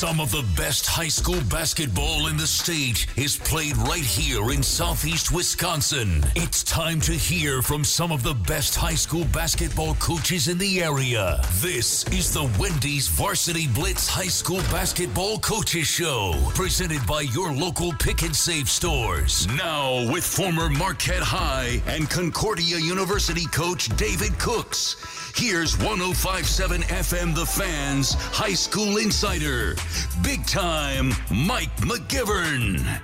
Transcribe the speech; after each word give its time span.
Some 0.00 0.18
of 0.18 0.30
the 0.30 0.46
best 0.56 0.86
high 0.86 1.08
school 1.08 1.42
basketball 1.50 2.28
in 2.28 2.38
the 2.38 2.46
state 2.46 3.06
is 3.18 3.36
played 3.36 3.76
right 3.76 4.02
here 4.02 4.50
in 4.50 4.62
southeast 4.62 5.30
Wisconsin. 5.30 6.24
It's 6.34 6.62
time 6.62 7.02
to 7.02 7.12
hear 7.12 7.60
from 7.60 7.84
some 7.84 8.10
of 8.10 8.22
the 8.22 8.32
best 8.32 8.74
high 8.74 8.94
school 8.94 9.26
basketball 9.26 9.96
coaches 9.96 10.48
in 10.48 10.56
the 10.56 10.82
area. 10.82 11.42
This 11.56 12.04
is 12.14 12.32
the 12.32 12.50
Wendy's 12.58 13.08
Varsity 13.08 13.68
Blitz 13.68 14.08
High 14.08 14.28
School 14.28 14.62
Basketball 14.72 15.38
Coaches 15.40 15.86
Show, 15.86 16.32
presented 16.54 17.06
by 17.06 17.20
your 17.20 17.52
local 17.52 17.92
pick 17.92 18.22
and 18.22 18.34
save 18.34 18.70
stores. 18.70 19.46
Now, 19.48 20.10
with 20.10 20.24
former 20.24 20.70
Marquette 20.70 21.22
High 21.22 21.82
and 21.86 22.08
Concordia 22.08 22.78
University 22.78 23.44
coach 23.52 23.94
David 23.98 24.38
Cooks. 24.38 24.96
Here's 25.34 25.76
1057 25.78 26.82
FM 26.82 27.34
The 27.34 27.46
Fans 27.46 28.14
High 28.14 28.52
School 28.52 28.98
Insider, 28.98 29.74
big 30.22 30.46
time 30.46 31.12
Mike 31.30 31.74
McGivern. 31.78 33.00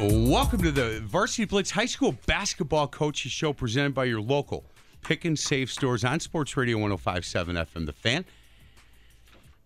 Welcome 0.00 0.62
to 0.62 0.72
the 0.72 1.00
Varsity 1.04 1.44
Blitz 1.44 1.70
High 1.70 1.86
School 1.86 2.16
Basketball 2.26 2.88
Coaches 2.88 3.32
Show 3.32 3.52
presented 3.52 3.94
by 3.94 4.04
your 4.04 4.20
local 4.20 4.64
pick 5.02 5.24
and 5.24 5.38
save 5.38 5.70
stores 5.70 6.04
on 6.04 6.20
Sports 6.20 6.56
Radio 6.56 6.78
1057 6.78 7.56
FM 7.56 7.86
The 7.86 7.92
Fan. 7.92 8.24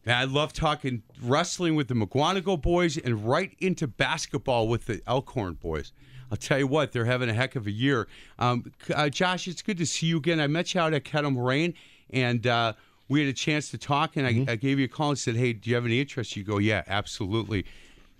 And 0.05 0.15
I 0.15 0.25
love 0.25 0.53
talking 0.53 1.03
wrestling 1.23 1.77
with 1.77 1.89
the 1.89 1.95
Mukwonago 1.95 2.61
boys 2.61 2.97
and 2.97 3.27
right 3.27 3.55
into 3.61 3.87
basketball 3.87 4.67
with 4.69 4.87
the 4.87 5.01
Elkhorn 5.07 5.55
boys. 5.55 5.93
I'll 6.31 6.37
tell 6.37 6.59
you 6.59 6.67
what, 6.67 6.93
they're 6.93 7.05
having 7.05 7.29
a 7.29 7.35
heck 7.35 7.57
of 7.57 7.67
a 7.67 7.71
year. 7.71 8.07
Um, 8.39 8.73
uh, 8.95 9.09
Josh, 9.09 9.49
it's 9.49 9.63
good 9.63 9.79
to 9.79 9.87
see 9.87 10.07
you 10.07 10.19
again. 10.19 10.41
I 10.41 10.47
met 10.47 10.75
you 10.75 10.81
out 10.81 10.93
at 10.93 11.05
Kettle 11.05 11.31
Moraine, 11.31 11.75
and 12.11 12.47
uh, 12.47 12.75
we 13.09 13.21
had 13.21 13.29
a 13.29 13.33
chance 13.33 13.71
to 13.71 13.79
talk, 13.79 14.17
and 14.17 14.27
I, 14.27 14.33
Mm-hmm. 14.33 14.51
I 14.51 14.57
gave 14.57 14.79
you 14.79 14.85
a 14.85 14.89
call 14.89 15.11
and 15.11 15.19
said, 15.19 15.37
hey, 15.37 15.53
do 15.55 15.71
you 15.71 15.77
have 15.77 15.87
any 15.87 16.01
interest? 16.01 16.37
You 16.37 16.45
go, 16.45 16.59
yeah, 16.59 16.83
absolutely. 16.87 17.65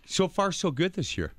So 0.07 0.27
far, 0.27 0.53
so 0.53 0.71
good 0.71 0.95
this 0.95 1.19
year. 1.19 1.33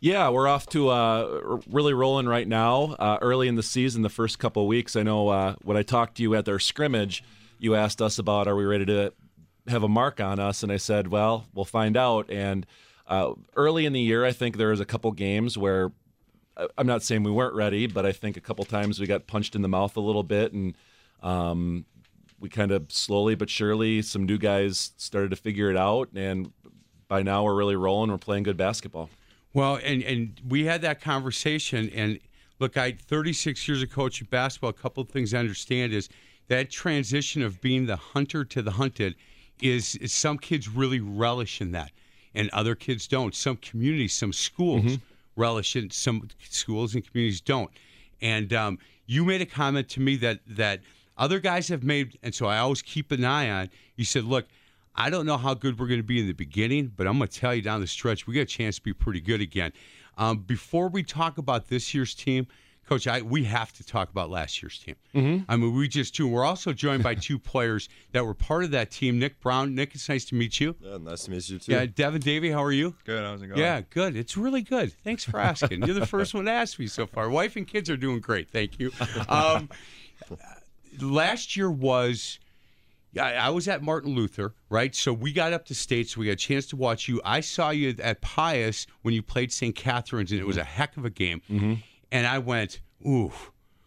Yeah, 0.00 0.28
we're 0.30 0.48
off 0.48 0.66
to 0.68 0.88
uh, 0.88 1.58
really 1.70 1.94
rolling 1.94 2.26
right 2.26 2.46
now. 2.46 2.96
Uh, 2.98 3.18
early 3.20 3.48
in 3.48 3.54
the 3.54 3.62
season, 3.62 4.02
the 4.02 4.08
first 4.08 4.38
couple 4.38 4.62
of 4.62 4.68
weeks, 4.68 4.96
I 4.96 5.02
know 5.02 5.28
uh, 5.28 5.54
when 5.62 5.76
I 5.76 5.82
talked 5.82 6.16
to 6.16 6.22
you 6.22 6.34
at 6.34 6.44
their 6.44 6.58
scrimmage, 6.58 7.22
you 7.58 7.74
asked 7.74 8.02
us 8.02 8.18
about 8.18 8.46
are 8.46 8.56
we 8.56 8.64
ready 8.64 8.86
to 8.86 9.12
have 9.68 9.82
a 9.82 9.88
mark 9.88 10.20
on 10.20 10.38
us, 10.38 10.62
and 10.62 10.70
I 10.70 10.76
said, 10.76 11.08
well, 11.08 11.46
we'll 11.54 11.64
find 11.64 11.96
out. 11.96 12.30
And 12.30 12.66
uh, 13.06 13.32
early 13.56 13.86
in 13.86 13.92
the 13.92 14.00
year, 14.00 14.24
I 14.24 14.32
think 14.32 14.56
there 14.56 14.68
was 14.68 14.80
a 14.80 14.84
couple 14.84 15.10
games 15.12 15.58
where 15.58 15.92
I'm 16.78 16.86
not 16.86 17.02
saying 17.02 17.22
we 17.22 17.30
weren't 17.30 17.54
ready, 17.54 17.86
but 17.86 18.06
I 18.06 18.12
think 18.12 18.36
a 18.36 18.40
couple 18.40 18.64
times 18.64 19.00
we 19.00 19.06
got 19.06 19.26
punched 19.26 19.54
in 19.54 19.62
the 19.62 19.68
mouth 19.68 19.96
a 19.96 20.00
little 20.00 20.22
bit, 20.22 20.52
and 20.52 20.76
um, 21.22 21.84
we 22.38 22.48
kind 22.48 22.70
of 22.70 22.90
slowly 22.92 23.34
but 23.34 23.50
surely, 23.50 24.02
some 24.02 24.24
new 24.24 24.38
guys 24.38 24.92
started 24.96 25.30
to 25.30 25.36
figure 25.36 25.70
it 25.70 25.76
out, 25.76 26.10
and 26.14 26.52
by 27.08 27.22
now 27.22 27.42
we're 27.42 27.54
really 27.54 27.76
rolling. 27.76 28.10
We're 28.10 28.18
playing 28.18 28.44
good 28.44 28.56
basketball. 28.56 29.10
Well, 29.52 29.80
and 29.82 30.02
and 30.02 30.40
we 30.48 30.64
had 30.64 30.82
that 30.82 31.00
conversation, 31.00 31.90
and 31.90 32.20
look, 32.60 32.76
I 32.76 32.92
36 32.92 33.66
years 33.66 33.82
of 33.82 33.90
coaching 33.90 34.28
basketball. 34.30 34.70
A 34.70 34.74
couple 34.74 35.02
of 35.02 35.08
things 35.08 35.34
I 35.34 35.38
understand 35.38 35.92
is 35.92 36.08
that 36.48 36.70
transition 36.70 37.42
of 37.42 37.60
being 37.60 37.86
the 37.86 37.96
hunter 37.96 38.44
to 38.44 38.62
the 38.62 38.72
hunted 38.72 39.14
is, 39.60 39.96
is 39.96 40.12
some 40.12 40.38
kids 40.38 40.68
really 40.68 41.00
relish 41.00 41.60
in 41.60 41.72
that, 41.72 41.90
and 42.34 42.50
other 42.50 42.74
kids 42.74 43.06
don't. 43.06 43.34
Some 43.34 43.56
communities, 43.56 44.12
some 44.12 44.32
schools 44.32 44.98
relish 45.36 45.76
it. 45.76 45.92
Some 45.92 46.28
schools 46.48 46.94
and 46.94 47.06
communities 47.08 47.40
don't. 47.40 47.70
And 48.20 48.52
um, 48.52 48.78
you 49.06 49.24
made 49.24 49.40
a 49.40 49.46
comment 49.46 49.88
to 49.90 50.00
me 50.00 50.16
that 50.16 50.40
that 50.46 50.80
other 51.16 51.38
guys 51.38 51.68
have 51.68 51.82
made, 51.82 52.18
and 52.22 52.34
so 52.34 52.46
I 52.46 52.58
always 52.58 52.82
keep 52.82 53.12
an 53.12 53.24
eye 53.24 53.50
on. 53.50 53.70
You 53.96 54.04
said, 54.04 54.24
look. 54.24 54.46
I 54.96 55.10
don't 55.10 55.26
know 55.26 55.36
how 55.36 55.54
good 55.54 55.80
we're 55.80 55.88
going 55.88 55.98
to 55.98 56.06
be 56.06 56.20
in 56.20 56.28
the 56.28 56.34
beginning, 56.34 56.92
but 56.96 57.08
I'm 57.08 57.18
going 57.18 57.26
to 57.26 57.40
tell 57.40 57.52
you 57.52 57.62
down 57.62 57.80
the 57.80 57.86
stretch, 57.88 58.28
we 58.28 58.34
got 58.36 58.42
a 58.42 58.44
chance 58.44 58.76
to 58.76 58.82
be 58.82 58.92
pretty 58.92 59.20
good 59.20 59.40
again. 59.40 59.72
Um, 60.16 60.38
before 60.38 60.86
we 60.86 61.02
talk 61.02 61.36
about 61.36 61.66
this 61.66 61.92
year's 61.92 62.14
team, 62.14 62.46
Coach, 62.86 63.06
I, 63.06 63.22
we 63.22 63.44
have 63.44 63.72
to 63.74 63.84
talk 63.84 64.10
about 64.10 64.30
last 64.30 64.62
year's 64.62 64.78
team. 64.78 64.96
Mm-hmm. 65.14 65.50
I 65.50 65.56
mean, 65.56 65.74
we 65.74 65.88
just 65.88 66.14
do. 66.14 66.28
We're 66.28 66.44
also 66.44 66.72
joined 66.72 67.02
by 67.02 67.14
two 67.14 67.38
players 67.38 67.88
that 68.12 68.24
were 68.24 68.34
part 68.34 68.64
of 68.64 68.72
that 68.72 68.90
team. 68.90 69.18
Nick 69.18 69.40
Brown. 69.40 69.74
Nick, 69.74 69.94
it's 69.94 70.08
nice 70.08 70.24
to 70.26 70.34
meet 70.34 70.60
you. 70.60 70.76
Yeah, 70.80 70.98
nice 70.98 71.24
to 71.24 71.30
meet 71.30 71.48
you 71.48 71.58
too. 71.58 71.72
Yeah, 71.72 71.86
Devin 71.86 72.20
Davey, 72.20 72.50
how 72.50 72.62
are 72.62 72.72
you? 72.72 72.94
Good. 73.04 73.24
How's 73.24 73.42
it 73.42 73.48
going? 73.48 73.58
Yeah, 73.58 73.80
good. 73.88 74.16
It's 74.16 74.36
really 74.36 74.62
good. 74.62 74.92
Thanks 75.02 75.24
for 75.24 75.40
asking. 75.40 75.84
You're 75.84 75.94
the 75.94 76.06
first 76.06 76.34
one 76.34 76.44
to 76.44 76.50
ask 76.50 76.78
me 76.78 76.86
so 76.86 77.06
far. 77.06 77.30
Wife 77.30 77.56
and 77.56 77.66
kids 77.66 77.88
are 77.88 77.96
doing 77.96 78.20
great. 78.20 78.50
Thank 78.50 78.78
you. 78.78 78.92
Um, 79.28 79.70
last 81.00 81.56
year 81.56 81.70
was. 81.70 82.38
I, 83.18 83.34
I 83.34 83.50
was 83.50 83.68
at 83.68 83.80
Martin 83.80 84.12
Luther, 84.16 84.54
right? 84.68 84.92
So 84.92 85.12
we 85.12 85.32
got 85.32 85.52
up 85.52 85.66
to 85.66 85.74
state, 85.74 86.08
so 86.08 86.18
we 86.18 86.26
got 86.26 86.32
a 86.32 86.36
chance 86.36 86.66
to 86.66 86.76
watch 86.76 87.06
you. 87.06 87.20
I 87.24 87.40
saw 87.42 87.70
you 87.70 87.94
at 88.02 88.20
Pius 88.20 88.88
when 89.02 89.14
you 89.14 89.22
played 89.22 89.52
St. 89.52 89.72
Catherine's, 89.72 90.32
and 90.32 90.40
it 90.40 90.46
was 90.46 90.56
a 90.56 90.64
heck 90.64 90.96
of 90.96 91.04
a 91.04 91.10
game. 91.10 91.40
And 92.14 92.28
I 92.28 92.38
went, 92.38 92.80
ooh, 93.04 93.32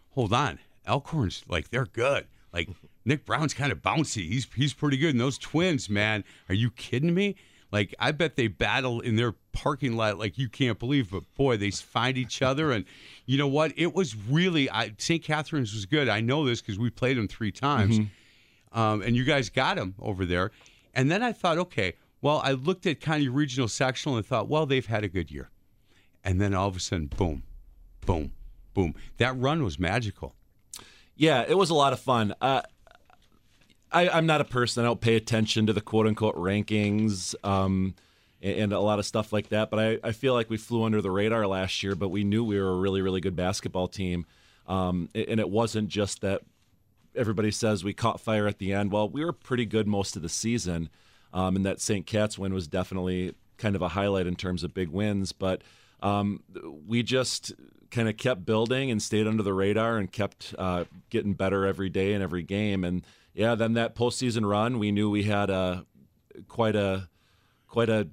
hold 0.10 0.34
on. 0.34 0.60
Elkhorn's 0.86 1.44
like 1.48 1.70
they're 1.70 1.86
good. 1.86 2.28
Like 2.52 2.70
Nick 3.06 3.26
Brown's 3.26 3.54
kind 3.54 3.72
of 3.72 3.82
bouncy. 3.82 4.28
He's 4.28 4.46
he's 4.54 4.74
pretty 4.74 4.98
good. 4.98 5.12
And 5.12 5.20
those 5.20 5.38
twins, 5.38 5.90
man, 5.90 6.26
are 6.50 6.56
you 6.56 6.70
kidding 6.70 7.14
me? 7.14 7.36
Like 7.72 7.96
I 8.00 8.12
bet 8.12 8.36
they 8.36 8.48
battle 8.48 9.00
in 9.00 9.16
their 9.16 9.34
parking 9.54 9.96
lot 9.96 10.20
like 10.20 10.38
you 10.38 10.50
can't 10.50 10.78
believe. 10.78 11.12
But 11.12 11.24
boy, 11.36 11.56
they 11.56 11.72
find 11.72 12.18
each 12.18 12.42
other, 12.42 12.72
and 12.72 12.84
you 13.26 13.38
know 13.38 13.48
what? 13.48 13.72
It 13.78 13.94
was 13.94 14.14
really 14.16 14.70
I, 14.70 14.94
St. 14.98 15.24
Catherine's 15.24 15.74
was 15.74 15.86
good. 15.86 16.10
I 16.10 16.20
know 16.20 16.46
this 16.46 16.62
because 16.62 16.78
we 16.78 16.90
played 16.90 17.18
them 17.18 17.30
three 17.30 17.52
times, 17.52 18.00
um, 18.74 19.02
and 19.02 19.16
you 19.16 19.24
guys 19.24 19.50
got 19.50 19.78
them 19.78 19.96
over 20.00 20.26
there. 20.26 20.52
And 20.94 21.10
then 21.10 21.24
I 21.24 21.32
thought, 21.32 21.58
okay, 21.58 21.94
well, 22.22 22.42
I 22.44 22.52
looked 22.52 22.86
at 22.88 23.00
kind 23.00 23.26
of 23.26 23.34
regional 23.36 23.70
sectional 23.70 24.18
and 24.18 24.26
thought, 24.26 24.50
well, 24.50 24.66
they've 24.66 24.86
had 24.86 25.04
a 25.04 25.08
good 25.10 25.32
year. 25.32 25.50
And 26.24 26.42
then 26.42 26.54
all 26.54 26.68
of 26.68 26.76
a 26.76 26.80
sudden, 26.80 27.08
boom, 27.08 27.44
boom, 28.08 28.32
boom. 28.74 28.96
That 29.18 29.38
run 29.38 29.64
was 29.64 29.78
magical. 29.78 30.34
Yeah, 31.16 31.46
it 31.48 31.58
was 31.58 31.70
a 31.70 31.76
lot 31.76 31.94
of 31.94 32.00
fun. 32.00 32.34
Uh, 32.42 32.62
I, 33.92 34.10
I'm 34.10 34.26
not 34.26 34.42
a 34.42 34.46
person. 34.46 34.84
I 34.84 34.88
don't 34.88 35.02
pay 35.02 35.16
attention 35.16 35.68
to 35.68 35.74
the 35.74 35.82
quote 35.82 36.08
unquote 36.08 36.36
rankings 36.36 37.36
um, 37.44 37.94
and, 38.42 38.58
and 38.58 38.74
a 38.74 38.80
lot 38.80 38.98
of 38.98 39.06
stuff 39.06 39.32
like 39.32 39.50
that. 39.50 39.70
But 39.70 39.80
I, 39.80 40.00
I 40.04 40.12
feel 40.12 40.34
like 40.34 40.50
we 40.50 40.58
flew 40.58 40.84
under 40.84 41.02
the 41.02 41.12
radar 41.12 41.46
last 41.46 41.84
year, 41.84 41.96
but 41.96 42.10
we 42.10 42.24
knew 42.24 42.44
we 42.44 42.60
were 42.60 42.72
a 42.72 42.78
really, 42.78 43.02
really 43.02 43.22
good 43.22 43.36
basketball 43.36 43.88
team. 43.88 44.26
Um, 44.68 45.10
and 45.14 45.26
and 45.28 45.40
it 45.40 45.50
wasn't 45.50 45.90
just 45.90 46.22
that 46.22 46.42
everybody 47.16 47.52
says 47.52 47.84
we 47.84 47.94
caught 47.94 48.20
fire 48.20 48.48
at 48.48 48.60
the 48.60 48.74
end. 48.74 48.92
Well, 48.92 49.10
we 49.10 49.24
were 49.24 49.34
pretty 49.34 49.66
good 49.66 49.88
most 49.88 50.16
of 50.16 50.22
the 50.22 50.30
season. 50.30 50.90
Um, 51.34 51.56
and 51.56 51.66
that 51.66 51.82
St. 51.82 52.06
Cat's 52.06 52.38
win 52.38 52.54
was 52.54 52.68
definitely 52.68 53.36
kind 53.58 53.76
of 53.76 53.82
a 53.82 53.90
highlight 53.90 54.28
in 54.28 54.36
terms 54.36 54.64
of 54.64 54.74
big 54.74 54.90
wins. 54.90 55.32
But 55.32 55.62
um, 56.02 56.44
we 56.88 57.04
just 57.04 57.54
kind 57.92 58.10
of 58.10 58.18
kept 58.18 58.46
building 58.46 58.92
and 58.92 59.02
stayed 59.02 59.28
under 59.28 59.44
the 59.44 59.54
radar 59.54 59.98
and 59.98 60.12
kept 60.12 60.54
uh, 60.58 60.86
getting 61.10 61.34
better 61.34 61.66
every 61.66 61.90
day 61.90 62.14
and 62.14 62.24
every 62.24 62.44
game. 62.44 62.84
And 62.84 63.04
yeah, 63.34 63.56
then 63.56 63.74
that 63.74 63.96
postseason 63.96 64.48
run, 64.50 64.80
we 64.80 64.92
knew 64.92 65.10
we 65.10 65.24
had 65.24 65.50
a 65.50 65.86
quite 66.48 66.76
a 66.76 67.10
quite 67.68 67.90
a 67.90 68.08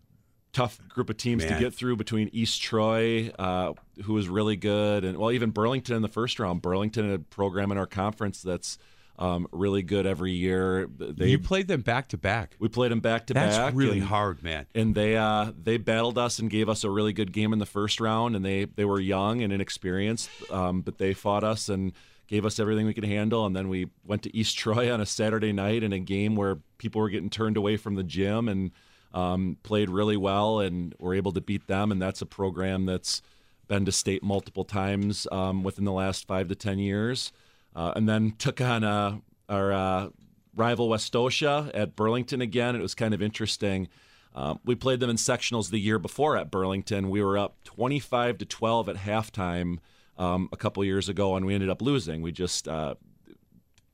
tough 0.53 0.81
group 0.89 1.11
of 1.11 1.17
teams 1.17 1.45
to 1.45 1.59
get 1.59 1.75
through 1.75 1.97
between 1.97 2.31
East 2.33 2.63
Troy, 2.63 3.31
uh, 3.39 3.73
who 4.05 4.15
was 4.15 4.29
really 4.29 4.57
good, 4.57 5.05
and 5.05 5.19
well, 5.19 5.33
even 5.33 5.51
Burlington 5.51 5.97
in 5.97 6.03
the 6.03 6.09
first 6.09 6.39
round. 6.39 6.63
Burlington, 6.63 7.13
a 7.13 7.19
program 7.19 7.73
in 7.73 7.79
our 7.79 7.87
conference 7.87 8.41
that's 8.41 8.79
um, 9.19 9.47
really 9.53 9.83
good 9.83 10.07
every 10.07 10.33
year. 10.33 10.89
They 10.99 11.29
you 11.29 11.39
played 11.39 11.69
them 11.69 11.83
back 11.83 12.09
to 12.09 12.19
back. 12.19 12.57
we 12.59 12.69
played 12.69 12.91
them 12.91 13.01
back 13.01 13.27
to 13.29 13.35
That's 13.35 13.57
back. 13.57 13.67
That's 13.67 13.77
really 13.77 13.99
and- 13.99 14.09
hard, 14.09 14.43
man. 14.43 14.67
and 14.75 14.95
they 14.95 15.17
uh, 15.17 15.53
they 15.61 15.77
battled 15.77 16.19
us 16.19 16.39
and 16.39 16.51
gave 16.51 16.69
us 16.69 16.83
a 16.85 16.91
really 16.91 17.13
good 17.13 17.33
game 17.33 17.53
in 17.53 17.59
the 17.59 17.67
first 17.67 18.01
round. 18.01 18.35
And 18.37 18.45
they 18.45 18.65
they 18.65 18.85
were 18.85 19.01
young 19.01 19.41
and 19.43 19.53
inexperienced, 19.53 20.29
um, 20.51 20.81
but 20.81 20.99
they 20.99 21.15
fought 21.15 21.45
us 21.45 21.69
and 21.69 21.93
gave 22.27 22.45
us 22.47 22.59
everything 22.59 22.87
we 22.87 22.95
could 22.95 23.05
handle. 23.05 23.45
And 23.47 23.55
then 23.55 23.69
we 23.69 23.89
went 24.05 24.23
to 24.23 24.37
East 24.37 24.57
Troy 24.59 24.93
on 24.93 25.01
a 25.01 25.07
Saturday 25.07 25.53
night 25.53 25.83
in 25.83 25.93
a 25.93 25.99
game 25.99 26.35
where 26.37 26.57
people 26.79 27.01
were 27.01 27.11
getting 27.11 27.31
turned 27.31 27.57
away 27.57 27.77
from 27.77 27.95
the 27.95 28.03
gym 28.03 28.49
and 28.49 28.71
um, 29.13 29.59
played 29.63 29.91
really 29.91 30.17
well 30.17 30.59
and 30.59 30.95
were 30.99 31.15
able 31.15 31.31
to 31.33 31.41
beat 31.41 31.67
them. 31.69 31.93
And 31.93 32.03
that's 32.03 32.21
a 32.23 32.27
program 32.27 32.85
that's 32.87 33.23
been 33.69 33.85
to 33.85 33.93
state 33.93 34.23
multiple 34.25 34.65
times 34.65 35.27
um, 35.31 35.63
within 35.63 35.85
the 35.85 35.93
last 35.93 36.27
five 36.27 36.49
to 36.49 36.55
ten 36.57 36.79
years. 36.81 37.31
Uh, 37.75 37.93
and 37.97 38.09
then 38.09 38.35
took 38.39 38.61
on 38.61 38.85
uh, 38.85 39.19
our 39.49 39.73
uh, 39.73 40.09
rival 40.55 40.89
Westosha 40.89 41.71
at 41.75 41.97
Burlington 41.97 42.41
again. 42.41 42.77
It 42.77 42.83
was 42.83 42.95
kind 42.95 43.15
of 43.15 43.23
interesting. 43.23 43.89
Um, 44.35 44.59
we 44.65 44.75
played 44.75 45.01
them 45.01 45.11
in 45.11 45.17
sectionals 45.17 45.71
the 45.71 45.79
year 45.79 45.99
before 45.99 46.37
at 46.37 46.51
Burlington. 46.51 47.11
We 47.11 47.23
were 47.23 47.39
up 47.39 47.57
25 47.65 48.39
to 48.39 48.45
12 48.45 48.89
at 48.89 48.97
halftime 48.97 49.79
um, 50.19 50.49
a 50.53 50.57
couple 50.57 50.85
years 50.85 51.09
ago, 51.09 51.37
and 51.37 51.47
we 51.47 51.55
ended 51.55 51.71
up 51.71 51.81
losing. 51.81 52.21
We 52.21 52.33
just 52.33 52.67
uh, 52.67 52.95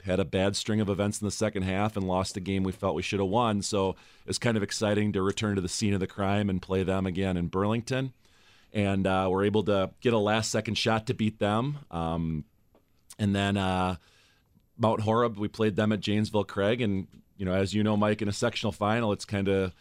had 0.05 0.21
a 0.21 0.25
bad 0.25 0.57
string 0.57 0.81
of 0.81 0.89
events 0.89 1.21
in 1.21 1.27
the 1.27 1.31
second 1.31 1.63
half 1.63 1.97
and 1.97 2.07
lost 2.07 2.37
a 2.37 2.41
game 2.41 2.63
we 2.63 2.73
felt 2.73 2.95
we 2.95 3.03
should 3.03 3.21
have 3.21 3.29
won. 3.29 3.63
So 3.63 3.97
it's 4.27 4.39
kind 4.39 4.57
of 4.57 4.63
exciting 4.63 5.13
to 5.13 5.23
return 5.23 5.57
to 5.57 5.61
the 5.61 5.69
scene 5.69 5.95
of 5.95 6.01
the 6.01 6.07
crime 6.07 6.49
and 6.49 6.63
play 6.63 6.83
them 6.83 7.07
again 7.07 7.37
in 7.37 7.49
Burlington. 7.49 8.13
And 8.73 9.07
uh, 9.07 9.29
we're 9.31 9.45
able 9.45 9.65
to 9.65 9.91
get 10.01 10.13
a 10.13 10.19
last 10.19 10.51
second 10.51 10.77
shot 10.77 11.07
to 11.09 11.15
beat 11.15 11.39
them. 11.39 11.81
Um, 11.91 12.45
and 13.21 13.37
then 13.37 13.57
uh, 13.57 13.97
Mount 14.77 15.03
Horeb, 15.03 15.39
we 15.39 15.47
played 15.47 15.77
them 15.77 15.93
at 15.93 16.01
Janesville 16.01 16.45
Craig. 16.45 16.81
And, 16.81 17.07
you 17.37 17.45
know, 17.45 17.53
as 17.53 17.75
you 17.75 17.85
know, 17.85 17.97
Mike, 17.97 18.23
in 18.23 18.29
a 18.29 18.33
sectional 18.33 18.73
final, 18.73 19.13
it's 19.13 19.25
kind 19.25 19.47
of 19.47 19.73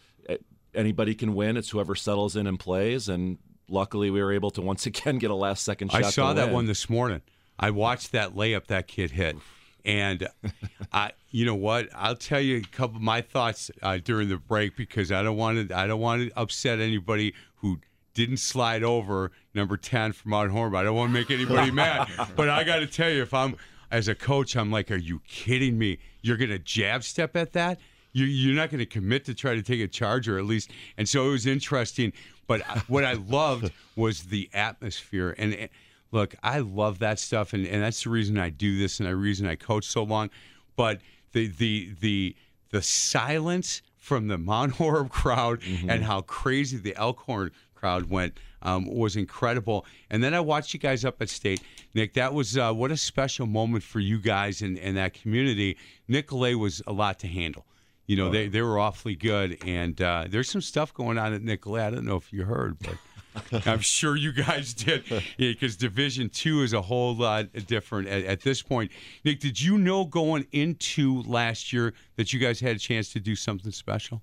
anybody 0.74 1.14
can 1.14 1.34
win. 1.34 1.56
It's 1.56 1.70
whoever 1.70 1.94
settles 1.94 2.36
in 2.36 2.46
and 2.46 2.58
plays. 2.58 3.08
And 3.08 3.38
luckily, 3.68 4.10
we 4.10 4.22
were 4.22 4.32
able 4.32 4.50
to 4.52 4.62
once 4.62 4.86
again 4.86 5.18
get 5.18 5.30
a 5.30 5.34
last 5.34 5.64
second 5.64 5.90
shot. 5.90 6.04
I 6.04 6.10
saw 6.10 6.32
that 6.34 6.46
win. 6.46 6.54
one 6.54 6.66
this 6.66 6.88
morning. 6.88 7.22
I 7.58 7.70
watched 7.70 8.12
that 8.12 8.34
layup 8.34 8.66
that 8.66 8.86
kid 8.86 9.10
hit. 9.12 9.36
And 9.84 10.28
I, 10.92 11.12
you 11.30 11.46
know 11.46 11.54
what? 11.54 11.88
I'll 11.94 12.16
tell 12.16 12.40
you 12.40 12.58
a 12.58 12.60
couple 12.62 12.96
of 12.96 13.02
my 13.02 13.22
thoughts 13.22 13.70
uh, 13.82 13.98
during 14.02 14.28
the 14.28 14.36
break 14.36 14.76
because 14.76 15.10
I 15.10 15.22
don't 15.22 15.36
want 15.36 15.68
to. 15.68 15.76
I 15.76 15.86
don't 15.86 16.00
want 16.00 16.28
to 16.28 16.38
upset 16.38 16.80
anybody 16.80 17.34
who 17.56 17.80
didn't 18.20 18.38
slide 18.38 18.82
over 18.82 19.32
number 19.54 19.76
ten 19.76 20.12
from 20.12 20.30
Mount 20.30 20.50
Horeb. 20.50 20.74
I 20.74 20.82
don't 20.82 20.96
want 20.96 21.12
to 21.12 21.18
make 21.18 21.30
anybody 21.30 21.70
mad. 21.72 22.08
But 22.36 22.48
I 22.48 22.64
got 22.64 22.76
to 22.76 22.86
tell 22.86 23.10
you, 23.10 23.22
if 23.22 23.34
I'm 23.34 23.56
as 23.90 24.08
a 24.08 24.14
coach, 24.14 24.56
I'm 24.56 24.70
like, 24.70 24.90
are 24.90 24.96
you 24.96 25.20
kidding 25.26 25.78
me? 25.78 25.98
You're 26.22 26.36
going 26.36 26.50
to 26.50 26.58
jab 26.58 27.02
step 27.02 27.36
at 27.36 27.52
that? 27.54 27.80
You, 28.12 28.24
you're 28.26 28.56
not 28.56 28.70
going 28.70 28.80
to 28.80 28.86
commit 28.86 29.24
to 29.26 29.34
try 29.34 29.54
to 29.54 29.62
take 29.62 29.80
a 29.80 29.88
charge, 29.88 30.28
or 30.28 30.38
at 30.38 30.44
least. 30.44 30.70
And 30.96 31.08
so 31.08 31.28
it 31.28 31.30
was 31.30 31.46
interesting. 31.46 32.12
But 32.46 32.62
what 32.88 33.04
I 33.04 33.14
loved 33.14 33.72
was 33.96 34.24
the 34.24 34.50
atmosphere 34.52 35.34
and 35.38 35.68
look, 36.12 36.34
I 36.42 36.60
love 36.60 36.98
that 37.00 37.18
stuff, 37.18 37.52
and, 37.52 37.66
and 37.66 37.82
that's 37.82 38.04
the 38.04 38.10
reason 38.10 38.38
I 38.38 38.50
do 38.50 38.78
this, 38.78 39.00
and 39.00 39.08
the 39.08 39.16
reason 39.16 39.46
I 39.46 39.54
coach 39.54 39.84
so 39.84 40.02
long. 40.02 40.30
But 40.76 41.00
the 41.32 41.46
the 41.46 41.94
the 42.00 42.36
the 42.70 42.82
silence 42.82 43.82
from 44.00 44.26
the 44.26 44.36
Mount 44.38 44.72
Horeb 44.76 45.10
crowd 45.10 45.60
Mm-hmm. 45.60 45.88
and 45.90 46.02
how 46.04 46.22
crazy 46.22 46.76
the 46.78 46.96
Elkhorn 46.96 47.52
crowd 47.74 48.10
went 48.10 48.38
um, 48.62 48.84
was 48.86 49.14
incredible. 49.16 49.86
And 50.10 50.22
then 50.22 50.34
I 50.34 50.40
watched 50.40 50.74
you 50.74 50.80
guys 50.80 51.04
up 51.04 51.22
at 51.22 51.28
state, 51.30 51.62
Nick. 51.94 52.14
That 52.14 52.34
was 52.34 52.58
uh, 52.58 52.72
what 52.72 52.90
a 52.90 52.96
special 52.96 53.46
moment 53.46 53.84
for 53.84 54.00
you 54.00 54.18
guys 54.18 54.60
and, 54.62 54.76
and 54.78 54.96
that 54.96 55.14
community. 55.14 55.76
Nicolet 56.08 56.58
was 56.58 56.82
a 56.86 56.92
lot 56.92 57.18
to 57.20 57.26
handle. 57.28 57.64
You 58.06 58.16
know, 58.16 58.28
they, 58.28 58.48
they 58.48 58.60
were 58.60 58.76
awfully 58.78 59.14
good, 59.14 59.56
and 59.64 60.00
uh, 60.02 60.24
there's 60.28 60.50
some 60.50 60.60
stuff 60.60 60.92
going 60.92 61.16
on 61.16 61.32
at 61.32 61.42
Nicolet. 61.42 61.80
I 61.84 61.90
don't 61.90 62.04
know 62.04 62.16
if 62.16 62.32
you 62.32 62.42
heard, 62.44 62.76
but 62.80 62.96
I'm 63.66 63.80
sure 63.80 64.16
you 64.16 64.32
guys 64.32 64.74
did, 64.74 65.04
because 65.36 65.76
Division 65.76 66.28
Two 66.28 66.62
is 66.62 66.72
a 66.72 66.82
whole 66.82 67.14
lot 67.14 67.46
different 67.66 68.08
at, 68.08 68.24
at 68.24 68.40
this 68.42 68.62
point. 68.62 68.90
Nick, 69.24 69.40
did 69.40 69.60
you 69.60 69.78
know 69.78 70.04
going 70.04 70.46
into 70.52 71.22
last 71.22 71.72
year 71.72 71.94
that 72.16 72.32
you 72.32 72.40
guys 72.40 72.60
had 72.60 72.76
a 72.76 72.78
chance 72.78 73.12
to 73.12 73.20
do 73.20 73.36
something 73.36 73.72
special? 73.72 74.22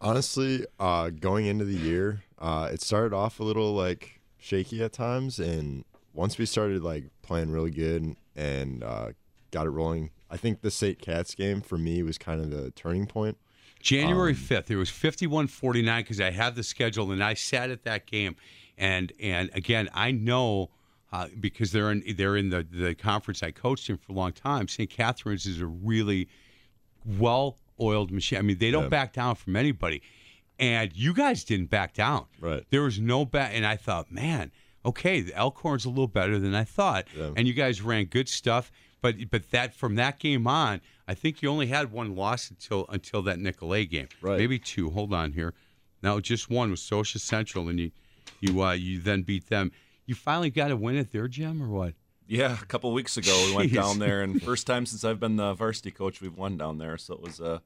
Honestly, 0.00 0.64
uh, 0.78 1.10
going 1.10 1.46
into 1.46 1.64
the 1.64 1.76
year, 1.76 2.22
uh, 2.38 2.70
it 2.72 2.80
started 2.80 3.14
off 3.14 3.40
a 3.40 3.42
little 3.44 3.74
like 3.74 4.20
shaky 4.38 4.82
at 4.82 4.92
times, 4.92 5.38
and 5.38 5.84
once 6.14 6.38
we 6.38 6.46
started 6.46 6.82
like 6.82 7.04
playing 7.22 7.50
really 7.50 7.70
good 7.70 8.16
and 8.34 8.82
uh, 8.82 9.08
got 9.50 9.66
it 9.66 9.70
rolling, 9.70 10.10
I 10.30 10.36
think 10.36 10.62
the 10.62 10.70
St. 10.70 10.98
Cat's 10.98 11.34
game 11.34 11.60
for 11.60 11.76
me 11.76 12.02
was 12.02 12.16
kind 12.16 12.40
of 12.40 12.50
the 12.50 12.70
turning 12.70 13.06
point. 13.06 13.36
January 13.80 14.34
5th, 14.34 14.70
it 14.70 14.76
was 14.76 14.90
51 14.90 15.46
49 15.48 16.02
because 16.02 16.20
I 16.20 16.30
have 16.30 16.54
the 16.54 16.62
schedule 16.62 17.10
and 17.12 17.22
I 17.24 17.34
sat 17.34 17.70
at 17.70 17.84
that 17.84 18.06
game. 18.06 18.36
And 18.78 19.12
and 19.20 19.50
again, 19.54 19.88
I 19.94 20.10
know 20.12 20.70
uh, 21.12 21.26
because 21.40 21.72
they're 21.72 21.90
in 21.90 22.02
they're 22.16 22.36
in 22.36 22.50
the, 22.50 22.66
the 22.70 22.94
conference 22.94 23.42
I 23.42 23.50
coached 23.50 23.90
in 23.90 23.96
for 23.96 24.12
a 24.12 24.14
long 24.14 24.32
time. 24.32 24.68
St. 24.68 24.88
Catherine's 24.88 25.46
is 25.46 25.60
a 25.60 25.66
really 25.66 26.28
well 27.04 27.56
oiled 27.80 28.10
machine. 28.10 28.38
I 28.38 28.42
mean, 28.42 28.58
they 28.58 28.70
don't 28.70 28.84
Yeah. 28.84 28.88
back 28.90 29.12
down 29.12 29.34
from 29.34 29.56
anybody. 29.56 30.02
And 30.58 30.94
you 30.94 31.14
guys 31.14 31.42
didn't 31.44 31.70
back 31.70 31.94
down. 31.94 32.26
Right. 32.38 32.64
There 32.70 32.82
was 32.82 33.00
no 33.00 33.24
back. 33.24 33.52
And 33.54 33.64
I 33.64 33.76
thought, 33.76 34.12
man, 34.12 34.52
okay, 34.84 35.22
the 35.22 35.34
Elkhorn's 35.34 35.86
a 35.86 35.88
little 35.88 36.06
better 36.06 36.38
than 36.38 36.54
I 36.54 36.64
thought. 36.64 37.06
Yeah. 37.16 37.30
And 37.36 37.48
you 37.48 37.54
guys 37.54 37.80
ran 37.80 38.04
good 38.04 38.28
stuff. 38.28 38.70
But 39.02 39.30
but 39.30 39.50
that 39.50 39.74
from 39.74 39.94
that 39.96 40.18
game 40.18 40.46
on, 40.46 40.80
I 41.08 41.14
think 41.14 41.42
you 41.42 41.48
only 41.48 41.66
had 41.66 41.92
one 41.92 42.14
loss 42.14 42.50
until 42.50 42.86
until 42.88 43.22
that 43.22 43.38
Nicolet 43.38 43.90
game. 43.90 44.08
Right. 44.20 44.38
Maybe 44.38 44.58
two. 44.58 44.90
Hold 44.90 45.12
on 45.12 45.32
here. 45.32 45.54
No, 46.02 46.20
just 46.20 46.50
one 46.50 46.70
was 46.70 46.80
Socia 46.80 47.18
Central, 47.18 47.68
and 47.68 47.78
you 47.78 47.90
you 48.40 48.62
uh, 48.62 48.72
you 48.72 49.00
then 49.00 49.22
beat 49.22 49.48
them. 49.48 49.72
You 50.06 50.14
finally 50.14 50.50
got 50.50 50.70
a 50.70 50.76
win 50.76 50.96
at 50.96 51.12
their 51.12 51.28
gym, 51.28 51.62
or 51.62 51.68
what? 51.68 51.94
Yeah, 52.26 52.56
a 52.60 52.64
couple 52.64 52.92
weeks 52.92 53.16
ago 53.16 53.44
we 53.46 53.56
went 53.56 53.70
Jeez. 53.72 53.74
down 53.74 53.98
there, 53.98 54.22
and 54.22 54.40
first 54.44 54.66
time 54.66 54.86
since 54.86 55.04
I've 55.04 55.18
been 55.18 55.36
the 55.36 55.52
varsity 55.54 55.90
coach, 55.90 56.20
we've 56.20 56.36
won 56.36 56.56
down 56.56 56.78
there, 56.78 56.96
so 56.96 57.14
it 57.14 57.20
was 57.20 57.40
a, 57.40 57.60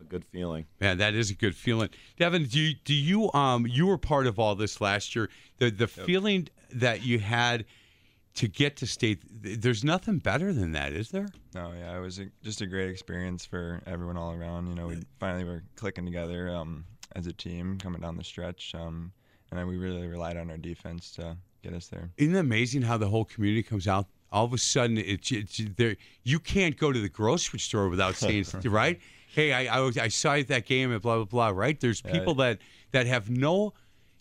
a 0.00 0.04
good 0.04 0.24
feeling. 0.26 0.66
Man, 0.78 0.98
that 0.98 1.14
is 1.14 1.30
a 1.30 1.34
good 1.34 1.54
feeling. 1.54 1.88
Devin, 2.18 2.44
do 2.44 2.60
you, 2.60 2.74
do 2.84 2.94
you 2.94 3.32
um 3.32 3.66
you 3.66 3.86
were 3.86 3.98
part 3.98 4.26
of 4.26 4.38
all 4.38 4.54
this 4.54 4.80
last 4.80 5.16
year? 5.16 5.30
The 5.58 5.70
the 5.70 5.86
feeling 5.86 6.48
that 6.72 7.02
you 7.02 7.18
had 7.18 7.64
to 8.40 8.48
get 8.48 8.74
to 8.74 8.86
state, 8.86 9.20
there's 9.42 9.84
nothing 9.84 10.16
better 10.16 10.50
than 10.50 10.72
that, 10.72 10.94
is 10.94 11.10
there? 11.10 11.28
No, 11.54 11.74
yeah, 11.78 11.94
it 11.94 12.00
was 12.00 12.18
a, 12.18 12.28
just 12.42 12.62
a 12.62 12.66
great 12.66 12.88
experience 12.88 13.44
for 13.44 13.82
everyone 13.86 14.16
all 14.16 14.32
around. 14.32 14.66
You 14.66 14.76
know, 14.76 14.86
we 14.86 15.02
finally 15.18 15.44
were 15.44 15.62
clicking 15.76 16.06
together 16.06 16.48
um, 16.48 16.86
as 17.14 17.26
a 17.26 17.34
team 17.34 17.76
coming 17.76 18.00
down 18.00 18.16
the 18.16 18.24
stretch, 18.24 18.74
um, 18.74 19.12
and 19.50 19.60
then 19.60 19.66
we 19.66 19.76
really 19.76 20.06
relied 20.06 20.38
on 20.38 20.50
our 20.50 20.56
defense 20.56 21.10
to 21.16 21.36
get 21.62 21.74
us 21.74 21.88
there. 21.88 22.08
Isn't 22.16 22.34
it 22.34 22.38
amazing 22.38 22.80
how 22.80 22.96
the 22.96 23.08
whole 23.08 23.26
community 23.26 23.62
comes 23.62 23.86
out? 23.86 24.06
All 24.32 24.46
of 24.46 24.54
a 24.54 24.58
sudden, 24.58 24.96
it's, 24.96 25.30
it's 25.30 25.60
there. 25.76 25.96
You 26.22 26.38
can't 26.38 26.78
go 26.78 26.92
to 26.92 26.98
the 26.98 27.10
grocery 27.10 27.58
store 27.58 27.90
without 27.90 28.14
saying, 28.16 28.46
right? 28.64 28.98
Hey, 29.34 29.52
I, 29.52 29.76
I, 29.76 29.80
was, 29.80 29.98
I 29.98 30.08
saw 30.08 30.32
you 30.32 30.40
at 30.40 30.48
that 30.48 30.64
game 30.64 30.92
and 30.92 31.02
blah 31.02 31.16
blah 31.16 31.24
blah. 31.26 31.48
Right? 31.48 31.78
There's 31.78 32.00
people 32.00 32.36
that 32.36 32.60
that 32.92 33.06
have 33.06 33.28
no 33.28 33.74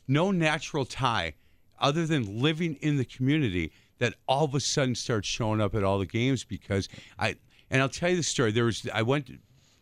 no 0.10 0.32
natural 0.32 0.84
tie 0.84 1.36
other 1.80 2.06
than 2.06 2.42
living 2.42 2.76
in 2.82 2.98
the 2.98 3.06
community 3.06 3.72
that 4.00 4.16
all 4.28 4.46
of 4.46 4.56
a 4.56 4.60
sudden 4.60 4.96
start 4.96 5.26
showing 5.26 5.62
up 5.62 5.76
at 5.76 5.84
all 5.84 6.00
the 6.00 6.06
games 6.06 6.44
because 6.44 6.90
I 7.18 7.36
and 7.70 7.82
I'll 7.82 7.90
tell 7.90 8.10
you 8.10 8.18
the 8.18 8.24
story. 8.24 8.52
There 8.52 8.66
was 8.66 8.88
I 8.94 9.04
went 9.04 9.30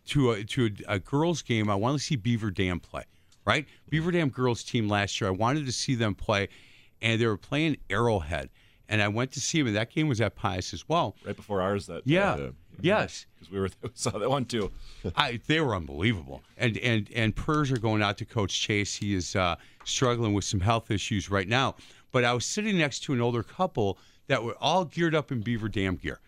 to 0.07 0.31
a 0.31 0.43
to 0.43 0.65
a, 0.87 0.95
a 0.95 0.99
girls 0.99 1.41
game. 1.41 1.69
I 1.69 1.75
wanted 1.75 1.99
to 1.99 2.03
see 2.03 2.15
Beaver 2.15 2.51
Dam 2.51 2.79
play. 2.79 3.03
Right, 3.45 3.65
Beaver 3.89 4.11
Dam 4.11 4.27
girls 4.27 4.61
team 4.61 4.89
last 4.89 5.21
year. 5.21 5.29
I 5.29 5.31
wanted 5.31 5.65
to 5.67 5.71
see 5.71 5.95
them 5.95 6.13
play, 6.15 6.49
and 7.01 7.21
they 7.21 7.25
were 7.25 7.37
playing 7.37 7.77
Arrowhead, 7.89 8.49
and 8.89 9.01
I 9.01 9.07
went 9.07 9.31
to 9.33 9.39
see 9.39 9.59
them. 9.59 9.67
And 9.67 9.75
that 9.77 9.89
game 9.89 10.09
was 10.09 10.19
at 10.19 10.35
Pius 10.35 10.73
as 10.73 10.89
well. 10.89 11.15
Right 11.25 11.33
before 11.33 11.61
ours, 11.61 11.85
that 11.85 12.01
Yeah, 12.03 12.49
yes. 12.81 13.25
because 13.35 13.49
we 13.49 13.59
were 13.61 13.69
we 13.81 13.89
saw 13.93 14.11
that 14.19 14.29
one 14.29 14.43
too. 14.43 14.69
I, 15.15 15.39
they 15.47 15.61
were 15.61 15.75
unbelievable. 15.75 16.43
And 16.57 16.77
and 16.79 17.09
and 17.15 17.33
prayers 17.33 17.71
are 17.71 17.77
going 17.77 18.01
out 18.01 18.17
to 18.17 18.25
Coach 18.25 18.59
Chase. 18.59 18.93
He 18.93 19.15
is 19.15 19.33
uh, 19.33 19.55
struggling 19.85 20.33
with 20.33 20.43
some 20.43 20.59
health 20.59 20.91
issues 20.91 21.31
right 21.31 21.47
now. 21.47 21.75
But 22.17 22.25
I 22.25 22.33
was 22.33 22.47
sitting 22.47 22.79
next 22.79 23.01
to 23.01 23.13
an 23.13 23.21
older 23.21 23.43
couple 23.43 23.99
that 24.25 24.43
were 24.43 24.57
all 24.59 24.85
geared 24.85 25.13
up 25.13 25.31
in 25.31 25.41
Beaver 25.41 25.69
Dam 25.69 25.97
gear, 25.97 26.19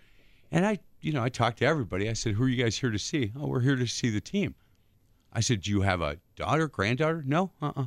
and 0.52 0.64
I, 0.64 0.78
you 1.02 1.12
know, 1.12 1.24
I 1.24 1.30
talked 1.30 1.58
to 1.58 1.66
everybody. 1.66 2.08
I 2.08 2.14
said, 2.14 2.34
"Who 2.34 2.44
are 2.44 2.48
you 2.48 2.64
guys 2.64 2.78
here 2.78 2.92
to 2.92 3.00
see?" 3.00 3.32
Oh, 3.36 3.48
we're 3.48 3.62
here 3.62 3.76
to 3.76 3.88
see 3.88 4.12
the 4.12 4.22
team. 4.22 4.54
I 5.34 5.40
said, 5.40 5.62
"Do 5.62 5.72
you 5.72 5.82
have 5.82 6.02
a 6.02 6.20
daughter, 6.36 6.68
granddaughter?" 6.68 7.24
No. 7.26 7.54
Uh. 7.60 7.72
uh 7.76 7.86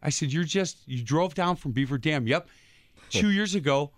I 0.00 0.08
said, 0.08 0.32
"You're 0.32 0.44
just 0.44 0.88
you 0.88 1.02
drove 1.02 1.34
down 1.34 1.56
from 1.56 1.72
Beaver 1.72 1.98
Dam." 1.98 2.26
Yep. 2.26 2.48
Two 3.10 3.30
years 3.30 3.54
ago, 3.54 3.92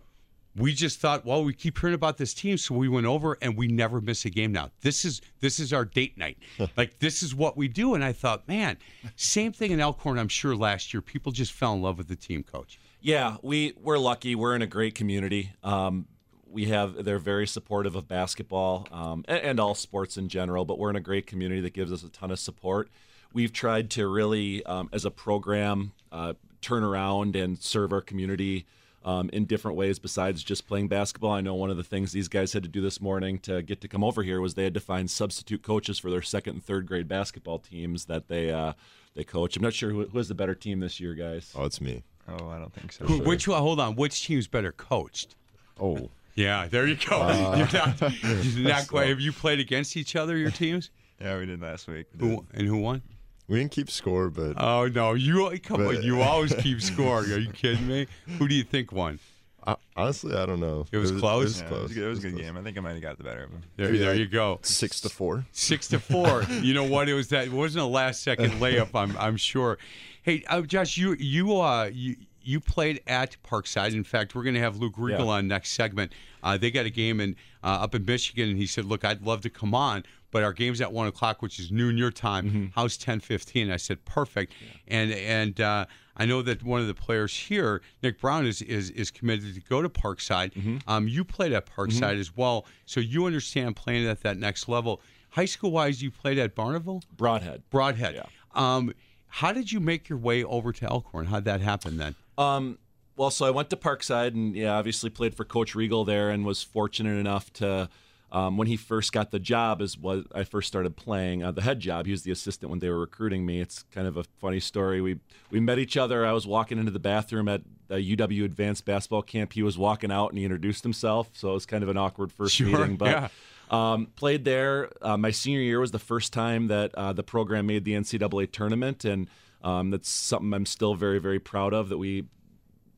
we 0.57 0.73
just 0.73 0.99
thought, 0.99 1.25
well, 1.25 1.45
we 1.45 1.55
keep 1.55 1.79
hearing 1.79 1.95
about 1.95 2.17
this 2.17 2.35
team, 2.35 2.59
so 2.59 2.75
we 2.75 2.89
went 2.89 3.07
over 3.07 3.39
and 3.41 3.57
we 3.57 3.69
never 3.69 4.01
miss 4.01 4.25
a 4.25 4.31
game 4.31 4.51
now. 4.51 4.71
This 4.81 5.05
is 5.05 5.21
this 5.39 5.61
is 5.61 5.73
our 5.73 5.85
date 5.85 6.19
night. 6.19 6.39
like 6.77 6.99
this 6.99 7.23
is 7.23 7.33
what 7.33 7.57
we 7.57 7.69
do. 7.69 7.95
And 7.95 8.05
I 8.05 8.13
thought, 8.13 8.49
man, 8.49 8.77
same 9.15 9.53
thing 9.53 9.71
in 9.71 9.79
Elkhorn. 9.79 10.19
I'm 10.19 10.27
sure 10.27 10.57
last 10.57 10.93
year 10.93 11.01
people 11.01 11.31
just 11.31 11.53
fell 11.53 11.75
in 11.75 11.83
love 11.83 11.97
with 11.97 12.09
the 12.09 12.17
team 12.17 12.43
coach. 12.43 12.80
Yeah, 13.01 13.37
we 13.43 13.75
we're 13.81 13.99
lucky. 13.99 14.35
We're 14.35 14.55
in 14.55 14.63
a 14.63 14.67
great 14.67 14.95
community. 14.95 15.53
Um, 15.63 16.07
we 16.47 16.67
have 16.67 17.05
they're 17.05 17.19
very 17.19 17.47
supportive 17.47 17.95
of 17.95 18.09
basketball 18.09 18.89
um, 18.91 19.25
and, 19.27 19.39
and 19.39 19.61
all 19.61 19.75
sports 19.75 20.17
in 20.17 20.29
general. 20.29 20.65
But 20.65 20.79
we're 20.79 20.91
in 20.91 20.97
a 20.97 21.01
great 21.01 21.27
community 21.27 21.61
that 21.63 21.73
gives 21.73 21.93
us 21.93 22.03
a 22.03 22.11
ton 22.11 22.31
of 22.31 22.39
support. 22.39 22.91
We've 23.33 23.53
tried 23.53 23.91
to 23.91 24.09
really, 24.09 24.65
um, 24.67 24.89
as 24.93 25.05
a 25.05 25.11
program, 25.11 25.93
uh, 26.11 26.35
turn 26.61 26.83
around 26.83 27.37
and 27.37 27.63
serve 27.63 27.93
our 27.93 28.01
community 28.01 28.67
um, 29.05 29.31
in 29.33 29.45
different 29.45 29.77
ways 29.77 29.99
besides 29.99 30.43
just 30.43 30.67
playing 30.67 30.89
basketball. 30.89 31.31
I 31.31 31.41
know 31.41 31.55
one 31.55 31.71
of 31.71 31.77
the 31.77 31.85
things 31.85 32.13
these 32.13 32.29
guys 32.29 32.53
had 32.53 32.65
to 32.65 32.69
do 32.69 32.81
this 32.81 33.01
morning 33.01 33.39
to 33.41 33.63
get 33.63 33.81
to 33.83 33.89
come 33.89 34.05
over 34.05 34.23
here 34.23 34.41
was 34.41 34.55
they 34.55 34.65
had 34.65 34.75
to 34.75 34.81
find 34.81 35.11
substitute 35.11 35.63
coaches 35.63 35.99
for 35.99 36.11
their 36.11 36.23
second 36.23 36.55
and 36.55 36.65
third 36.65 36.87
grade 36.87 37.09
basketball 37.09 37.61
teams 37.61 38.07
that 38.07 38.29
they 38.29 38.51
uh, 38.51 38.73
they 39.15 39.25
coach. 39.25 39.57
I'm 39.57 39.63
not 39.63 39.75
sure 39.75 39.91
who, 39.91 40.07
who 40.07 40.19
has 40.19 40.29
the 40.29 40.35
better 40.35 40.55
team 40.55 40.81
this 40.81 41.01
year, 41.01 41.15
guys. 41.15 41.53
Oh, 41.57 41.65
it's 41.65 41.81
me. 41.81 42.03
Oh, 42.39 42.49
I 42.49 42.59
don't 42.59 42.73
think 42.73 42.93
so. 42.93 43.05
Who, 43.05 43.21
which 43.21 43.47
one? 43.49 43.61
Hold 43.61 43.81
on. 43.81 43.97
Which 43.97 44.27
team's 44.27 44.47
better 44.47 44.73
coached? 44.73 45.37
Oh, 45.81 46.11
Yeah, 46.35 46.69
there 46.69 46.87
you 46.87 46.97
go. 46.97 47.21
Uh, 47.23 47.57
you're 47.59 47.73
not, 47.73 48.01
you're 48.45 48.69
not 48.69 48.89
quite. 48.89 49.09
Have 49.09 49.21
you 49.21 49.33
played 49.33 49.61
against 49.61 49.97
each 49.97 50.17
other, 50.17 50.37
your 50.37 50.51
teams? 50.51 50.91
Yeah, 51.23 51.39
we 51.39 51.45
did 51.45 51.61
last 51.61 51.87
week. 51.87 52.07
Did. 52.13 52.21
Who 52.23 52.47
and 52.55 52.67
who 52.67 52.79
won? 52.79 53.03
We 53.47 53.59
didn't 53.59 53.73
keep 53.73 53.91
score, 53.91 54.31
but 54.31 54.55
Oh 54.57 54.87
no, 54.89 55.13
you 55.13 55.51
come 55.63 55.87
on. 55.87 56.03
You 56.03 56.23
always 56.23 56.55
keep 56.55 56.81
score. 56.81 57.19
Are 57.19 57.39
you 57.39 57.51
kidding 57.53 57.87
me? 57.87 58.07
Who 58.39 58.49
do 58.49 58.55
you 58.55 58.63
think 58.65 58.91
won? 58.91 59.19
I, 59.67 59.77
honestly, 59.97 60.35
I 60.35 60.47
don't 60.47 60.61
know. 60.61 60.87
It 60.91 60.97
was 60.97 61.13
close? 61.13 61.43
It 61.43 61.45
was 61.45 61.61
Yeah, 61.61 61.69
close. 61.69 61.79
It 61.81 61.83
was, 61.83 61.93
good. 61.93 62.05
It 62.05 62.09
was 62.09 62.19
a 62.21 62.23
good 62.23 62.33
close. 62.37 62.43
game. 62.47 62.57
I 62.57 62.63
think 62.63 62.79
I 62.79 62.81
might 62.81 62.93
have 62.93 63.03
got 63.03 63.19
the 63.19 63.25
better 63.25 63.43
of 63.43 63.51
him. 63.51 63.63
There, 63.77 63.93
there 63.95 64.15
you 64.15 64.27
go. 64.29 64.61
Six 64.63 65.03
to 65.03 65.11
four. 65.11 65.45
Six 65.53 65.89
to 65.89 65.99
four. 65.99 66.45
you 66.63 66.73
know 66.73 66.85
what? 66.85 67.11
It 67.11 67.13
was 67.15 67.29
that. 67.29 67.45
It 67.49 67.53
wasn't 67.53 67.85
a 67.85 67.87
last 67.87 68.23
second 68.23 68.53
layup. 68.53 68.89
I'm 68.95 69.15
I'm 69.19 69.37
sure. 69.37 69.77
Hey, 70.23 70.45
uh, 70.49 70.63
Josh, 70.63 70.97
you 70.97 71.15
you 71.19 71.61
uh 71.61 71.91
you. 71.93 72.17
You 72.43 72.59
played 72.59 73.03
at 73.07 73.37
Parkside. 73.47 73.93
In 73.93 74.03
fact, 74.03 74.35
we're 74.35 74.43
going 74.43 74.55
to 74.55 74.61
have 74.63 74.79
Luke 74.79 74.95
Reigel 74.97 75.27
Yeah. 75.27 75.33
on 75.33 75.47
next 75.47 75.73
segment. 75.73 76.11
Uh, 76.43 76.57
they 76.57 76.71
got 76.71 76.87
a 76.87 76.91
game 76.91 77.21
in 77.21 77.37
uh, 77.63 77.67
up 77.83 77.95
in 77.95 78.07
Michigan, 78.07 78.49
and 78.49 78.57
he 78.59 78.65
said, 78.67 78.87
"Look, 78.87 79.05
I'd 79.05 79.21
love 79.21 79.43
to 79.43 79.51
come 79.51 79.75
on, 79.75 80.05
but 80.31 80.43
our 80.43 80.55
game's 80.55 80.81
at 80.81 80.91
one 80.91 81.07
o'clock, 81.07 81.43
which 81.43 81.59
is 81.61 81.71
noon 81.71 81.99
your 81.99 82.11
time. 82.11 82.73
How's 82.75 82.97
ten 82.97 83.21
fifteen? 83.21 83.71
I 83.71 83.77
said, 83.77 84.03
"Perfect." 84.07 84.55
And 84.89 85.13
and 85.13 85.61
uh, 85.61 85.85
I 86.17 86.25
know 86.25 86.41
that 86.41 86.63
one 86.63 86.81
of 86.81 86.87
the 86.87 86.95
players 86.95 87.37
here, 87.37 87.83
Nick 88.03 88.19
Brown, 88.19 88.47
is 88.47 88.63
is 88.63 88.89
is 88.93 89.11
committed 89.11 89.55
to 89.55 89.61
go 89.61 89.83
to 89.83 89.91
Parkside. 89.91 90.81
Um, 90.89 91.09
you 91.09 91.25
played 91.25 91.53
at 91.53 91.67
Parkside 91.67 92.19
as 92.19 92.35
well, 92.35 92.65
so 92.87 93.01
you 93.01 93.27
understand 93.27 93.77
playing 93.77 94.07
at 94.09 94.23
that 94.23 94.39
next 94.39 94.67
level. 94.67 95.03
High 95.29 95.45
school 95.45 95.73
wise, 95.73 96.01
you 96.03 96.11
played 96.11 96.39
at 96.39 96.57
Barneveld, 96.57 97.03
Brodhead. 97.19 97.61
Brodhead. 97.71 98.15
Yeah. 98.15 98.23
Um, 98.55 98.95
how 99.31 99.53
did 99.53 99.73
you 99.73 99.81
make 99.81 100.09
your 100.09 100.19
way 100.19 100.45
over 100.45 100.73
to 100.73 100.87
Elkhorn? 100.87 101.27
How'd 101.27 101.45
that 101.45 101.61
happen 101.61 101.97
then? 101.97 102.15
Um, 102.37 102.79
well, 103.17 103.31
so 103.31 103.47
I 103.47 103.51
went 103.51 103.71
to 103.71 103.77
Parkside 103.77 104.35
and 104.35 104.55
yeah, 104.55 104.77
obviously 104.77 105.11
played 105.11 105.35
for 105.35 105.45
Coach 105.45 105.75
Reigel 105.75 106.05
there, 106.05 106.31
and 106.31 106.45
was 106.45 106.63
fortunate 106.63 107.19
enough 107.19 107.53
to. 107.55 107.89
Um, 108.33 108.57
when 108.57 108.69
he 108.69 108.77
first 108.77 109.13
got 109.13 109.33
the 109.33 109.41
job, 109.41 109.83
is 109.83 109.99
what 109.99 110.25
I 110.33 110.45
first 110.45 110.69
started 110.69 110.95
playing 110.97 111.43
uh, 111.43 111.51
the 111.51 111.63
head 111.63 111.81
job. 111.81 112.07
He 112.07 112.13
was 112.13 112.23
the 112.23 112.31
assistant 112.31 112.71
when 112.71 112.79
they 112.79 112.89
were 112.89 113.01
recruiting 113.01 113.45
me. 113.45 113.61
It's 113.61 113.83
kind 113.91 114.07
of 114.07 114.17
a 114.17 114.23
funny 114.41 114.61
story. 114.61 115.01
We 115.01 115.19
we 115.51 115.59
met 115.59 115.81
each 115.81 115.97
other. 115.97 116.25
I 116.25 116.31
was 116.33 116.47
walking 116.47 116.79
into 116.79 116.93
the 116.93 117.01
bathroom 117.01 117.49
at 117.49 117.63
a 117.89 117.97
UW 117.97 118.45
Advanced 118.45 118.85
Basketball 118.85 119.23
Camp. 119.23 119.55
He 119.55 119.65
was 119.65 119.77
walking 119.77 120.13
out 120.13 120.29
and 120.29 120.39
he 120.39 120.45
introduced 120.45 120.85
himself. 120.85 121.31
So 121.33 121.51
it 121.51 121.55
was 121.55 121.67
kind 121.67 121.83
of 121.83 121.89
an 121.89 121.97
awkward 121.97 122.31
first 122.31 122.55
Sure, 122.55 122.69
meeting. 122.69 122.97
But 122.97 123.09
yeah. 123.09 123.29
Um, 123.71 124.09
played 124.17 124.45
there. 124.45 124.91
Uh, 125.01 125.17
my 125.17 125.31
senior 125.31 125.61
year 125.61 125.81
was 125.81 125.93
the 125.93 125.99
first 125.99 126.33
time 126.33 126.67
that 126.67 126.95
uh, 126.97 127.13
the 127.13 127.23
program 127.23 127.67
made 127.67 127.85
the 127.85 127.93
NCAA 127.93 128.51
tournament, 128.51 129.05
and 129.05 129.29
um, 129.63 129.91
that's 129.91 130.09
something 130.09 130.53
I'm 130.53 130.67
still 130.67 130.95
very, 130.95 131.21
very 131.21 131.39
proud 131.39 131.73
of. 131.73 131.89
That 131.89 131.99
we 131.99 132.27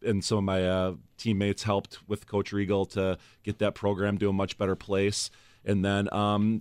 and 0.04 0.24
some 0.24 0.38
of 0.38 0.44
my 0.44 0.66
uh, 0.66 0.94
teammates 1.16 1.62
helped 1.62 1.98
with 2.08 2.26
Coach 2.26 2.52
Reigel 2.52 2.86
to 2.86 3.18
get 3.42 3.58
that 3.58 3.74
program 3.74 4.18
to 4.18 4.28
a 4.28 4.32
much 4.32 4.58
better 4.58 4.74
place. 4.74 5.30
And 5.64 5.84
then 5.84 6.12
um, 6.12 6.60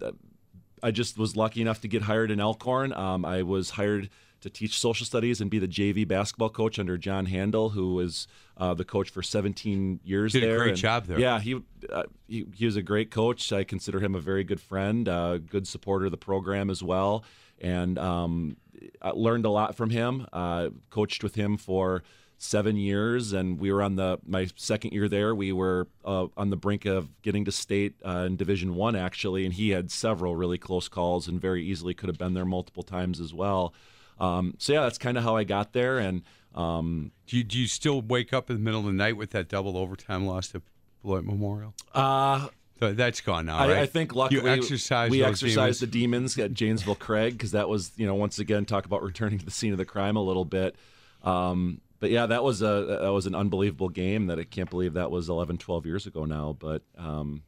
I 0.83 0.91
just 0.91 1.17
was 1.17 1.35
lucky 1.35 1.61
enough 1.61 1.81
to 1.81 1.87
get 1.87 2.03
hired 2.03 2.31
in 2.31 2.39
Elkhorn. 2.39 2.93
Um, 2.93 3.25
I 3.25 3.43
was 3.43 3.71
hired 3.71 4.09
to 4.41 4.49
teach 4.49 4.79
social 4.79 5.05
studies 5.05 5.39
and 5.39 5.49
be 5.49 5.59
the 5.59 5.67
JV 5.67 6.07
basketball 6.07 6.49
coach 6.49 6.79
under 6.79 6.97
John 6.97 7.27
Handel, 7.27 7.69
who 7.69 7.93
was 7.93 8.27
uh, 8.57 8.73
the 8.73 8.83
coach 8.83 9.09
for 9.09 9.23
17 9.23 9.99
years 10.03 10.33
Did 10.33 10.43
a 10.43 10.57
great 10.57 10.69
And, 10.69 10.77
job 10.77 11.05
there. 11.05 11.19
Yeah, 11.19 11.39
he, 11.39 11.61
uh, 11.91 12.03
he 12.27 12.45
he 12.53 12.65
was 12.65 12.75
a 12.75 12.81
great 12.81 13.11
coach. 13.11 13.51
I 13.53 13.63
consider 13.63 13.99
him 13.99 14.15
a 14.15 14.19
very 14.19 14.43
good 14.43 14.59
friend, 14.59 15.07
uh, 15.07 15.37
good 15.37 15.67
supporter 15.67 16.05
of 16.05 16.11
the 16.11 16.17
program 16.17 16.69
as 16.69 16.83
well, 16.83 17.23
and 17.59 17.97
um, 17.97 18.57
I 19.01 19.11
learned 19.11 19.45
a 19.45 19.49
lot 19.49 19.75
from 19.75 19.91
him. 19.91 20.27
Uh, 20.33 20.69
coached 20.89 21.23
with 21.23 21.35
him 21.35 21.57
for 21.57 22.03
seven 22.39 22.75
years, 22.75 23.33
and 23.33 23.59
we 23.59 23.71
were 23.71 23.83
on 23.83 23.95
the 23.95 24.19
my 24.25 24.47
second 24.55 24.93
year 24.93 25.07
there. 25.07 25.35
We 25.35 25.51
were 25.51 25.87
uh, 26.03 26.27
on 26.35 26.49
the 26.49 26.57
brink 26.57 26.85
of 26.85 27.09
getting 27.21 27.45
to 27.45 27.51
state 27.51 27.93
uh, 28.03 28.25
in 28.25 28.35
Division 28.37 28.73
One 28.73 28.95
actually, 28.95 29.45
and 29.45 29.53
he 29.53 29.69
had 29.69 29.91
several 29.91 30.35
really 30.35 30.57
close 30.57 30.87
calls, 30.87 31.27
and 31.27 31.39
very 31.39 31.63
easily 31.63 31.93
could 31.93 32.09
have 32.09 32.17
been 32.17 32.33
there 32.33 32.45
multiple 32.45 32.83
times 32.83 33.19
as 33.19 33.33
well. 33.33 33.73
Um, 34.21 34.53
so 34.59 34.73
yeah, 34.73 34.81
that's 34.81 34.97
kind 34.97 35.17
of 35.17 35.23
how 35.23 35.35
I 35.35 35.43
got 35.43 35.73
there, 35.73 35.97
and 35.97 36.21
um, 36.53 37.11
Do 37.27 37.37
you, 37.37 37.43
do 37.43 37.57
you 37.59 37.67
still 37.67 38.01
wake 38.01 38.33
up 38.33 38.49
in 38.49 38.55
the 38.57 38.61
middle 38.61 38.81
of 38.81 38.85
the 38.85 38.93
night 38.93 39.17
with 39.17 39.31
that 39.31 39.47
double 39.49 39.77
overtime 39.77 40.25
loss 40.25 40.49
to 40.49 40.61
Beloit 41.01 41.23
Memorial? 41.23 41.73
uh, 41.93 42.47
So 42.79 42.93
that's 42.93 43.21
gone 43.21 43.45
now, 43.47 43.57
I, 43.57 43.67
right? 43.67 43.77
I 43.77 43.85
think 43.85 44.13
luckily 44.13 44.41
you 44.41 44.47
exercise. 44.47 45.09
we 45.09 45.23
exercised 45.23 45.81
the 45.81 45.87
demons. 45.87 46.35
demons 46.35 46.51
at 46.51 46.53
Janesville 46.55 46.95
Craig 46.95 47.33
because 47.33 47.51
that 47.51 47.67
was 47.69 47.91
you 47.95 48.05
know 48.05 48.15
once 48.15 48.37
again 48.39 48.65
talk 48.65 48.85
about 48.85 49.01
returning 49.01 49.39
to 49.39 49.45
the 49.45 49.51
scene 49.51 49.71
of 49.71 49.77
the 49.77 49.85
crime 49.85 50.15
a 50.15 50.23
little 50.23 50.45
bit. 50.45 50.75
Um, 51.23 51.81
but 51.99 52.09
yeah, 52.09 52.25
that 52.25 52.43
was 52.43 52.61
a 52.61 52.97
that 53.01 53.13
was 53.13 53.27
an 53.27 53.35
unbelievable 53.35 53.89
game 53.89 54.27
that 54.27 54.39
I 54.39 54.43
can't 54.43 54.69
believe 54.69 54.93
that 54.95 55.11
was 55.11 55.29
11, 55.29 55.57
12 55.59 55.85
years 55.85 56.07
ago 56.07 56.25
now. 56.25 56.55
But 56.59 56.81
um, 56.97 57.43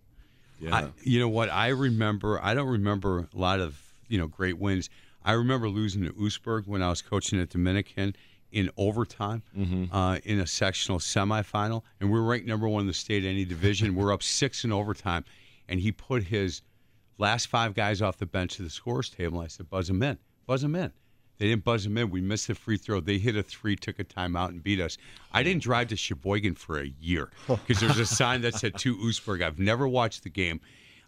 yeah, 0.59 0.75
I, 0.75 0.87
you 1.03 1.19
know 1.19 1.29
what? 1.29 1.49
I 1.49 1.69
remember. 1.69 2.39
I 2.41 2.53
don't 2.53 2.69
remember 2.69 3.27
a 3.33 3.37
lot 3.37 3.59
of 3.59 3.79
you 4.07 4.17
know 4.19 4.27
great 4.27 4.57
wins. 4.59 4.89
I 5.25 5.33
remember 5.33 5.69
losing 5.69 6.03
to 6.03 6.11
Oosburg 6.13 6.67
when 6.67 6.81
I 6.81 6.89
was 6.89 7.01
coaching 7.01 7.39
at 7.39 7.49
Dominican 7.49 8.15
in 8.51 8.69
overtime 8.77 9.41
uh, 9.91 10.19
in 10.23 10.39
a 10.39 10.45
sectional 10.47 10.99
semifinal, 10.99 11.81
and 11.99 12.11
we 12.11 12.19
were 12.19 12.25
ranked 12.25 12.47
number 12.47 12.67
one 12.67 12.81
in 12.81 12.87
the 12.87 12.93
state 12.93 13.25
any 13.25 13.45
division. 13.45 13.95
we're 13.95 14.13
up 14.13 14.21
six 14.39 14.63
in 14.63 14.71
overtime, 14.71 15.25
and 15.67 15.79
he 15.79 15.91
put 15.91 16.23
his 16.23 16.61
last 17.17 17.47
five 17.47 17.73
guys 17.73 18.01
off 18.01 18.17
the 18.17 18.25
bench 18.25 18.57
to 18.57 18.63
the 18.63 18.69
scores 18.69 19.09
table. 19.09 19.39
I 19.39 19.47
said, 19.47 19.69
"Buzz 19.69 19.87
them 19.87 20.03
in, 20.03 20.17
buzz 20.45 20.61
them 20.61 20.75
in." 20.75 20.91
They 21.39 21.47
didn't 21.47 21.63
buzz 21.63 21.83
them 21.83 21.97
in. 21.97 22.11
We 22.11 22.21
missed 22.21 22.47
the 22.47 22.53
free 22.55 22.77
throw. 22.77 22.99
They 22.99 23.17
hit 23.17 23.35
a 23.35 23.41
three, 23.41 23.75
took 23.75 23.97
a 23.99 24.03
timeout, 24.03 24.49
and 24.49 24.63
beat 24.63 24.79
us. 24.79 24.97
I 25.31 25.41
didn't 25.41 25.63
drive 25.63 25.87
to 25.87 25.95
Sheboygan 25.95 26.53
for 26.55 26.79
a 26.79 26.85
year 27.01 27.31
because 27.47 27.79
there's 27.81 27.97
a 27.97 28.05
sign 28.05 28.41
that 28.41 28.53
said 28.53 28.77
to 28.79 28.95
Oosburg. 28.97 29.43
I've 29.43 29.57
never 29.59 29.87
watched 29.87 30.23
the 30.23 30.29
game. 30.29 30.61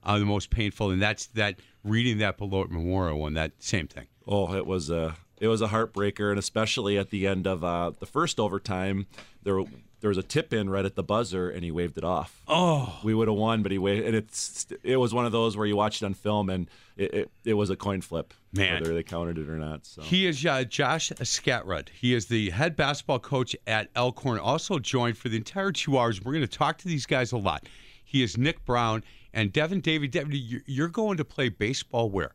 Uh, 0.05 0.19
the 0.19 0.25
most 0.25 0.50
painful, 0.50 0.91
and 0.91 1.01
that's 1.01 1.27
that 1.27 1.55
reading 1.83 2.19
that 2.19 2.38
Beloit 2.38 2.69
Memorial 2.69 3.19
one. 3.19 3.33
That 3.33 3.51
same 3.59 3.88
thing. 3.88 4.07
Oh, 4.27 4.53
it 4.53 4.65
was 4.65 4.89
a 4.89 5.15
it 5.39 5.47
was 5.47 5.62
a 5.62 5.67
heartbreaker, 5.67 6.29
and 6.29 6.39
especially 6.39 6.97
at 6.97 7.09
the 7.09 7.27
end 7.27 7.45
of 7.47 7.63
uh, 7.63 7.91
the 8.00 8.05
first 8.05 8.39
overtime, 8.39 9.07
there 9.43 9.62
there 10.01 10.09
was 10.09 10.17
a 10.17 10.24
tip 10.24 10.53
in 10.53 10.69
right 10.69 10.85
at 10.85 10.95
the 10.95 11.01
buzzer, 11.03 11.50
and 11.50 11.63
he 11.63 11.71
waved 11.71 11.97
it 11.97 12.03
off. 12.03 12.43
Oh, 12.47 13.00
We 13.03 13.15
would 13.15 13.27
have 13.27 13.38
won, 13.38 13.63
but 13.63 13.71
he 13.71 13.77
waved, 13.79 14.05
and 14.05 14.15
it's 14.15 14.67
it 14.83 14.97
was 14.97 15.13
one 15.13 15.25
of 15.25 15.31
those 15.31 15.57
where 15.57 15.65
you 15.65 15.75
watch 15.75 16.01
it 16.01 16.05
on 16.05 16.13
film, 16.13 16.50
and 16.50 16.69
it 16.95 17.13
it, 17.13 17.31
it 17.43 17.53
was 17.55 17.69
a 17.71 17.75
coin 17.75 18.01
flip, 18.01 18.33
Man. 18.53 18.81
whether 18.81 18.93
they 18.93 19.03
counted 19.03 19.38
it 19.39 19.50
or 19.50 19.57
not. 19.57 19.85
So 19.85 20.01
He 20.03 20.27
is 20.27 20.45
uh, 20.45 20.63
Josh 20.65 21.09
Scatrud. 21.12 21.89
He 21.89 22.13
is 22.13 22.27
the 22.27 22.51
head 22.51 22.75
basketball 22.75 23.19
coach 23.19 23.55
at 23.65 23.89
Elkhorn. 23.95 24.39
Also 24.39 24.77
joined 24.79 25.17
for 25.17 25.29
the 25.29 25.38
entire 25.38 25.71
two 25.71 25.97
hours. 25.97 26.24
We're 26.24 26.33
going 26.33 26.47
to 26.47 26.57
talk 26.57 26.77
to 26.79 26.88
these 26.88 27.05
guys 27.05 27.31
a 27.31 27.38
lot. 27.38 27.65
He 28.05 28.24
is 28.24 28.38
Nick 28.38 28.63
Brown 28.63 29.03
and 29.33 29.51
Devin 29.51 29.81
David. 29.81 30.12
Devin, 30.12 30.31
you- 30.33 30.62
you're 30.65 30.88
going 30.88 31.17
to 31.17 31.25
play 31.25 31.50
baseball 31.50 32.09
where? 32.09 32.31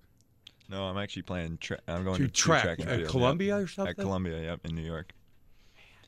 No, 0.68 0.84
I'm 0.84 0.98
actually 0.98 1.22
playing. 1.22 1.58
Tra- 1.60 1.80
I'm 1.88 2.04
going 2.04 2.18
To 2.18 2.26
to, 2.26 2.32
track 2.32 2.62
track 2.64 2.80
at 2.80 2.98
field, 2.98 3.08
Columbia 3.10 3.56
yep. 3.56 3.64
or 3.64 3.68
something? 3.68 3.90
At 3.90 3.96
Columbia, 3.96 4.40
yep, 4.42 4.60
in 4.64 4.74
New 4.76 4.82
York. 4.84 5.12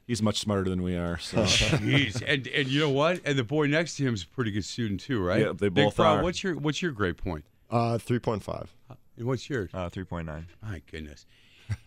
he's 0.07 0.21
much 0.23 0.39
smarter 0.39 0.69
than 0.71 0.83
we 0.83 0.97
are. 0.97 1.19
So 1.19 1.39
Jeez, 1.45 2.23
and 2.27 2.47
and 2.47 2.69
you 2.69 2.81
know 2.81 2.91
what? 2.91 3.21
And 3.25 3.39
the 3.39 3.45
boy 3.45 3.67
next 3.67 3.97
to 3.97 4.05
him 4.05 4.15
is 4.15 4.23
a 4.23 4.27
pretty 4.29 4.51
good 4.53 4.65
student 4.65 5.01
too, 5.01 5.21
right? 5.25 5.41
Yeah, 5.41 5.53
they 5.57 5.69
both 5.69 5.85
Nick 5.87 5.97
Brown, 5.97 6.19
are. 6.19 6.23
What's 6.23 6.43
your 6.45 6.55
what's 6.57 6.81
your 6.83 6.93
grade 6.93 7.17
point? 7.17 7.45
Uh, 7.71 7.99
three 7.99 8.19
point 8.19 8.43
five. 8.43 8.73
And 9.17 9.27
what's 9.27 9.49
yours? 9.51 9.69
Uh, 9.75 9.91
3.9. 9.91 10.45
My 10.63 10.81
goodness. 10.91 11.27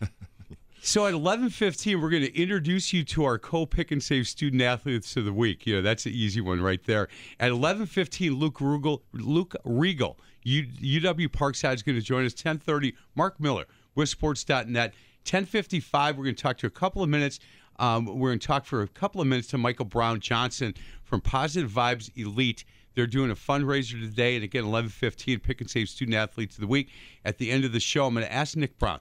so 0.86 1.04
at 1.04 1.14
eleven 1.14 1.50
fifteen, 1.50 2.00
we're 2.00 2.10
going 2.10 2.22
to 2.22 2.40
introduce 2.40 2.92
you 2.92 3.02
to 3.04 3.24
our 3.24 3.38
co-pick 3.38 3.90
and 3.90 4.00
save 4.00 4.28
student 4.28 4.62
athletes 4.62 5.16
of 5.16 5.24
the 5.24 5.32
week. 5.32 5.66
You 5.66 5.76
know 5.76 5.82
that's 5.82 6.04
the 6.04 6.16
easy 6.16 6.40
one 6.40 6.60
right 6.60 6.82
there. 6.84 7.08
At 7.40 7.50
eleven 7.50 7.86
fifteen, 7.86 8.34
Luke 8.34 8.60
Reigel, 8.60 9.02
Luke 9.12 9.56
Reigel, 9.64 10.16
UW 10.46 11.28
Parkside 11.28 11.74
is 11.74 11.82
going 11.82 11.98
to 11.98 12.04
join 12.04 12.24
us. 12.24 12.34
Ten 12.34 12.58
thirty, 12.58 12.94
Mark 13.16 13.40
Miller, 13.40 13.64
WisSports.net. 13.96 14.94
Ten 15.24 15.44
fifty 15.44 15.80
five, 15.80 16.16
we're 16.16 16.24
going 16.24 16.36
to 16.36 16.42
talk 16.42 16.56
to 16.58 16.68
a 16.68 16.70
couple 16.70 17.02
of 17.02 17.08
minutes. 17.08 17.40
Um, 17.80 18.06
we're 18.06 18.30
going 18.30 18.38
to 18.38 18.46
talk 18.46 18.64
for 18.64 18.82
a 18.82 18.88
couple 18.88 19.20
of 19.20 19.26
minutes 19.26 19.48
to 19.48 19.58
Michael 19.58 19.86
Brown 19.86 20.20
Johnson 20.20 20.72
from 21.02 21.20
Positive 21.20 21.70
Vibes 21.70 22.10
Elite. 22.16 22.64
They're 22.94 23.06
doing 23.06 23.30
a 23.30 23.34
fundraiser 23.34 24.00
today, 24.00 24.36
and 24.36 24.44
again, 24.44 24.62
11:15, 24.62 25.42
pick 25.42 25.60
and 25.60 25.68
save 25.68 25.88
student 25.88 26.16
athletes 26.16 26.54
of 26.56 26.60
the 26.60 26.68
week. 26.68 26.90
At 27.24 27.38
the 27.38 27.50
end 27.50 27.64
of 27.64 27.72
the 27.72 27.80
show, 27.80 28.06
I'm 28.06 28.14
going 28.14 28.24
to 28.24 28.32
ask 28.32 28.56
Nick 28.56 28.78
Brown, 28.78 29.00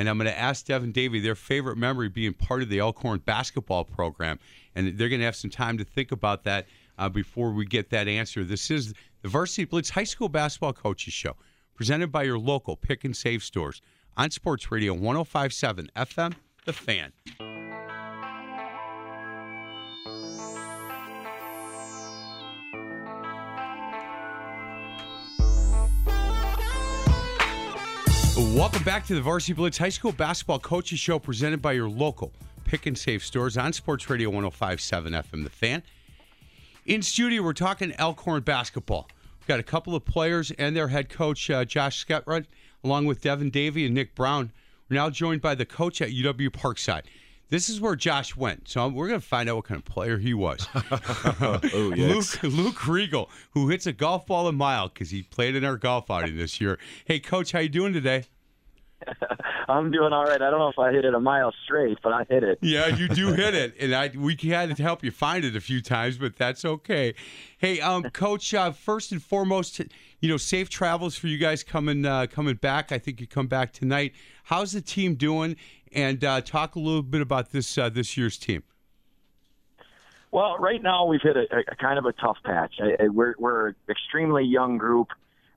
and 0.00 0.08
I'm 0.08 0.16
going 0.16 0.30
to 0.30 0.38
ask 0.38 0.64
Devin 0.64 0.92
Davey 0.92 1.20
their 1.20 1.34
favorite 1.34 1.76
memory 1.76 2.08
being 2.08 2.32
part 2.32 2.62
of 2.62 2.70
the 2.70 2.78
Elkhorn 2.78 3.18
basketball 3.18 3.84
program, 3.84 4.38
and 4.74 4.96
they're 4.96 5.10
going 5.10 5.18
to 5.18 5.26
have 5.26 5.36
some 5.36 5.50
time 5.50 5.76
to 5.76 5.84
think 5.84 6.10
about 6.10 6.42
that 6.44 6.66
uh, 6.98 7.10
before 7.10 7.50
we 7.50 7.66
get 7.66 7.90
that 7.90 8.08
answer. 8.08 8.42
This 8.42 8.70
is 8.70 8.94
the 9.20 9.28
Varsity 9.28 9.66
Blitz 9.66 9.90
High 9.90 10.04
School 10.04 10.30
Basketball 10.30 10.72
Coaches 10.72 11.12
Show, 11.12 11.36
presented 11.74 12.10
by 12.10 12.22
your 12.22 12.38
local 12.38 12.76
pick 12.76 13.04
and 13.04 13.14
save 13.14 13.42
stores 13.42 13.82
on 14.16 14.30
Sports 14.30 14.72
Radio 14.72 14.96
105.7 14.96 15.90
FM, 15.94 16.32
The 16.64 16.72
Fan. 16.72 17.12
Welcome 28.54 28.82
back 28.82 29.06
to 29.06 29.14
the 29.14 29.20
Varsity 29.20 29.52
Blitz 29.52 29.78
High 29.78 29.90
School 29.90 30.10
Basketball 30.10 30.58
Coaches 30.58 30.98
Show 30.98 31.20
presented 31.20 31.62
by 31.62 31.72
your 31.72 31.88
local 31.88 32.32
pick 32.64 32.86
and 32.86 32.98
save 32.98 33.22
stores 33.22 33.56
on 33.56 33.72
Sports 33.72 34.10
Radio 34.10 34.28
1057 34.28 35.12
FM 35.12 35.44
The 35.44 35.50
Fan. 35.50 35.82
In 36.84 37.00
studio, 37.00 37.42
we're 37.42 37.52
talking 37.52 37.92
Elkhorn 37.96 38.42
basketball. 38.42 39.08
We've 39.38 39.46
got 39.46 39.60
a 39.60 39.64
couple 39.64 39.94
of 39.94 40.04
players 40.04 40.50
and 40.50 40.76
their 40.76 40.88
head 40.88 41.08
coach, 41.08 41.48
uh, 41.48 41.64
Josh 41.64 42.04
Sketrud, 42.04 42.46
along 42.82 43.06
with 43.06 43.20
Devin 43.20 43.50
Davey 43.50 43.86
and 43.86 43.94
Nick 43.94 44.16
Brown. 44.16 44.50
We're 44.88 44.96
now 44.96 45.10
joined 45.10 45.40
by 45.40 45.54
the 45.54 45.64
coach 45.64 46.02
at 46.02 46.10
UW 46.10 46.50
Parkside. 46.50 47.02
This 47.50 47.68
is 47.68 47.80
where 47.80 47.94
Josh 47.96 48.36
went, 48.36 48.68
so 48.68 48.88
we're 48.88 49.08
going 49.08 49.20
to 49.20 49.26
find 49.26 49.48
out 49.48 49.56
what 49.56 49.64
kind 49.66 49.78
of 49.78 49.84
player 49.84 50.18
he 50.18 50.34
was. 50.34 50.66
Oh, 51.42 51.60
Luke, 51.96 52.42
Luke 52.42 52.86
Reigel, 52.86 53.30
who 53.52 53.68
hits 53.68 53.86
a 53.86 53.92
golf 53.92 54.26
ball 54.26 54.48
a 54.48 54.52
mile 54.52 54.88
because 54.88 55.10
he 55.10 55.22
played 55.22 55.54
in 55.54 55.64
our 55.64 55.76
golf 55.76 56.10
outing 56.10 56.36
this 56.36 56.60
year. 56.60 56.78
Hey, 57.04 57.20
coach, 57.20 57.52
how 57.52 57.60
you 57.60 57.68
doing 57.68 57.92
today? 57.92 58.24
I'm 59.68 59.90
doing 59.90 60.12
all 60.12 60.24
right. 60.24 60.40
I 60.40 60.50
don't 60.50 60.58
know 60.58 60.68
if 60.68 60.78
I 60.78 60.92
hit 60.92 61.04
it 61.04 61.14
a 61.14 61.20
mile 61.20 61.52
straight, 61.64 61.98
but 62.02 62.12
I 62.12 62.24
hit 62.28 62.42
it. 62.42 62.58
Yeah, 62.70 62.86
you 62.88 63.08
do 63.08 63.32
hit 63.32 63.54
it, 63.54 63.74
and 63.80 63.94
I 63.94 64.12
we 64.16 64.36
had 64.36 64.76
to 64.76 64.82
help 64.82 65.02
you 65.02 65.10
find 65.10 65.44
it 65.44 65.56
a 65.56 65.60
few 65.60 65.80
times, 65.80 66.18
but 66.18 66.36
that's 66.36 66.64
okay. 66.64 67.14
Hey, 67.58 67.80
um, 67.80 68.04
coach, 68.04 68.54
uh, 68.54 68.70
first 68.70 69.12
and 69.12 69.22
foremost, 69.22 69.80
you 70.20 70.28
know, 70.28 70.36
safe 70.36 70.68
travels 70.68 71.16
for 71.16 71.26
you 71.26 71.38
guys 71.38 71.64
coming 71.64 72.04
uh, 72.04 72.26
coming 72.30 72.56
back. 72.56 72.92
I 72.92 72.98
think 72.98 73.20
you 73.20 73.26
come 73.26 73.48
back 73.48 73.72
tonight. 73.72 74.12
How's 74.44 74.72
the 74.72 74.80
team 74.80 75.14
doing? 75.14 75.56
And 75.92 76.22
uh, 76.24 76.40
talk 76.42 76.76
a 76.76 76.78
little 76.78 77.02
bit 77.02 77.20
about 77.20 77.50
this 77.50 77.76
uh, 77.76 77.88
this 77.88 78.16
year's 78.16 78.38
team. 78.38 78.62
Well, 80.32 80.56
right 80.58 80.80
now 80.80 81.06
we've 81.06 81.22
hit 81.22 81.36
a, 81.36 81.46
a 81.72 81.76
kind 81.76 81.98
of 81.98 82.04
a 82.04 82.12
tough 82.12 82.36
patch. 82.44 82.74
I, 82.80 83.04
I, 83.04 83.08
we're 83.08 83.34
we're 83.38 83.68
an 83.68 83.74
extremely 83.88 84.44
young 84.44 84.78
group. 84.78 85.08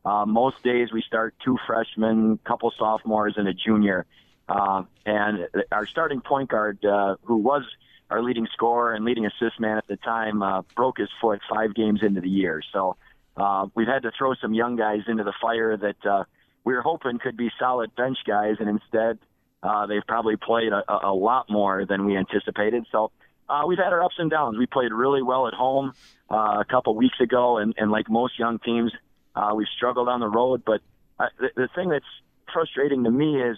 Uh, 0.05 0.25
most 0.25 0.61
days 0.63 0.91
we 0.91 1.01
start 1.01 1.33
two 1.43 1.57
freshmen, 1.65 2.37
couple 2.43 2.71
sophomores, 2.77 3.35
and 3.37 3.47
a 3.47 3.53
junior. 3.53 4.05
Uh, 4.49 4.83
and 5.05 5.47
our 5.71 5.85
starting 5.85 6.21
point 6.21 6.49
guard, 6.49 6.83
uh, 6.85 7.15
who 7.23 7.37
was 7.37 7.63
our 8.09 8.21
leading 8.21 8.47
scorer 8.53 8.93
and 8.93 9.05
leading 9.05 9.25
assist 9.25 9.59
man 9.59 9.77
at 9.77 9.87
the 9.87 9.95
time, 9.97 10.43
uh, 10.43 10.61
broke 10.75 10.97
his 10.97 11.09
foot 11.21 11.39
five 11.49 11.73
games 11.73 12.01
into 12.03 12.19
the 12.19 12.29
year. 12.29 12.61
So 12.73 12.97
uh, 13.37 13.67
we've 13.75 13.87
had 13.87 14.03
to 14.03 14.11
throw 14.17 14.33
some 14.35 14.53
young 14.53 14.75
guys 14.75 15.01
into 15.07 15.23
the 15.23 15.33
fire 15.41 15.77
that 15.77 16.05
uh, 16.05 16.23
we 16.63 16.73
were 16.73 16.81
hoping 16.81 17.17
could 17.19 17.37
be 17.37 17.49
solid 17.57 17.95
bench 17.95 18.17
guys, 18.27 18.57
and 18.59 18.69
instead 18.69 19.19
uh, 19.63 19.85
they've 19.87 20.05
probably 20.05 20.35
played 20.35 20.73
a, 20.73 20.83
a 21.07 21.13
lot 21.13 21.49
more 21.49 21.85
than 21.85 22.05
we 22.05 22.17
anticipated. 22.17 22.85
So 22.91 23.11
uh, 23.49 23.63
we've 23.65 23.77
had 23.77 23.93
our 23.93 24.03
ups 24.03 24.15
and 24.17 24.29
downs. 24.29 24.57
We 24.57 24.65
played 24.65 24.91
really 24.91 25.21
well 25.21 25.47
at 25.47 25.53
home 25.53 25.93
uh, 26.29 26.57
a 26.59 26.65
couple 26.69 26.95
weeks 26.95 27.19
ago, 27.21 27.57
and, 27.57 27.73
and 27.77 27.89
like 27.89 28.09
most 28.09 28.37
young 28.37 28.59
teams, 28.59 28.91
uh, 29.35 29.53
we've 29.55 29.67
struggled 29.75 30.07
on 30.07 30.19
the 30.19 30.27
road. 30.27 30.63
But 30.65 30.81
uh, 31.19 31.27
the, 31.39 31.49
the 31.55 31.69
thing 31.75 31.89
that's 31.89 32.05
frustrating 32.53 33.03
to 33.03 33.11
me 33.11 33.41
is 33.41 33.57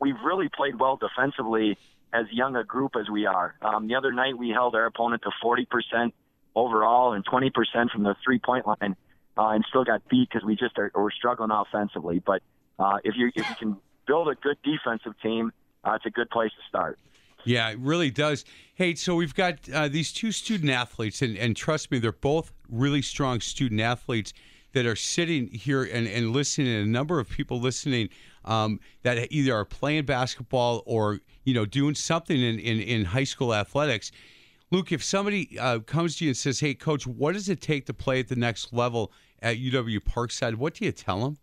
we've 0.00 0.20
really 0.24 0.48
played 0.48 0.78
well 0.78 0.96
defensively 0.96 1.78
as 2.12 2.26
young 2.30 2.56
a 2.56 2.64
group 2.64 2.92
as 3.00 3.08
we 3.08 3.26
are. 3.26 3.54
Um, 3.62 3.88
the 3.88 3.94
other 3.94 4.12
night 4.12 4.36
we 4.36 4.50
held 4.50 4.74
our 4.74 4.86
opponent 4.86 5.22
to 5.22 5.30
40% 5.42 6.12
overall 6.54 7.12
and 7.14 7.24
20% 7.24 7.52
from 7.90 8.02
the 8.02 8.14
three 8.24 8.38
point 8.38 8.66
line, 8.66 8.96
uh, 9.38 9.48
and 9.48 9.64
still 9.68 9.84
got 9.84 10.06
beat 10.08 10.28
because 10.28 10.44
we 10.44 10.56
just 10.56 10.78
are 10.78 10.90
we're 10.94 11.10
struggling 11.10 11.50
offensively. 11.50 12.18
But 12.24 12.42
uh, 12.78 12.98
if 13.04 13.14
you 13.16 13.30
if 13.34 13.48
you 13.48 13.54
can 13.58 13.76
build 14.06 14.28
a 14.28 14.34
good 14.34 14.58
defensive 14.62 15.14
team, 15.22 15.52
uh, 15.84 15.92
it's 15.94 16.06
a 16.06 16.10
good 16.10 16.30
place 16.30 16.50
to 16.50 16.68
start. 16.68 16.98
Yeah, 17.44 17.70
it 17.70 17.78
really 17.78 18.10
does. 18.10 18.44
Hey, 18.74 18.94
so 18.94 19.16
we've 19.16 19.34
got 19.34 19.68
uh, 19.70 19.88
these 19.88 20.12
two 20.12 20.30
student 20.30 20.70
athletes, 20.70 21.22
and, 21.22 21.36
and 21.36 21.56
trust 21.56 21.90
me, 21.90 21.98
they're 21.98 22.12
both 22.12 22.52
really 22.68 23.02
strong 23.02 23.40
student 23.40 23.80
athletes 23.80 24.32
that 24.72 24.86
are 24.86 24.96
sitting 24.96 25.48
here 25.48 25.84
and, 25.84 26.06
and 26.06 26.32
listening, 26.32 26.68
and 26.68 26.86
a 26.86 26.90
number 26.90 27.18
of 27.18 27.28
people 27.28 27.60
listening 27.60 28.08
um, 28.44 28.80
that 29.02 29.30
either 29.32 29.54
are 29.54 29.64
playing 29.64 30.04
basketball 30.04 30.82
or 30.86 31.20
you 31.44 31.54
know 31.54 31.64
doing 31.64 31.94
something 31.94 32.40
in, 32.40 32.58
in, 32.58 32.80
in 32.80 33.04
high 33.04 33.24
school 33.24 33.54
athletics. 33.54 34.10
Luke, 34.70 34.90
if 34.90 35.04
somebody 35.04 35.58
uh, 35.58 35.80
comes 35.80 36.16
to 36.16 36.24
you 36.24 36.30
and 36.30 36.36
says, 36.36 36.60
"Hey, 36.60 36.74
coach, 36.74 37.06
what 37.06 37.32
does 37.32 37.48
it 37.48 37.60
take 37.60 37.86
to 37.86 37.94
play 37.94 38.20
at 38.20 38.28
the 38.28 38.36
next 38.36 38.72
level 38.72 39.12
at 39.40 39.56
UW 39.56 40.00
Parkside?" 40.00 40.54
What 40.54 40.74
do 40.74 40.84
you 40.84 40.92
tell 40.92 41.20
them? 41.20 41.38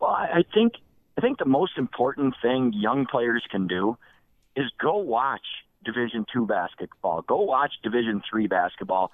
Well, 0.00 0.10
I 0.10 0.44
think 0.54 0.74
I 1.16 1.20
think 1.20 1.38
the 1.38 1.44
most 1.44 1.72
important 1.76 2.34
thing 2.40 2.72
young 2.74 3.06
players 3.06 3.44
can 3.50 3.66
do 3.66 3.96
is 4.56 4.66
go 4.80 4.96
watch 4.96 5.44
Division 5.84 6.26
two 6.32 6.46
basketball, 6.46 7.22
go 7.22 7.42
watch 7.42 7.72
Division 7.82 8.22
three 8.28 8.46
basketball, 8.46 9.12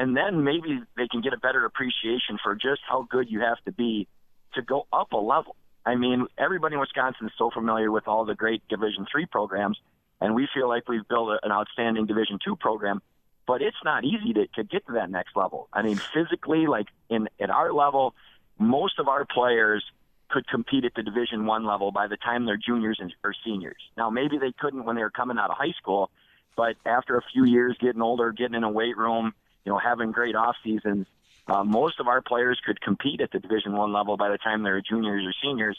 and 0.00 0.16
then 0.16 0.42
maybe 0.42 0.80
they 0.96 1.06
can 1.08 1.20
get 1.20 1.34
a 1.34 1.36
better 1.36 1.66
appreciation 1.66 2.38
for 2.42 2.54
just 2.54 2.80
how 2.88 3.06
good 3.10 3.30
you 3.30 3.40
have 3.40 3.62
to 3.66 3.70
be 3.70 4.08
to 4.54 4.62
go 4.62 4.86
up 4.90 5.12
a 5.12 5.16
level. 5.18 5.54
I 5.84 5.94
mean, 5.94 6.26
everybody 6.38 6.74
in 6.74 6.80
Wisconsin 6.80 7.26
is 7.26 7.32
so 7.36 7.50
familiar 7.50 7.90
with 7.92 8.08
all 8.08 8.24
the 8.24 8.34
great 8.34 8.66
Division 8.68 9.06
three 9.12 9.26
programs, 9.26 9.78
and 10.18 10.34
we 10.34 10.48
feel 10.54 10.70
like 10.70 10.88
we've 10.88 11.06
built 11.06 11.38
an 11.42 11.52
outstanding 11.52 12.06
Division 12.06 12.38
two 12.42 12.56
program. 12.56 13.02
But 13.46 13.60
it's 13.60 13.76
not 13.84 14.04
easy 14.04 14.32
to, 14.32 14.46
to 14.54 14.64
get 14.64 14.86
to 14.86 14.92
that 14.94 15.10
next 15.10 15.36
level. 15.36 15.68
I 15.70 15.82
mean, 15.82 16.00
physically, 16.14 16.66
like 16.66 16.86
in 17.10 17.28
at 17.38 17.50
our 17.50 17.70
level, 17.70 18.14
most 18.58 18.98
of 18.98 19.06
our 19.06 19.26
players 19.26 19.84
could 20.30 20.48
compete 20.48 20.86
at 20.86 20.94
the 20.94 21.02
Division 21.02 21.44
One 21.44 21.66
level 21.66 21.92
by 21.92 22.06
the 22.06 22.16
time 22.16 22.46
they're 22.46 22.56
juniors 22.56 22.98
and, 23.02 23.12
or 23.22 23.34
seniors. 23.44 23.82
Now, 23.98 24.08
maybe 24.08 24.38
they 24.38 24.52
couldn't 24.58 24.86
when 24.86 24.96
they 24.96 25.02
were 25.02 25.10
coming 25.10 25.36
out 25.36 25.50
of 25.50 25.58
high 25.58 25.74
school, 25.76 26.10
but 26.56 26.76
after 26.86 27.18
a 27.18 27.22
few 27.34 27.44
years, 27.44 27.76
getting 27.80 28.00
older, 28.00 28.32
getting 28.32 28.54
in 28.54 28.64
a 28.64 28.70
weight 28.70 28.96
room, 28.96 29.34
you 29.64 29.72
know, 29.72 29.78
having 29.78 30.12
great 30.12 30.34
off 30.34 30.56
seasons, 30.64 31.06
uh, 31.46 31.64
most 31.64 32.00
of 32.00 32.06
our 32.06 32.20
players 32.22 32.60
could 32.64 32.80
compete 32.80 33.20
at 33.20 33.30
the 33.32 33.38
Division 33.38 33.72
One 33.72 33.92
level 33.92 34.16
by 34.16 34.28
the 34.30 34.38
time 34.38 34.62
they're 34.62 34.80
juniors 34.80 35.24
or 35.26 35.32
seniors. 35.42 35.78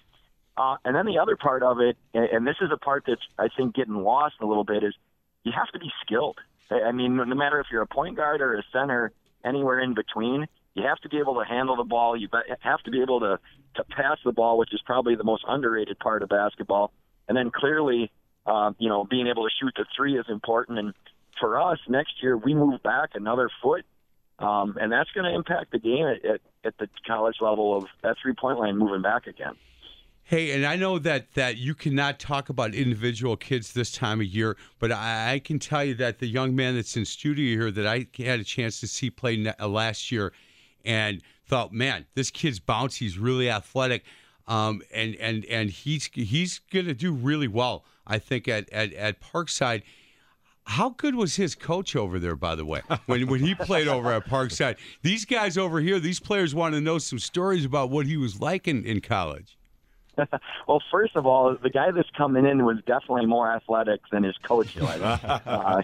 Uh, 0.58 0.76
and 0.84 0.96
then 0.96 1.06
the 1.06 1.18
other 1.18 1.38
part 1.38 1.64
of 1.64 1.80
it, 1.80 1.98
and 2.14 2.46
this 2.46 2.58
is 2.62 2.70
a 2.74 2.78
part 2.78 3.06
that's 3.08 3.22
I 3.40 3.48
think 3.56 3.74
getting 3.74 3.96
lost 3.96 4.36
a 4.42 4.46
little 4.46 4.66
bit, 4.66 4.84
is 4.84 4.94
you 5.44 5.52
have 5.56 5.70
to 5.70 5.80
be 5.80 5.92
skilled. 6.06 6.38
I 6.70 6.92
mean, 6.92 7.16
no 7.16 7.26
matter 7.26 7.60
if 7.60 7.68
you're 7.72 7.82
a 7.82 7.88
point 7.88 8.16
guard 8.16 8.42
or 8.42 8.56
a 8.56 8.64
center, 8.72 9.12
anywhere 9.44 9.80
in 9.80 9.94
between, 9.94 10.48
you 10.74 10.84
have 10.84 11.00
to 11.00 11.10
be 11.10 11.18
able 11.18 11.36
to 11.36 11.46
handle 11.46 11.76
the 11.76 11.84
ball. 11.84 12.16
You 12.16 12.30
have 12.62 12.82
to 12.84 12.92
be 12.92 13.02
able 13.02 13.20
to 13.22 13.40
to 13.76 13.84
pass 13.86 14.18
the 14.26 14.34
ball, 14.34 14.58
which 14.58 14.74
is 14.74 14.82
probably 14.86 15.16
the 15.16 15.24
most 15.24 15.44
underrated 15.48 15.98
part 16.00 16.24
of 16.24 16.30
basketball. 16.30 16.92
And 17.28 17.38
then 17.38 17.50
clearly, 17.50 18.12
uh, 18.46 18.72
you 18.78 18.90
know, 18.90 19.06
being 19.06 19.28
able 19.28 19.48
to 19.48 19.50
shoot 19.58 19.74
the 19.78 19.86
three 19.96 20.18
is 20.18 20.26
important. 20.28 20.80
And 20.80 20.94
for 21.42 21.60
us, 21.60 21.80
next 21.90 22.24
year 22.24 22.38
we 22.38 22.54
move 22.54 22.82
back 22.84 23.10
another 23.16 23.50
foot, 23.62 23.84
um, 24.40 24.78
and 24.80 24.90
that's 24.90 25.12
going 25.12 25.30
to 25.30 25.36
impact 25.36 25.72
the 25.72 25.80
game 25.80 26.08
at, 26.08 26.24
at, 26.24 26.42
at 26.64 26.78
the 26.78 26.88
college 27.06 27.36
level 27.42 27.76
of 27.76 27.86
that 28.04 28.16
three 28.22 28.34
point 28.34 28.58
line 28.60 28.78
moving 28.78 29.02
back 29.02 29.28
again. 29.28 29.56
Hey, 30.24 30.52
and 30.52 30.66
I 30.66 30.78
know 30.78 30.98
that 31.00 31.34
that 31.34 31.58
you 31.58 31.76
cannot 31.76 32.20
talk 32.20 32.48
about 32.48 32.74
individual 32.74 33.36
kids 33.36 33.74
this 33.74 33.92
time 33.92 34.22
of 34.22 34.28
year, 34.28 34.56
but 34.80 34.92
I, 34.92 35.34
I, 35.34 35.40
can 35.40 35.60
tell 35.60 35.84
you 35.84 35.94
that 35.96 36.20
the 36.20 36.28
young 36.28 36.56
man 36.56 36.76
that's 36.76 36.96
in 36.96 37.04
studio 37.04 37.60
here 37.60 37.72
that 37.72 37.86
I 37.86 38.08
had 38.24 38.40
a 38.40 38.44
chance 38.46 38.80
to 38.80 38.88
see 38.88 39.10
play 39.10 39.54
uh, 39.60 39.68
last 39.68 40.10
year, 40.10 40.32
and 40.86 41.22
thought, 41.46 41.74
man, 41.74 42.06
this 42.14 42.32
kid's 42.32 42.62
bouncy. 42.62 43.00
He's 43.00 43.18
really 43.18 43.50
athletic, 43.50 44.06
um, 44.48 44.82
and 44.94 45.16
and 45.16 45.44
and 45.46 45.70
he's 45.70 46.10
he's 46.14 46.60
going 46.72 46.86
to 46.86 46.94
do 46.94 47.12
really 47.12 47.50
well. 47.50 47.84
I 48.08 48.18
think 48.20 48.48
at, 48.48 48.70
at 48.70 48.94
at 48.94 49.22
Parkside. 49.22 49.84
How 50.66 50.90
good 50.90 51.16
was 51.16 51.36
his 51.36 51.56
coach 51.56 51.96
over 51.96 52.20
there, 52.20 52.36
by 52.36 52.56
the 52.56 52.66
way, 52.66 52.82
when 53.06 53.28
when 53.28 53.40
he 53.40 53.56
played 53.56 53.88
over 53.88 54.12
at 54.12 54.26
Parkside? 54.26 54.78
These 55.02 55.26
guys 55.26 55.58
over 55.58 55.80
here, 55.80 56.00
these 56.00 56.20
players 56.20 56.54
want 56.54 56.76
to 56.76 56.82
know 56.82 56.98
some 56.98 57.20
stories 57.20 57.66
about 57.66 57.90
what 57.90 58.06
he 58.06 58.16
was 58.16 58.40
like 58.40 58.68
in, 58.68 58.86
in 58.86 59.02
college. 59.02 59.58
well, 60.68 60.82
first 60.92 61.16
of 61.16 61.26
all, 61.26 61.56
the 61.56 61.70
guy 61.70 61.92
that's 61.92 62.10
coming 62.12 62.46
in 62.46 62.66
was 62.66 62.78
definitely 62.86 63.26
more 63.26 63.52
athletic 63.52 64.02
than 64.12 64.24
his 64.24 64.38
coach 64.38 64.76
was. 64.76 65.02
uh, 65.02 65.82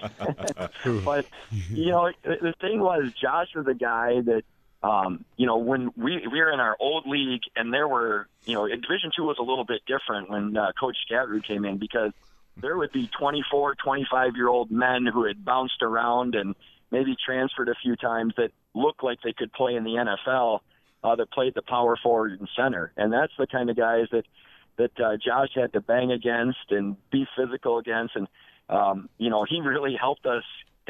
but 1.06 1.26
you 1.70 1.92
know, 1.92 2.12
the 2.24 2.54
thing 2.62 2.80
was, 2.80 3.12
Josh 3.20 3.56
was 3.56 3.68
a 3.68 3.74
guy 3.74 4.22
that 4.22 4.44
um, 4.84 5.26
you 5.38 5.46
know, 5.48 5.58
when 5.58 5.92
we 5.98 6.28
we 6.28 6.40
were 6.40 6.52
in 6.52 6.60
our 6.60 6.78
old 6.80 7.08
league, 7.08 7.42
and 7.56 7.74
there 7.74 7.88
were, 7.88 8.28
you 8.46 8.54
know, 8.54 8.68
Division 8.68 9.12
Two 9.16 9.24
was 9.24 9.38
a 9.40 9.44
little 9.44 9.66
bit 9.66 9.82
different 9.88 10.30
when 10.30 10.56
uh, 10.56 10.72
Coach 10.80 10.98
Scatrud 11.10 11.44
came 11.46 11.66
in 11.66 11.78
because 11.78 12.12
there 12.62 12.78
would 12.78 12.92
be 12.92 13.10
24, 13.20 13.76
25 13.76 14.36
year 14.36 14.48
old 14.48 14.72
men 14.72 15.06
who 15.12 15.26
had 15.26 15.44
bounced 15.44 15.82
around 15.82 16.36
and 16.36 16.56
maybe 16.92 17.16
transferred 17.26 17.70
a 17.70 17.76
few 17.82 17.96
times 17.96 18.34
that 18.38 18.52
looked 18.74 19.04
like 19.04 19.20
they 19.24 19.34
could 19.34 19.52
play 19.54 19.76
in 19.76 19.84
the 19.84 19.92
NFL. 19.92 20.60
Uh, 21.04 21.16
that 21.16 21.32
played 21.32 21.54
the 21.54 21.62
power 21.62 21.96
forward 22.02 22.38
and 22.40 22.50
center, 22.58 22.92
and 22.98 23.14
that's 23.14 23.32
the 23.38 23.46
kind 23.46 23.70
of 23.70 23.78
guys 23.78 24.08
that 24.12 24.26
that 24.78 25.00
uh, 25.00 25.16
Josh 25.16 25.50
had 25.54 25.72
to 25.74 25.80
bang 25.80 26.12
against 26.12 26.72
and 26.72 26.98
be 27.12 27.26
physical 27.38 27.78
against, 27.78 28.16
and 28.16 28.28
um, 28.68 29.08
you 29.20 29.30
know, 29.30 29.46
he 29.48 29.62
really 29.62 29.96
helped 29.96 30.26
us 30.26 30.44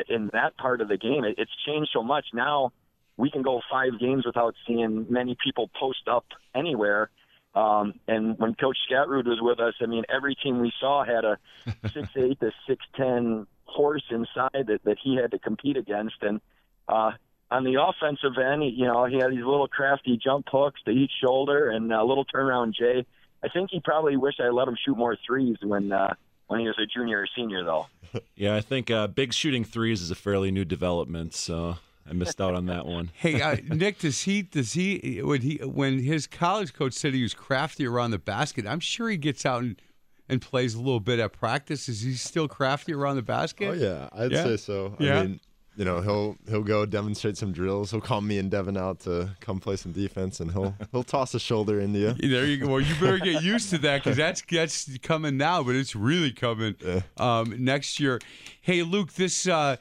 in 0.08 0.30
that 0.32 0.58
part 0.58 0.80
of 0.80 0.88
the 0.88 0.98
game. 0.98 1.26
It, 1.26 1.36
it's 1.38 1.52
changed 1.66 1.90
so 1.94 2.04
much 2.04 2.26
now 2.34 2.72
we 3.18 3.32
can 3.32 3.42
go 3.42 3.62
five 3.70 4.00
games 4.00 4.26
without 4.26 4.54
seeing 4.66 5.08
many 5.10 5.36
people 5.44 5.70
post 5.80 6.08
up 6.10 6.26
anywhere. 6.56 7.10
Um, 7.58 7.96
and 8.08 8.38
when 8.38 8.54
Coach 8.54 8.78
Scatrud 8.88 9.26
was 9.26 9.40
with 9.42 9.60
us, 9.60 9.74
I 9.82 9.88
mean, 9.88 10.04
every 10.14 10.36
team 10.36 10.60
we 10.62 10.72
saw 10.80 11.04
had 11.04 11.26
a 11.26 11.40
six 11.92 12.10
eight 12.16 12.40
to 12.40 12.52
six 12.68 12.86
ten 12.96 13.48
horse 13.64 14.04
inside 14.12 14.68
that 14.68 14.82
that 14.84 14.98
he 15.04 15.16
had 15.16 15.32
to 15.32 15.40
compete 15.40 15.76
against. 15.76 16.18
And 16.22 16.40
uh, 16.88 17.12
on 17.50 17.64
the 17.64 17.82
offensive 17.82 18.38
end, 18.38 18.64
you 18.78 18.86
know, 18.86 19.06
he 19.06 19.16
had 19.16 19.32
these 19.32 19.44
little 19.44 19.68
crafty 19.68 20.20
jump 20.24 20.46
hooks 20.52 20.82
to 20.86 20.92
each 20.92 21.12
shoulder 21.24 21.72
and 21.72 21.92
a 21.92 22.04
little 22.04 22.26
turnaround 22.26 22.76
J. 22.76 23.08
I 23.44 23.50
think 23.50 23.70
he 23.72 23.80
probably 23.80 24.18
wished 24.18 24.40
I 24.40 24.50
let 24.50 24.68
him 24.68 24.78
shoot 24.86 24.96
more 24.96 25.18
threes 25.26 25.58
when 25.64 25.92
uh, 25.92 26.14
when 26.46 26.60
he 26.60 26.68
was 26.68 26.78
a 26.78 26.86
junior 26.86 27.22
or 27.22 27.28
senior, 27.36 27.64
though. 27.64 27.88
yeah, 28.36 28.56
I 28.56 28.62
think 28.62 28.92
uh, 28.92 29.08
big 29.08 29.34
shooting 29.34 29.64
threes 29.64 30.04
is 30.04 30.12
a 30.12 30.16
fairly 30.16 30.52
new 30.52 30.64
development. 30.64 31.34
So 31.34 31.78
I 32.10 32.14
missed 32.14 32.40
out 32.40 32.54
on 32.56 32.66
that 32.68 32.86
one. 32.86 33.12
Hey, 33.14 33.42
uh, 33.42 33.58
Nick, 33.70 34.00
does 34.00 34.24
he 34.24 34.42
does 34.44 34.74
he 34.74 35.22
when 35.24 35.42
he 35.42 35.58
when 35.58 36.00
his 36.00 36.28
college 36.28 36.74
coach 36.74 36.94
said 36.94 37.14
he 37.14 37.24
was 37.24 37.34
crafty 37.34 37.86
around 37.86 38.12
the 38.12 38.20
basket? 38.20 38.66
I'm 38.66 38.80
sure 38.80 39.10
he 39.10 39.18
gets 39.18 39.46
out 39.46 39.64
and, 39.64 39.82
and 40.30 40.42
plays 40.42 40.74
a 40.76 40.80
little 40.80 41.00
bit 41.00 41.20
at 41.20 41.34
practice. 41.34 41.90
Is 41.90 42.02
he 42.02 42.14
still 42.14 42.48
crafty 42.48 42.94
around 42.94 43.16
the 43.18 43.22
basket? 43.24 43.70
Oh 43.70 43.74
yeah, 43.74 44.10
I'd 44.14 44.32
Yeah? 44.32 44.44
say 44.44 44.58
so. 44.58 44.96
Yeah? 45.00 45.20
I 45.20 45.24
mean, 45.24 45.40
you 45.76 45.86
know, 45.86 46.02
he'll 46.02 46.38
he'll 46.50 46.64
go 46.64 46.86
demonstrate 46.88 47.38
some 47.38 47.52
drills. 47.52 47.92
He'll 47.92 48.02
call 48.02 48.22
me 48.22 48.40
and 48.40 48.50
Devin 48.50 48.78
out 48.78 49.02
to 49.02 49.30
come 49.42 49.60
play 49.60 49.76
some 49.76 49.92
defense, 49.92 50.40
and 50.40 50.52
he'll 50.52 50.76
he'll 50.92 51.04
toss 51.04 51.36
a 51.36 51.40
shoulder 51.40 51.80
into 51.80 52.00
you. 52.00 52.14
There 52.14 52.46
you 52.46 52.58
go. 52.58 52.68
Well, 52.68 52.82
you 52.82 52.96
better 52.96 53.20
get 53.20 53.44
used 53.44 53.70
to 53.70 53.78
that 53.80 54.04
because 54.04 54.18
that's 54.18 54.42
that's 54.50 54.98
coming 55.04 55.38
now, 55.38 55.62
but 55.62 55.76
it's 55.76 55.96
really 55.96 56.32
coming 56.32 56.74
um, 57.18 57.54
next 57.64 58.00
year. 58.00 58.20
Hey, 58.62 58.82
Luke, 58.82 59.14
this 59.14 59.48
uh, 59.48 59.76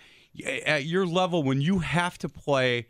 at 0.44 0.84
your 0.84 1.06
level 1.06 1.42
when 1.42 1.60
you 1.60 1.78
have 1.80 2.18
to 2.18 2.28
play 2.28 2.86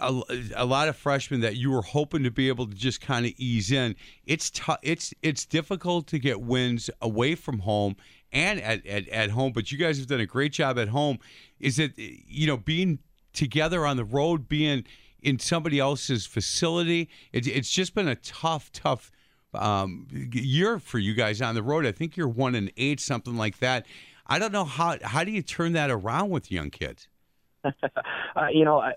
a, 0.00 0.22
a 0.56 0.64
lot 0.64 0.88
of 0.88 0.96
freshmen 0.96 1.40
that 1.40 1.56
you 1.56 1.70
were 1.70 1.82
hoping 1.82 2.24
to 2.24 2.30
be 2.30 2.48
able 2.48 2.66
to 2.66 2.74
just 2.74 3.00
kind 3.00 3.24
of 3.24 3.32
ease 3.36 3.70
in. 3.70 3.94
It's 4.24 4.50
tough. 4.50 4.78
It's 4.82 5.14
it's 5.22 5.44
difficult 5.44 6.06
to 6.08 6.18
get 6.18 6.40
wins 6.40 6.90
away 7.00 7.34
from 7.34 7.60
home 7.60 7.96
and 8.32 8.60
at, 8.60 8.84
at 8.86 9.08
at 9.08 9.30
home. 9.30 9.52
But 9.52 9.70
you 9.70 9.78
guys 9.78 9.98
have 9.98 10.08
done 10.08 10.20
a 10.20 10.26
great 10.26 10.52
job 10.52 10.78
at 10.78 10.88
home. 10.88 11.18
Is 11.60 11.78
it 11.78 11.92
you 11.96 12.46
know 12.46 12.56
being 12.56 12.98
together 13.32 13.86
on 13.86 13.96
the 13.96 14.04
road, 14.04 14.48
being 14.48 14.84
in 15.22 15.38
somebody 15.38 15.78
else's 15.78 16.26
facility? 16.26 17.08
It, 17.32 17.46
it's 17.46 17.70
just 17.70 17.94
been 17.94 18.08
a 18.08 18.16
tough, 18.16 18.72
tough 18.72 19.12
um, 19.54 20.06
year 20.10 20.78
for 20.78 20.98
you 20.98 21.14
guys 21.14 21.40
on 21.40 21.54
the 21.54 21.62
road. 21.62 21.86
I 21.86 21.92
think 21.92 22.16
you're 22.16 22.28
one 22.28 22.54
and 22.54 22.72
eight, 22.76 23.00
something 23.00 23.36
like 23.36 23.58
that. 23.58 23.86
I 24.28 24.38
don't 24.38 24.52
know 24.52 24.64
how 24.64 24.96
how 25.02 25.24
do 25.24 25.30
you 25.30 25.42
turn 25.42 25.72
that 25.72 25.90
around 25.90 26.30
with 26.30 26.50
young 26.50 26.70
kids? 26.70 27.08
uh, 27.64 27.70
you 28.52 28.64
know, 28.64 28.78
I, 28.78 28.94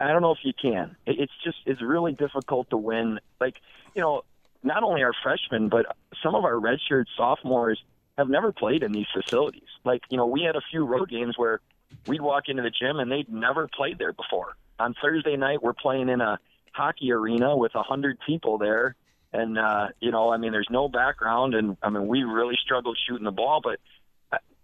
I 0.00 0.08
don't 0.08 0.22
know 0.22 0.32
if 0.32 0.38
you 0.44 0.52
can. 0.60 0.96
It, 1.06 1.20
it's 1.20 1.32
just 1.44 1.58
it's 1.66 1.82
really 1.82 2.12
difficult 2.12 2.70
to 2.70 2.76
win. 2.76 3.18
Like 3.40 3.54
you 3.94 4.02
know, 4.02 4.22
not 4.62 4.82
only 4.82 5.02
our 5.02 5.12
freshmen, 5.22 5.68
but 5.68 5.86
some 6.22 6.34
of 6.34 6.44
our 6.44 6.54
redshirt 6.54 7.06
sophomores 7.16 7.82
have 8.18 8.28
never 8.28 8.52
played 8.52 8.82
in 8.82 8.92
these 8.92 9.06
facilities. 9.12 9.68
Like 9.84 10.02
you 10.10 10.16
know, 10.16 10.26
we 10.26 10.42
had 10.42 10.56
a 10.56 10.62
few 10.70 10.84
road 10.84 11.10
games 11.10 11.34
where 11.36 11.60
we'd 12.06 12.20
walk 12.20 12.44
into 12.48 12.62
the 12.62 12.70
gym 12.70 12.98
and 12.98 13.10
they'd 13.10 13.28
never 13.28 13.68
played 13.68 13.98
there 13.98 14.12
before. 14.12 14.56
On 14.78 14.94
Thursday 15.00 15.36
night, 15.36 15.62
we're 15.62 15.72
playing 15.72 16.08
in 16.08 16.20
a 16.20 16.38
hockey 16.72 17.10
arena 17.10 17.56
with 17.56 17.74
a 17.74 17.82
hundred 17.82 18.18
people 18.26 18.58
there, 18.58 18.94
and 19.32 19.58
uh, 19.58 19.88
you 20.00 20.10
know, 20.10 20.30
I 20.30 20.36
mean, 20.36 20.52
there's 20.52 20.68
no 20.70 20.88
background, 20.88 21.54
and 21.54 21.76
I 21.82 21.90
mean, 21.90 22.06
we 22.06 22.22
really 22.22 22.56
struggled 22.62 22.98
shooting 23.08 23.24
the 23.24 23.30
ball, 23.32 23.60
but 23.62 23.80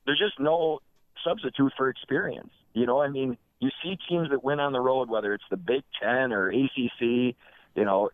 there's 0.06 0.18
just 0.18 0.38
no 0.38 0.80
substitute 1.24 1.72
for 1.76 1.88
experience. 1.88 2.52
You 2.74 2.86
know, 2.86 3.00
I 3.00 3.08
mean, 3.08 3.36
you 3.60 3.70
see 3.82 3.96
teams 4.08 4.30
that 4.30 4.42
win 4.42 4.60
on 4.60 4.72
the 4.72 4.80
road, 4.80 5.08
whether 5.08 5.34
it's 5.34 5.44
the 5.50 5.56
Big 5.56 5.82
Ten 6.00 6.32
or 6.32 6.48
ACC, 6.48 7.00
you 7.00 7.84
know, 7.84 8.10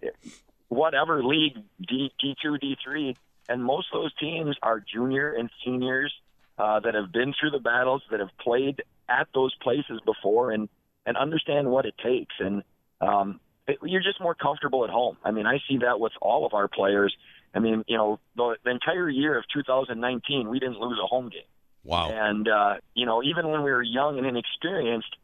whatever 0.69 1.23
league, 1.25 1.57
D, 1.87 2.13
D2, 2.23 2.59
D3, 2.63 3.17
and 3.49 3.65
most 3.65 3.89
of 3.93 4.03
those 4.03 4.15
teams 4.17 4.57
are 4.63 4.81
junior 4.81 5.33
and 5.33 5.49
seniors 5.65 6.13
uh, 6.59 6.81
that 6.81 6.95
have 6.95 7.13
been 7.13 7.33
through 7.39 7.51
the 7.51 7.61
battles, 7.61 8.03
that 8.11 8.21
have 8.21 8.37
played 8.41 8.83
at 9.09 9.29
those 9.35 9.55
places 9.63 10.01
before, 10.05 10.51
and 10.51 10.69
and 11.07 11.17
understand 11.17 11.71
what 11.71 11.87
it 11.87 11.95
takes. 12.05 12.35
And 12.39 12.63
um, 13.01 13.41
it, 13.67 13.79
you're 13.83 14.03
just 14.03 14.21
more 14.21 14.35
comfortable 14.35 14.85
at 14.85 14.91
home. 14.91 15.17
I 15.25 15.31
mean, 15.31 15.47
I 15.47 15.59
see 15.69 15.79
that 15.79 15.99
with 15.99 16.13
all 16.21 16.45
of 16.45 16.53
our 16.53 16.69
players. 16.69 17.17
I 17.55 17.61
mean, 17.61 17.83
you 17.87 17.97
know, 17.97 18.21
the, 18.37 18.57
the 18.63 18.71
entire 18.71 19.09
year 19.09 19.39
of 19.39 19.45
2019, 19.55 20.49
we 20.51 20.59
didn't 20.59 20.79
lose 20.79 20.99
a 21.03 21.07
home 21.07 21.31
game. 21.31 21.49
Wow. 21.89 22.11
And 22.11 22.47
uh, 22.47 22.75
you 22.93 23.07
know, 23.07 23.23
even 23.23 23.49
when 23.49 23.63
we 23.63 23.71
were 23.71 23.83
young 23.83 24.19
and 24.19 24.27
inexperienced, 24.27 25.17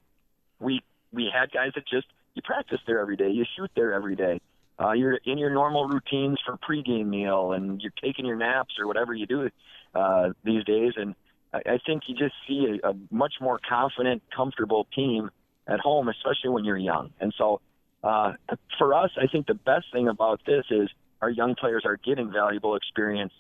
we 0.59 0.81
we 1.13 1.31
had 1.33 1.53
guys 1.53 1.73
that 1.75 1.87
just 1.87 2.07
you 2.33 2.41
practice 2.41 2.81
there 2.87 3.01
every 3.01 3.17
day, 3.17 3.29
you 3.29 3.45
shoot 3.55 3.71
there 3.77 3.93
every 3.93 4.17
day. 4.17 4.41
Uh, 4.81 4.93
you're 4.93 5.21
in 5.27 5.37
your 5.37 5.51
normal 5.51 5.87
routines 5.87 6.39
for 6.45 6.57
pregame 6.57 7.09
meal, 7.09 7.53
and 7.53 7.83
you're 7.83 7.93
taking 8.03 8.25
your 8.25 8.37
naps 8.37 8.77
or 8.81 8.87
whatever 8.87 9.13
you 9.13 9.27
do 9.27 9.51
uh, 9.95 10.31
these 10.43 10.65
days. 10.65 10.95
And 10.97 11.15
I, 11.53 11.59
I 11.59 11.79
think 11.85 12.05
you 12.07 12.17
just 12.17 12.35
see 12.49 12.81
a, 12.83 12.89
a 12.89 12.95
much 13.11 13.35
more 13.43 13.61
confident, 13.69 14.23
comfortable 14.35 14.87
team 14.95 15.31
at 15.69 15.81
home, 15.81 16.09
especially 16.09 16.49
when 16.49 16.65
you're 16.65 16.79
young. 16.79 17.11
And 17.21 17.35
so, 17.37 17.61
uh, 18.03 18.33
for 18.79 18.95
us, 18.95 19.11
I 19.21 19.27
think 19.27 19.47
the 19.47 19.55
best 19.55 19.93
thing 19.93 20.09
about 20.09 20.41
this 20.47 20.65
is 20.71 20.89
our 21.21 21.31
young 21.31 21.57
players 21.57 21.85
are 21.85 21.99
getting 21.99 22.33
valuable 22.33 22.75
experience 22.75 23.35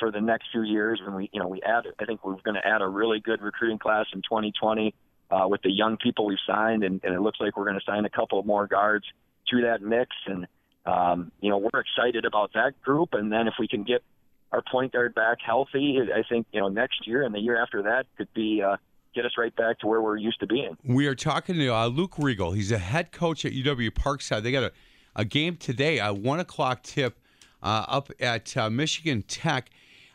for 0.00 0.10
the 0.10 0.20
next 0.20 0.48
few 0.50 0.62
years. 0.62 1.00
When 1.04 1.14
we, 1.14 1.30
you 1.32 1.40
know, 1.40 1.46
we 1.46 1.62
add, 1.62 1.84
I 2.00 2.04
think 2.06 2.24
we're 2.24 2.34
going 2.42 2.56
to 2.56 2.66
add 2.66 2.82
a 2.82 2.88
really 2.88 3.20
good 3.20 3.40
recruiting 3.40 3.78
class 3.78 4.06
in 4.12 4.22
2020 4.22 4.92
uh, 5.30 5.46
with 5.46 5.62
the 5.62 5.70
young 5.70 5.96
people 5.96 6.26
we've 6.26 6.38
signed, 6.44 6.82
and, 6.82 7.00
and 7.04 7.14
it 7.14 7.20
looks 7.20 7.38
like 7.40 7.56
we're 7.56 7.66
going 7.66 7.78
to 7.78 7.84
sign 7.84 8.04
a 8.04 8.10
couple 8.10 8.42
more 8.42 8.66
guards 8.66 9.04
to 9.50 9.62
that 9.62 9.82
mix. 9.82 10.10
And 10.26 10.48
um, 10.86 11.30
you 11.40 11.50
know, 11.50 11.58
we're 11.58 11.80
excited 11.80 12.24
about 12.24 12.52
that 12.54 12.80
group. 12.82 13.10
And 13.12 13.30
then 13.30 13.46
if 13.46 13.54
we 13.60 13.68
can 13.68 13.84
get 13.84 14.02
our 14.50 14.62
point 14.62 14.92
guard 14.92 15.14
back 15.14 15.38
healthy, 15.44 16.00
I 16.12 16.22
think 16.28 16.46
you 16.52 16.60
know 16.60 16.68
next 16.68 17.06
year 17.06 17.22
and 17.22 17.32
the 17.32 17.38
year 17.38 17.62
after 17.62 17.82
that 17.82 18.06
could 18.16 18.32
be. 18.34 18.62
Uh, 18.62 18.76
Get 19.12 19.26
us 19.26 19.32
right 19.36 19.54
back 19.56 19.80
to 19.80 19.88
where 19.88 20.00
we're 20.00 20.18
used 20.18 20.38
to 20.38 20.46
being. 20.46 20.76
We 20.84 21.08
are 21.08 21.16
talking 21.16 21.56
to 21.56 21.74
uh, 21.74 21.86
Luke 21.88 22.16
Reigel. 22.16 22.52
He's 22.52 22.70
a 22.70 22.78
head 22.78 23.10
coach 23.10 23.44
at 23.44 23.50
UW 23.50 23.90
Parkside. 23.90 24.44
They 24.44 24.52
got 24.52 24.62
a, 24.62 24.72
a 25.16 25.24
game 25.24 25.56
today, 25.56 25.98
a 25.98 26.14
one 26.14 26.38
o'clock 26.38 26.84
tip 26.84 27.18
uh, 27.60 27.84
up 27.88 28.10
at 28.20 28.56
uh, 28.56 28.70
Michigan 28.70 29.22
Tech. 29.22 29.70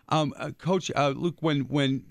Um, 0.10 0.34
uh, 0.38 0.52
Coach 0.52 0.92
uh, 0.96 1.10
Luke, 1.10 1.38
when 1.40 1.62
when 1.62 2.04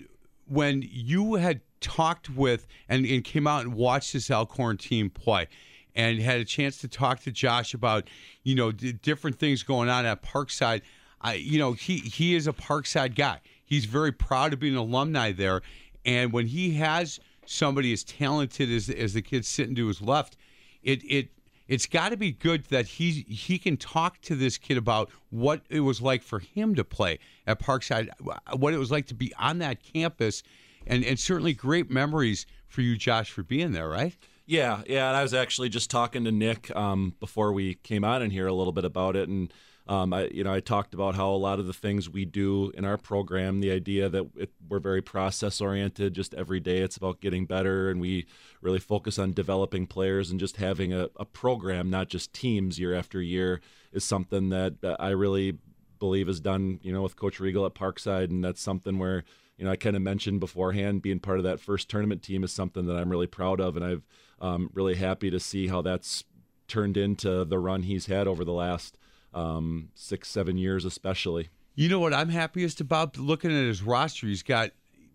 when 0.47 0.83
you 0.87 1.35
had 1.35 1.61
talked 1.81 2.29
with 2.29 2.67
and, 2.89 3.05
and 3.05 3.23
came 3.23 3.47
out 3.47 3.63
and 3.63 3.73
watched 3.73 4.13
this 4.13 4.29
Elkhorn 4.29 4.77
team 4.77 5.09
play, 5.09 5.47
and 5.95 6.19
had 6.19 6.39
a 6.39 6.45
chance 6.45 6.77
to 6.79 6.87
talk 6.87 7.21
to 7.21 7.31
Josh 7.31 7.73
about 7.73 8.09
you 8.43 8.55
know 8.55 8.71
different 8.71 9.39
things 9.39 9.63
going 9.63 9.89
on 9.89 10.05
at 10.05 10.23
Parkside, 10.23 10.81
I 11.21 11.35
you 11.35 11.57
know 11.57 11.73
he 11.73 11.97
he 11.97 12.35
is 12.35 12.47
a 12.47 12.53
Parkside 12.53 13.15
guy. 13.15 13.39
He's 13.65 13.85
very 13.85 14.11
proud 14.11 14.51
to 14.51 14.57
be 14.57 14.69
an 14.69 14.75
alumni 14.75 15.31
there, 15.31 15.61
and 16.05 16.31
when 16.31 16.47
he 16.47 16.75
has 16.75 17.19
somebody 17.45 17.93
as 17.93 18.03
talented 18.03 18.69
as 18.69 18.89
as 18.89 19.13
the 19.13 19.21
kid 19.21 19.45
sitting 19.45 19.75
to 19.75 19.87
his 19.87 20.01
left, 20.01 20.37
it 20.83 21.01
it 21.03 21.29
it's 21.67 21.85
got 21.85 22.09
to 22.09 22.17
be 22.17 22.31
good 22.31 22.65
that 22.65 22.85
he 22.85 23.25
he 23.27 23.57
can 23.57 23.77
talk 23.77 24.21
to 24.21 24.35
this 24.35 24.57
kid 24.57 24.77
about 24.77 25.09
what 25.29 25.61
it 25.69 25.81
was 25.81 26.01
like 26.01 26.21
for 26.21 26.39
him 26.39 26.75
to 26.75 26.83
play 26.83 27.19
at 27.47 27.59
Parkside, 27.59 28.09
what 28.55 28.73
it 28.73 28.77
was 28.77 28.91
like 28.91 29.07
to 29.07 29.15
be 29.15 29.33
on 29.35 29.59
that 29.59 29.81
campus, 29.83 30.43
and 30.85 31.03
and 31.03 31.19
certainly 31.19 31.53
great 31.53 31.89
memories 31.89 32.45
for 32.67 32.81
you, 32.81 32.97
Josh, 32.97 33.31
for 33.31 33.43
being 33.43 33.71
there, 33.71 33.89
right? 33.89 34.15
Yeah, 34.45 34.83
yeah. 34.87 35.07
And 35.07 35.17
I 35.17 35.23
was 35.23 35.33
actually 35.33 35.69
just 35.69 35.89
talking 35.89 36.23
to 36.25 36.31
Nick 36.31 36.75
um, 36.75 37.15
before 37.19 37.51
we 37.51 37.75
came 37.75 38.03
on 38.03 38.21
in 38.21 38.29
here 38.29 38.47
a 38.47 38.53
little 38.53 38.73
bit 38.73 38.85
about 38.85 39.15
it, 39.15 39.27
and 39.27 39.51
um, 39.87 40.13
I, 40.13 40.27
you 40.27 40.43
know, 40.43 40.51
I 40.51 40.61
talked 40.61 40.95
about 40.95 41.13
how 41.13 41.29
a 41.29 41.37
lot 41.37 41.59
of 41.59 41.67
the 41.67 41.73
things 41.73 42.09
we 42.09 42.25
do 42.25 42.71
in 42.71 42.85
our 42.85 42.97
program, 42.97 43.59
the 43.59 43.71
idea 43.71 44.09
that 44.09 44.27
it, 44.35 44.49
we're 44.67 44.79
very 44.79 45.01
process 45.01 45.61
oriented, 45.61 46.15
just 46.15 46.33
every 46.33 46.59
day 46.59 46.79
it's 46.79 46.97
about 46.97 47.21
getting 47.21 47.45
better, 47.45 47.91
and 47.91 48.01
we 48.01 48.25
really 48.61 48.79
focus 48.79 49.19
on 49.19 49.33
developing 49.33 49.85
players 49.85 50.31
and 50.31 50.39
just 50.39 50.57
having 50.57 50.91
a, 50.91 51.09
a 51.17 51.25
program, 51.25 51.91
not 51.91 52.09
just 52.09 52.33
teams 52.33 52.79
year 52.79 52.95
after 52.95 53.21
year, 53.21 53.61
is 53.93 54.03
something 54.03 54.49
that 54.49 54.73
uh, 54.83 54.95
I 54.99 55.09
really 55.09 55.59
believe 55.99 56.29
is 56.29 56.39
done, 56.39 56.79
you 56.81 56.91
know, 56.91 57.03
with 57.03 57.15
Coach 57.15 57.39
Reigel 57.39 57.65
at 57.67 57.75
Parkside, 57.75 58.31
and 58.31 58.43
that's 58.43 58.61
something 58.61 58.97
where 58.97 59.23
you 59.55 59.65
know 59.65 59.71
I 59.71 59.75
kind 59.75 59.95
of 59.95 60.01
mentioned 60.01 60.39
beforehand, 60.39 61.03
being 61.03 61.19
part 61.19 61.37
of 61.37 61.43
that 61.43 61.59
first 61.59 61.89
tournament 61.89 62.23
team 62.23 62.43
is 62.43 62.51
something 62.51 62.87
that 62.87 62.97
I'm 62.97 63.09
really 63.09 63.27
proud 63.27 63.61
of, 63.61 63.75
and 63.75 63.85
I've 63.85 64.03
um, 64.41 64.71
really 64.73 64.95
happy 64.95 65.29
to 65.29 65.39
see 65.39 65.67
how 65.67 65.83
that's 65.83 66.23
turned 66.67 66.97
into 66.97 67.45
the 67.45 67.59
run 67.59 67.83
he's 67.83 68.07
had 68.07 68.27
over 68.27 68.43
the 68.43 68.51
last 68.51 68.97
um, 69.35 69.89
six, 69.93 70.29
seven 70.29 70.57
years, 70.57 70.85
especially. 70.85 71.49
You 71.75 71.89
know 71.89 71.99
what 71.99 72.13
I'm 72.13 72.29
happiest 72.29 72.79
about 72.81 73.17
looking 73.17 73.51
at 73.51 73.65
his 73.65 73.83
roster? 73.83 74.27
He's 74.27 74.43
got 74.43 74.71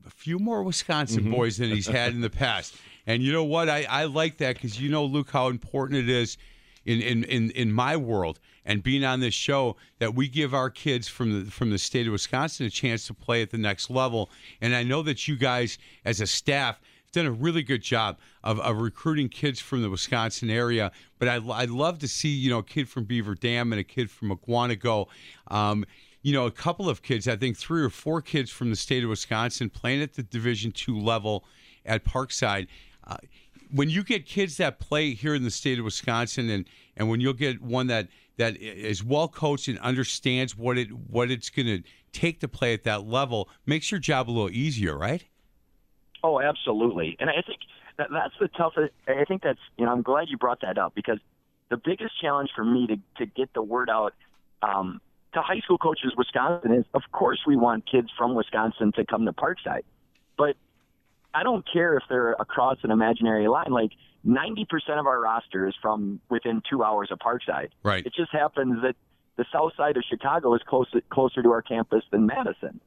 a 0.07 0.11
few 0.11 0.39
more 0.39 0.63
Wisconsin 0.63 1.25
Mhm. 1.25 1.31
boys 1.33 1.57
than 1.57 1.71
he's 1.71 1.87
had 1.87 2.13
in 2.13 2.21
the 2.21 2.31
past. 2.31 2.75
And 3.07 3.23
you 3.23 3.33
know 3.33 3.45
what? 3.45 3.69
I, 3.69 3.85
I 3.89 4.05
like 4.05 4.37
that 4.39 4.55
because 4.57 4.81
you 4.81 4.91
know, 4.91 5.05
Luke, 5.05 5.31
how 5.31 5.49
important 5.49 5.99
it 6.01 6.09
is 6.11 6.37
in, 6.85 7.01
in, 7.01 7.25
in, 7.25 7.51
in 7.53 7.73
my 7.73 7.97
world 7.97 8.39
and 8.65 8.83
being 8.83 9.05
on 9.05 9.21
this 9.21 9.35
show 9.35 9.77
that 9.99 10.15
we 10.15 10.29
give 10.29 10.53
our 10.55 10.71
kids 10.71 11.09
from 11.09 11.45
the 11.45 11.51
from 11.51 11.71
the 11.71 11.79
state 11.79 12.07
of 12.07 12.13
Wisconsin 12.13 12.67
a 12.67 12.71
chance 12.71 13.07
to 13.07 13.15
play 13.15 13.41
at 13.43 13.51
the 13.51 13.59
next 13.59 13.89
level. 13.91 14.31
And 14.61 14.75
I 14.75 14.83
know 14.83 15.03
that 15.03 15.27
you 15.27 15.37
guys 15.37 15.79
as 16.05 16.21
a 16.21 16.27
staff 16.27 16.79
done 17.13 17.27
a 17.27 17.31
really 17.31 17.63
good 17.63 17.83
job 17.83 18.19
of, 18.45 18.61
of 18.61 18.79
recruiting 18.79 19.29
kids 19.29 19.61
from 19.61 19.83
the 19.83 19.91
Wisconsin 19.91 20.51
area. 20.51 20.93
But 21.19 21.29
I, 21.29 21.41
I'd 21.53 21.71
love 21.71 21.99
to 22.01 22.09
see, 22.09 22.29
you 22.29 22.51
know, 22.51 22.59
a 22.59 22.63
kid 22.65 22.89
from 22.89 23.05
Beaver 23.05 23.35
Dam 23.35 23.73
and 23.73 23.81
a 23.81 23.85
kid 23.85 24.11
from 24.11 24.31
Mukwonago. 24.31 25.07
Um, 25.49 25.85
you 26.23 26.33
know, 26.33 26.47
a 26.47 26.51
couple 26.51 26.89
of 26.89 27.03
kids, 27.03 27.27
I 27.27 27.37
think 27.37 27.57
three 27.57 27.83
or 27.83 27.91
four 27.91 28.21
kids 28.21 28.51
from 28.51 28.71
the 28.71 28.77
state 28.77 29.03
of 29.03 29.11
Wisconsin 29.11 29.71
playing 29.71 30.03
at 30.03 30.15
the 30.15 30.23
Division 30.23 30.71
two 30.71 30.99
level 30.99 31.45
at 31.87 32.05
Parkside. 32.05 32.67
Uh, 33.07 33.17
when 33.73 33.89
you 33.89 34.03
get 34.03 34.27
kids 34.27 34.57
that 34.59 34.79
play 34.81 35.15
here 35.15 35.35
in 35.35 35.45
the 35.45 35.51
state 35.51 35.79
of 35.79 35.85
Wisconsin, 35.85 36.51
and 36.51 36.69
and 36.97 37.09
when 37.09 37.21
you'll 37.21 37.33
get 37.33 37.63
one 37.63 37.87
that 37.87 38.09
that 38.37 38.57
is 38.57 39.03
well 39.03 39.29
coached 39.29 39.69
and 39.69 39.79
understands 39.79 40.57
what 40.57 40.77
it 40.77 40.89
what 40.93 41.31
it's 41.31 41.51
going 41.51 41.67
to 41.67 41.83
take 42.13 42.41
to 42.41 42.49
play 42.49 42.75
at 42.75 42.85
that 42.85 43.07
level, 43.07 43.49
makes 43.67 43.91
your 43.91 44.01
job 44.01 44.29
a 44.29 44.33
little 44.33 44.51
easier, 44.51 44.99
right? 44.99 45.25
Oh, 46.23 46.41
absolutely. 46.41 47.17
And 47.21 47.31
I 47.31 47.43
think 47.47 47.61
that, 47.99 48.09
that's 48.11 48.35
the 48.41 48.49
toughest. 48.49 48.93
I 49.09 49.25
think 49.25 49.43
that's 49.43 49.59
you 49.77 49.85
know 49.85 49.93
I'm 49.93 50.03
glad 50.03 50.29
you 50.29 50.37
brought 50.37 50.61
that 50.63 50.79
up 50.79 50.95
because 50.95 51.19
the 51.71 51.77
biggest 51.77 52.21
challenge 52.21 52.51
for 52.55 52.65
me 52.65 52.87
to 52.87 52.97
to 53.19 53.27
get 53.27 53.53
the 53.55 53.63
word 53.63 53.91
out 53.91 54.15
um, 54.63 55.01
to 55.35 55.41
high 55.41 55.61
school 55.61 55.79
coaches 55.79 56.13
Wisconsin 56.17 56.73
is 56.73 56.85
of 56.95 57.03
course 57.13 57.41
we 57.47 57.57
want 57.57 57.91
kids 57.91 58.09
from 58.17 58.35
Wisconsin 58.35 58.93
to 58.93 59.05
come 59.05 59.25
to 59.27 59.33
Parkside, 59.33 59.83
but 60.37 60.57
I 61.33 61.43
don't 61.43 61.65
care 61.71 61.97
if 61.97 62.05
they're 62.09 62.33
across 62.33 62.79
an 62.83 62.91
imaginary 62.91 63.49
line. 63.49 63.71
Like 63.71 63.93
90% 64.27 64.65
of 64.99 65.07
our 65.07 65.21
roster 65.21 65.67
is 65.67 65.75
from 65.81 66.21
within 66.29 66.63
two 66.69 66.83
hours 66.83 67.11
of 67.11 67.19
Parkside. 67.19 67.69
Right. 67.83 68.05
It 68.05 68.13
just 68.15 68.33
happens 68.33 68.83
that 68.83 68.97
the 69.37 69.45
south 69.53 69.73
side 69.77 69.97
of 69.97 70.03
Chicago 70.09 70.55
is 70.55 70.61
closer 70.67 71.01
closer 71.11 71.43
to 71.43 71.51
our 71.51 71.63
campus 71.63 72.05
than 72.11 72.27
Madison. 72.27 72.81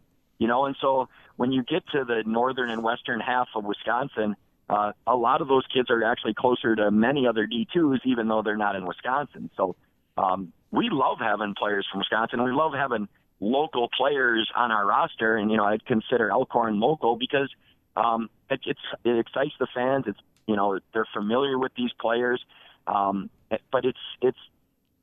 You 0.43 0.49
know, 0.49 0.65
and 0.65 0.75
so 0.81 1.07
when 1.37 1.53
you 1.53 1.63
get 1.63 1.87
to 1.93 2.03
the 2.03 2.21
northern 2.25 2.69
and 2.69 2.83
western 2.83 3.21
half 3.21 3.47
of 3.55 3.63
Wisconsin, 3.63 4.35
uh, 4.69 4.91
a 5.07 5.15
lot 5.15 5.39
of 5.39 5.47
those 5.47 5.63
kids 5.73 5.89
are 5.89 6.03
actually 6.03 6.33
closer 6.33 6.75
to 6.75 6.91
many 6.91 7.25
other 7.25 7.47
D2s, 7.47 7.99
even 8.03 8.27
though 8.27 8.41
they're 8.41 8.57
not 8.57 8.75
in 8.75 8.85
Wisconsin. 8.85 9.49
So 9.55 9.77
um, 10.17 10.51
we 10.69 10.89
love 10.91 11.19
having 11.21 11.55
players 11.55 11.87
from 11.89 11.99
Wisconsin. 11.99 12.43
We 12.43 12.51
love 12.51 12.73
having 12.73 13.07
local 13.39 13.87
players 13.97 14.51
on 14.53 14.69
our 14.73 14.85
roster, 14.85 15.37
and 15.37 15.49
you 15.49 15.55
know, 15.55 15.63
I'd 15.63 15.85
consider 15.85 16.29
Elkhorn 16.29 16.77
local 16.81 17.15
because 17.15 17.49
um, 17.95 18.29
it, 18.49 18.59
it's 18.65 18.85
it 19.05 19.17
excites 19.17 19.53
the 19.61 19.67
fans. 19.73 20.03
It's 20.07 20.19
you 20.45 20.57
know 20.57 20.77
they're 20.93 21.07
familiar 21.13 21.57
with 21.57 21.71
these 21.77 21.91
players, 22.01 22.43
um, 22.85 23.29
but 23.71 23.85
it's 23.85 24.05
it's 24.21 24.43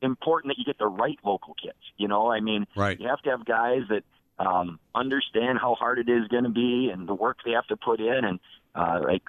important 0.03 0.51
that 0.51 0.59
you 0.59 0.67
get 0.67 0.77
the 0.77 0.87
right 0.87 1.19
local 1.25 1.55
kids. 1.55 1.79
You 1.97 2.09
know, 2.09 2.31
I 2.31 2.41
mean, 2.41 2.67
Right. 2.77 3.01
you 3.01 3.09
have 3.09 3.23
to 3.23 3.31
have 3.31 3.47
guys 3.47 3.85
that 3.89 4.05
um, 4.41 4.81
understand 4.95 5.59
how 5.59 5.75
hard 5.75 5.99
it 5.99 6.09
is 6.09 6.27
going 6.29 6.45
to 6.45 6.51
be 6.51 6.91
and 6.93 7.07
the 7.07 7.15
work 7.15 7.39
they 7.45 7.53
have 7.53 7.67
to 7.67 7.77
put 7.77 8.01
in, 8.01 8.25
and 8.25 8.41
uh, 8.75 9.01
like 9.05 9.23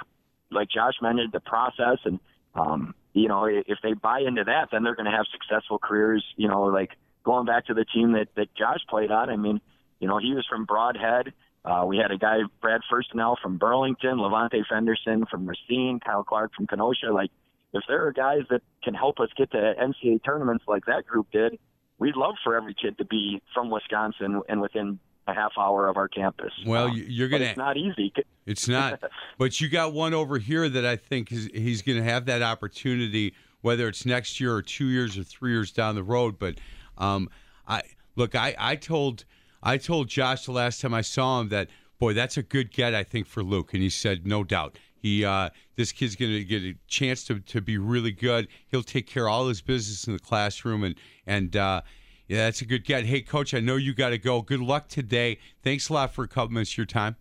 like 0.49 0.69
Josh 0.69 0.93
mentioned, 1.01 1.31
the 1.33 1.39
process 1.41 1.97
and 2.05 2.19
um, 2.55 2.95
you 3.13 3.27
know 3.27 3.45
if 3.45 3.77
they 3.83 3.93
buy 3.93 4.21
into 4.21 4.43
that, 4.45 4.69
then 4.71 4.83
they're 4.83 4.95
going 4.95 5.11
to 5.11 5.15
have 5.15 5.25
successful 5.31 5.79
careers. 5.79 6.23
You 6.37 6.47
know, 6.47 6.63
like 6.63 6.91
going 7.23 7.45
back 7.45 7.67
to 7.67 7.73
the 7.73 7.85
team 7.85 8.13
that 8.13 8.29
that 8.35 8.55
Josh 8.55 8.79
played 8.89 9.11
on. 9.11 9.29
I 9.29 9.35
mean, 9.35 9.59
you 9.99 10.07
know, 10.07 10.17
he 10.17 10.33
was 10.33 10.45
from 10.49 10.65
Brodhead. 10.65 11.33
Uh, 11.63 11.85
we 11.85 11.97
had 11.97 12.09
a 12.09 12.17
guy, 12.17 12.39
Brad 12.59 12.81
Firstenell 12.91 13.35
from 13.39 13.57
Burlington, 13.57 14.19
Levante 14.19 14.63
Fenderson 14.67 15.25
from 15.29 15.45
Racine, 15.45 15.99
Kyle 16.03 16.23
Clark 16.23 16.53
from 16.55 16.65
Kenosha. 16.65 17.11
Like, 17.13 17.29
if 17.73 17.83
there 17.87 18.07
are 18.07 18.11
guys 18.11 18.41
that 18.49 18.61
can 18.83 18.95
help 18.95 19.19
us 19.19 19.29
get 19.37 19.51
to 19.51 19.57
NCAA 19.79 20.23
tournaments 20.25 20.63
like 20.67 20.85
that 20.85 21.05
group 21.05 21.27
did, 21.31 21.59
we'd 22.01 22.15
love 22.17 22.35
for 22.43 22.55
every 22.57 22.73
kid 22.73 22.97
to 22.97 23.05
be 23.05 23.41
from 23.53 23.69
Wisconsin 23.69 24.41
and 24.49 24.59
within 24.59 24.99
a 25.27 25.33
half 25.33 25.51
hour 25.57 25.87
of 25.87 25.97
our 25.97 26.07
campus. 26.07 26.51
Well, 26.65 26.87
Um, 26.87 26.97
you- 26.97 27.05
you're 27.07 27.29
gonna- 27.29 27.45
It's 27.45 27.57
not 27.57 27.77
easy. 27.77 28.11
It's 28.47 28.67
not. 28.67 28.99
but 29.37 29.61
you 29.61 29.69
got 29.69 29.93
one 29.93 30.15
over 30.15 30.39
here 30.39 30.67
that 30.67 30.83
I 30.83 30.95
think 30.95 31.31
is, 31.31 31.47
he's 31.53 31.83
going 31.83 31.99
to 31.99 32.03
have 32.03 32.25
that 32.25 32.41
opportunity, 32.41 33.35
whether 33.61 33.87
it's 33.87 34.03
next 34.03 34.39
year 34.41 34.53
or 34.55 34.63
two 34.63 34.87
years 34.87 35.15
or 35.15 35.23
three 35.23 35.51
years 35.51 35.71
down 35.71 35.93
the 35.93 36.03
road. 36.03 36.39
But 36.39 36.55
um, 36.97 37.29
I 37.67 37.83
look, 38.15 38.33
I, 38.33 38.55
I 38.57 38.75
told 38.75 39.25
I 39.61 39.77
told 39.77 40.07
Josh 40.07 40.45
the 40.45 40.51
last 40.53 40.81
time 40.81 40.93
I 40.95 41.01
saw 41.01 41.39
him 41.39 41.49
that 41.49 41.69
boy, 41.99 42.13
that's 42.13 42.35
a 42.35 42.41
good 42.43 42.71
get, 42.71 42.95
I 42.95 43.03
think, 43.03 43.27
for 43.27 43.43
Luke, 43.43 43.73
and 43.75 43.83
he 43.83 43.91
said 43.91 44.25
no 44.25 44.43
doubt. 44.43 44.79
He 45.01 45.25
uh, 45.25 45.49
this 45.75 45.91
kid's 45.91 46.15
going 46.15 46.31
to 46.31 46.43
get 46.43 46.61
a 46.63 46.75
chance 46.87 47.23
to, 47.25 47.39
to 47.39 47.61
be 47.61 47.77
really 47.77 48.11
good. 48.11 48.47
He'll 48.67 48.83
take 48.83 49.07
care 49.07 49.27
of 49.27 49.33
all 49.33 49.47
his 49.47 49.61
business 49.61 50.05
in 50.05 50.13
the 50.13 50.19
classroom, 50.19 50.83
and 50.83 50.95
and 51.25 51.55
uh, 51.55 51.81
yeah, 52.27 52.45
that's 52.45 52.61
a 52.61 52.65
good 52.65 52.85
get. 52.85 53.05
Hey, 53.05 53.21
coach, 53.21 53.53
I 53.53 53.59
know 53.59 53.75
you 53.75 53.93
got 53.93 54.09
to 54.09 54.17
go. 54.17 54.41
Good 54.41 54.59
luck 54.59 54.87
today. 54.87 55.39
Thanks 55.63 55.89
a 55.89 55.93
lot 55.93 56.13
for 56.13 56.23
a 56.23 56.27
couple 56.27 56.49
minutes 56.49 56.71
of 56.73 56.77
your 56.77 56.85
time. 56.85 57.15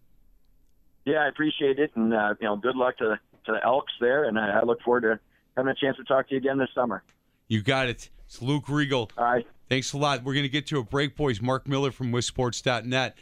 Yeah, 1.06 1.18
I 1.18 1.28
appreciate 1.28 1.78
it, 1.78 1.90
and 1.94 2.12
uh, 2.12 2.34
you 2.40 2.46
know, 2.46 2.56
good 2.56 2.76
luck 2.76 2.98
to 2.98 3.18
to 3.46 3.52
the 3.52 3.64
Elks 3.64 3.92
there, 4.00 4.24
and 4.24 4.38
I, 4.38 4.60
I 4.60 4.62
look 4.64 4.82
forward 4.82 5.02
to 5.02 5.18
having 5.56 5.70
a 5.70 5.74
chance 5.74 5.96
to 5.96 6.04
talk 6.04 6.28
to 6.28 6.34
you 6.34 6.38
again 6.38 6.58
this 6.58 6.68
summer. 6.74 7.02
You 7.48 7.62
got 7.62 7.88
it. 7.88 8.10
It's 8.26 8.40
Luke 8.40 8.68
Reigel. 8.68 9.10
All 9.18 9.24
right. 9.24 9.46
Thanks 9.68 9.92
a 9.92 9.98
lot. 9.98 10.22
We're 10.22 10.34
going 10.34 10.44
to 10.44 10.48
get 10.48 10.66
to 10.68 10.78
a 10.78 10.84
break, 10.84 11.16
boys. 11.16 11.40
Mark 11.40 11.66
Miller 11.66 11.90
from 11.90 12.12
WisSports.net. 12.12 13.16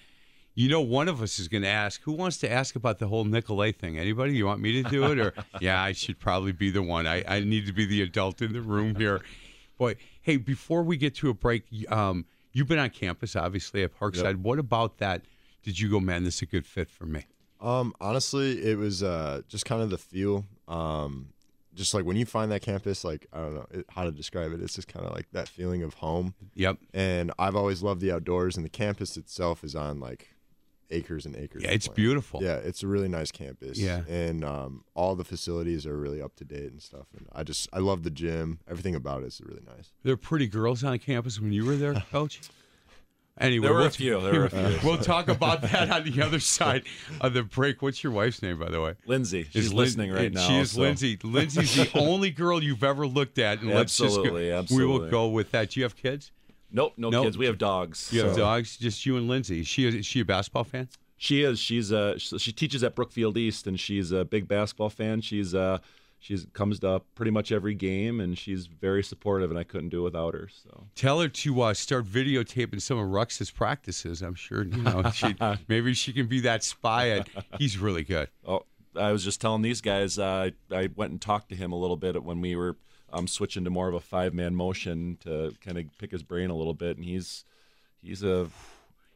You 0.58 0.68
know, 0.68 0.80
one 0.80 1.06
of 1.06 1.22
us 1.22 1.38
is 1.38 1.46
going 1.46 1.62
to 1.62 1.68
ask, 1.68 2.02
who 2.02 2.10
wants 2.10 2.38
to 2.38 2.50
ask 2.50 2.74
about 2.74 2.98
the 2.98 3.06
whole 3.06 3.24
Nicolet 3.24 3.76
thing? 3.76 3.96
Anybody? 3.96 4.36
You 4.36 4.46
want 4.46 4.60
me 4.60 4.82
to 4.82 4.90
do 4.90 5.04
it? 5.04 5.20
Or, 5.20 5.32
yeah, 5.60 5.80
I 5.80 5.92
should 5.92 6.18
probably 6.18 6.50
be 6.50 6.72
the 6.72 6.82
one. 6.82 7.06
I, 7.06 7.22
I 7.28 7.38
need 7.38 7.66
to 7.66 7.72
be 7.72 7.86
the 7.86 8.02
adult 8.02 8.42
in 8.42 8.52
the 8.52 8.60
room 8.60 8.96
here. 8.96 9.20
Boy, 9.76 9.94
hey, 10.20 10.36
before 10.36 10.82
we 10.82 10.96
get 10.96 11.14
to 11.14 11.30
a 11.30 11.34
break, 11.34 11.62
um, 11.92 12.24
you've 12.52 12.66
been 12.66 12.80
on 12.80 12.90
campus, 12.90 13.36
obviously, 13.36 13.84
at 13.84 13.96
Parkside. 13.96 14.38
What 14.38 14.58
about 14.58 14.98
that? 14.98 15.22
Did 15.62 15.78
you 15.78 15.88
go, 15.88 16.00
man, 16.00 16.24
this 16.24 16.34
is 16.34 16.42
a 16.42 16.46
good 16.46 16.66
fit 16.66 16.90
for 16.90 17.06
me? 17.06 17.26
Um, 17.60 17.94
honestly, 18.00 18.60
it 18.60 18.78
was 18.78 19.04
uh, 19.04 19.42
just 19.46 19.64
kind 19.64 19.80
of 19.80 19.90
the 19.90 19.98
feel. 19.98 20.44
Um, 20.66 21.28
just 21.76 21.94
like 21.94 22.04
when 22.04 22.16
you 22.16 22.26
find 22.26 22.50
that 22.50 22.62
campus, 22.62 23.04
like 23.04 23.28
I 23.32 23.38
don't 23.38 23.54
know 23.54 23.66
it, 23.70 23.86
how 23.90 24.02
to 24.02 24.10
describe 24.10 24.50
it. 24.50 24.60
It's 24.60 24.74
just 24.74 24.88
kind 24.88 25.06
of 25.06 25.14
like 25.14 25.30
that 25.30 25.46
feeling 25.46 25.84
of 25.84 25.94
home. 25.94 26.34
Yep. 26.56 26.78
And 26.92 27.30
I've 27.38 27.54
always 27.54 27.80
loved 27.80 28.00
the 28.00 28.10
outdoors, 28.10 28.56
and 28.56 28.66
the 28.66 28.70
campus 28.70 29.16
itself 29.16 29.62
is 29.62 29.76
on 29.76 30.00
like 30.00 30.34
acres 30.90 31.26
and 31.26 31.36
acres. 31.36 31.62
Yeah, 31.62 31.70
it's 31.70 31.86
land. 31.88 31.96
beautiful. 31.96 32.42
Yeah, 32.42 32.56
it's 32.56 32.82
a 32.82 32.86
really 32.86 33.08
nice 33.08 33.30
campus. 33.30 33.78
Yeah. 33.78 34.02
and 34.08 34.44
um, 34.44 34.84
all 34.94 35.14
the 35.14 35.24
facilities 35.24 35.86
are 35.86 35.96
really 35.96 36.20
up 36.22 36.34
to 36.36 36.44
date 36.44 36.70
and 36.72 36.82
stuff. 36.82 37.06
And 37.16 37.26
I 37.32 37.42
just 37.42 37.68
I 37.72 37.78
love 37.78 38.02
the 38.02 38.10
gym. 38.10 38.60
Everything 38.68 38.94
about 38.94 39.22
it 39.22 39.26
is 39.26 39.40
really 39.44 39.62
nice. 39.66 39.92
There 40.02 40.14
are 40.14 40.16
pretty 40.16 40.46
girls 40.46 40.82
on 40.84 40.98
campus 40.98 41.40
when 41.40 41.52
you 41.52 41.64
were 41.64 41.76
there, 41.76 41.94
Coach. 42.12 42.40
Anyway, 43.40 43.66
There 43.68 43.72
were 43.74 43.78
a 43.78 43.82
we'll- 43.82 43.90
few, 43.90 44.20
there 44.20 44.32
were 44.40 44.44
a 44.46 44.50
few. 44.50 44.78
We'll 44.88 44.98
talk 44.98 45.28
about 45.28 45.62
that 45.62 45.88
on 45.90 46.02
the 46.10 46.22
other 46.22 46.40
side 46.40 46.82
of 47.20 47.34
the 47.34 47.44
break. 47.44 47.80
What's 47.82 48.02
your 48.02 48.12
wife's 48.12 48.42
name, 48.42 48.58
by 48.58 48.68
the 48.68 48.80
way? 48.80 48.94
Lindsay. 49.06 49.44
She's 49.44 49.66
Is 49.66 49.72
Lin- 49.72 49.84
listening 49.84 50.12
right 50.12 50.32
now. 50.32 50.44
She 50.48 50.56
is 50.58 50.72
so- 50.72 50.80
Lindsay. 50.80 51.16
Lindsay's 51.22 51.76
the 51.76 51.88
only 52.00 52.30
girl 52.32 52.60
you've 52.60 52.82
ever 52.82 53.06
looked 53.06 53.38
at. 53.38 53.60
And 53.60 53.70
let's 53.70 53.96
just 53.96 54.18
Absolutely, 54.18 54.76
We 54.76 54.84
will 54.84 55.08
go 55.08 55.28
with 55.28 55.52
that. 55.52 55.70
Do 55.70 55.78
you 55.78 55.84
have 55.84 55.94
kids? 55.94 56.32
Nope, 56.70 56.94
no 56.96 57.10
Nope. 57.10 57.24
kids. 57.24 57.38
We 57.38 57.46
have 57.46 57.58
dogs. 57.58 58.10
You 58.12 58.22
have 58.24 58.32
so- 58.34 58.40
dogs? 58.40 58.76
Just 58.76 59.04
you 59.06 59.16
and 59.16 59.28
Lindsay. 59.28 59.60
Is 59.60 59.66
she, 59.68 59.86
is 59.86 60.04
she 60.06 60.20
a 60.20 60.24
basketball 60.24 60.64
fan? 60.64 60.88
She 61.16 61.42
is. 61.42 61.58
She's 61.58 61.92
uh 61.92 62.16
she 62.18 62.38
she 62.38 62.52
teaches 62.52 62.84
at 62.84 62.94
Brookfield 62.94 63.36
East, 63.36 63.66
and 63.66 63.78
she's 63.80 64.12
a 64.12 64.24
big 64.24 64.46
basketball 64.46 64.88
fan. 64.90 65.20
She's 65.20 65.52
uh 65.52 65.78
she's 66.20 66.46
comes 66.52 66.78
to 66.80 67.02
pretty 67.16 67.32
much 67.32 67.50
every 67.50 67.74
game, 67.74 68.20
and 68.20 68.38
she's 68.38 68.66
very 68.66 69.02
supportive. 69.02 69.50
And 69.50 69.58
I 69.58 69.64
couldn't 69.64 69.88
do 69.88 70.02
it 70.02 70.04
without 70.04 70.34
her. 70.34 70.48
So 70.62 70.84
Tell 70.94 71.20
her 71.20 71.26
to 71.28 71.60
uh, 71.62 71.74
start 71.74 72.04
videotaping 72.04 72.80
some 72.80 72.98
of 72.98 73.08
Rux's 73.08 73.50
practices. 73.50 74.22
I'm 74.22 74.36
sure 74.36 74.62
you 74.64 74.80
know 74.80 75.10
she, 75.12 75.34
maybe 75.66 75.92
she 75.94 76.12
can 76.12 76.28
be 76.28 76.38
that 76.42 76.62
spy. 76.62 77.08
At, 77.10 77.28
he's 77.58 77.78
really 77.78 78.04
good. 78.04 78.28
oh, 78.46 78.64
I 78.94 79.10
was 79.10 79.24
just 79.24 79.40
telling 79.40 79.62
these 79.62 79.80
guys. 79.80 80.20
Uh, 80.20 80.50
I 80.70 80.88
went 80.94 81.10
and 81.10 81.20
talked 81.20 81.48
to 81.48 81.56
him 81.56 81.72
a 81.72 81.76
little 81.76 81.96
bit 81.96 82.22
when 82.22 82.40
we 82.40 82.54
were 82.54 82.76
um 83.12 83.26
switching 83.26 83.64
to 83.64 83.70
more 83.70 83.88
of 83.88 83.94
a 83.94 84.00
five 84.00 84.34
man 84.34 84.54
motion 84.54 85.18
to 85.24 85.54
kind 85.64 85.78
of 85.78 85.86
pick 85.98 86.10
his 86.10 86.22
brain 86.22 86.50
a 86.50 86.54
little 86.54 86.74
bit, 86.74 86.96
and 86.96 87.04
he's 87.04 87.44
he's 88.02 88.22
a 88.22 88.48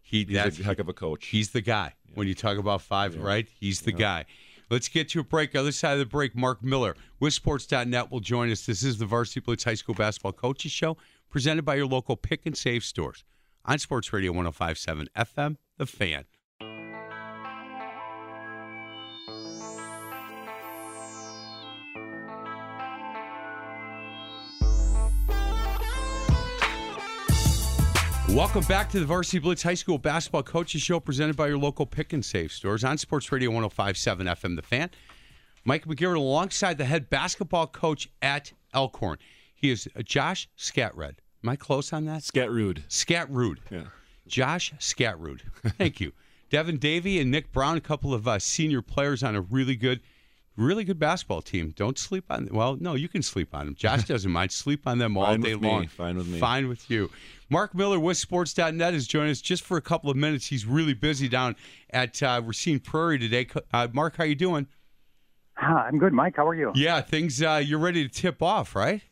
He 0.03 0.25
he's 0.25 0.61
a 0.61 0.65
heck 0.65 0.79
of 0.79 0.89
a 0.89 0.93
coach. 0.93 1.27
He's 1.27 1.51
the 1.51 1.61
guy. 1.61 1.95
When 2.15 2.29
you 2.29 2.35
talk 2.35 2.59
about 2.59 2.83
five, 2.83 3.17
right? 3.17 3.49
He's 3.59 3.81
the 3.81 3.93
guy. 3.93 4.27
Let's 4.71 4.89
get 4.89 5.09
to 5.11 5.21
a 5.21 5.25
break. 5.25 5.55
Other 5.55 5.73
side 5.73 5.95
of 5.95 5.99
the 5.99 6.07
break, 6.07 6.35
Mark 6.35 6.63
Miller 6.63 6.97
with 7.21 7.35
Sports.net 7.35 8.11
will 8.11 8.21
join 8.21 8.51
us. 8.51 8.65
This 8.67 8.83
is 8.83 8.99
the 8.99 9.07
Varsity 9.07 9.41
Blitz 9.41 9.65
High 9.65 9.75
School 9.75 9.95
Basketball 9.95 10.33
Coaches 10.33 10.73
Show, 10.73 10.97
presented 11.31 11.65
by 11.65 11.75
your 11.75 11.87
local 11.87 12.17
pick 12.17 12.47
and 12.47 12.57
save 12.57 12.85
stores 12.85 13.25
on 13.65 13.79
Sports 13.79 14.13
Radio 14.13 14.33
1057 14.33 15.09
FM, 15.17 15.57
The 15.79 15.87
Fan. 15.87 16.25
Welcome 28.35 28.65
back 28.65 28.89
to 28.91 29.01
the 29.01 29.05
Varsity 29.07 29.39
Blitz 29.41 29.63
High 29.63 29.75
School 29.75 29.99
Basketball 29.99 30.43
Coaches 30.43 30.81
Show 30.81 31.01
presented 31.01 31.37
by 31.37 31.49
your 31.49 31.59
local 31.59 31.85
pick 31.85 32.13
and 32.13 32.25
save 32.25 32.51
stores 32.51 32.83
on 32.83 32.97
Sports 32.97 33.31
Radio 33.31 33.51
1057 33.51 34.27
FM 34.27 34.57
The 34.57 34.63
Fan. 34.63 34.91
Mike 35.65 35.85
McGarrett 35.87 36.17
alongside 36.17 36.79
the 36.79 36.85
head 36.87 37.11
basketball 37.11 37.67
coach 37.67 38.09
at 38.23 38.53
Elkhorn. 38.73 39.19
He 39.55 39.71
is 39.71 39.87
Josh 40.05 40.49
Scatrud. 40.57 41.17
Am 41.45 41.49
I 41.49 41.57
close 41.57 41.93
on 41.93 42.07
that? 42.07 42.23
Scat 42.23 42.51
rude. 42.51 42.85
Scatrud. 42.89 43.59
Yeah. 43.71 43.83
Josh 44.27 44.73
Scatrud. 44.79 45.41
Thank 45.77 46.01
you. 46.01 46.13
Devin 46.51 46.79
Davey 46.79 47.21
and 47.21 47.31
Nick 47.31 47.53
Brown, 47.53 47.77
a 47.77 47.81
couple 47.81 48.13
of 48.15 48.27
uh, 48.27 48.39
senior 48.39 48.83
players 48.83 49.23
on 49.23 49.35
a 49.37 49.41
really 49.43 49.77
good, 49.77 50.01
really 50.57 50.85
good 50.85 50.99
basketball 50.99 51.43
team. 51.43 51.73
Don't 51.77 51.99
sleep 51.99 52.25
on. 52.31 52.49
Well, 52.51 52.77
no, 52.81 52.95
you 52.95 53.09
can 53.09 53.23
sleep 53.23 53.55
on 53.55 53.67
them. 53.67 53.75
Josh 53.75 54.05
doesn't 54.07 54.31
mind. 54.31 54.53
Sleep 54.53 54.87
on 54.87 54.99
them 54.99 55.17
all 55.17 55.27
Fine 55.27 55.41
day 55.43 55.55
with 55.55 55.63
me. 55.63 55.69
long. 55.69 55.87
Fine 55.89 56.17
with 56.17 56.27
me. 56.29 56.39
Fine 56.39 56.69
with 56.69 56.91
you. 56.91 57.11
Mark 57.53 57.75
Miller 57.75 58.01
with 58.01 58.17
Sports.net 58.17 58.95
is 58.95 59.07
joining 59.07 59.31
us 59.31 59.43
just 59.43 59.63
for 59.63 59.77
a 59.77 59.83
couple 59.83 60.09
of 60.09 60.17
minutes. 60.17 60.47
He's 60.47 60.65
really 60.65 60.95
busy 60.95 61.29
down 61.29 61.55
at 61.91 62.23
uh, 62.23 62.41
Racine 62.43 62.81
Prairie 62.81 63.19
today. 63.19 63.47
Uh, 63.75 63.89
Mark, 63.93 64.17
how 64.17 64.25
you 64.25 64.35
doing? 64.35 64.69
Hi, 65.59 65.87
I'm 65.87 65.99
good, 65.99 66.15
Mike. 66.15 66.37
How 66.39 66.49
are 66.49 66.55
you? 66.55 66.73
Yeah, 66.75 67.03
things. 67.03 67.43
Uh, 67.43 67.61
you're 67.63 67.79
ready 67.79 68.09
to 68.09 68.11
tip 68.11 68.43
off, 68.43 68.75
right? 68.75 69.03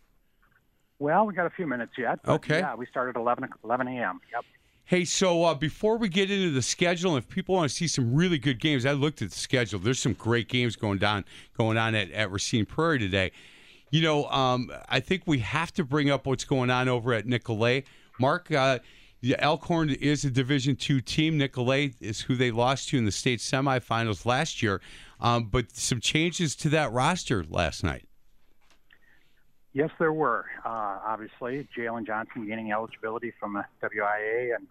Well, 0.98 1.26
we 1.26 1.34
got 1.34 1.44
a 1.44 1.50
few 1.50 1.66
minutes 1.66 1.92
yet. 1.98 2.18
Okay. 2.26 2.60
Yeah, 2.60 2.74
we 2.76 2.86
started 2.86 3.14
at 3.14 3.20
11, 3.20 3.46
11 3.62 3.88
a.m. 3.88 4.20
Yep. 4.32 4.44
Hey, 4.84 5.04
so 5.04 5.44
uh, 5.44 5.52
before 5.52 5.98
we 5.98 6.08
get 6.08 6.30
into 6.30 6.50
the 6.50 6.62
schedule, 6.62 7.18
if 7.18 7.28
people 7.28 7.56
want 7.56 7.68
to 7.68 7.76
see 7.76 7.88
some 7.88 8.14
really 8.14 8.38
good 8.38 8.58
games, 8.58 8.86
I 8.86 8.92
looked 8.92 9.20
at 9.20 9.32
the 9.32 9.38
schedule. 9.38 9.80
There's 9.80 10.00
some 10.00 10.14
great 10.14 10.48
games 10.48 10.76
going 10.76 10.96
down 10.96 11.26
going 11.58 11.76
on 11.76 11.94
at, 11.94 12.10
at 12.12 12.30
Racine 12.30 12.64
Prairie 12.64 13.00
today. 13.00 13.32
You 13.90 14.00
know, 14.00 14.24
um, 14.30 14.72
I 14.88 15.00
think 15.00 15.24
we 15.26 15.40
have 15.40 15.74
to 15.74 15.84
bring 15.84 16.08
up 16.08 16.26
what's 16.26 16.44
going 16.44 16.70
on 16.70 16.88
over 16.88 17.12
at 17.12 17.26
Nicolet. 17.26 17.84
Mark, 18.20 18.52
uh, 18.52 18.78
Elkhorn 19.38 19.90
is 19.90 20.24
a 20.24 20.30
Division 20.30 20.76
two 20.76 21.00
team. 21.00 21.38
Nicolet 21.38 21.94
is 22.00 22.20
who 22.20 22.36
they 22.36 22.50
lost 22.50 22.90
to 22.90 22.98
in 22.98 23.06
the 23.06 23.12
state 23.12 23.40
semifinals 23.40 24.26
last 24.26 24.62
year, 24.62 24.80
um, 25.20 25.44
but 25.44 25.72
some 25.72 26.00
changes 26.00 26.54
to 26.56 26.68
that 26.68 26.92
roster 26.92 27.44
last 27.48 27.82
night. 27.82 28.06
Yes, 29.72 29.90
there 29.98 30.12
were. 30.12 30.46
Uh, 30.64 30.98
obviously, 31.06 31.66
Jalen 31.76 32.06
Johnson 32.06 32.46
gaining 32.46 32.72
eligibility 32.72 33.32
from 33.38 33.54
the 33.54 33.64
WIA 33.82 34.54
and 34.56 34.66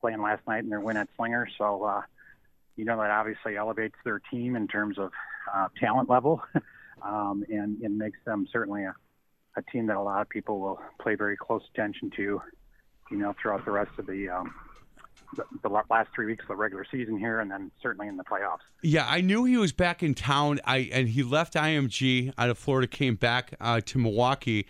playing 0.00 0.20
last 0.20 0.46
night 0.46 0.64
in 0.64 0.70
their 0.70 0.80
win 0.80 0.96
at 0.96 1.08
Slinger. 1.16 1.48
So, 1.56 1.84
uh, 1.84 2.02
you 2.76 2.84
know, 2.84 2.96
that 2.96 3.10
obviously 3.10 3.56
elevates 3.56 3.94
their 4.04 4.20
team 4.30 4.56
in 4.56 4.66
terms 4.66 4.98
of 4.98 5.12
uh, 5.54 5.68
talent 5.78 6.10
level 6.10 6.42
um, 7.02 7.44
and, 7.48 7.80
and 7.80 7.96
makes 7.96 8.18
them 8.24 8.46
certainly 8.52 8.84
a, 8.84 8.94
a 9.56 9.62
team 9.70 9.86
that 9.86 9.96
a 9.96 10.02
lot 10.02 10.20
of 10.20 10.28
people 10.28 10.58
will 10.58 10.80
play 11.00 11.14
very 11.14 11.36
close 11.36 11.62
attention 11.72 12.10
to, 12.16 12.42
you 13.10 13.18
know, 13.18 13.34
throughout 13.40 13.64
the 13.64 13.70
rest 13.70 13.90
of 13.98 14.06
the 14.06 14.28
um, 14.28 14.54
the, 15.36 15.44
the, 15.62 15.68
last 15.68 16.10
three 16.14 16.26
weeks 16.26 16.42
of 16.42 16.48
the 16.48 16.56
regular 16.56 16.84
season 16.90 17.18
here, 17.18 17.40
and 17.40 17.50
then 17.50 17.70
certainly 17.82 18.08
in 18.08 18.16
the 18.16 18.24
playoffs. 18.24 18.58
Yeah, 18.82 19.06
I 19.08 19.20
knew 19.20 19.44
he 19.44 19.56
was 19.56 19.72
back 19.72 20.02
in 20.02 20.14
town. 20.14 20.60
I 20.64 20.90
and 20.92 21.08
he 21.08 21.22
left 21.22 21.54
IMG 21.54 22.32
out 22.38 22.50
of 22.50 22.58
Florida, 22.58 22.86
came 22.86 23.14
back 23.14 23.54
uh, 23.60 23.80
to 23.86 23.98
Milwaukee. 23.98 24.66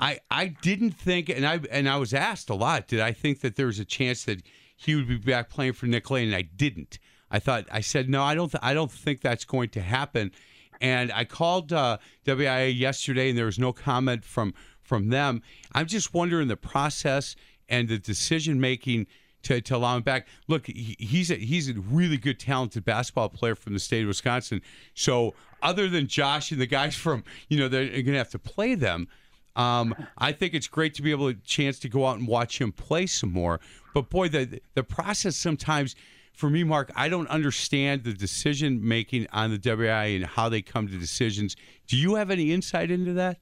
I 0.00 0.18
I 0.30 0.48
didn't 0.48 0.92
think, 0.92 1.28
and 1.28 1.46
I 1.46 1.60
and 1.70 1.88
I 1.88 1.96
was 1.96 2.12
asked 2.12 2.50
a 2.50 2.54
lot. 2.54 2.88
Did 2.88 3.00
I 3.00 3.12
think 3.12 3.40
that 3.40 3.56
there 3.56 3.66
was 3.66 3.78
a 3.78 3.84
chance 3.84 4.24
that 4.24 4.42
he 4.76 4.94
would 4.94 5.08
be 5.08 5.16
back 5.16 5.48
playing 5.48 5.74
for 5.74 5.86
Nicolet, 5.86 6.24
and 6.24 6.34
I 6.34 6.42
didn't. 6.42 6.98
I 7.30 7.38
thought 7.38 7.66
I 7.70 7.80
said 7.80 8.08
no, 8.08 8.22
I 8.22 8.34
don't. 8.34 8.50
Th- 8.50 8.62
I 8.62 8.74
don't 8.74 8.92
think 8.92 9.20
that's 9.20 9.44
going 9.44 9.70
to 9.70 9.80
happen. 9.80 10.32
And 10.80 11.12
I 11.12 11.24
called 11.24 11.72
uh, 11.72 11.98
WIA 12.26 12.76
yesterday, 12.76 13.28
and 13.28 13.38
there 13.38 13.46
was 13.46 13.58
no 13.58 13.72
comment 13.72 14.24
from 14.24 14.54
from 14.82 15.08
them. 15.08 15.42
I'm 15.72 15.86
just 15.86 16.12
wondering 16.12 16.48
the 16.48 16.56
process 16.56 17.36
and 17.72 17.88
the 17.88 17.98
decision 17.98 18.60
making 18.60 19.08
to, 19.42 19.60
to 19.60 19.76
allow 19.76 19.96
him 19.96 20.02
back. 20.02 20.28
Look, 20.46 20.66
he, 20.66 20.94
he's 21.00 21.32
a, 21.32 21.34
he's 21.34 21.68
a 21.68 21.72
really 21.72 22.18
good, 22.18 22.38
talented 22.38 22.84
basketball 22.84 23.30
player 23.30 23.56
from 23.56 23.72
the 23.72 23.80
state 23.80 24.02
of 24.02 24.08
Wisconsin. 24.08 24.62
So 24.94 25.34
other 25.62 25.88
than 25.88 26.06
Josh 26.06 26.52
and 26.52 26.60
the 26.60 26.66
guys 26.66 26.94
from 26.94 27.24
you 27.48 27.58
know 27.58 27.68
they're 27.68 27.88
going 27.88 28.04
to 28.06 28.18
have 28.18 28.30
to 28.30 28.38
play 28.38 28.76
them. 28.76 29.08
Um, 29.54 29.94
I 30.16 30.32
think 30.32 30.54
it's 30.54 30.68
great 30.68 30.94
to 30.94 31.02
be 31.02 31.10
able 31.10 31.32
to 31.32 31.38
chance 31.40 31.78
to 31.80 31.88
go 31.88 32.06
out 32.06 32.18
and 32.18 32.26
watch 32.26 32.60
him 32.60 32.72
play 32.72 33.06
some 33.06 33.32
more. 33.32 33.60
But 33.94 34.10
boy, 34.10 34.28
the 34.28 34.60
the 34.74 34.84
process 34.84 35.36
sometimes 35.36 35.96
for 36.32 36.48
me, 36.48 36.64
Mark, 36.64 36.90
I 36.96 37.08
don't 37.08 37.28
understand 37.28 38.04
the 38.04 38.14
decision 38.14 38.86
making 38.86 39.26
on 39.32 39.50
the 39.50 39.58
WI 39.58 40.06
and 40.06 40.24
how 40.24 40.48
they 40.48 40.62
come 40.62 40.88
to 40.88 40.98
decisions. 40.98 41.56
Do 41.86 41.96
you 41.96 42.14
have 42.14 42.30
any 42.30 42.52
insight 42.52 42.90
into 42.90 43.12
that? 43.14 43.38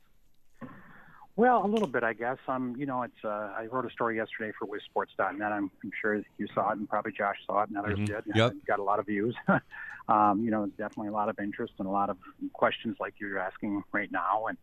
Well, 1.40 1.64
a 1.64 1.66
little 1.66 1.88
bit, 1.88 2.02
I 2.02 2.12
guess. 2.12 2.36
Um, 2.48 2.76
you 2.78 2.84
know, 2.84 3.02
it's. 3.02 3.24
Uh, 3.24 3.50
I 3.56 3.64
wrote 3.72 3.86
a 3.86 3.90
story 3.90 4.16
yesterday 4.16 4.52
for 4.58 4.68
WisSports.net. 4.68 5.40
I'm, 5.50 5.70
I'm 5.82 5.90
sure 5.98 6.22
you 6.36 6.46
saw 6.54 6.68
it, 6.68 6.76
and 6.76 6.86
probably 6.86 7.12
Josh 7.12 7.36
saw 7.46 7.62
it, 7.62 7.70
and 7.70 7.78
others 7.78 7.98
mm-hmm. 7.98 8.04
did. 8.04 8.36
Yep. 8.36 8.52
got 8.66 8.78
a 8.78 8.82
lot 8.82 8.98
of 8.98 9.06
views. 9.06 9.34
um, 10.10 10.42
you 10.44 10.50
know, 10.50 10.66
definitely 10.76 11.08
a 11.08 11.12
lot 11.12 11.30
of 11.30 11.38
interest 11.38 11.72
and 11.78 11.88
a 11.88 11.90
lot 11.90 12.10
of 12.10 12.18
questions 12.52 12.98
like 13.00 13.14
you're 13.18 13.38
asking 13.38 13.82
right 13.90 14.12
now, 14.12 14.48
and 14.48 14.58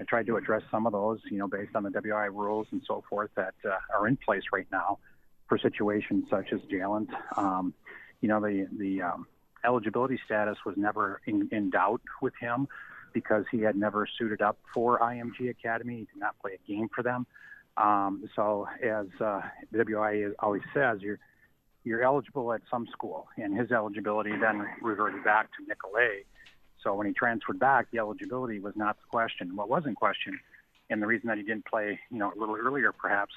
I 0.00 0.02
tried 0.02 0.26
to 0.26 0.36
address 0.36 0.62
some 0.68 0.84
of 0.84 0.92
those. 0.92 1.20
You 1.30 1.38
know, 1.38 1.46
based 1.46 1.76
on 1.76 1.84
the 1.84 1.90
WI 1.90 2.24
rules 2.24 2.66
and 2.72 2.82
so 2.88 3.04
forth 3.08 3.30
that 3.36 3.54
uh, 3.64 3.76
are 3.96 4.08
in 4.08 4.16
place 4.16 4.42
right 4.52 4.66
now 4.72 4.98
for 5.48 5.58
situations 5.58 6.24
such 6.28 6.52
as 6.52 6.58
Jalen's. 6.62 7.14
Um, 7.36 7.72
you 8.20 8.28
know, 8.28 8.40
the 8.40 8.66
the 8.76 9.02
um, 9.02 9.28
eligibility 9.64 10.18
status 10.24 10.58
was 10.66 10.76
never 10.76 11.20
in, 11.24 11.48
in 11.52 11.70
doubt 11.70 12.00
with 12.20 12.34
him 12.40 12.66
because 13.12 13.44
he 13.50 13.60
had 13.60 13.76
never 13.76 14.06
suited 14.18 14.42
up 14.42 14.58
for 14.72 14.98
IMG 14.98 15.50
Academy. 15.50 15.94
He 15.94 16.00
did 16.00 16.18
not 16.18 16.38
play 16.40 16.52
a 16.54 16.68
game 16.70 16.88
for 16.94 17.02
them. 17.02 17.26
Um, 17.76 18.28
so, 18.34 18.66
as 18.82 19.06
uh, 19.20 19.42
WIA 19.74 20.32
always 20.38 20.62
says, 20.72 21.00
you're 21.02 21.18
you're 21.84 22.02
eligible 22.02 22.52
at 22.52 22.62
some 22.68 22.86
school, 22.90 23.28
and 23.36 23.56
his 23.56 23.70
eligibility 23.70 24.32
then 24.36 24.66
reverted 24.82 25.22
back 25.22 25.48
to 25.52 25.64
Nicolet. 25.68 26.26
So 26.82 26.94
when 26.94 27.06
he 27.06 27.12
transferred 27.12 27.60
back, 27.60 27.90
the 27.92 27.98
eligibility 27.98 28.58
was 28.58 28.74
not 28.76 28.96
the 28.96 29.06
question. 29.08 29.54
What 29.54 29.68
was 29.68 29.84
in 29.86 29.94
question, 29.94 30.38
and 30.90 31.00
the 31.00 31.06
reason 31.06 31.28
that 31.28 31.36
he 31.36 31.44
didn't 31.44 31.66
play, 31.66 31.98
you 32.10 32.18
know, 32.18 32.32
a 32.36 32.38
little 32.38 32.56
earlier 32.56 32.92
perhaps, 32.92 33.34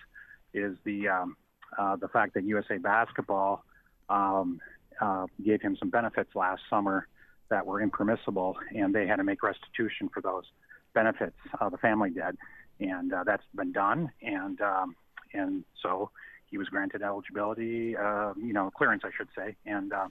is 0.54 0.76
the 0.84 1.08
um, 1.10 1.38
uh, 1.78 1.96
the 1.96 2.08
fact 2.08 2.34
that 2.34 2.44
USA 2.44 2.78
Basketball 2.78 3.64
um, 4.10 4.60
uh, 5.00 5.28
gave 5.46 5.62
him 5.62 5.78
some 5.78 5.90
benefits 5.90 6.36
last 6.36 6.62
summer 6.70 7.08
that 7.50 7.66
were 7.66 7.82
impermissible, 7.82 8.58
and 8.76 8.94
they 8.94 9.08
had 9.08 9.18
to 9.18 9.24
make 9.24 9.44
restitution 9.44 10.10
for 10.14 10.22
those 10.22 10.46
benefits. 10.94 11.36
Uh, 11.60 11.70
the 11.70 11.78
family 11.78 12.10
did, 12.10 12.38
and 12.80 13.14
uh, 13.14 13.24
that's 13.24 13.44
been 13.56 13.72
done. 13.72 14.12
And 14.22 14.60
um, 14.62 14.96
and 15.34 15.64
so 15.82 16.12
he 16.50 16.58
was 16.58 16.68
granted 16.70 17.02
eligibility, 17.02 17.96
uh, 17.96 18.34
you 18.38 18.54
know, 18.54 18.72
clearance, 18.72 19.04
I 19.06 19.12
should 19.16 19.30
say, 19.36 19.56
and 19.66 19.94
uh, 19.94 20.08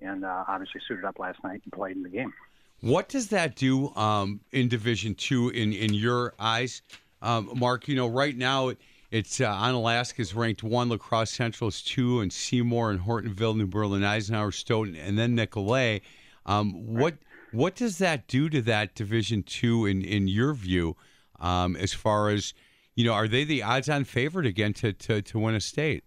and 0.00 0.24
uh, 0.24 0.44
obviously 0.48 0.80
suited 0.86 1.04
up 1.04 1.18
last 1.18 1.42
night 1.44 1.60
and 1.64 1.72
played 1.72 1.96
in 1.96 2.02
the 2.02 2.08
game. 2.08 2.32
What 2.80 3.08
does 3.08 3.28
that 3.28 3.56
do 3.56 3.94
um, 3.94 4.40
in 4.52 4.68
Division 4.68 5.14
Two 5.14 5.48
in 5.50 5.72
in 5.72 5.94
your 5.94 6.34
eyes, 6.38 6.82
um, 7.22 7.50
Mark? 7.54 7.88
You 7.88 7.96
know, 7.96 8.06
right 8.08 8.36
now. 8.36 8.68
It, 8.68 8.78
it's 9.12 9.40
uh, 9.40 10.04
is 10.18 10.34
ranked 10.34 10.64
one, 10.64 10.88
La 10.88 10.96
Crosse 10.96 11.30
Central 11.30 11.68
is 11.68 11.80
two, 11.80 12.20
and 12.20 12.32
Seymour 12.32 12.90
and 12.90 13.00
Hortonville, 13.00 13.56
New 13.56 13.68
Berlin, 13.68 14.02
Eisenhower, 14.02 14.50
Stoughton, 14.50 14.96
and 14.96 15.16
then 15.16 15.36
Nicolet. 15.36 16.02
Um, 16.46 16.72
what 16.86 17.14
what 17.52 17.74
does 17.74 17.98
that 17.98 18.26
do 18.28 18.48
to 18.48 18.62
that 18.62 18.94
Division 18.94 19.42
Two 19.42 19.86
in 19.86 20.02
in 20.02 20.28
your 20.28 20.54
view, 20.54 20.96
um, 21.40 21.76
as 21.76 21.92
far 21.92 22.30
as 22.30 22.54
you 22.94 23.04
know? 23.04 23.12
Are 23.12 23.28
they 23.28 23.44
the 23.44 23.62
odds-on 23.62 24.04
favorite 24.04 24.46
again 24.46 24.72
to, 24.74 24.92
to 24.92 25.20
to 25.22 25.38
win 25.38 25.54
a 25.54 25.60
state? 25.60 26.04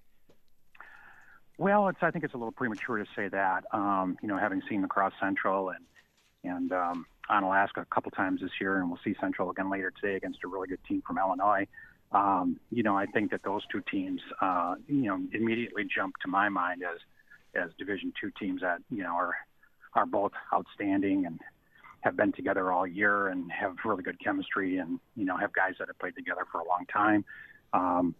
Well, 1.57 1.89
it's 1.89 1.99
I 2.01 2.09
think 2.09 2.23
it's 2.23 2.33
a 2.33 2.37
little 2.37 2.53
premature 2.53 2.97
to 2.97 3.05
say 3.15 3.27
that. 3.27 3.65
Um, 3.73 4.17
you 4.21 4.29
know, 4.29 4.37
having 4.37 4.61
seen 4.69 4.81
La 4.81 4.87
Crosse 4.87 5.13
Central 5.19 5.69
and 5.69 5.85
and 6.43 6.71
um, 6.71 7.05
Onalaska 7.29 7.81
a 7.81 7.85
couple 7.85 8.11
times 8.11 8.41
this 8.41 8.51
year, 8.61 8.79
and 8.79 8.89
we'll 8.89 8.99
see 9.03 9.15
Central 9.19 9.49
again 9.49 9.69
later 9.69 9.91
today 9.91 10.15
against 10.15 10.39
a 10.45 10.47
really 10.47 10.69
good 10.69 10.83
team 10.87 11.03
from 11.05 11.17
Illinois. 11.17 11.67
Um, 12.11 12.59
you 12.71 12.81
know, 12.81 12.97
I 12.97 13.05
think 13.05 13.31
that 13.31 13.43
those 13.43 13.61
two 13.71 13.83
teams, 13.91 14.21
uh, 14.41 14.75
you 14.87 15.03
know, 15.03 15.19
immediately 15.33 15.83
jump 15.83 16.15
to 16.21 16.27
my 16.27 16.49
mind 16.49 16.81
as 16.83 16.99
as 17.55 17.71
Division 17.77 18.13
two 18.19 18.31
teams 18.39 18.61
that 18.61 18.79
you 18.89 19.03
know 19.03 19.15
are 19.15 19.35
are 19.93 20.05
both 20.05 20.31
outstanding 20.53 21.25
and 21.25 21.39
have 22.01 22.15
been 22.15 22.31
together 22.31 22.71
all 22.71 22.87
year 22.87 23.27
and 23.27 23.51
have 23.51 23.75
really 23.83 24.03
good 24.03 24.23
chemistry 24.23 24.77
and 24.77 24.99
you 25.15 25.25
know 25.25 25.35
have 25.35 25.51
guys 25.53 25.73
that 25.79 25.87
have 25.87 25.99
played 25.99 26.15
together 26.15 26.45
for 26.51 26.61
a 26.61 26.67
long 26.67 26.85
time. 26.91 27.25
Um, 27.73 28.15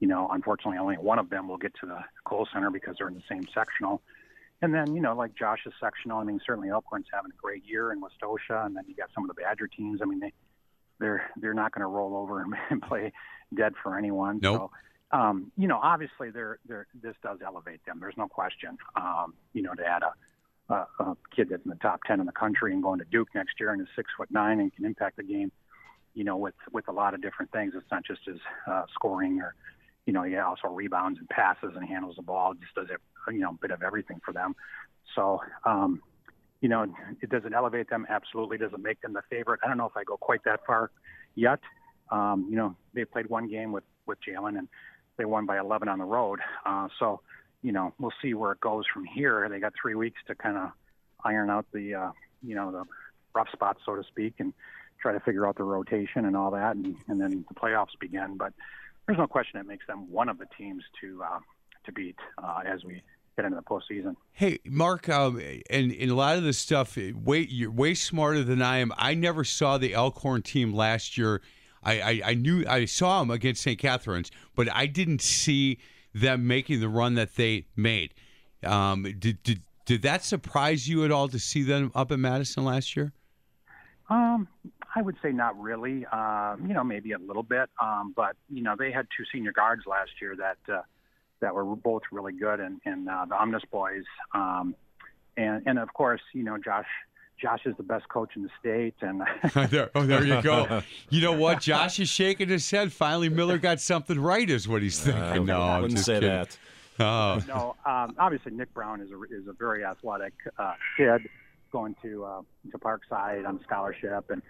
you 0.00 0.08
know, 0.08 0.28
unfortunately, 0.32 0.78
only 0.78 0.96
one 0.96 1.20
of 1.20 1.30
them 1.30 1.46
will 1.46 1.58
get 1.58 1.72
to 1.80 1.86
the 1.86 1.98
Kohl 2.24 2.48
Center 2.52 2.70
because 2.70 2.96
they're 2.98 3.08
in 3.08 3.14
the 3.14 3.22
same 3.28 3.46
sectional. 3.54 4.02
And 4.60 4.74
then, 4.74 4.94
you 4.94 5.00
know, 5.00 5.14
like 5.14 5.34
Josh's 5.36 5.72
sectional, 5.80 6.18
I 6.18 6.24
mean, 6.24 6.40
certainly 6.44 6.70
Elkhorn's 6.70 7.06
having 7.12 7.30
a 7.30 7.40
great 7.40 7.64
year 7.64 7.92
in 7.92 8.00
Westosha, 8.00 8.66
and 8.66 8.76
then 8.76 8.84
you 8.88 8.94
got 8.94 9.10
some 9.14 9.28
of 9.28 9.28
the 9.28 9.40
Badger 9.40 9.68
teams. 9.68 10.00
I 10.02 10.06
mean, 10.06 10.20
they 10.20 10.32
they're 10.98 11.30
they're 11.36 11.54
not 11.54 11.72
going 11.72 11.82
to 11.82 11.86
roll 11.86 12.16
over 12.16 12.44
and 12.70 12.82
play 12.82 13.12
dead 13.54 13.74
for 13.82 13.98
anyone. 13.98 14.40
Nope. 14.42 14.70
So, 15.12 15.18
um, 15.18 15.52
you 15.58 15.68
know, 15.68 15.78
obviously, 15.82 16.30
they're, 16.30 16.58
they're, 16.66 16.86
this 17.02 17.14
does 17.22 17.38
elevate 17.44 17.84
them. 17.84 17.98
There's 18.00 18.16
no 18.16 18.28
question. 18.28 18.78
Um, 18.96 19.34
you 19.52 19.62
know, 19.62 19.74
to 19.74 19.84
add 19.84 20.02
a, 20.02 20.14
a, 20.72 20.86
a 21.00 21.16
kid 21.34 21.48
that's 21.50 21.64
in 21.64 21.70
the 21.70 21.76
top 21.76 22.00
ten 22.06 22.20
in 22.20 22.26
the 22.26 22.32
country 22.32 22.72
and 22.72 22.82
going 22.82 22.98
to 22.98 23.04
Duke 23.04 23.28
next 23.34 23.60
year 23.60 23.72
and 23.72 23.80
is 23.80 23.88
six 23.94 24.10
foot 24.16 24.30
nine 24.30 24.60
and 24.60 24.74
can 24.74 24.84
impact 24.84 25.16
the 25.16 25.22
game, 25.22 25.52
you 26.14 26.24
know, 26.24 26.36
with 26.36 26.54
with 26.72 26.88
a 26.88 26.92
lot 26.92 27.14
of 27.14 27.22
different 27.22 27.52
things. 27.52 27.74
It's 27.76 27.90
not 27.90 28.04
just 28.04 28.20
his 28.24 28.38
uh, 28.66 28.84
scoring 28.94 29.40
or, 29.40 29.54
you 30.06 30.12
know, 30.12 30.22
he 30.22 30.36
also 30.36 30.68
rebounds 30.68 31.18
and 31.18 31.28
passes 31.28 31.72
and 31.76 31.86
handles 31.86 32.16
the 32.16 32.22
ball. 32.22 32.54
Just 32.54 32.74
does 32.74 32.88
it, 32.90 33.00
you 33.32 33.40
know, 33.40 33.50
a 33.50 33.58
bit 33.60 33.70
of 33.70 33.82
everything 33.82 34.20
for 34.24 34.32
them. 34.32 34.54
So, 35.14 35.40
um, 35.64 36.00
you 36.60 36.68
know, 36.68 36.86
it 37.20 37.28
doesn't 37.28 37.54
elevate 37.54 37.90
them. 37.90 38.06
Absolutely 38.08 38.56
doesn't 38.56 38.82
make 38.82 39.00
them 39.00 39.12
the 39.12 39.22
favorite. 39.28 39.60
I 39.64 39.68
don't 39.68 39.78
know 39.78 39.86
if 39.86 39.96
I 39.96 40.04
go 40.04 40.16
quite 40.16 40.44
that 40.44 40.60
far 40.66 40.90
yet. 41.34 41.58
Um, 42.10 42.46
you 42.48 42.56
know, 42.56 42.76
they 42.94 43.04
played 43.04 43.28
one 43.28 43.48
game 43.48 43.72
with 43.72 43.84
with 44.06 44.18
Jalen 44.26 44.58
and 44.58 44.68
they 45.16 45.24
won 45.24 45.46
by 45.46 45.58
11 45.58 45.88
on 45.88 45.98
the 45.98 46.04
road. 46.04 46.40
Uh, 46.64 46.88
so, 46.98 47.20
you 47.62 47.72
know, 47.72 47.94
we'll 47.98 48.12
see 48.20 48.34
where 48.34 48.52
it 48.52 48.60
goes 48.60 48.84
from 48.92 49.04
here. 49.04 49.48
They 49.48 49.60
got 49.60 49.72
three 49.80 49.94
weeks 49.94 50.20
to 50.26 50.34
kind 50.34 50.56
of 50.56 50.70
iron 51.24 51.50
out 51.50 51.66
the, 51.72 51.94
uh, 51.94 52.10
you 52.42 52.54
know, 52.54 52.72
the 52.72 52.84
rough 53.34 53.48
spots, 53.52 53.80
so 53.86 53.94
to 53.94 54.02
speak, 54.04 54.34
and 54.38 54.52
try 55.00 55.12
to 55.12 55.20
figure 55.20 55.46
out 55.46 55.56
the 55.56 55.64
rotation 55.64 56.24
and 56.24 56.36
all 56.36 56.50
that, 56.52 56.76
and, 56.76 56.96
and 57.08 57.20
then 57.20 57.44
the 57.48 57.54
playoffs 57.54 57.98
begin. 58.00 58.36
But 58.36 58.52
there's 59.06 59.18
no 59.18 59.26
question 59.26 59.60
it 59.60 59.66
makes 59.66 59.86
them 59.86 60.10
one 60.10 60.28
of 60.28 60.38
the 60.38 60.46
teams 60.58 60.82
to 61.00 61.22
uh, 61.22 61.38
to 61.84 61.92
beat 61.92 62.16
uh, 62.42 62.60
as 62.64 62.84
we 62.84 63.02
get 63.36 63.44
into 63.44 63.56
the 63.56 63.62
postseason. 63.62 64.14
Hey, 64.32 64.58
Mark, 64.64 65.08
um, 65.08 65.40
and, 65.70 65.92
and 65.92 66.10
a 66.10 66.14
lot 66.14 66.36
of 66.36 66.44
this 66.44 66.58
stuff, 66.58 66.96
way 66.96 67.46
you're 67.48 67.70
way 67.70 67.94
smarter 67.94 68.44
than 68.44 68.62
I 68.62 68.78
am. 68.78 68.92
I 68.96 69.14
never 69.14 69.44
saw 69.44 69.78
the 69.78 69.94
Elkhorn 69.94 70.42
team 70.42 70.72
last 70.72 71.16
year. 71.16 71.40
I, 71.82 72.00
I, 72.00 72.22
I 72.26 72.34
knew 72.34 72.64
I 72.68 72.84
saw 72.84 73.20
them 73.20 73.30
against 73.30 73.62
St. 73.62 73.78
Catherine's, 73.78 74.30
but 74.54 74.72
I 74.72 74.86
didn't 74.86 75.20
see 75.20 75.78
them 76.14 76.46
making 76.46 76.80
the 76.80 76.88
run 76.88 77.14
that 77.14 77.36
they 77.36 77.66
made. 77.76 78.14
Um, 78.64 79.02
did, 79.02 79.42
did 79.42 79.60
did 79.84 80.02
that 80.02 80.22
surprise 80.22 80.88
you 80.88 81.04
at 81.04 81.10
all 81.10 81.28
to 81.28 81.38
see 81.38 81.62
them 81.62 81.90
up 81.94 82.12
in 82.12 82.20
Madison 82.20 82.64
last 82.64 82.94
year? 82.96 83.12
Um, 84.08 84.46
I 84.94 85.02
would 85.02 85.16
say 85.22 85.32
not 85.32 85.60
really. 85.60 86.06
Um, 86.06 86.66
you 86.66 86.74
know, 86.74 86.84
maybe 86.84 87.12
a 87.12 87.18
little 87.18 87.42
bit. 87.42 87.68
Um, 87.80 88.12
but 88.14 88.36
you 88.48 88.62
know, 88.62 88.76
they 88.78 88.92
had 88.92 89.06
two 89.16 89.24
senior 89.32 89.52
guards 89.52 89.82
last 89.86 90.10
year 90.20 90.36
that 90.36 90.72
uh, 90.72 90.82
that 91.40 91.54
were 91.54 91.64
both 91.64 92.02
really 92.12 92.32
good, 92.32 92.60
and, 92.60 92.80
and 92.84 93.08
uh, 93.08 93.24
the 93.28 93.34
Omnis 93.34 93.62
boys. 93.70 94.04
Um, 94.34 94.74
and 95.36 95.62
and 95.66 95.78
of 95.78 95.92
course, 95.94 96.20
you 96.32 96.42
know, 96.42 96.58
Josh. 96.58 96.86
Josh 97.42 97.60
is 97.66 97.76
the 97.76 97.82
best 97.82 98.08
coach 98.08 98.30
in 98.36 98.44
the 98.44 98.48
state, 98.60 98.94
and 99.00 99.22
there, 99.70 99.90
oh, 99.94 100.04
there 100.06 100.24
you 100.24 100.40
go. 100.40 100.82
You 101.10 101.20
know 101.20 101.32
what? 101.32 101.60
Josh 101.60 101.98
is 101.98 102.08
shaking 102.08 102.48
his 102.48 102.70
head. 102.70 102.92
Finally, 102.92 103.28
Miller 103.30 103.58
got 103.58 103.80
something 103.80 104.18
right, 104.18 104.48
is 104.48 104.68
what 104.68 104.80
he's 104.80 105.00
thinking. 105.00 105.22
Uh, 105.22 105.38
no, 105.42 105.60
I 105.60 105.74
I'm 105.76 105.82
wouldn't 105.82 105.96
just 105.96 106.06
say 106.06 106.14
kidding. 106.20 106.28
that. 106.30 106.56
Oh, 107.00 107.40
no, 107.48 107.76
um, 107.84 108.14
obviously 108.18 108.52
Nick 108.52 108.72
Brown 108.74 109.00
is 109.00 109.10
a 109.10 109.20
is 109.34 109.48
a 109.48 109.52
very 109.52 109.84
athletic 109.84 110.34
uh, 110.58 110.74
kid 110.96 111.22
going 111.72 111.96
to 112.02 112.24
uh, 112.24 112.42
to 112.70 112.78
Parkside 112.78 113.46
on 113.46 113.60
scholarship, 113.64 114.30
and 114.30 114.40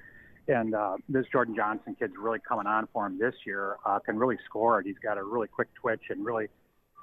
and 0.49 0.75
uh, 0.75 0.97
this 1.09 1.25
Jordan 1.33 1.55
Johnson 1.57 1.97
kid's 1.99 2.15
really 2.19 2.41
coming 2.47 2.67
on 2.67 2.89
for 2.93 3.07
him 3.07 3.19
this 3.19 3.35
year. 3.47 3.77
Uh, 3.87 4.01
can 4.01 4.19
really 4.19 4.39
score. 4.45 4.83
He's 4.83 4.99
got 5.03 5.17
a 5.17 5.23
really 5.23 5.47
quick 5.49 5.69
twitch 5.75 6.03
and 6.11 6.25
really, 6.27 6.49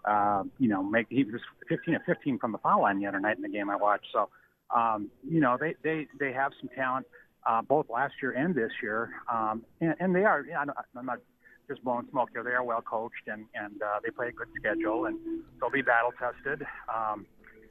uh, 0.05 0.43
you 0.59 0.67
know, 0.67 0.83
make 0.83 1.07
he 1.09 1.23
was 1.23 1.41
15 1.69 1.95
of 1.95 2.01
15 2.05 2.37
from 2.37 2.51
the 2.51 2.57
foul 2.59 2.81
line 2.81 2.99
the 2.99 3.07
other 3.07 3.19
night 3.19 3.37
in 3.37 3.41
the 3.41 3.49
game 3.49 3.69
I 3.69 3.77
watched. 3.77 4.07
So, 4.11 4.29
um, 4.75 5.09
you 5.27 5.39
know, 5.39 5.57
they 5.59 5.75
they 5.83 6.07
they 6.19 6.33
have 6.33 6.51
some 6.59 6.69
talent. 6.75 7.05
Uh, 7.45 7.61
both 7.61 7.89
last 7.89 8.13
year 8.21 8.31
and 8.31 8.53
this 8.53 8.69
year, 8.83 9.11
um, 9.31 9.63
and, 9.79 9.95
and 10.01 10.13
they 10.13 10.25
are. 10.25 10.45
Yeah, 10.47 10.59
I'm 10.59 11.05
not 11.05 11.19
just 11.69 11.83
blowing 11.83 12.07
smoke 12.11 12.29
here. 12.33 12.43
They 12.43 12.51
are 12.51 12.63
well 12.63 12.81
coached 12.81 13.27
and 13.27 13.45
and 13.53 13.81
uh, 13.81 13.99
they 14.03 14.09
play 14.09 14.27
a 14.27 14.31
good 14.31 14.49
schedule 14.59 15.05
and 15.05 15.17
they'll 15.61 15.69
be 15.69 15.81
battle 15.81 16.11
tested. 16.19 16.65
Um, 16.93 17.25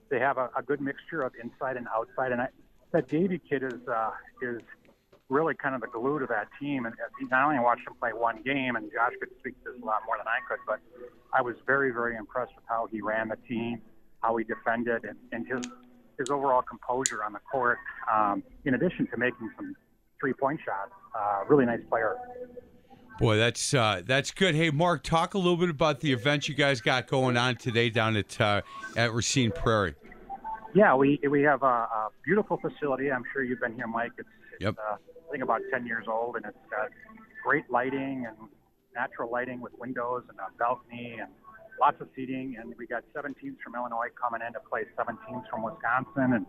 they 0.08 0.20
have 0.20 0.38
a, 0.38 0.48
a 0.56 0.62
good 0.62 0.80
mixture 0.80 1.22
of 1.22 1.32
inside 1.42 1.76
and 1.76 1.86
outside, 1.94 2.32
and 2.32 2.40
I, 2.40 2.48
that 2.92 3.08
Davey 3.08 3.40
kid 3.46 3.62
is 3.62 3.86
uh, 3.86 4.10
is 4.40 4.62
really 5.28 5.54
kind 5.54 5.74
of 5.74 5.82
the 5.82 5.88
glue 5.88 6.18
to 6.18 6.26
that 6.26 6.48
team. 6.58 6.86
And 6.86 6.94
uh, 6.94 7.26
not 7.30 7.44
only 7.44 7.58
watched 7.58 7.86
him 7.86 7.94
play 8.00 8.12
one 8.14 8.40
game, 8.42 8.76
and 8.76 8.90
Josh 8.90 9.12
could 9.20 9.30
speak 9.38 9.62
to 9.64 9.72
this 9.72 9.82
a 9.82 9.84
lot 9.84 10.00
more 10.06 10.16
than 10.16 10.26
I 10.26 10.38
could, 10.48 10.60
but 10.66 10.78
I 11.34 11.42
was 11.42 11.56
very 11.66 11.90
very 11.90 12.16
impressed 12.16 12.52
with 12.54 12.64
how 12.68 12.88
he 12.90 13.02
ran 13.02 13.28
the 13.28 13.36
team, 13.48 13.82
how 14.22 14.36
he 14.36 14.44
defended, 14.44 15.04
and, 15.04 15.18
and 15.32 15.46
his 15.46 15.66
his 16.18 16.30
overall 16.30 16.62
composure 16.62 17.22
on 17.24 17.32
the 17.32 17.38
court. 17.50 17.78
Um, 18.12 18.42
in 18.64 18.74
addition 18.74 19.06
to 19.08 19.16
making 19.16 19.50
some 19.56 19.74
three 20.20 20.32
point 20.32 20.60
shots, 20.64 20.90
uh, 21.18 21.44
really 21.48 21.64
nice 21.64 21.80
player. 21.88 22.16
boy, 23.18 23.36
that's 23.36 23.72
uh, 23.72 24.02
that's 24.04 24.30
good. 24.32 24.54
Hey, 24.54 24.70
Mark, 24.70 25.02
talk 25.02 25.34
a 25.34 25.38
little 25.38 25.56
bit 25.56 25.70
about 25.70 26.00
the 26.00 26.12
event 26.12 26.48
you 26.48 26.54
guys 26.54 26.80
got 26.80 27.06
going 27.06 27.36
on 27.36 27.56
today 27.56 27.88
down 27.90 28.16
at 28.16 28.40
uh, 28.40 28.62
at 28.96 29.12
Racine 29.14 29.52
Prairie. 29.52 29.94
Yeah, 30.74 30.94
we 30.94 31.18
we 31.30 31.42
have 31.42 31.62
a, 31.62 31.66
a 31.66 32.08
beautiful 32.24 32.58
facility. 32.58 33.10
I'm 33.10 33.24
sure 33.32 33.42
you've 33.42 33.60
been 33.60 33.74
here, 33.74 33.86
Mike. 33.86 34.12
It's, 34.18 34.28
it's 34.52 34.62
Yep. 34.62 34.74
uh, 34.78 34.94
I 34.96 35.30
think 35.30 35.42
about 35.44 35.60
10 35.70 35.86
years 35.86 36.06
old, 36.08 36.36
and 36.36 36.44
it's 36.44 36.56
got 36.70 36.88
great 37.44 37.70
lighting 37.70 38.26
and 38.26 38.36
natural 38.94 39.30
lighting 39.30 39.60
with 39.60 39.72
windows 39.78 40.24
and 40.28 40.38
a 40.38 40.48
balcony 40.58 41.18
and 41.20 41.30
lots 41.80 42.00
of 42.00 42.08
seating. 42.14 42.56
And 42.60 42.74
we 42.78 42.86
got 42.86 43.04
seven 43.14 43.34
teams 43.34 43.56
from 43.62 43.74
Illinois 43.74 44.08
coming 44.20 44.46
in 44.46 44.52
to 44.54 44.60
play 44.60 44.82
seven 44.96 45.16
teams 45.26 45.42
from 45.50 45.62
Wisconsin. 45.62 46.34
And 46.34 46.46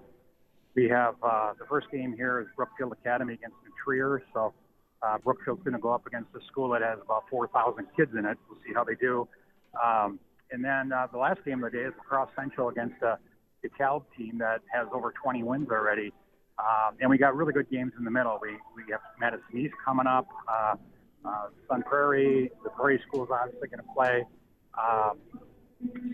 we 0.76 0.88
have 0.90 1.16
uh, 1.24 1.54
the 1.60 1.66
first 1.66 1.88
game 1.92 2.14
here 2.16 2.40
is 2.40 2.48
Brookfield 2.56 2.94
Academy 2.94 3.34
against 3.34 3.56
New 3.64 3.72
Trier. 3.84 4.22
So 4.34 4.54
uh, 5.02 5.18
Brookfield's 5.18 5.64
going 5.64 5.74
to 5.74 5.80
go 5.80 5.94
up 5.94 6.06
against 6.06 6.30
a 6.36 6.46
school 6.48 6.70
that 6.70 6.82
has 6.82 7.00
about 7.04 7.24
4,000 7.30 7.88
kids 7.96 8.12
in 8.18 8.26
it. 8.26 8.38
We'll 8.50 8.60
see 8.66 8.74
how 8.74 8.84
they 8.84 8.96
do. 8.96 9.28
Um, 9.84 10.20
and 10.52 10.64
then 10.64 10.92
uh, 10.92 11.08
the 11.12 11.18
last 11.18 11.44
game 11.46 11.64
of 11.64 11.72
the 11.72 11.78
day 11.78 11.84
is 11.86 11.94
La 11.98 12.04
Crosse 12.04 12.32
Central 12.36 12.70
against 12.70 13.02
a 13.02 13.18
DeKalb 13.64 14.04
team 14.18 14.38
that 14.40 14.62
has 14.74 14.88
over 14.94 15.14
20 15.22 15.44
wins 15.44 15.70
already. 15.70 16.12
Um, 16.60 16.96
and 17.00 17.10
we 17.10 17.18
got 17.18 17.36
really 17.36 17.54
good 17.54 17.70
games 17.70 17.94
in 17.98 18.04
the 18.04 18.12
middle. 18.12 18.38
We 18.42 18.58
we 18.76 18.92
have 18.92 19.00
Madison 19.20 19.58
East 19.58 19.74
coming 19.84 20.08
up, 20.08 20.28
uh, 20.48 20.76
uh, 21.24 21.48
Sun 21.70 21.84
Prairie, 21.84 22.52
the 22.64 22.70
Prairie 22.70 23.02
School's 23.08 23.30
obviously 23.32 23.70
going 23.70 23.80
to 23.80 23.94
play. 23.96 24.26
Um, 24.80 25.18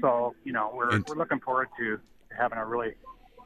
so 0.02 0.36
you 0.44 0.54
know 0.54 0.72
we're 0.74 0.90
And- 0.96 1.06
we're 1.08 1.16
looking 1.16 1.40
forward 1.40 1.70
to 1.78 2.00
having 2.38 2.58
a 2.58 2.66
really 2.66 2.94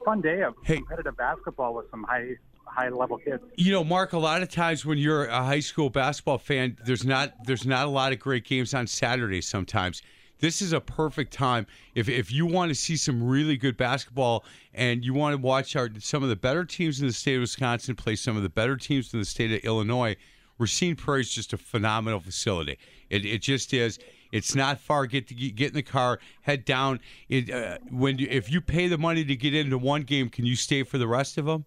fun 0.05 0.21
day 0.21 0.41
of 0.43 0.55
Hey. 0.63 0.77
competitive 0.77 1.17
basketball 1.17 1.73
with 1.75 1.89
some 1.91 2.03
high 2.03 2.35
high 2.65 2.89
level 2.89 3.17
kids. 3.17 3.41
You 3.55 3.71
know, 3.71 3.83
Mark, 3.83 4.13
a 4.13 4.19
lot 4.19 4.43
of 4.43 4.49
times 4.49 4.85
when 4.85 4.97
you're 4.99 5.25
a 5.25 5.43
high 5.43 5.59
school 5.59 5.89
basketball 5.89 6.37
fan, 6.37 6.77
there's 6.85 7.03
not 7.05 7.33
there's 7.45 7.65
not 7.65 7.85
a 7.85 7.89
lot 7.89 8.11
of 8.13 8.19
great 8.19 8.45
games 8.45 8.73
on 8.73 8.87
Saturdays 8.87 9.47
sometimes. 9.47 10.01
This 10.39 10.61
is 10.61 10.71
a 10.71 10.79
perfect 10.79 11.33
time 11.33 11.67
if, 11.95 12.07
if 12.07 12.31
you 12.31 12.45
want 12.45 12.69
to 12.69 12.75
see 12.75 12.95
some 12.95 13.21
really 13.27 13.57
good 13.57 13.75
basketball 13.75 14.45
and 14.73 15.03
you 15.03 15.13
want 15.13 15.33
to 15.33 15.37
watch 15.41 15.75
our 15.75 15.89
some 15.99 16.23
of 16.23 16.29
the 16.29 16.35
better 16.37 16.63
teams 16.63 17.01
in 17.01 17.07
the 17.07 17.13
state 17.13 17.35
of 17.35 17.41
Wisconsin 17.41 17.95
play 17.95 18.15
some 18.15 18.37
of 18.37 18.43
the 18.43 18.49
better 18.49 18.77
teams 18.77 19.13
in 19.13 19.19
the 19.19 19.25
state 19.25 19.51
of 19.51 19.59
Illinois. 19.65 20.15
Racine 20.57 20.95
Prairie 20.95 21.21
is 21.21 21.31
just 21.33 21.51
a 21.53 21.57
phenomenal 21.57 22.19
facility. 22.19 22.77
It, 23.09 23.25
it 23.25 23.41
just 23.41 23.73
is. 23.73 23.97
It's 24.31 24.55
not 24.55 24.79
far. 24.79 25.05
Get 25.05 25.27
to 25.27 25.33
get 25.33 25.69
in 25.69 25.73
the 25.73 25.83
car, 25.83 26.19
head 26.41 26.65
down. 26.65 26.99
It, 27.27 27.49
uh, 27.49 27.79
when 27.89 28.17
you, 28.17 28.27
if 28.29 28.51
you 28.51 28.61
pay 28.61 28.87
the 28.87 28.97
money 28.97 29.25
to 29.25 29.35
get 29.35 29.55
into 29.55 29.77
one 29.77 30.03
game, 30.03 30.29
can 30.29 30.45
you 30.45 30.55
stay 30.55 30.83
for 30.83 30.97
the 30.97 31.07
rest 31.07 31.37
of 31.37 31.45
them? 31.45 31.65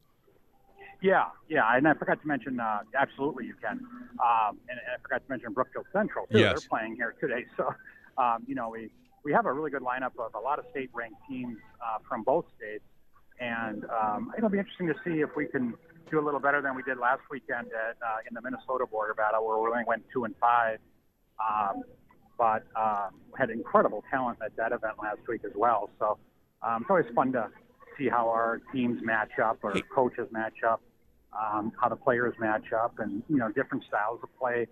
Yeah, 1.00 1.24
yeah, 1.48 1.64
and 1.76 1.88
I 1.88 1.94
forgot 1.94 2.22
to 2.22 2.28
mention, 2.28 2.60
uh, 2.60 2.78
absolutely 2.96 3.46
you 3.46 3.54
can. 3.60 3.80
Um, 4.22 4.58
and, 4.68 4.78
and 4.78 4.96
I 4.96 5.02
forgot 5.02 5.24
to 5.26 5.30
mention 5.30 5.52
Brookfield 5.52 5.86
Central 5.92 6.26
too. 6.26 6.38
Yes. 6.38 6.60
They're 6.60 6.68
playing 6.68 6.94
here 6.94 7.16
today, 7.20 7.44
so 7.56 7.74
um, 8.18 8.44
you 8.46 8.54
know 8.54 8.68
we 8.68 8.90
we 9.24 9.32
have 9.32 9.46
a 9.46 9.52
really 9.52 9.72
good 9.72 9.82
lineup 9.82 10.12
of 10.18 10.34
a 10.34 10.38
lot 10.38 10.60
of 10.60 10.64
state-ranked 10.70 11.18
teams 11.28 11.56
uh, 11.84 11.98
from 12.08 12.22
both 12.22 12.44
states, 12.56 12.84
and 13.40 13.84
um, 13.86 14.32
it'll 14.38 14.48
be 14.48 14.58
interesting 14.58 14.86
to 14.86 14.94
see 15.04 15.20
if 15.20 15.30
we 15.36 15.46
can 15.46 15.74
do 16.08 16.20
a 16.20 16.24
little 16.24 16.40
better 16.40 16.62
than 16.62 16.76
we 16.76 16.84
did 16.84 16.98
last 16.98 17.22
weekend 17.30 17.66
at, 17.66 17.96
uh, 18.00 18.18
in 18.28 18.34
the 18.34 18.40
Minnesota 18.40 18.86
border 18.86 19.14
battle, 19.14 19.44
where 19.44 19.58
we 19.58 19.70
only 19.70 19.84
went 19.84 20.04
two 20.12 20.22
and 20.22 20.36
five. 20.40 20.78
Um, 21.40 21.82
but 22.38 22.64
um, 22.76 23.10
had 23.38 23.50
incredible 23.50 24.02
talent 24.10 24.38
at 24.44 24.56
that 24.56 24.72
event 24.72 24.94
last 25.02 25.20
week 25.28 25.42
as 25.44 25.52
well. 25.54 25.90
So 25.98 26.18
um, 26.62 26.82
it's 26.82 26.90
always 26.90 27.06
fun 27.14 27.32
to 27.32 27.48
see 27.98 28.08
how 28.08 28.28
our 28.28 28.60
teams 28.72 29.00
match 29.02 29.38
up, 29.42 29.58
or 29.62 29.74
coaches 29.94 30.28
match 30.30 30.62
up, 30.66 30.80
um, 31.32 31.72
how 31.80 31.88
the 31.88 31.96
players 31.96 32.34
match 32.38 32.72
up, 32.72 32.98
and 32.98 33.22
you 33.28 33.36
know 33.36 33.48
different 33.48 33.84
styles 33.88 34.20
of 34.22 34.28
play 34.38 34.66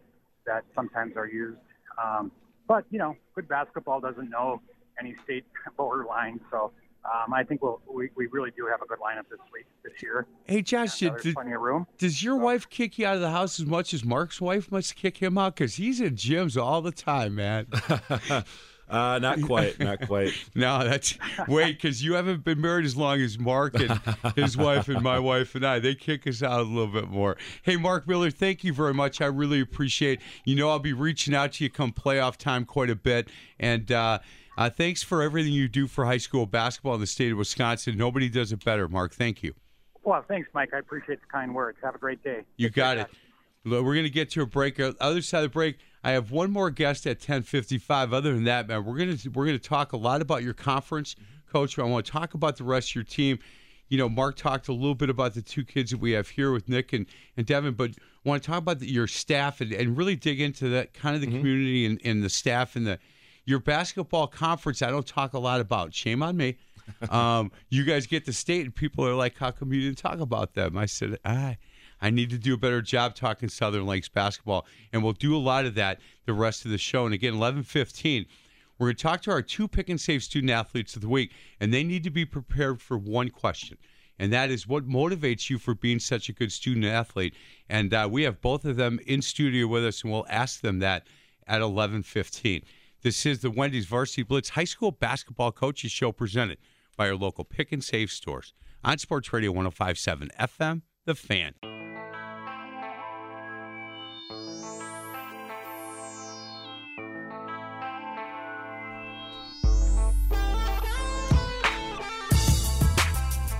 that 0.46 0.64
sometimes 0.74 1.16
are 1.16 1.28
used. 1.28 1.58
Um, 2.02 2.32
but 2.66 2.84
you 2.90 2.98
know, 2.98 3.16
good 3.34 3.48
basketball 3.48 4.00
doesn't 4.00 4.30
know 4.30 4.61
any 4.98 5.14
state 5.24 5.44
borderline, 5.76 6.40
so 6.50 6.72
um, 7.05 7.32
I 7.32 7.42
think 7.44 7.62
we'll, 7.62 7.80
we 7.92 8.11
we 8.14 8.26
really 8.26 8.51
do 8.57 8.66
have 8.66 8.82
a 8.82 8.86
good 8.86 8.98
lineup 8.98 9.28
this 9.30 9.40
week 9.53 9.66
this 9.82 10.03
year. 10.03 10.26
Hey, 10.44 10.62
Josh, 10.62 11.01
And, 11.03 11.12
uh, 11.12 11.14
did, 11.14 11.24
there's 11.24 11.34
plenty 11.34 11.53
of 11.53 11.61
room. 11.61 11.86
Does 11.98 12.22
your 12.22 12.36
wife 12.36 12.68
kick 12.68 12.98
you 12.98 13.07
out 13.07 13.14
of 13.14 13.20
the 13.20 13.30
house 13.30 13.59
as 13.59 13.66
much 13.66 13.94
as 13.94 14.05
Mark's 14.05 14.40
wife 14.40 14.70
must 14.70 14.96
kick 14.96 15.18
him 15.18 15.38
out? 15.38 15.57
Because 15.57 15.76
he's 15.76 16.01
in 16.01 16.14
gyms 16.14 16.61
all 16.61 16.82
the 16.82 16.92
time, 16.92 17.34
man. 17.34 17.66
Uh, 18.90 19.20
not 19.20 19.40
quite, 19.46 19.78
not 19.78 20.05
quite. 20.09 20.32
no, 20.57 20.82
that's 20.82 21.16
wait, 21.46 21.76
because 21.80 22.03
you 22.03 22.14
haven't 22.14 22.42
been 22.42 22.61
married 22.61 22.84
as 22.84 22.96
long 22.96 23.20
as 23.20 23.38
Mark 23.38 23.74
and 23.78 24.01
his 24.34 24.57
wife 24.57 24.88
and 24.88 25.01
my 25.01 25.16
wife 25.18 25.55
and 25.55 25.64
I. 25.64 25.78
They 25.78 25.94
kick 25.94 26.26
us 26.26 26.42
out 26.42 26.59
a 26.59 26.64
little 26.64 26.88
bit 26.88 27.09
more. 27.09 27.36
Hey, 27.62 27.76
Mark 27.76 28.09
Miller, 28.09 28.32
thank 28.32 28.64
you 28.64 28.72
very 28.72 28.92
much. 28.92 29.20
I 29.20 29.26
really 29.26 29.61
appreciate. 29.61 30.20
You 30.44 30.57
know, 30.57 30.70
I'll 30.70 30.80
be 30.80 30.92
reaching 30.92 31.36
out 31.36 31.53
to 31.53 31.64
you 31.64 31.70
come 31.70 31.92
playoff 31.92 32.36
time 32.36 32.64
quite 32.64 32.90
a 32.90 32.96
bit, 32.96 33.28
and. 33.59 33.90
uh 33.92 34.18
uh, 34.59 34.70
thanks 34.70 35.03
for 35.03 35.22
everything 35.22 35.53
you 35.53 35.68
do 35.68 35.86
for 35.86 36.05
high 36.05 36.18
school 36.18 36.46
basketball 36.46 36.94
in 36.94 37.01
the 37.01 37.07
state 37.07 37.32
of 37.32 37.38
Wisconsin. 37.38 37.96
Nobody 37.96 38.28
does 38.28 38.53
it 38.53 38.64
better, 38.64 38.88
Mark. 38.88 39.14
Thank 39.14 39.42
you. 39.42 39.55
Well, 40.03 40.24
thanks, 40.26 40.48
Mike. 40.55 40.70
I 40.74 40.78
appreciate 40.78 41.20
the 41.20 41.26
kind 41.30 41.55
words. 41.55 41.78
Have 41.82 41.94
a 41.94 41.98
great 41.98 42.22
day. 42.24 42.42
You 42.57 42.68
Take 42.68 42.74
got 42.74 42.96
it. 42.98 43.07
guys. 43.07 43.16
Look, 43.64 43.84
We're 43.84 43.94
going 43.94 44.05
to 44.07 44.11
get 44.11 44.30
to 44.30 44.42
a 44.42 44.46
break. 44.46 44.80
Uh, 44.80 44.92
Other 45.01 45.20
side 45.20 45.38
of 45.44 45.44
the 45.44 45.48
break, 45.51 45.78
I 46.03 46.12
have 46.12 46.30
one 46.30 46.51
more 46.51 46.70
guest 46.70 47.07
at 47.07 47.20
10:55. 47.20 48.12
Other 48.14 48.32
than 48.32 48.44
that, 48.44 48.66
man, 48.68 48.84
we're 48.84 48.96
going 48.96 49.16
to 49.16 49.28
we're 49.30 49.44
going 49.46 49.59
to 49.59 49.68
talk 49.68 49.92
a 49.92 49.98
lot 49.98 50.22
about 50.22 50.42
your 50.42 50.55
conference, 50.55 51.16
coach. 51.53 51.78
I 51.78 51.82
want 51.82 52.07
to 52.07 52.12
talk 52.12 52.32
about 52.34 52.57
the 52.57 52.64
rest 52.64 52.90
of 52.90 52.94
your 52.94 53.05
team. 53.05 53.38
You 53.88 53.98
know, 53.98 54.09
Mark 54.09 54.36
talked 54.36 54.68
a 54.68 54.72
little 54.72 54.94
bit 54.94 55.11
about 55.11 55.34
the 55.34 55.42
two 55.42 55.64
kids 55.64 55.90
that 55.90 55.98
we 55.98 56.12
have 56.12 56.28
here 56.28 56.53
with 56.53 56.68
Nick 56.68 56.92
and, 56.92 57.07
and 57.36 57.44
Devin, 57.44 57.74
but 57.74 57.90
I 58.24 58.28
want 58.28 58.40
to 58.42 58.46
talk 58.48 58.59
about 58.59 58.78
the, 58.78 58.88
your 58.88 59.09
staff 59.09 59.61
and, 59.61 59.72
and 59.72 59.96
really 59.96 60.14
dig 60.14 60.40
into 60.40 60.68
that 60.68 60.94
kind 60.94 61.16
of 61.16 61.20
the 61.20 61.26
community 61.26 61.84
and, 61.86 62.01
and 62.05 62.22
the 62.22 62.28
staff 62.30 62.76
and 62.76 62.86
the 62.86 63.01
your 63.45 63.59
basketball 63.59 64.26
conference. 64.26 64.82
I 64.82 64.91
don't 64.91 65.07
talk 65.07 65.34
a 65.34 65.38
lot 65.38 65.61
about. 65.61 65.95
Shame 65.95 66.22
on 66.22 66.36
me. 66.36 66.57
Um, 67.09 67.53
you 67.68 67.84
guys 67.84 68.09
get 68.09 68.24
the 68.24 68.32
state, 68.32 68.64
and 68.64 68.74
people 68.74 69.07
are 69.07 69.14
like, 69.14 69.38
"How 69.38 69.53
come 69.53 69.72
you 69.72 69.80
didn't 69.80 69.99
talk 69.99 70.18
about 70.18 70.55
them?" 70.55 70.76
I 70.76 70.86
said, 70.86 71.18
"I, 71.24 71.57
I 72.01 72.11
need 72.11 72.30
to 72.30 72.38
do 72.38 72.55
a 72.55 72.57
better 72.57 72.82
job 72.82 73.14
talking 73.14 73.49
Southern 73.49 73.86
Lakes 73.86 74.09
basketball, 74.09 74.66
and 74.93 75.05
we'll 75.05 75.12
do 75.12 75.36
a 75.36 75.38
lot 75.38 75.66
of 75.66 75.76
that 75.76 76.01
the 76.26 76.32
rest 76.32 76.64
of 76.64 76.72
the 76.72 76.78
show." 76.78 77.05
And 77.05 77.14
again, 77.14 77.34
eleven 77.34 77.62
fifteen, 77.62 78.26
we're 78.78 78.88
going 78.88 78.97
to 78.97 79.03
talk 79.03 79.22
to 79.22 79.30
our 79.30 79.43
two 79.43 79.68
pick 79.68 79.88
and 79.88 80.01
save 80.01 80.22
student 80.24 80.51
athletes 80.51 80.97
of 80.97 81.03
the 81.03 81.09
week, 81.09 81.32
and 81.61 81.72
they 81.72 81.84
need 81.84 82.03
to 82.05 82.11
be 82.11 82.24
prepared 82.24 82.80
for 82.80 82.99
one 82.99 83.28
question. 83.28 83.78
And 84.18 84.32
that 84.32 84.51
is 84.51 84.66
what 84.66 84.88
motivates 84.88 85.49
you 85.49 85.59
for 85.59 85.74
being 85.74 85.99
such 85.99 86.28
a 86.28 86.32
good 86.32 86.51
student 86.51 86.86
athlete. 86.86 87.34
And 87.68 87.95
uh, 87.95 88.09
we 88.11 88.24
have 88.24 88.41
both 88.41 88.64
of 88.64 88.76
them 88.76 89.01
in 89.07 89.22
studio 89.22 89.66
with 89.66 89.84
us, 89.86 90.03
and 90.03 90.12
we'll 90.12 90.26
ask 90.28 90.61
them 90.61 90.80
that 90.80 91.07
at 91.47 91.61
eleven 91.61 92.03
fifteen. 92.03 92.62
This 93.03 93.24
is 93.24 93.40
the 93.40 93.51
Wendy's 93.51 93.86
Varsity 93.86 94.24
Blitz 94.24 94.51
High 94.51 94.64
School 94.64 94.90
Basketball 94.90 95.53
Coaches 95.53 95.90
Show 95.90 96.12
presented 96.12 96.59
by 96.98 97.09
our 97.09 97.16
local 97.16 97.44
pick 97.44 97.72
and 97.72 97.82
save 97.82 98.11
stores 98.11 98.53
on 98.84 98.98
Sports 98.98 99.32
Radio 99.32 99.53
1057 99.53 100.28
FM, 100.38 100.82
The 101.07 101.14
Fan. 101.14 101.55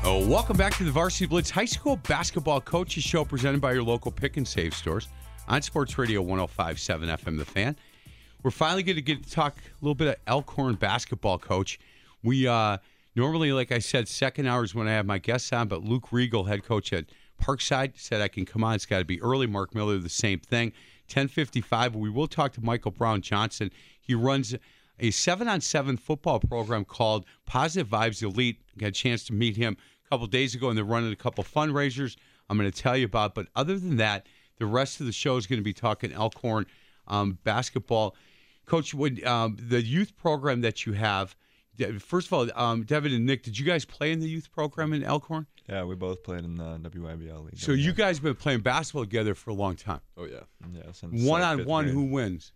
Oh, 0.05 0.27
welcome 0.27 0.59
back 0.59 0.77
to 0.77 0.85
the 0.85 0.91
Varsity 0.91 1.25
Blitz 1.25 1.49
High 1.49 1.65
School 1.65 1.97
Basketball 1.97 2.61
Coaches 2.61 3.05
Show 3.05 3.25
presented 3.25 3.63
by 3.63 3.73
your 3.73 3.85
local 3.85 4.13
pick 4.13 4.37
and 4.37 4.47
save 4.47 4.75
stores 4.75 5.09
on 5.49 5.63
Sports 5.63 5.97
Radio 5.97 6.21
1057 6.21 7.09
FM 7.09 7.39
The 7.39 7.45
Fan. 7.47 7.77
We're 8.43 8.51
finally 8.51 8.83
going 8.83 8.97
to 8.97 9.03
get 9.03 9.23
to 9.23 9.31
talk 9.31 9.59
a 9.59 9.85
little 9.85 9.95
bit 9.95 10.09
of 10.09 10.17
Elkhorn 10.27 10.77
basketball 10.77 11.39
coach. 11.39 11.79
We 12.23 12.47
uh, 12.47 12.79
normally, 13.15 13.53
like 13.53 13.71
I 13.71 13.79
said, 13.79 14.09
second 14.09 14.47
hour 14.47 14.65
is 14.65 14.75
when 14.75 14.89
I 14.89 14.93
have 14.93 15.07
my 15.07 15.19
guests 15.19 15.53
on, 15.53 15.69
but 15.69 15.85
Luke 15.85 16.11
Reigel, 16.11 16.45
head 16.45 16.65
coach 16.65 16.93
at 16.93 17.07
Parkside, 17.41 17.93
said 17.97 18.21
I 18.21 18.29
can 18.29 18.47
come 18.47 18.65
on. 18.65 18.75
It's 18.75 18.87
got 18.87 19.01
to 19.01 19.05
be 19.05 19.21
early. 19.21 19.47
Mark 19.47 19.75
Miller, 19.75 19.99
the 19.99 20.09
same 20.09 20.39
thing. 20.39 20.73
1055. 21.09 21.97
We 21.97 22.09
will 22.09 22.29
talk 22.29 22.53
to 22.55 22.65
Michael 22.65 22.93
Brown 22.93 23.21
Johnson. 23.21 23.71
He 24.01 24.15
runs 24.15 24.55
a 24.99 25.11
seven 25.11 25.49
on 25.49 25.61
seven 25.61 25.97
football 25.97 26.41
program 26.41 26.85
called 26.85 27.27
Positive 27.47 27.89
Vibes 27.89 28.23
Elite. 28.23 28.61
Got 28.79 28.89
a 28.89 28.93
chance 28.93 29.25
to 29.25 29.33
meet 29.33 29.57
him 29.57 29.77
a 30.07 30.09
couple 30.09 30.27
days 30.27 30.55
ago, 30.55 30.69
and 30.69 30.79
they're 30.79 30.85
running 30.85 31.13
a 31.13 31.17
couple 31.17 31.45
fundraisers 31.45 32.17
I'm 32.49 32.59
going 32.59 32.71
to 32.71 32.83
tell 32.83 32.97
you 32.97 33.07
about. 33.07 33.35
But 33.35 33.47
other 33.55 33.79
than 33.79 33.97
that, 33.97 34.27
the 34.59 34.67
rest 34.67 35.01
of 35.01 35.07
the 35.07 35.13
show 35.13 35.37
is 35.37 35.47
going 35.47 35.61
to 35.61 35.65
be 35.65 35.73
talking 35.73 36.13
Elkhorn 36.13 36.67
um, 37.07 37.39
basketball. 37.45 38.17
Coach, 38.71 38.95
would 38.95 39.25
um, 39.25 39.57
the 39.59 39.83
youth 39.83 40.17
program 40.17 40.61
that 40.61 40.87
you 40.87 40.93
have? 40.93 41.35
First 41.99 42.29
of 42.29 42.33
all, 42.33 42.49
um, 42.55 42.85
Devin 42.85 43.13
and 43.13 43.27
Nick, 43.27 43.43
did 43.43 43.59
you 43.59 43.67
guys 43.67 43.85
play 43.85 44.13
in 44.13 44.21
the 44.21 44.29
youth 44.29 44.53
program 44.53 44.93
in 44.93 45.03
Elkhorn? 45.03 45.49
Yeah, 45.69 45.83
we 45.83 45.97
both 45.97 46.23
played 46.23 46.45
in 46.45 46.57
the 46.57 46.79
WYBL 46.79 47.47
league. 47.47 47.59
So 47.59 47.73
you 47.73 47.93
guys 47.93 48.19
have 48.19 48.23
been 48.23 48.37
playing 48.37 48.61
basketball 48.61 49.03
together 49.03 49.35
for 49.35 49.51
a 49.51 49.55
long 49.55 49.75
time. 49.75 50.03
Oh 50.17 50.25
yeah. 50.25 50.43
yeah, 50.73 50.83
since 50.93 51.27
one 51.27 51.41
like 51.41 51.59
on 51.59 51.65
one, 51.65 51.85
grade. 51.87 51.95
who 51.95 52.05
wins? 52.05 52.53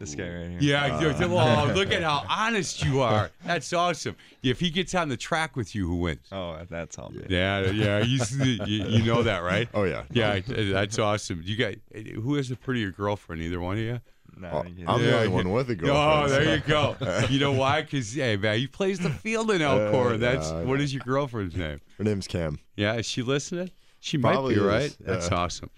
This 0.00 0.16
guy 0.16 0.24
right 0.24 0.50
here. 0.50 0.58
Yeah, 0.60 1.26
well, 1.26 1.66
look 1.74 1.92
at 1.92 2.02
how 2.02 2.24
honest 2.28 2.84
you 2.84 3.00
are. 3.02 3.30
That's 3.44 3.72
awesome. 3.72 4.16
If 4.42 4.58
he 4.58 4.70
gets 4.70 4.96
on 4.96 5.08
the 5.08 5.16
track 5.16 5.54
with 5.54 5.76
you, 5.76 5.86
who 5.86 5.96
wins? 5.96 6.26
Oh, 6.32 6.58
that's 6.68 6.98
all. 6.98 7.12
Yeah, 7.28 7.70
yeah, 7.70 7.98
you, 7.98 8.18
you, 8.34 8.84
you 8.84 9.02
know 9.04 9.22
that, 9.22 9.44
right? 9.44 9.68
Oh 9.74 9.84
yeah. 9.84 10.02
Yeah, 10.10 10.40
that's 10.44 10.98
awesome. 10.98 11.40
You 11.44 11.56
got 11.56 11.74
who 11.94 12.34
has 12.34 12.50
a 12.50 12.56
prettier 12.56 12.90
girlfriend? 12.90 13.42
Either 13.42 13.60
one 13.60 13.76
of 13.76 13.82
you? 13.84 14.00
Nah, 14.38 14.50
Oh, 14.52 14.58
I'm 14.60 14.74
get- 14.76 14.86
the 14.86 15.14
only 15.16 15.28
one 15.28 15.50
with 15.50 15.70
a 15.70 15.74
girlfriend. 15.74 16.24
Oh, 16.24 16.28
there 16.28 16.44
so- 16.44 16.54
you 16.54 16.60
go. 16.60 17.26
you 17.30 17.40
know 17.40 17.52
why? 17.52 17.82
Because 17.82 18.12
hey, 18.12 18.36
man, 18.36 18.58
he 18.58 18.66
plays 18.66 18.98
the 18.98 19.10
field 19.10 19.50
in 19.50 19.62
Elkhorn. 19.62 20.20
That's 20.20 20.50
yeah, 20.50 20.58
I 20.58 20.64
what 20.64 20.78
know. 20.78 20.84
is 20.84 20.92
your 20.92 21.02
girlfriend's 21.04 21.56
name? 21.56 21.80
Her 21.98 22.04
name's 22.04 22.26
Cam. 22.26 22.58
Yeah, 22.76 22.94
is 22.94 23.06
she 23.06 23.22
listening? 23.22 23.70
She 24.00 24.18
might 24.18 24.46
be, 24.46 24.54
is, 24.54 24.60
right? 24.60 24.96
That's 25.00 25.30
yeah. 25.30 25.36
awesome. 25.36 25.70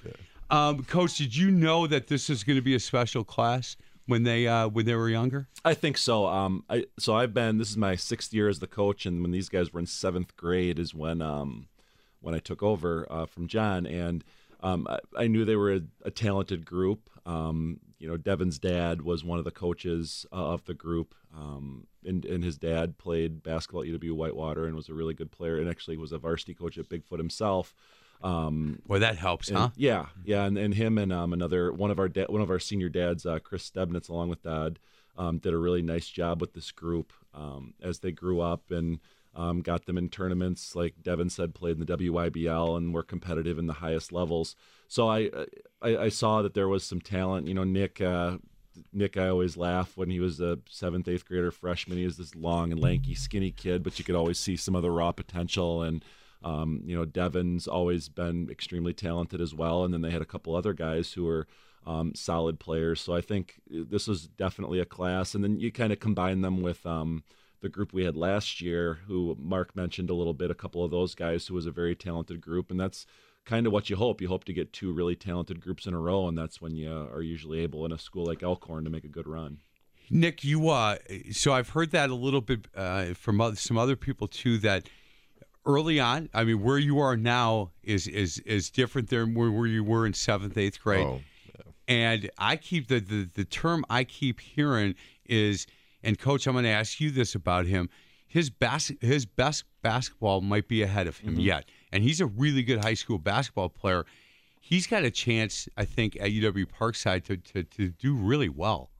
Um, 0.51 0.83
Coach, 0.85 1.17
did 1.19 1.37
you 1.37 1.51
know 1.51 1.87
that 1.87 2.09
this 2.09 2.29
is 2.29 2.43
going 2.43 2.57
to 2.57 2.63
be 2.63 2.75
a 2.75 2.81
special 2.81 3.23
class 3.23 3.77
when 4.07 4.25
they 4.25 4.47
uh, 4.49 4.69
when 4.69 4.87
they 4.87 4.95
were 4.95 5.09
younger? 5.09 5.47
I 5.65 5.75
think 5.75 5.97
so. 5.97 6.27
Um, 6.27 6.65
I 6.69 6.87
so 6.99 7.15
I've 7.15 7.33
been. 7.33 7.59
This 7.59 7.71
is 7.71 7.77
my 7.77 7.95
sixth 7.95 8.35
year 8.35 8.49
as 8.49 8.59
the 8.59 8.67
coach, 8.67 9.07
and 9.07 9.23
when 9.23 9.31
these 9.31 9.49
guys 9.49 9.73
were 9.73 9.81
in 9.81 9.87
seventh 9.87 10.37
grade 10.37 10.79
is 10.79 10.95
when 10.95 11.23
um, 11.23 11.69
when 12.21 12.35
I 12.35 12.39
took 12.39 12.63
over 12.63 13.07
uh, 13.11 13.27
from 13.27 13.47
John, 13.47 13.87
and 13.87 14.25
um, 14.61 14.87
I, 14.91 14.99
I 15.17 15.27
knew 15.29 15.45
they 15.45 15.57
were 15.57 15.73
a, 15.75 15.81
a 16.05 16.11
talented 16.11 16.65
group. 16.65 17.09
Um, 17.25 17.79
you 17.99 18.09
know, 18.09 18.17
Devin's 18.17 18.59
dad 18.59 19.03
was 19.03 19.25
one 19.25 19.39
of 19.39 19.45
the 19.45 19.51
coaches 19.51 20.25
uh, 20.33 20.37
of 20.37 20.65
the 20.65 20.75
group, 20.75 21.15
um, 21.37 21.87
and 22.05 22.25
and 22.25 22.43
his 22.45 22.57
dad 22.57 22.97
played 22.99 23.43
basketball 23.43 23.83
at 23.83 23.89
UW 23.89 24.13
Whitewater 24.13 24.67
and 24.67 24.77
was 24.77 24.89
a 24.89 24.95
really 24.95 25.15
good 25.15 25.31
player, 25.31 25.59
and 25.59 25.69
actually 25.69 25.97
was 25.97 26.13
a 26.13 26.19
varsity 26.19 26.55
coach 26.55 26.79
at 26.79 26.89
Big 26.89 27.05
Foot 27.05 27.19
himself. 27.19 27.75
Um, 28.23 28.81
Boy, 28.87 28.99
that 28.99 29.17
helps, 29.17 29.49
and- 29.49 29.59
huh? 29.59 29.71
Yeah, 29.77 30.07
yeah, 30.25 30.45
and, 30.45 30.59
and 30.59 30.75
him 30.75 30.99
and 30.99 31.13
um, 31.13 31.33
another 31.33 31.73
one 31.73 31.91
of 31.91 31.99
our 31.99 32.09
da- 32.09 32.27
one 32.27 32.41
of 32.43 32.51
our 32.51 32.59
senior 32.59 32.89
dads, 32.89 33.25
uh, 33.27 33.39
Chris 33.39 33.69
Stebnitz, 33.71 34.09
along 34.09 34.29
with 34.29 34.43
Dad, 34.43 34.79
um, 35.17 35.39
did 35.39 35.53
a 35.53 35.59
really 35.59 35.83
nice 35.83 36.09
job 36.09 36.41
with 36.41 36.53
this 36.53 36.71
group 36.73 37.13
um, 37.35 37.75
as 37.83 38.01
they 38.01 38.11
grew 38.13 38.41
up 38.41 38.71
and 38.71 38.99
um, 39.39 39.61
got 39.61 39.87
them 39.87 39.97
in 39.97 40.11
tournaments. 40.11 40.75
Like 40.75 40.95
Devin 41.01 41.31
said, 41.31 41.55
played 41.55 41.79
in 41.79 41.87
the 41.87 41.97
WYBL 41.97 42.77
and 42.77 42.93
were 42.93 43.05
competitive 43.05 43.57
in 43.59 43.69
the 43.69 43.75
highest 43.75 44.13
levels. 44.13 44.57
So 44.89 45.09
I 45.09 45.31
I, 45.81 45.97
I 45.97 46.09
saw 46.09 46.43
that 46.43 46.55
there 46.55 46.69
was 46.69 46.85
some 46.85 47.01
talent. 47.01 47.47
You 47.47 47.55
know, 47.55 47.65
Nick. 47.65 48.01
Uh, 48.01 48.39
Nick, 48.93 49.17
I 49.17 49.27
always 49.29 49.57
laugh 49.57 49.97
when 49.97 50.09
he 50.09 50.21
was 50.21 50.41
a 50.41 50.57
seventh, 50.69 51.09
eighth 51.09 51.27
grader 51.27 51.51
freshman. 51.51 51.99
He 51.99 52.05
was 52.05 52.17
this 52.17 52.37
long 52.37 52.71
and 52.71 52.81
lanky, 52.81 53.13
skinny 53.13 53.51
kid, 53.51 53.83
but 53.83 53.99
you 53.99 54.05
could 54.05 54.15
always 54.15 54.39
see 54.39 54.57
some 54.57 54.77
of 54.77 54.83
the 54.83 54.91
raw 54.91 55.11
potential. 55.11 55.83
And 55.83 56.05
um, 56.45 56.83
you 56.85 56.95
know, 56.97 57.05
Devin's 57.05 57.67
always 57.67 58.09
been 58.09 58.49
extremely 58.49 58.93
talented 58.93 59.41
as 59.41 59.53
well. 59.53 59.85
And 59.85 59.93
then 59.93 60.03
they 60.03 60.13
had 60.13 60.23
a 60.23 60.27
couple 60.27 60.55
other 60.55 60.73
guys 60.73 61.13
who 61.13 61.25
were 61.25 61.49
um, 61.87 62.15
solid 62.15 62.61
players. 62.61 63.01
So 63.01 63.15
I 63.15 63.21
think 63.21 63.61
this 63.69 64.07
was 64.07 64.29
definitely 64.29 64.79
a 64.79 64.85
class. 64.85 65.35
And 65.35 65.43
then 65.43 65.59
you 65.59 65.73
kind 65.73 65.93
of 65.93 65.99
combine 65.99 66.43
them 66.43 66.63
with 66.63 66.87
um, 66.87 67.25
the 67.61 67.69
group 67.69 67.93
we 67.93 68.05
had 68.05 68.17
last 68.17 68.61
year, 68.61 69.01
who 69.07 69.37
Mark 69.41 69.75
mentioned 69.75 70.11
a 70.11 70.15
little 70.15 70.35
bit, 70.35 70.51
a 70.51 70.55
couple 70.55 70.85
of 70.85 70.91
those 70.91 71.15
guys 71.15 71.47
who 71.47 71.55
was 71.55 71.67
a 71.67 71.73
very 71.73 71.97
talented 71.97 72.41
group. 72.41 72.71
And 72.71 72.79
that's 72.79 73.07
kind 73.45 73.67
of 73.67 73.73
what 73.73 73.91
you 73.91 73.97
hope. 73.97 74.21
You 74.21 74.29
hope 74.29 74.45
to 74.45 74.53
get 74.53 74.73
two 74.73 74.93
really 74.93 75.17
talented 75.17 75.61
groups 75.61 75.87
in 75.87 75.95
a 75.95 75.99
row, 75.99 76.29
and 76.29 76.37
that's 76.37 76.61
when 76.61 76.77
you 76.77 76.93
are 76.93 77.23
usually 77.23 77.61
able 77.61 77.85
in 77.85 77.93
a 77.93 77.99
school 77.99 78.27
like 78.27 78.43
Elkhorn 78.43 78.85
to 78.85 78.91
make 78.91 79.05
a 79.05 79.09
good 79.09 79.27
run. 79.27 79.59
Nick, 80.11 80.45
you 80.45 80.69
uh, 80.69 80.97
so 81.33 81.53
I've 81.53 81.71
heard 81.71 81.91
that 81.91 82.11
a 82.11 82.15
little 82.15 82.41
bit 82.41 82.67
uh, 82.75 83.15
from 83.15 83.41
other, 83.41 83.57
some 83.57 83.77
other 83.77 83.97
people 83.97 84.27
too. 84.27 84.59
That 84.59 84.89
early 85.67 86.01
on, 86.01 86.31
I 86.33 86.45
mean, 86.45 86.63
where 86.63 86.79
you 86.79 86.99
are 86.99 87.17
now 87.17 87.73
is 87.83 88.07
is 88.07 88.39
is 88.41 88.71
different 88.71 89.11
than 89.11 89.35
where, 89.35 89.51
where 89.51 89.67
you 89.67 89.85
were 89.85 90.07
in 90.07 90.15
seventh, 90.15 90.57
eighth 90.57 90.81
grade. 90.81 91.07
Oh, 91.07 91.21
And 91.87 92.31
I 92.39 92.57
keep 92.57 92.89
the, 92.89 93.01
the 93.01 93.29
the 93.35 93.45
term 93.45 93.85
I 93.91 94.05
keep 94.05 94.41
hearing 94.41 94.95
is, 95.27 95.67
and 96.03 96.19
coach, 96.19 96.47
I'm 96.47 96.55
going 96.55 96.65
to 96.65 96.71
ask 96.71 97.01
you 97.01 97.11
this 97.11 97.35
about 97.35 97.67
him. 97.67 97.89
His 98.27 98.51
bas- 98.51 98.93
his 99.01 99.25
best 99.27 99.65
basketball 99.83 100.41
might 100.43 100.69
be 100.69 100.83
ahead 100.83 101.07
of 101.07 101.17
him 101.19 101.39
yet, 101.41 101.65
and 101.93 102.03
he's 102.03 102.21
a 102.21 102.27
really 102.27 102.63
good 102.63 102.85
high 102.85 102.95
school 102.95 103.19
basketball 103.19 103.71
player. 103.71 104.05
He's 104.61 104.87
got 104.87 105.03
a 105.05 105.11
chance, 105.11 105.67
I 105.79 105.87
think, 105.87 106.17
at 106.21 106.31
UW 106.31 106.67
Parkside 106.67 107.25
to 107.25 107.37
to, 107.39 107.63
to 107.63 107.89
do 107.89 108.15
really 108.15 108.49
well. 108.51 108.91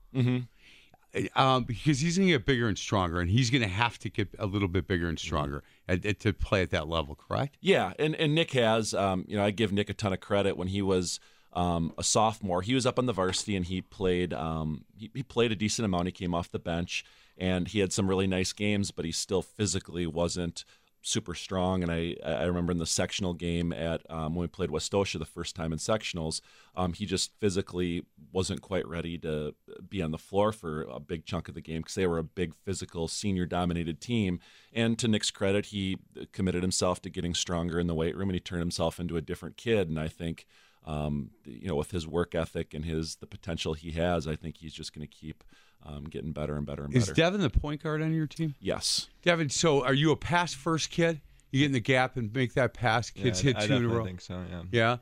Um, 1.35 1.63
because 1.63 1.99
he's 2.01 2.17
going 2.19 2.27
to 2.27 2.33
get 2.35 2.45
bigger 2.45 2.67
and 2.67 2.77
stronger, 2.77 3.19
and 3.19 3.31
he's 3.31 3.49
going 3.49 3.63
to 3.63 3.67
have 3.67 3.97
to 3.99 4.09
get 4.11 4.29
a 4.37 4.45
little 4.45 4.67
bit 4.67 4.87
bigger 4.87 5.09
and 5.09 5.17
stronger 5.17 5.63
at, 5.87 6.05
at- 6.05 6.19
to 6.19 6.33
play 6.33 6.61
at 6.61 6.69
that 6.69 6.87
level. 6.87 7.15
Correct? 7.15 7.57
Yeah, 7.61 7.93
and, 7.97 8.13
and 8.15 8.35
Nick 8.35 8.51
has, 8.51 8.93
um, 8.93 9.25
you 9.27 9.35
know, 9.35 9.43
I 9.43 9.49
give 9.49 9.71
Nick 9.71 9.89
a 9.89 9.95
ton 9.95 10.13
of 10.13 10.19
credit 10.19 10.55
when 10.55 10.67
he 10.67 10.83
was 10.83 11.19
um, 11.53 11.93
a 11.97 12.03
sophomore. 12.03 12.61
He 12.61 12.73
was 12.73 12.85
up 12.85 12.99
on 12.99 13.05
the 13.05 13.13
varsity 13.13 13.55
and 13.55 13.65
he 13.65 13.81
played, 13.81 14.33
um, 14.33 14.85
he, 14.95 15.09
he 15.13 15.23
played 15.23 15.51
a 15.51 15.55
decent 15.55 15.85
amount. 15.85 16.05
He 16.05 16.11
came 16.11 16.35
off 16.35 16.51
the 16.51 16.59
bench 16.59 17.03
and 17.37 17.67
he 17.67 17.79
had 17.79 17.93
some 17.93 18.07
really 18.07 18.27
nice 18.27 18.53
games, 18.53 18.91
but 18.91 19.05
he 19.05 19.11
still 19.11 19.41
physically 19.41 20.05
wasn't 20.05 20.63
super 21.01 21.33
strong. 21.33 21.81
And 21.81 21.91
I, 21.91 22.15
I 22.23 22.43
remember 22.43 22.71
in 22.71 22.77
the 22.77 22.85
sectional 22.85 23.33
game 23.33 23.71
at 23.71 24.01
um, 24.09 24.35
when 24.35 24.41
we 24.41 24.47
played 24.47 24.69
Westosha 24.69 25.17
the 25.17 25.25
first 25.25 25.55
time 25.55 25.71
in 25.71 25.79
sectionals, 25.79 26.41
um, 26.75 26.93
he 26.93 27.05
just 27.05 27.31
physically 27.39 28.03
wasn't 28.31 28.61
quite 28.61 28.87
ready 28.87 29.17
to 29.19 29.55
be 29.87 30.01
on 30.01 30.11
the 30.11 30.17
floor 30.17 30.51
for 30.51 30.81
a 30.83 30.99
big 30.99 31.25
chunk 31.25 31.47
of 31.47 31.55
the 31.55 31.61
game 31.61 31.81
because 31.81 31.95
they 31.95 32.07
were 32.07 32.17
a 32.17 32.23
big 32.23 32.53
physical 32.53 33.07
senior 33.07 33.45
dominated 33.45 34.01
team. 34.01 34.39
And 34.73 34.99
to 34.99 35.07
Nick's 35.07 35.31
credit, 35.31 35.67
he 35.67 35.97
committed 36.31 36.61
himself 36.61 37.01
to 37.03 37.09
getting 37.09 37.33
stronger 37.33 37.79
in 37.79 37.87
the 37.87 37.95
weight 37.95 38.15
room 38.15 38.29
and 38.29 38.35
he 38.35 38.41
turned 38.41 38.61
himself 38.61 38.99
into 38.99 39.17
a 39.17 39.21
different 39.21 39.57
kid. 39.57 39.89
And 39.89 39.99
I 39.99 40.07
think. 40.07 40.45
Um, 40.85 41.31
you 41.45 41.67
know, 41.67 41.75
with 41.75 41.91
his 41.91 42.07
work 42.07 42.33
ethic 42.33 42.73
and 42.73 42.83
his 42.85 43.15
the 43.17 43.27
potential 43.27 43.73
he 43.73 43.91
has, 43.91 44.27
I 44.27 44.35
think 44.35 44.57
he's 44.57 44.73
just 44.73 44.93
going 44.93 45.05
to 45.07 45.13
keep 45.13 45.43
um, 45.85 46.05
getting 46.05 46.31
better 46.31 46.55
and 46.57 46.65
better 46.65 46.83
and 46.83 46.95
Is 46.95 47.03
better. 47.03 47.11
Is 47.11 47.15
Devin 47.17 47.41
the 47.41 47.49
point 47.49 47.83
guard 47.83 48.01
on 48.01 48.13
your 48.13 48.27
team? 48.27 48.55
yes. 48.59 49.07
Devin, 49.21 49.49
so 49.49 49.83
are 49.83 49.93
you 49.93 50.11
a 50.11 50.15
pass 50.15 50.53
first 50.53 50.89
kid? 50.89 51.21
You 51.51 51.59
get 51.59 51.65
in 51.67 51.71
the 51.73 51.79
gap 51.79 52.15
and 52.17 52.33
make 52.33 52.53
that 52.53 52.73
pass. 52.73 53.09
Kids 53.09 53.39
I- 53.41 53.43
hit 53.43 53.55
I 53.57 53.59
two 53.59 53.65
in 53.65 53.71
a 53.71 53.75
definitely 53.81 53.97
row. 53.97 54.05
think 54.05 54.21
so. 54.21 54.41
Yeah. 54.49 54.97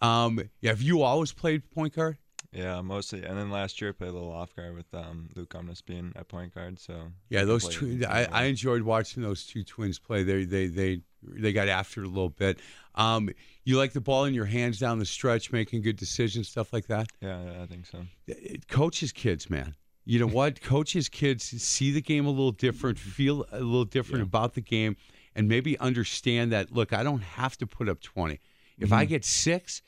Yeah. 0.00 0.24
Um, 0.24 0.40
yeah. 0.60 0.70
Have 0.70 0.82
you 0.82 1.02
always 1.02 1.32
played 1.32 1.70
point 1.70 1.94
guard? 1.94 2.18
Yeah, 2.52 2.82
mostly. 2.82 3.22
And 3.24 3.38
then 3.38 3.50
last 3.50 3.80
year 3.80 3.90
I 3.90 3.92
played 3.94 4.10
a 4.10 4.12
little 4.12 4.30
off 4.32 4.54
guard 4.54 4.74
with 4.74 4.92
um, 4.92 5.30
Luke 5.34 5.54
Omnis 5.54 5.80
being 5.80 6.12
at 6.16 6.28
point 6.28 6.54
guard. 6.54 6.78
So 6.78 7.04
Yeah, 7.30 7.44
those 7.44 7.66
two. 7.68 8.02
I, 8.06 8.26
I 8.26 8.42
enjoyed 8.44 8.82
watching 8.82 9.22
those 9.22 9.46
two 9.46 9.64
twins 9.64 9.98
play. 9.98 10.22
They 10.22 10.44
they 10.44 10.66
they 10.66 11.00
they 11.22 11.52
got 11.52 11.68
after 11.68 12.02
it 12.02 12.06
a 12.06 12.10
little 12.10 12.28
bit. 12.28 12.58
Um, 12.94 13.30
you 13.64 13.78
like 13.78 13.92
the 13.92 14.00
ball 14.00 14.24
in 14.24 14.34
your 14.34 14.44
hands 14.44 14.78
down 14.78 14.98
the 14.98 15.06
stretch, 15.06 15.52
making 15.52 15.82
good 15.82 15.96
decisions, 15.96 16.48
stuff 16.48 16.72
like 16.72 16.86
that. 16.88 17.08
Yeah, 17.20 17.42
yeah, 17.42 17.62
I 17.62 17.66
think 17.66 17.86
so. 17.86 18.04
It 18.26 18.68
coaches 18.68 19.12
kids, 19.12 19.48
man. 19.48 19.74
You 20.04 20.18
know 20.18 20.26
what? 20.26 20.60
coaches 20.60 21.08
kids 21.08 21.44
see 21.44 21.92
the 21.92 22.00
game 22.00 22.26
a 22.26 22.30
little 22.30 22.52
different, 22.52 22.98
feel 22.98 23.46
a 23.52 23.60
little 23.60 23.84
different 23.84 24.22
about 24.22 24.54
the 24.54 24.60
game, 24.60 24.96
and 25.34 25.48
maybe 25.48 25.78
understand 25.78 26.52
that. 26.52 26.72
Look, 26.72 26.92
I 26.92 27.02
don't 27.02 27.22
have 27.22 27.56
to 27.58 27.66
put 27.66 27.88
up 27.88 28.00
twenty. 28.00 28.40
If 28.78 28.92
I 28.92 29.04
get 29.04 29.24
six, 29.24 29.80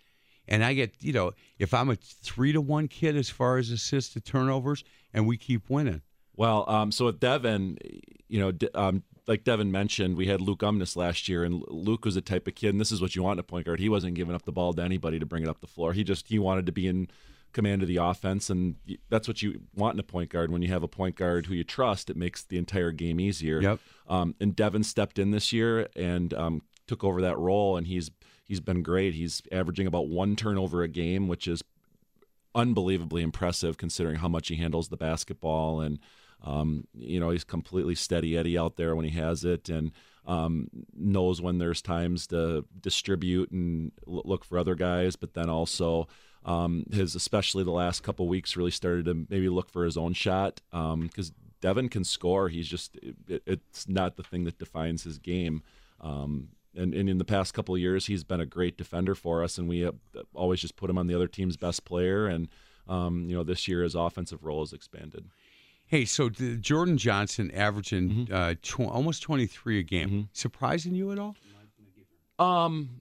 and 0.46 0.64
I 0.64 0.74
get 0.74 0.94
you 1.00 1.12
know, 1.12 1.32
if 1.58 1.74
I'm 1.74 1.90
a 1.90 1.96
three 1.96 2.52
to 2.52 2.60
one 2.60 2.86
kid 2.86 3.16
as 3.16 3.28
far 3.28 3.58
as 3.58 3.70
assists 3.70 4.14
to 4.14 4.20
turnovers, 4.20 4.84
and 5.12 5.26
we 5.26 5.36
keep 5.36 5.68
winning. 5.68 6.02
Well, 6.36 6.64
um, 6.68 6.92
so 6.92 7.06
with 7.06 7.20
Devin, 7.20 7.78
you 8.28 8.40
know, 8.40 8.52
D- 8.52 8.68
um, 8.74 9.02
like 9.26 9.44
Devin 9.44 9.72
mentioned, 9.72 10.16
we 10.16 10.26
had 10.26 10.40
Luke 10.40 10.60
Umness 10.60 10.96
last 10.96 11.28
year, 11.28 11.44
and 11.44 11.64
Luke 11.68 12.04
was 12.04 12.14
the 12.14 12.20
type 12.20 12.46
of 12.46 12.54
kid, 12.54 12.70
and 12.70 12.80
this 12.80 12.92
is 12.92 13.00
what 13.00 13.16
you 13.16 13.22
want 13.22 13.36
in 13.36 13.40
a 13.40 13.44
point 13.44 13.66
guard. 13.66 13.80
He 13.80 13.88
wasn't 13.88 14.14
giving 14.14 14.34
up 14.34 14.44
the 14.44 14.52
ball 14.52 14.72
to 14.74 14.82
anybody 14.82 15.18
to 15.18 15.26
bring 15.26 15.42
it 15.42 15.48
up 15.48 15.60
the 15.60 15.66
floor. 15.66 15.92
He 15.92 16.04
just 16.04 16.28
he 16.28 16.38
wanted 16.38 16.66
to 16.66 16.72
be 16.72 16.86
in 16.86 17.08
command 17.52 17.82
of 17.82 17.88
the 17.88 17.96
offense, 17.96 18.50
and 18.50 18.76
that's 19.08 19.26
what 19.26 19.42
you 19.42 19.62
want 19.74 19.94
in 19.94 20.00
a 20.00 20.04
point 20.04 20.28
guard. 20.28 20.50
When 20.50 20.60
you 20.60 20.68
have 20.68 20.82
a 20.82 20.88
point 20.88 21.16
guard 21.16 21.46
who 21.46 21.54
you 21.54 21.64
trust, 21.64 22.10
it 22.10 22.16
makes 22.16 22.42
the 22.42 22.58
entire 22.58 22.90
game 22.90 23.18
easier. 23.18 23.60
Yep. 23.62 23.80
Um, 24.08 24.34
and 24.40 24.54
Devin 24.54 24.84
stepped 24.84 25.18
in 25.18 25.30
this 25.30 25.52
year 25.52 25.88
and 25.96 26.34
um, 26.34 26.62
took 26.86 27.02
over 27.02 27.22
that 27.22 27.38
role, 27.38 27.76
and 27.76 27.86
he's 27.86 28.10
he's 28.44 28.60
been 28.60 28.82
great. 28.82 29.14
He's 29.14 29.40
averaging 29.50 29.86
about 29.86 30.08
one 30.08 30.36
turnover 30.36 30.82
a 30.82 30.88
game, 30.88 31.28
which 31.28 31.48
is 31.48 31.62
unbelievably 32.54 33.22
impressive 33.22 33.78
considering 33.78 34.16
how 34.16 34.28
much 34.28 34.48
he 34.48 34.56
handles 34.56 34.88
the 34.88 34.96
basketball 34.96 35.80
and 35.80 35.98
um, 36.44 36.86
you 36.94 37.18
know 37.18 37.30
he's 37.30 37.44
completely 37.44 37.94
steady 37.94 38.36
Eddie 38.36 38.58
out 38.58 38.76
there 38.76 38.94
when 38.94 39.04
he 39.04 39.18
has 39.18 39.44
it 39.44 39.68
and 39.68 39.92
um, 40.26 40.68
knows 40.94 41.42
when 41.42 41.58
there's 41.58 41.82
times 41.82 42.26
to 42.28 42.64
distribute 42.80 43.50
and 43.50 43.92
look 44.06 44.44
for 44.44 44.58
other 44.58 44.74
guys 44.74 45.16
but 45.16 45.34
then 45.34 45.50
also 45.50 46.06
um, 46.44 46.84
his 46.92 47.14
especially 47.14 47.64
the 47.64 47.70
last 47.70 48.02
couple 48.02 48.28
weeks 48.28 48.56
really 48.56 48.70
started 48.70 49.06
to 49.06 49.26
maybe 49.28 49.48
look 49.48 49.70
for 49.70 49.84
his 49.84 49.96
own 49.96 50.12
shot 50.12 50.60
because 50.70 51.32
Devin 51.60 51.88
can 51.88 52.04
score 52.04 52.48
he's 52.48 52.68
just 52.68 52.96
it, 53.28 53.42
it's 53.46 53.88
not 53.88 54.16
the 54.16 54.22
thing 54.22 54.44
that 54.44 54.58
defines 54.58 55.04
his 55.04 55.18
game 55.18 55.62
um, 56.00 56.48
and, 56.76 56.94
and 56.94 57.08
in 57.08 57.18
the 57.18 57.24
past 57.24 57.54
couple 57.54 57.76
years, 57.78 58.06
he's 58.06 58.24
been 58.24 58.40
a 58.40 58.46
great 58.46 58.76
defender 58.76 59.14
for 59.14 59.42
us, 59.42 59.58
and 59.58 59.68
we 59.68 59.84
uh, 59.84 59.92
always 60.34 60.60
just 60.60 60.76
put 60.76 60.90
him 60.90 60.98
on 60.98 61.06
the 61.06 61.14
other 61.14 61.28
team's 61.28 61.56
best 61.56 61.84
player. 61.84 62.26
And 62.26 62.48
um, 62.88 63.26
you 63.28 63.36
know, 63.36 63.42
this 63.42 63.66
year 63.68 63.82
his 63.82 63.94
offensive 63.94 64.44
role 64.44 64.60
has 64.60 64.72
expanded. 64.72 65.26
Hey, 65.86 66.04
so 66.06 66.28
Jordan 66.28 66.96
Johnson 66.98 67.50
averaging 67.52 68.26
Mm-hmm. 68.26 68.34
uh, 68.34 68.54
tw- 68.62 68.90
almost 68.90 69.22
23 69.22 69.78
a 69.78 69.82
game. 69.82 70.28
Surprising 70.32 70.94
you 70.94 71.12
at 71.12 71.18
all? 71.18 71.36
Um, 72.38 73.00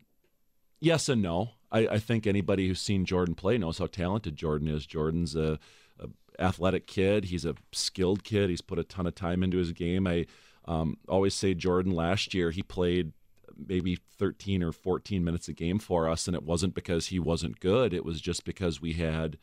yes 0.79 1.09
and 1.09 1.21
no. 1.21 1.51
I, 1.71 1.87
I 1.87 1.99
think 1.99 2.27
anybody 2.27 2.67
who's 2.67 2.81
seen 2.81 3.05
Jordan 3.05 3.35
play 3.35 3.57
knows 3.57 3.79
how 3.79 3.87
talented 3.87 4.35
Jordan 4.35 4.67
is. 4.67 4.85
Jordan's 4.85 5.35
a, 5.35 5.57
a 5.99 6.07
athletic 6.39 6.85
kid. 6.85 7.25
He's 7.25 7.45
a 7.45 7.55
skilled 7.71 8.23
kid. 8.23 8.49
He's 8.49 8.61
put 8.61 8.77
a 8.79 8.83
ton 8.83 9.07
of 9.07 9.15
time 9.15 9.41
into 9.43 9.57
his 9.57 9.71
game. 9.71 10.05
I 10.05 10.25
um, 10.65 10.97
always 11.07 11.33
say 11.33 11.53
Jordan 11.55 11.93
last 11.93 12.33
year 12.33 12.51
he 12.51 12.61
played 12.61 13.11
maybe 13.57 13.97
13 14.19 14.61
or 14.63 14.71
14 14.71 15.23
minutes 15.23 15.47
a 15.47 15.53
game 15.53 15.79
for 15.79 16.07
us, 16.09 16.27
and 16.27 16.35
it 16.35 16.43
wasn't 16.43 16.73
because 16.75 17.07
he 17.07 17.17
wasn't 17.19 17.59
good. 17.59 17.93
It 17.93 18.05
was 18.05 18.21
just 18.21 18.45
because 18.45 18.81
we 18.81 18.93
had 18.93 19.37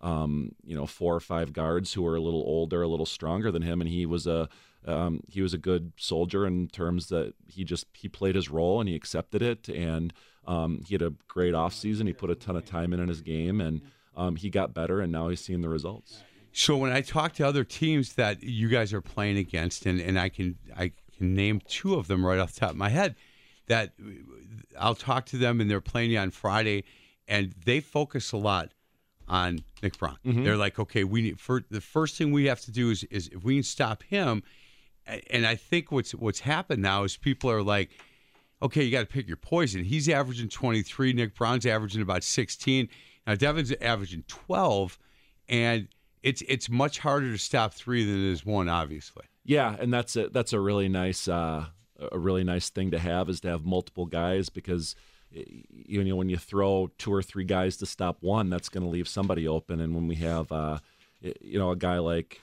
um, 0.00 0.52
you 0.64 0.76
know 0.76 0.86
four 0.86 1.14
or 1.14 1.20
five 1.20 1.52
guards 1.52 1.92
who 1.92 2.02
were 2.02 2.16
a 2.16 2.20
little 2.20 2.42
older, 2.42 2.82
a 2.82 2.88
little 2.88 3.06
stronger 3.06 3.50
than 3.50 3.62
him, 3.62 3.80
and 3.80 3.88
he 3.88 4.06
was 4.06 4.26
a 4.26 4.48
um, 4.86 5.20
he 5.28 5.42
was 5.42 5.52
a 5.52 5.58
good 5.58 5.92
soldier 5.96 6.46
in 6.46 6.68
terms 6.68 7.08
that 7.08 7.34
he 7.48 7.64
just 7.64 7.86
he 7.92 8.08
played 8.08 8.34
his 8.34 8.50
role 8.50 8.80
and 8.80 8.88
he 8.88 8.94
accepted 8.94 9.42
it, 9.42 9.68
and 9.68 10.12
um, 10.46 10.82
he 10.86 10.94
had 10.94 11.02
a 11.02 11.14
great 11.28 11.54
offseason. 11.54 12.06
He 12.06 12.12
put 12.12 12.30
a 12.30 12.34
ton 12.34 12.56
of 12.56 12.64
time 12.64 12.92
in 12.92 13.00
in 13.00 13.08
his 13.08 13.20
game, 13.20 13.60
and 13.60 13.82
um, 14.16 14.36
he 14.36 14.50
got 14.50 14.74
better, 14.74 15.00
and 15.00 15.10
now 15.10 15.28
he's 15.28 15.40
seeing 15.40 15.60
the 15.60 15.68
results. 15.68 16.22
So 16.52 16.76
when 16.76 16.90
I 16.90 17.02
talk 17.02 17.34
to 17.34 17.46
other 17.46 17.64
teams 17.64 18.14
that 18.14 18.42
you 18.42 18.68
guys 18.68 18.94
are 18.94 19.02
playing 19.02 19.36
against, 19.36 19.84
and, 19.84 20.00
and 20.00 20.18
I 20.18 20.28
can 20.28 20.56
I 20.76 20.92
can 21.16 21.34
name 21.34 21.60
two 21.66 21.94
of 21.94 22.06
them 22.06 22.24
right 22.24 22.38
off 22.38 22.54
the 22.54 22.60
top 22.60 22.70
of 22.70 22.76
my 22.76 22.88
head, 22.88 23.16
that 23.66 23.92
I'll 24.78 24.94
talk 24.94 25.26
to 25.26 25.36
them 25.36 25.60
and 25.60 25.70
they're 25.70 25.80
playing 25.80 26.16
on 26.16 26.30
Friday, 26.30 26.84
and 27.26 27.52
they 27.64 27.80
focus 27.80 28.32
a 28.32 28.36
lot 28.36 28.72
on 29.28 29.60
Nick 29.82 29.98
Braun. 29.98 30.16
They're 30.44 30.56
like, 30.56 30.78
okay, 30.78 31.04
we 31.04 31.22
need 31.22 31.40
for 31.40 31.62
the 31.70 31.80
first 31.80 32.16
thing 32.16 32.32
we 32.32 32.46
have 32.46 32.60
to 32.62 32.70
do 32.70 32.90
is 32.90 33.04
is 33.04 33.28
if 33.28 33.44
we 33.44 33.54
can 33.56 33.62
stop 33.62 34.02
him, 34.04 34.42
and 35.30 35.46
I 35.46 35.56
think 35.56 35.92
what's 35.92 36.12
what's 36.14 36.40
happened 36.40 36.82
now 36.82 37.04
is 37.04 37.16
people 37.16 37.50
are 37.50 37.62
like, 37.62 37.90
okay, 38.62 38.82
you 38.82 38.90
got 38.90 39.00
to 39.00 39.06
pick 39.06 39.26
your 39.26 39.36
poison. 39.36 39.84
He's 39.84 40.08
averaging 40.08 40.48
23. 40.48 41.12
Nick 41.12 41.34
Brown's 41.34 41.66
averaging 41.66 42.02
about 42.02 42.24
16. 42.24 42.88
Now 43.26 43.34
Devin's 43.34 43.72
averaging 43.80 44.24
12, 44.28 44.98
and 45.48 45.88
it's 46.22 46.42
it's 46.48 46.68
much 46.68 46.98
harder 46.98 47.30
to 47.32 47.38
stop 47.38 47.74
three 47.74 48.04
than 48.04 48.14
it 48.14 48.32
is 48.32 48.44
one, 48.44 48.68
obviously. 48.68 49.24
Yeah, 49.44 49.76
and 49.78 49.92
that's 49.92 50.16
a 50.16 50.28
that's 50.28 50.52
a 50.52 50.60
really 50.60 50.88
nice 50.88 51.28
uh, 51.28 51.66
a 52.12 52.18
really 52.18 52.44
nice 52.44 52.70
thing 52.70 52.90
to 52.90 52.98
have 52.98 53.28
is 53.28 53.40
to 53.40 53.48
have 53.48 53.64
multiple 53.64 54.06
guys 54.06 54.48
because 54.48 54.96
you 55.44 56.04
know 56.04 56.16
when 56.16 56.28
you 56.28 56.36
throw 56.36 56.90
two 56.98 57.12
or 57.12 57.22
three 57.22 57.44
guys 57.44 57.76
to 57.78 57.86
stop 57.86 58.18
one, 58.20 58.50
that's 58.50 58.68
going 58.68 58.84
to 58.84 58.90
leave 58.90 59.08
somebody 59.08 59.46
open. 59.46 59.80
And 59.80 59.94
when 59.94 60.08
we 60.08 60.16
have 60.16 60.50
uh, 60.50 60.78
you 61.20 61.58
know 61.58 61.70
a 61.70 61.76
guy 61.76 61.98
like 61.98 62.40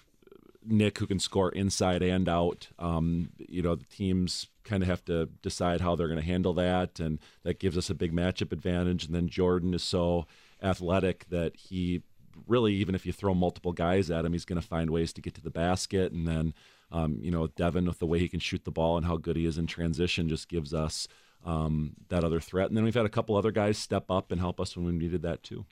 Nick 0.65 0.97
who 0.97 1.07
can 1.07 1.19
score 1.19 1.49
inside 1.49 2.01
and 2.01 2.27
out, 2.29 2.67
um, 2.79 3.29
you 3.37 3.61
know 3.61 3.75
the 3.75 3.85
teams 3.85 4.47
kind 4.63 4.81
of 4.81 4.89
have 4.89 5.03
to 5.05 5.25
decide 5.41 5.81
how 5.81 5.95
they're 5.95 6.07
going 6.07 6.19
to 6.19 6.25
handle 6.25 6.53
that, 6.53 6.99
and 6.99 7.19
that 7.43 7.59
gives 7.59 7.77
us 7.77 7.89
a 7.89 7.95
big 7.95 8.13
matchup 8.13 8.51
advantage. 8.51 9.05
And 9.05 9.15
then 9.15 9.27
Jordan 9.27 9.73
is 9.73 9.83
so 9.83 10.25
athletic 10.61 11.25
that 11.29 11.55
he 11.55 12.01
really 12.47 12.73
even 12.73 12.95
if 12.95 13.05
you 13.05 13.13
throw 13.13 13.33
multiple 13.33 13.73
guys 13.73 14.09
at 14.09 14.25
him, 14.25 14.33
he's 14.33 14.45
going 14.45 14.61
to 14.61 14.67
find 14.67 14.89
ways 14.89 15.13
to 15.13 15.21
get 15.21 15.33
to 15.35 15.41
the 15.41 15.49
basket. 15.49 16.11
And 16.11 16.27
then, 16.27 16.53
um, 16.91 17.19
you 17.21 17.31
know, 17.31 17.47
Devin 17.47 17.85
with 17.85 17.99
the 17.99 18.05
way 18.05 18.19
he 18.19 18.29
can 18.29 18.39
shoot 18.39 18.63
the 18.65 18.71
ball 18.71 18.97
and 18.97 19.05
how 19.05 19.17
good 19.17 19.35
he 19.35 19.45
is 19.45 19.57
in 19.57 19.67
transition 19.67 20.29
just 20.29 20.47
gives 20.47 20.73
us 20.73 21.07
um, 21.43 21.93
that 22.09 22.23
other 22.23 22.39
threat. 22.39 22.69
And 22.69 22.77
then 22.77 22.83
we've 22.83 22.93
had 22.93 23.05
a 23.05 23.09
couple 23.09 23.35
other 23.35 23.51
guys 23.51 23.77
step 23.77 24.05
up 24.09 24.31
and 24.31 24.39
help 24.39 24.59
us 24.59 24.75
when 24.75 24.85
we 24.85 24.91
needed 24.93 25.21
that 25.23 25.43
too. 25.43 25.65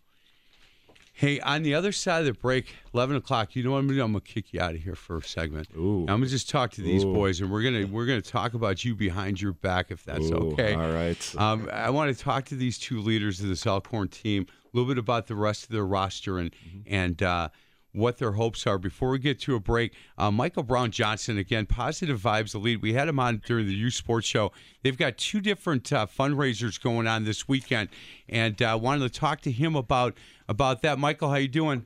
Hey, 1.13 1.39
on 1.41 1.63
the 1.63 1.75
other 1.75 1.91
side 1.91 2.21
of 2.21 2.25
the 2.25 2.33
break, 2.33 2.73
eleven 2.93 3.15
o'clock. 3.15 3.55
You 3.55 3.63
know 3.63 3.71
what 3.71 3.79
I'm 3.79 3.87
gonna 3.87 3.97
do? 3.99 4.03
I'm 4.03 4.11
gonna 4.13 4.21
kick 4.21 4.53
you 4.53 4.61
out 4.61 4.75
of 4.75 4.81
here 4.81 4.95
for 4.95 5.17
a 5.17 5.21
segment. 5.21 5.67
Ooh. 5.75 6.01
I'm 6.01 6.19
gonna 6.19 6.27
just 6.27 6.49
talk 6.49 6.71
to 6.71 6.81
these 6.81 7.03
Ooh. 7.03 7.13
boys, 7.13 7.41
and 7.41 7.51
we're 7.51 7.61
gonna 7.63 7.85
we're 7.85 8.05
gonna 8.05 8.21
talk 8.21 8.53
about 8.53 8.85
you 8.85 8.95
behind 8.95 9.41
your 9.41 9.51
back, 9.51 9.91
if 9.91 10.03
that's 10.05 10.31
Ooh, 10.31 10.53
okay. 10.53 10.73
all 10.73 10.91
right. 10.91 11.35
Um, 11.37 11.69
I 11.71 11.89
want 11.89 12.15
to 12.15 12.23
talk 12.23 12.45
to 12.45 12.55
these 12.55 12.79
two 12.79 13.01
leaders 13.01 13.41
of 13.41 13.49
this 13.49 13.65
Elkhorn 13.65 14.07
team 14.07 14.47
a 14.49 14.77
little 14.77 14.87
bit 14.87 14.97
about 14.97 15.27
the 15.27 15.35
rest 15.35 15.65
of 15.65 15.69
their 15.69 15.85
roster 15.85 16.39
and 16.39 16.55
and 16.87 17.21
uh, 17.21 17.49
what 17.93 18.17
their 18.17 18.33
hopes 18.33 18.65
are. 18.65 18.77
Before 18.77 19.09
we 19.09 19.19
get 19.19 19.39
to 19.41 19.55
a 19.55 19.59
break, 19.59 19.93
uh, 20.17 20.31
Michael 20.31 20.63
Brown 20.63 20.91
Johnson 20.91 21.37
again, 21.37 21.65
Positive 21.65 22.19
Vibes 22.19 22.55
Elite. 22.55 22.81
We 22.81 22.93
had 22.93 23.07
him 23.07 23.19
on 23.19 23.41
during 23.45 23.67
the 23.67 23.73
Youth 23.73 23.93
Sports 23.93 24.27
Show. 24.27 24.51
They've 24.83 24.97
got 24.97 25.17
two 25.17 25.41
different 25.41 25.91
uh, 25.91 26.05
fundraisers 26.07 26.81
going 26.81 27.07
on 27.07 27.23
this 27.23 27.47
weekend, 27.47 27.89
and 28.29 28.61
uh, 28.61 28.77
wanted 28.81 29.11
to 29.11 29.19
talk 29.19 29.41
to 29.41 29.51
him 29.51 29.75
about 29.75 30.17
about 30.47 30.81
that. 30.81 30.99
Michael, 30.99 31.29
how 31.29 31.35
you 31.35 31.47
doing? 31.47 31.85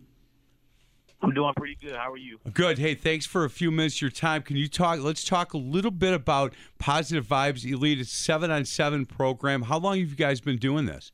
I'm 1.22 1.34
doing 1.34 1.54
pretty 1.56 1.78
good. 1.82 1.96
How 1.96 2.12
are 2.12 2.18
you? 2.18 2.40
Good. 2.54 2.78
Hey, 2.78 2.94
thanks 2.94 3.26
for 3.26 3.46
a 3.46 3.50
few 3.50 3.72
minutes 3.72 3.96
of 3.96 4.02
your 4.02 4.12
time. 4.12 4.44
Can 4.44 4.58
you 4.58 4.68
talk? 4.68 5.00
Let's 5.00 5.24
talk 5.24 5.54
a 5.54 5.58
little 5.58 5.92
bit 5.92 6.14
about 6.14 6.54
Positive 6.78 7.26
Vibes 7.26 7.66
Elite. 7.66 8.00
It's 8.00 8.12
seven 8.12 8.52
on 8.52 8.66
seven 8.66 9.06
program. 9.06 9.64
How 9.64 9.80
long 9.80 10.00
have 10.00 10.10
you 10.10 10.16
guys 10.16 10.40
been 10.40 10.58
doing 10.58 10.86
this? 10.86 11.12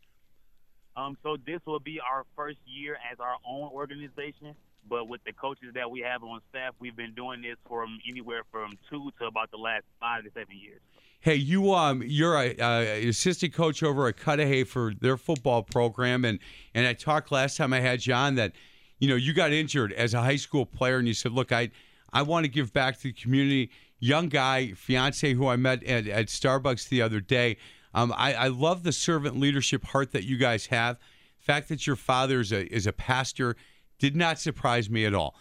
Um, 0.98 1.18
so 1.24 1.38
this 1.46 1.62
will 1.66 1.80
be 1.80 2.00
our 2.00 2.26
first 2.36 2.58
year 2.66 2.98
as 3.10 3.20
our 3.20 3.36
own 3.48 3.70
organization, 3.72 4.54
but 4.88 5.08
with 5.08 5.24
the 5.26 5.34
coaches 5.34 5.74
that 5.76 5.90
we 5.90 6.02
have 6.02 6.24
on 6.24 6.42
staff, 6.50 6.74
we've 6.80 6.96
been 6.96 7.14
doing 7.14 7.42
this 7.42 7.58
from 7.68 8.00
anywhere 8.08 8.44
from 8.52 8.78
two 8.90 9.12
to 9.20 9.26
about 9.26 9.52
the 9.52 9.58
last 9.58 9.84
five 10.00 10.24
to 10.24 10.30
seven 10.34 10.58
years. 10.60 10.82
Hey, 11.20 11.36
you 11.36 11.74
um, 11.74 12.02
you're 12.04 12.36
a 12.36 12.56
uh, 12.58 12.82
assistant 13.08 13.54
coach 13.54 13.84
over 13.84 14.08
at 14.08 14.18
Cudahy 14.18 14.64
for 14.64 14.94
their 15.00 15.18
football 15.18 15.62
program, 15.62 16.26
and 16.26 16.40
and 16.74 16.88
I 16.88 16.94
talked 16.94 17.32
last 17.32 17.58
time 17.58 17.74
I 17.74 17.80
had 17.80 18.06
you 18.08 18.14
on 18.14 18.36
that, 18.36 18.54
you 19.00 19.08
know, 19.08 19.16
you 19.16 19.34
got 19.34 19.52
injured 19.52 19.94
as 19.94 20.16
a 20.16 20.22
high 20.22 20.36
school 20.36 20.66
player, 20.66 20.98
and 20.98 21.08
you 21.08 21.14
said, 21.14 21.32
look, 21.32 21.52
I 21.52 21.70
I 22.12 22.24
want 22.24 22.46
to 22.46 22.50
give 22.50 22.74
back 22.74 22.98
to 22.98 23.04
the 23.04 23.14
community. 23.14 23.70
Young 24.00 24.30
guy, 24.30 24.72
fiance 24.72 25.32
who 25.34 25.48
I 25.48 25.58
met 25.58 25.84
at, 25.84 26.08
at 26.08 26.26
Starbucks 26.26 26.90
the 26.90 27.04
other 27.04 27.20
day. 27.20 27.58
Um, 27.94 28.12
I, 28.18 28.34
I 28.34 28.48
love 28.48 28.82
the 28.82 28.92
servant 28.92 29.40
leadership 29.40 29.86
heart 29.86 30.12
that 30.14 30.24
you 30.24 30.38
guys 30.38 30.66
have. 30.68 30.98
The 31.40 31.46
fact 31.46 31.70
that 31.70 31.86
your 31.86 31.96
father 31.96 32.40
is 32.40 32.52
a 32.52 32.66
is 32.74 32.88
a 32.88 32.94
pastor 32.94 33.56
did 34.02 34.16
not 34.16 34.40
surprise 34.40 34.90
me 34.90 35.06
at 35.06 35.14
all. 35.14 35.36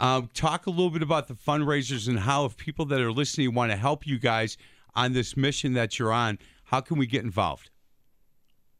Um, 0.00 0.28
talk 0.34 0.66
a 0.66 0.70
little 0.70 0.90
bit 0.90 1.02
about 1.02 1.28
the 1.28 1.34
fundraisers 1.34 2.08
and 2.08 2.18
how, 2.18 2.44
if 2.44 2.56
people 2.56 2.84
that 2.86 3.00
are 3.00 3.12
listening 3.12 3.54
want 3.54 3.70
to 3.70 3.76
help 3.76 4.04
you 4.04 4.18
guys 4.18 4.56
on 4.96 5.12
this 5.12 5.36
mission 5.36 5.74
that 5.74 5.96
you're 5.96 6.12
on, 6.12 6.38
how 6.64 6.80
can 6.80 6.98
we 6.98 7.06
get 7.06 7.22
involved? 7.22 7.70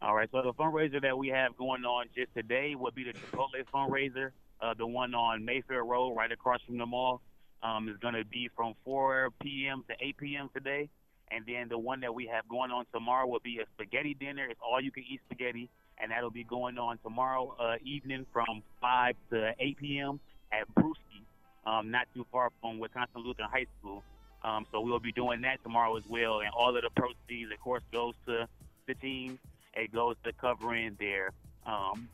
All 0.03 0.17
right. 0.17 0.29
So 0.33 0.43
the 0.43 0.53
fundraiser 0.53 1.01
that 1.03 1.17
we 1.17 1.29
have 1.29 1.57
going 1.57 1.85
on 1.85 2.07
just 2.13 2.35
today 2.35 2.75
will 2.75 2.91
be 2.91 3.05
the 3.05 3.13
Chipotle 3.13 3.63
fundraiser. 3.73 4.33
Uh, 4.61 4.75
the 4.75 4.87
one 4.87 5.15
on 5.15 5.45
Mayfair 5.45 5.85
Road, 5.85 6.15
right 6.17 6.33
across 6.33 6.61
from 6.67 6.79
the 6.79 6.87
mall, 6.87 7.21
um, 7.63 7.89
is 7.89 7.97
going 7.99 8.15
to 8.15 8.25
be 8.25 8.51
from 8.57 8.75
4 8.85 9.31
p.m. 9.41 9.85
to 9.89 9.95
8 10.05 10.17
p.m. 10.17 10.51
today. 10.53 10.89
And 11.31 11.45
then 11.47 11.69
the 11.69 11.79
one 11.79 12.01
that 12.01 12.13
we 12.13 12.27
have 12.27 12.49
going 12.49 12.73
on 12.73 12.85
tomorrow 12.93 13.29
will 13.29 13.41
be 13.45 13.61
a 13.61 13.65
spaghetti 13.75 14.15
dinner. 14.15 14.49
It's 14.51 14.59
all 14.61 14.81
you 14.81 14.91
can 14.91 15.05
eat 15.09 15.21
spaghetti, 15.27 15.71
and 16.01 16.11
that'll 16.11 16.31
be 16.31 16.45
going 16.45 16.79
on 16.79 16.99
tomorrow 16.99 17.55
uh, 17.59 17.77
evening 17.85 18.27
from 18.33 18.63
5 18.81 19.15
to 19.31 19.55
8 19.59 19.77
p.m. 19.79 20.21
at 20.53 20.73
Brewski, 20.75 21.25
um, 21.67 21.91
not 21.91 22.07
too 22.15 22.27
far 22.33 22.51
from 22.61 22.79
Wisconsin 22.79 23.23
Lutheran 23.23 23.49
High 23.51 23.67
School. 23.79 24.03
Um, 24.43 24.67
so 24.73 24.81
we'll 24.81 25.01
be 25.01 25.13
doing 25.13 25.43
that 25.43 25.63
tomorrow 25.63 25.97
as 25.97 26.05
well, 26.09 26.41
and 26.41 26.49
all 26.57 26.75
of 26.75 26.83
the 26.83 26.91
proceeds, 26.91 27.53
of 27.53 27.61
course, 27.61 27.83
goes 27.93 28.15
to 28.27 28.49
the 28.87 28.95
team. 28.95 29.39
It 29.75 29.93
goes 29.93 30.17
to 30.25 30.33
covering 30.33 30.97
their 30.99 31.33
um, 31.67 32.09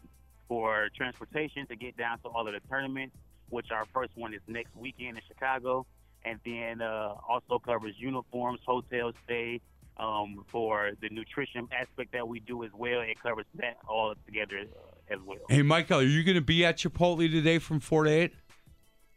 for 0.48 0.88
transportation 0.96 1.66
to 1.66 1.76
get 1.76 1.96
down 1.96 2.18
to 2.20 2.28
all 2.28 2.46
of 2.46 2.54
the 2.54 2.60
tournaments, 2.68 3.16
which 3.50 3.70
our 3.70 3.86
first 3.92 4.10
one 4.16 4.34
is 4.34 4.40
next 4.48 4.74
weekend 4.76 5.16
in 5.16 5.22
Chicago, 5.28 5.86
and 6.24 6.40
then 6.44 6.82
uh, 6.82 7.14
also 7.28 7.58
covers 7.58 7.94
uniforms, 7.96 8.60
hotel 8.66 9.12
stay. 9.24 9.60
Um, 9.98 10.44
for 10.48 10.90
the 11.00 11.08
nutrition 11.08 11.68
aspect 11.72 12.12
that 12.12 12.28
we 12.28 12.40
do 12.40 12.64
as 12.64 12.70
well, 12.76 13.00
it 13.00 13.16
covers 13.22 13.46
that 13.54 13.78
all 13.88 14.14
together 14.26 14.60
uh, 14.60 15.14
as 15.14 15.18
well. 15.24 15.38
Hey, 15.48 15.62
Michael, 15.62 16.00
are 16.00 16.02
you 16.02 16.22
going 16.22 16.34
to 16.34 16.42
be 16.42 16.66
at 16.66 16.76
Chipotle 16.76 17.30
today 17.30 17.58
from 17.58 17.80
four 17.80 18.04
to 18.04 18.10
eight? 18.10 18.34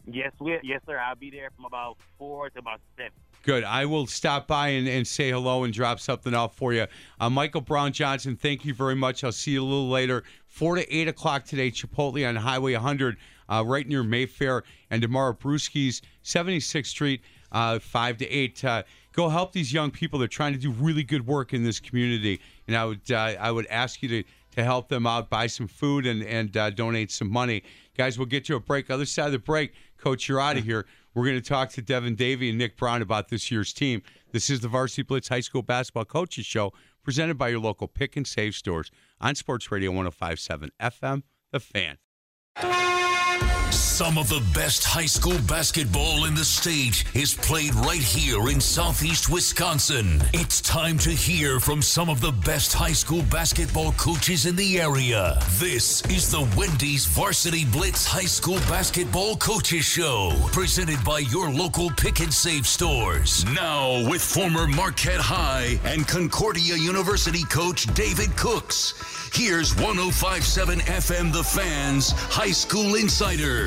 Yes, 0.05 0.32
we, 0.39 0.57
yes, 0.63 0.82
sir. 0.86 0.97
I'll 0.97 1.15
be 1.15 1.30
there 1.30 1.49
from 1.55 1.65
about 1.65 1.97
four 2.17 2.49
to 2.49 2.59
about 2.59 2.80
seven. 2.95 3.11
Good. 3.43 3.63
I 3.63 3.86
will 3.86 4.05
stop 4.05 4.47
by 4.47 4.69
and, 4.69 4.88
and 4.88 5.07
say 5.07 5.32
hello 5.32 5.63
and 5.63 5.73
drop 5.73 5.99
something 5.99 6.34
off 6.34 6.55
for 6.55 6.73
you. 6.73 6.88
Uh, 7.19 7.30
Michael 7.30 7.61
Brown 7.61 7.93
Johnson, 7.93 8.36
thank 8.36 8.65
you 8.65 8.73
very 8.73 8.95
much. 8.95 9.23
I'll 9.23 9.32
see 9.32 9.51
you 9.51 9.61
a 9.61 9.65
little 9.65 9.89
later. 9.89 10.23
4 10.47 10.75
to 10.75 10.93
8 10.95 11.07
o'clock 11.07 11.45
today, 11.45 11.71
Chipotle 11.71 12.27
on 12.27 12.36
Highway 12.36 12.73
100, 12.73 13.17
uh, 13.47 13.63
right 13.65 13.88
near 13.88 14.03
Mayfair, 14.03 14.63
and 14.89 15.01
tomorrow, 15.01 15.34
Brewski's, 15.34 16.01
76th 16.23 16.88
Street, 16.88 17.21
uh, 17.51 17.80
5 17.80 18.17
to 18.17 18.27
8. 18.27 18.63
Go 19.20 19.28
help 19.28 19.51
these 19.51 19.74
young 19.74 19.91
people. 19.91 20.17
They're 20.17 20.30
trying 20.30 20.53
to 20.53 20.59
do 20.59 20.72
really 20.72 21.03
good 21.03 21.28
work 21.28 21.53
in 21.53 21.61
this 21.61 21.82
community. 21.82 22.39
And 22.70 22.78
I 22.78 22.86
would, 22.86 23.11
uh, 23.11 23.36
I 23.38 23.51
would 23.51 23.67
ask 23.67 24.01
you 24.01 24.07
to, 24.07 24.24
to 24.55 24.63
help 24.63 24.88
them 24.88 25.05
out, 25.05 25.30
buy 25.30 25.47
some 25.47 25.67
food, 25.67 26.05
and, 26.07 26.24
and 26.24 26.55
uh, 26.55 26.70
donate 26.70 27.11
some 27.11 27.30
money. 27.30 27.63
Guys, 27.97 28.17
we'll 28.17 28.28
get 28.28 28.45
to 28.45 28.55
a 28.55 28.61
break. 28.61 28.89
Other 28.89 29.05
side 29.05 29.26
of 29.26 29.32
the 29.34 29.39
break, 29.39 29.74
Coach, 29.97 30.30
you're 30.30 30.39
out 30.39 30.55
of 30.55 30.63
here. 30.63 30.86
We're 31.13 31.26
going 31.26 31.36
to 31.36 31.41
talk 31.41 31.70
to 31.72 31.82
Devin 31.82 32.15
Davey 32.15 32.47
and 32.47 32.57
Nick 32.57 32.78
Brown 32.78 33.01
about 33.01 33.28
this 33.28 33.51
year's 33.51 33.74
team. 33.74 34.03
This 34.32 34.49
is 34.49 34.61
the 34.61 34.70
Varsity 34.70 35.01
Blitz 35.01 35.28
High 35.28 35.41
School 35.41 35.63
Basketball 35.63 36.05
Coaches 36.05 36.45
Show, 36.45 36.72
presented 37.03 37.38
by 37.38 37.49
your 37.49 37.59
local 37.59 37.89
pick 37.89 38.15
and 38.15 38.26
save 38.26 38.55
stores 38.55 38.89
on 39.20 39.36
Sports 39.36 39.70
Radio 39.70 39.91
1057 39.91 40.72
FM, 40.80 41.24
The 41.51 41.59
Fan. 41.59 41.97
Some 43.72 44.17
of 44.17 44.30
the 44.30 44.41
best 44.53 44.84
high 44.84 45.05
school 45.05 45.38
basketball 45.47 46.26
in 46.26 46.34
the 46.34 46.45
state 46.45 47.03
is 47.13 47.34
played 47.34 47.76
right 47.76 48.01
here 48.01 48.47
in 48.49 48.59
southeast 48.61 49.30
Wisconsin. 49.30 50.24
It's 50.34 50.61
time 50.61 50.97
to 50.99 51.09
hear 51.09 51.59
from 51.59 51.82
some 51.82 52.09
of 52.09 52.22
the 52.22 52.32
best 52.32 52.74
high 52.74 52.93
school 52.93 53.24
basketball 53.30 53.91
coaches 53.93 54.45
in 54.45 54.55
the 54.55 54.80
area. 54.80 55.38
This 55.59 56.01
is 56.05 56.32
the 56.32 56.47
Wendy's 56.57 57.05
Varsity 57.07 57.65
Blitz 57.65 58.05
High 58.05 58.22
School 58.22 58.57
Basketball 58.70 59.36
Coaches 59.36 59.86
Show, 59.86 60.32
presented 60.53 61.03
by 61.03 61.20
your 61.20 61.51
local 61.51 61.91
pick 61.91 62.22
and 62.22 62.34
save 62.34 62.65
stores. 62.65 63.45
Now, 63.53 64.09
with 64.09 64.22
former 64.22 64.65
Marquette 64.65 65.20
High 65.20 65.78
and 65.84 66.07
Concordia 66.07 66.76
University 66.76 67.43
coach 67.43 67.86
David 67.93 68.36
Cooks. 68.38 68.93
Here's 69.32 69.76
1057 69.76 70.80
FM 70.80 71.32
The 71.32 71.43
Fans 71.43 72.11
High 72.11 72.51
School 72.51 72.95
Insider, 72.95 73.59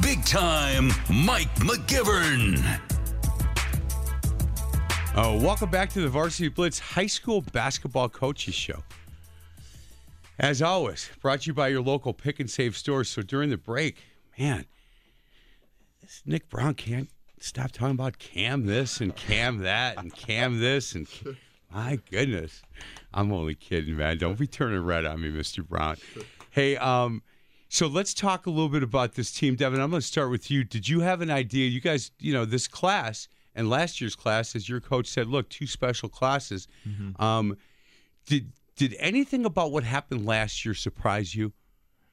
big 0.00 0.24
time 0.24 0.88
Mike 1.08 1.54
McGivern. 1.56 2.80
Oh, 5.16 5.40
welcome 5.40 5.70
back 5.70 5.90
to 5.90 6.00
the 6.00 6.08
Varsity 6.08 6.48
Blitz 6.48 6.78
High 6.78 7.06
School 7.06 7.40
Basketball 7.40 8.08
Coaches 8.08 8.54
Show. 8.54 8.82
As 10.38 10.62
always, 10.62 11.10
brought 11.20 11.42
to 11.42 11.46
you 11.48 11.54
by 11.54 11.68
your 11.68 11.82
local 11.82 12.14
pick 12.14 12.40
and 12.40 12.48
save 12.48 12.76
stores. 12.76 13.08
So 13.08 13.22
during 13.22 13.50
the 13.50 13.56
break, 13.56 13.98
man, 14.38 14.66
this 16.00 16.22
Nick 16.24 16.48
Brown 16.48 16.74
can't 16.74 17.10
stop 17.38 17.72
talking 17.72 17.94
about 17.94 18.18
cam 18.18 18.66
this 18.66 19.00
and 19.00 19.14
cam 19.16 19.58
that 19.58 19.98
and 19.98 20.14
cam 20.14 20.60
this 20.60 20.94
and 20.94 21.06
my 21.72 21.98
goodness. 22.10 22.62
I'm 23.12 23.32
only 23.32 23.54
kidding, 23.54 23.96
man. 23.96 24.18
Don't 24.18 24.38
be 24.38 24.46
turning 24.46 24.82
red 24.82 25.04
on 25.04 25.20
me, 25.20 25.30
Mr. 25.30 25.66
Brown. 25.66 25.96
Hey, 26.50 26.76
um, 26.76 27.22
so 27.70 27.86
let's 27.86 28.12
talk 28.12 28.46
a 28.46 28.50
little 28.50 28.68
bit 28.68 28.82
about 28.82 29.14
this 29.14 29.30
team, 29.30 29.54
Devin. 29.54 29.80
I'm 29.80 29.90
going 29.90 30.00
to 30.00 30.06
start 30.06 30.28
with 30.28 30.50
you. 30.50 30.64
Did 30.64 30.88
you 30.88 31.00
have 31.00 31.20
an 31.20 31.30
idea? 31.30 31.68
You 31.68 31.80
guys, 31.80 32.10
you 32.18 32.32
know, 32.32 32.44
this 32.44 32.66
class 32.66 33.28
and 33.54 33.70
last 33.70 34.00
year's 34.00 34.16
class, 34.16 34.56
as 34.56 34.68
your 34.68 34.80
coach 34.80 35.06
said, 35.06 35.28
look, 35.28 35.48
two 35.48 35.68
special 35.68 36.08
classes. 36.08 36.66
Um, 37.22 37.56
did 38.26 38.52
did 38.74 38.96
anything 38.98 39.44
about 39.44 39.70
what 39.70 39.84
happened 39.84 40.26
last 40.26 40.64
year 40.64 40.74
surprise 40.74 41.32
you? 41.34 41.52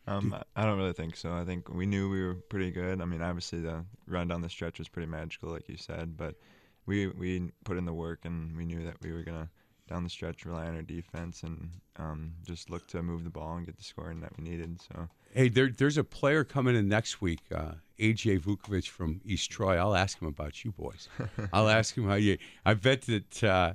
Um, 0.06 0.36
I 0.56 0.66
don't 0.66 0.78
really 0.78 0.94
think 0.94 1.18
so. 1.18 1.34
I 1.34 1.44
think 1.44 1.68
we 1.70 1.86
knew 1.86 2.08
we 2.10 2.24
were 2.24 2.36
pretty 2.36 2.72
good. 2.72 3.02
I 3.02 3.06
mean, 3.06 3.22
obviously 3.22 3.60
the 3.60 3.84
run 4.06 4.28
down 4.28 4.42
the 4.42 4.50
stretch 4.50 4.78
was 4.78 4.88
pretty 4.88 5.08
magical, 5.10 5.50
like 5.50 5.68
you 5.68 5.78
said, 5.78 6.16
but 6.16 6.36
we 6.86 7.08
we 7.08 7.52
put 7.66 7.78
in 7.78 7.86
the 7.86 7.94
work 7.94 8.26
and 8.26 8.56
we 8.56 8.64
knew 8.64 8.84
that 8.86 8.98
we 9.02 9.12
were 9.12 9.24
gonna 9.24 9.50
down 9.88 10.04
the 10.04 10.10
stretch 10.10 10.46
rely 10.46 10.68
on 10.68 10.76
our 10.76 10.82
defense 10.82 11.44
and 11.44 11.70
um, 11.96 12.34
just 12.46 12.70
look 12.70 12.88
to 12.88 13.02
move 13.02 13.24
the 13.24 13.30
ball 13.30 13.56
and 13.56 13.66
get 13.66 13.78
the 13.78 13.84
scoring 13.84 14.20
that 14.20 14.32
we 14.38 14.44
needed. 14.44 14.80
So 14.82 15.08
Hey, 15.34 15.50
there, 15.50 15.70
there's 15.70 15.98
a 15.98 16.04
player 16.04 16.44
coming 16.44 16.76
in 16.76 16.88
next 16.88 17.22
week, 17.22 17.42
uh, 17.54 17.74
AJ 18.00 18.42
Vukovic 18.42 18.88
from 18.88 19.22
East 19.26 19.52
Troy. 19.52 19.78
I'll 19.78 19.96
ask 19.96 20.20
him 20.22 20.28
about 20.28 20.64
you 20.64 20.72
boys. 20.72 21.10
I'll 21.54 21.70
ask 21.70 21.96
him 21.96 22.08
how 22.08 22.16
you. 22.16 22.38
I 22.66 22.74
bet 22.74 23.04
that 23.04 23.44
uh, 23.44 23.74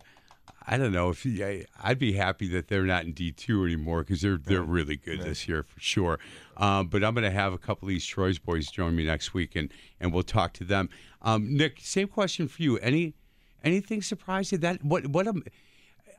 I 0.66 0.76
don't 0.76 0.92
know 0.92 1.10
if 1.10 1.22
he, 1.22 1.44
I, 1.44 1.66
I'd 1.82 1.98
be 1.98 2.12
happy 2.12 2.48
that 2.48 2.68
they're 2.68 2.84
not 2.84 3.04
in 3.04 3.12
D 3.12 3.32
two 3.32 3.64
anymore 3.64 4.02
because 4.02 4.20
they're 4.20 4.38
they're 4.38 4.62
really 4.62 4.96
good 4.96 5.22
this 5.22 5.48
year 5.48 5.62
for 5.62 5.80
sure. 5.80 6.18
Um, 6.56 6.88
but 6.88 7.02
I'm 7.04 7.14
going 7.14 7.24
to 7.24 7.30
have 7.30 7.52
a 7.52 7.58
couple 7.58 7.88
of 7.88 7.92
East 7.94 8.08
Troy's 8.08 8.38
boys 8.38 8.70
join 8.70 8.94
me 8.94 9.04
next 9.04 9.34
week 9.34 9.56
and 9.56 9.72
and 10.00 10.12
we'll 10.12 10.22
talk 10.22 10.52
to 10.54 10.64
them. 10.64 10.88
Um, 11.22 11.56
Nick, 11.56 11.78
same 11.80 12.08
question 12.08 12.48
for 12.48 12.62
you. 12.62 12.78
Any 12.78 13.14
anything 13.64 14.02
surprise 14.02 14.52
you 14.52 14.58
that 14.58 14.84
what 14.84 15.06
what 15.08 15.26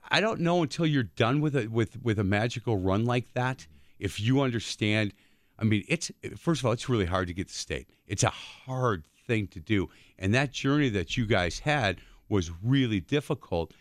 I 0.10 0.22
don't 0.22 0.42
know 0.42 0.62
until 0.62 0.86
you're 0.86 1.04
done 1.04 1.42
with 1.42 1.56
a 1.56 1.68
with 1.68 2.02
with 2.04 2.20
a 2.20 2.24
magical 2.24 2.78
run 2.78 3.06
like 3.06 3.34
that 3.34 3.68
if 4.04 4.20
you 4.20 4.42
understand. 4.42 5.14
I 5.58 5.64
mean, 5.64 5.86
it's 5.88 6.12
first 6.38 6.62
of 6.62 6.66
all, 6.66 6.74
it's 6.74 6.90
really 6.90 7.06
hard 7.06 7.28
to 7.28 7.34
get 7.34 7.48
to 7.48 7.54
state. 7.54 7.88
It's 8.06 8.24
a 8.24 8.30
hard 8.30 9.06
thing 9.26 9.48
to 9.48 9.60
do, 9.60 9.90
and 10.20 10.34
that 10.34 10.52
journey 10.52 10.90
that 10.90 11.16
you 11.16 11.26
guys 11.26 11.60
had 11.60 12.00
was 12.28 12.52
really 12.62 13.00
difficult. 13.00 13.74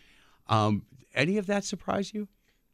Um, 0.47 0.83
any 1.13 1.37
of 1.37 1.45
that 1.47 1.63
surprise 1.65 2.13
you? 2.13 2.27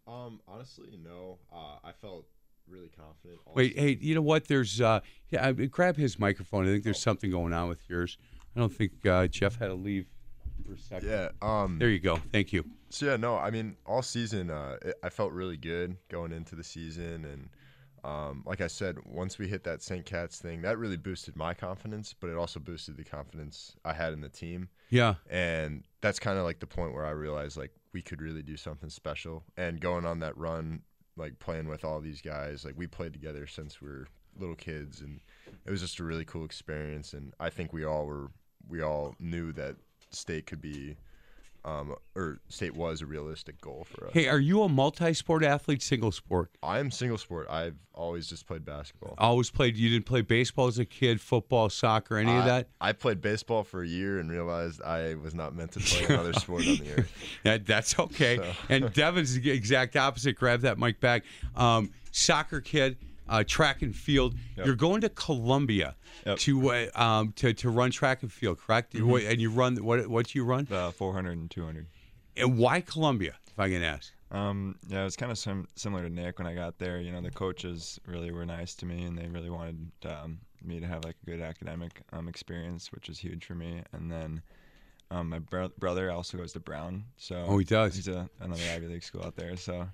Um, 0.08 0.42
honestly, 0.48 1.00
no. 1.04 1.40
Uh, 1.52 1.78
I 1.84 1.92
felt 1.92 2.26
really 2.68 2.90
confident. 2.90 3.40
all 3.46 3.54
Wait, 3.56 3.78
hey, 3.78 3.98
you 4.00 4.14
know 4.14 4.22
what? 4.22 4.48
There's 4.48 4.80
uh, 4.80 5.00
yeah, 5.30 5.48
I- 5.48 5.52
grab 5.54 5.96
his 5.96 6.20
microphone. 6.20 6.66
I 6.68 6.72
think 6.72 6.84
there's 6.84 7.00
something 7.02 7.32
going 7.32 7.54
on 7.54 7.68
with 7.68 7.82
yours. 7.90 8.18
I 8.56 8.60
don't 8.60 8.74
think 8.74 9.06
uh, 9.06 9.28
Jeff 9.28 9.58
had 9.58 9.68
to 9.68 9.74
leave 9.76 10.08
for 10.66 10.74
a 10.74 10.78
second. 10.78 11.10
Yeah. 11.10 11.30
Um. 11.42 11.80
There 11.80 11.90
you 11.90 12.00
go. 12.00 12.18
Thank 12.32 12.54
you. 12.54 12.64
So 12.92 13.06
yeah, 13.06 13.18
no, 13.18 13.38
I 13.38 13.52
mean, 13.52 13.76
all 13.86 14.02
season, 14.02 14.50
uh, 14.50 14.78
it, 14.82 14.96
I 15.04 15.10
felt 15.10 15.32
really 15.32 15.58
good 15.58 15.96
going 16.10 16.32
into 16.32 16.56
the 16.56 16.64
season, 16.64 17.26
and 17.26 17.50
um, 18.04 18.44
like 18.46 18.62
I 18.62 18.68
said, 18.68 18.98
once 19.06 19.38
we 19.38 19.48
hit 19.48 19.64
that 19.66 19.82
St. 19.84 20.06
Cat's 20.06 20.40
thing, 20.40 20.62
that 20.64 20.78
really 20.78 20.98
boosted 20.98 21.36
my 21.36 21.54
confidence, 21.54 22.16
but 22.20 22.30
it 22.30 22.38
also 22.38 22.60
boosted 22.60 22.98
the 22.98 23.04
confidence 23.04 23.76
I 23.86 23.94
had 23.94 24.14
in 24.14 24.22
the 24.22 24.30
team, 24.30 24.70
Yeah. 24.90 25.16
and 25.30 25.84
that's 26.02 26.18
kind 26.20 26.40
of 26.40 26.46
like 26.46 26.60
the 26.60 26.68
point 26.68 26.94
where 26.94 27.06
I 27.06 27.12
realized 27.12 27.58
like 27.58 27.72
we 27.94 28.02
could 28.02 28.22
really 28.22 28.42
do 28.42 28.58
something 28.58 28.90
special, 28.90 29.44
and 29.58 29.80
going 29.80 30.06
on 30.06 30.20
that 30.22 30.36
run, 30.38 30.82
like 31.16 31.38
playing 31.40 31.68
with 31.68 31.84
all 31.86 32.00
these 32.00 32.22
guys, 32.22 32.66
like 32.66 32.76
we 32.78 32.88
played 32.88 33.14
together 33.14 33.46
since 33.46 33.82
we 33.82 33.90
were 33.90 34.08
little 34.40 34.56
kids, 34.56 35.02
and 35.02 35.20
it 35.66 35.70
was 35.70 35.82
just 35.82 36.00
a 36.00 36.04
really 36.04 36.26
cool 36.26 36.46
experience, 36.46 37.14
and 37.14 37.34
I 37.40 37.50
think 37.52 37.72
we 37.74 37.84
all 37.86 38.06
were, 38.08 38.32
we 38.68 38.82
all 38.82 39.14
knew 39.20 39.52
that 39.54 39.76
state 40.12 40.48
could 40.48 40.62
be 40.62 40.96
um, 41.66 41.96
or 42.16 42.40
state 42.48 42.76
was 42.76 43.02
a 43.02 43.06
realistic 43.06 43.60
goal 43.62 43.86
for 43.90 44.08
us. 44.08 44.14
Hey, 44.14 44.28
are 44.28 44.40
you 44.40 44.64
a 44.64 44.70
multi-sport 44.70 45.44
athlete, 45.44 45.82
single 45.82 46.12
sport? 46.12 46.50
I'm 46.64 46.90
single 46.92 47.18
sport. 47.18 47.48
I've 47.50 47.76
always 47.94 48.28
just 48.28 48.48
played 48.48 48.64
basketball. 48.66 49.16
Always 49.18 49.50
played. 49.50 49.76
You 49.78 49.90
didn't 49.90 50.06
play 50.06 50.22
baseball 50.22 50.68
as 50.68 50.80
a 50.80 50.86
kid, 50.86 51.20
football, 51.20 51.70
soccer, 51.70 52.18
any 52.18 52.36
of 52.36 52.46
that. 52.46 52.70
I 52.80 52.94
played 52.94 53.22
baseball 53.22 53.64
for 53.64 53.82
a 53.84 53.88
year 53.88 54.20
and 54.20 54.32
realized 54.32 54.82
I 54.82 55.16
was 55.16 55.34
not 55.36 55.56
meant 55.56 55.74
to 55.74 55.80
play 55.80 56.06
another 56.14 56.34
sport 56.34 56.62
on 56.68 56.78
the 56.78 56.94
earth. 57.00 57.12
That, 57.44 57.66
that's 57.66 57.98
okay. 58.00 58.38
So- 58.38 58.52
And 58.70 58.94
Devin's 58.94 59.34
the 59.40 59.52
exact 59.52 59.96
opposite. 59.96 60.36
Grab 60.36 60.62
that 60.62 60.78
mic 60.78 61.00
back. 61.00 61.24
Um, 61.56 61.92
soccer 62.12 62.62
kid, 62.62 62.98
uh, 63.30 63.44
track 63.48 63.82
and 63.82 63.96
field. 63.96 64.36
Yep. 64.58 64.66
You're 64.66 64.76
going 64.76 65.02
to 65.02 65.10
Columbia 65.10 65.96
Yep. 66.26 66.38
to 66.40 66.72
uh, 66.72 66.88
um, 66.96 67.32
to 67.38 67.54
to 67.54 67.70
run 67.70 67.92
track 67.92 68.24
and 68.24 68.32
field, 68.32 68.60
correct? 68.60 68.94
Mm-hmm. 68.94 69.30
And 69.32 69.40
you 69.42 69.50
run 69.52 69.76
what? 69.78 70.08
What 70.08 70.28
do 70.28 70.40
you 70.40 70.44
run? 70.46 70.68
uh, 70.72 70.92
400 70.92 71.38
and 71.38 71.50
200. 71.50 71.88
And 72.38 72.58
why 72.58 72.82
Columbia? 72.82 73.36
If 73.48 73.60
I 73.60 73.70
can 73.70 73.84
ask. 73.84 74.12
Um, 74.32 74.76
yeah, 74.88 75.02
it 75.02 75.06
was 75.06 75.16
kind 75.16 75.32
of 75.32 75.38
sim- 75.40 75.68
similar 75.76 76.04
to 76.04 76.10
Nick 76.10 76.38
when 76.38 76.48
I 76.48 76.54
got 76.54 76.78
there. 76.78 77.00
You 77.02 77.12
know, 77.12 77.20
the 77.22 77.32
coaches 77.32 78.00
really 78.06 78.32
were 78.32 78.46
nice 78.46 78.76
to 78.76 78.86
me, 78.86 79.04
and 79.04 79.18
they 79.18 79.28
really 79.28 79.50
wanted 79.50 79.92
um, 80.06 80.40
me 80.64 80.80
to 80.80 80.86
have 80.86 81.04
like 81.04 81.16
a 81.24 81.26
good 81.26 81.42
academic 81.42 82.02
um, 82.14 82.28
experience, 82.28 82.92
which 82.92 83.10
is 83.10 83.18
huge 83.18 83.44
for 83.46 83.56
me. 83.56 83.82
And 83.92 84.12
then 84.12 84.42
um, 85.10 85.30
my 85.30 85.40
bro- 85.40 85.72
brother 85.80 86.12
also 86.12 86.38
goes 86.38 86.54
to 86.54 86.60
Brown, 86.60 87.06
so 87.18 87.44
Oh, 87.48 87.58
he 87.58 87.66
does? 87.66 87.96
He's 87.96 88.08
a, 88.08 88.30
another 88.40 88.62
Ivy 88.72 88.88
League 88.88 89.04
school 89.04 89.24
out 89.26 89.36
there, 89.36 89.58
so 89.58 89.88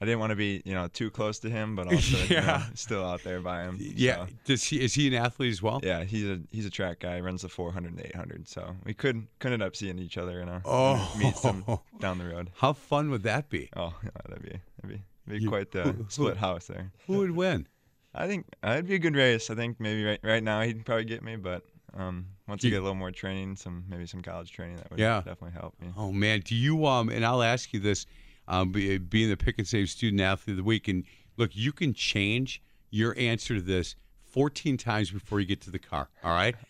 I 0.00 0.04
didn't 0.04 0.20
want 0.20 0.30
to 0.30 0.36
be 0.36 0.62
you 0.64 0.74
know 0.74 0.86
too 0.88 1.10
close 1.10 1.38
to 1.40 1.50
him, 1.50 1.74
but 1.76 1.86
also 1.92 2.16
you 2.32 2.40
know, 2.40 2.62
still 2.74 3.04
out 3.04 3.22
there 3.24 3.40
by 3.40 3.62
him. 3.64 3.78
Yeah. 3.80 4.26
so. 4.26 4.32
Does 4.44 4.64
he? 4.64 4.80
Is 4.80 4.94
he 4.94 5.08
an 5.08 5.14
athlete 5.14 5.50
as 5.52 5.60
well? 5.62 5.80
Yeah, 5.82 6.04
he's 6.04 6.24
a 6.24 6.40
he's 6.50 6.66
a 6.66 6.70
track 6.70 7.00
guy. 7.00 7.18
Runs 7.20 7.42
the 7.42 7.48
400 7.48 7.92
and 7.96 8.06
800. 8.06 8.48
So 8.48 8.76
we 8.84 8.94
could 8.94 9.26
could 9.40 9.52
end 9.52 9.62
up 9.62 9.74
seeing 9.74 9.98
each 9.98 10.16
other 10.18 10.40
and 10.40 10.62
Oh. 10.64 11.14
meet 11.18 11.36
some 11.36 11.64
down 12.00 12.18
the 12.18 12.26
road. 12.28 12.50
How 12.56 12.72
fun 12.72 13.10
would 13.10 13.22
that 13.24 13.48
be? 13.50 13.68
Oh, 13.76 13.94
yeah, 14.04 14.10
that'd 14.28 14.42
be 14.42 14.58
that'd 14.82 15.02
be, 15.26 15.32
be 15.36 15.42
You- 15.42 15.48
quite 15.48 15.70
the 15.72 15.82
who- 15.82 16.06
split 16.08 16.36
house 16.36 16.66
there. 16.66 16.92
Who 17.06 17.18
would 17.18 17.32
win? 17.32 17.66
I 18.14 18.26
think 18.26 18.46
uh, 18.64 18.70
it'd 18.72 18.88
be 18.88 18.94
a 18.94 18.98
good 18.98 19.14
race. 19.16 19.50
I 19.50 19.54
think 19.54 19.78
maybe 19.80 20.04
right 20.04 20.20
right 20.22 20.42
now 20.42 20.60
he'd 20.62 20.84
probably 20.86 21.04
get 21.04 21.22
me, 21.22 21.36
but 21.36 21.62
um, 21.94 22.26
once 22.46 22.62
you- 22.64 22.70
get 22.70 22.78
a 22.78 22.82
little 22.82 22.94
more 22.94 23.10
training, 23.10 23.56
some 23.56 23.84
maybe 23.88 24.06
some 24.06 24.22
college 24.22 24.52
training, 24.52 24.76
that 24.76 24.90
would 24.90 24.98
Yeah. 25.00 25.18
definitely 25.18 25.58
help 25.60 25.74
me. 25.80 25.88
Oh 25.96 26.12
man, 26.12 26.40
do 26.44 26.54
you 26.54 26.86
um? 26.86 27.08
And 27.10 27.24
I'll 27.24 27.42
ask 27.42 27.72
you 27.72 27.80
this, 27.80 28.06
um, 28.48 28.72
be- 28.72 28.98
being 28.98 29.28
the 29.28 29.36
pick 29.36 29.58
and 29.58 29.68
save 29.68 29.88
student 29.90 30.20
athlete 30.20 30.54
of 30.54 30.56
the 30.56 30.64
week, 30.64 30.88
and 30.88 31.04
look, 31.36 31.50
you 31.54 31.70
can 31.72 31.94
change 31.94 32.60
your 32.90 33.14
answer 33.16 33.54
to 33.54 33.60
this 33.60 33.94
14 34.32 34.76
times 34.76 35.10
before 35.12 35.38
you 35.38 35.46
get 35.46 35.60
to 35.62 35.70
the 35.70 35.78
car. 35.78 36.08
All 36.24 36.32
right. 36.32 36.56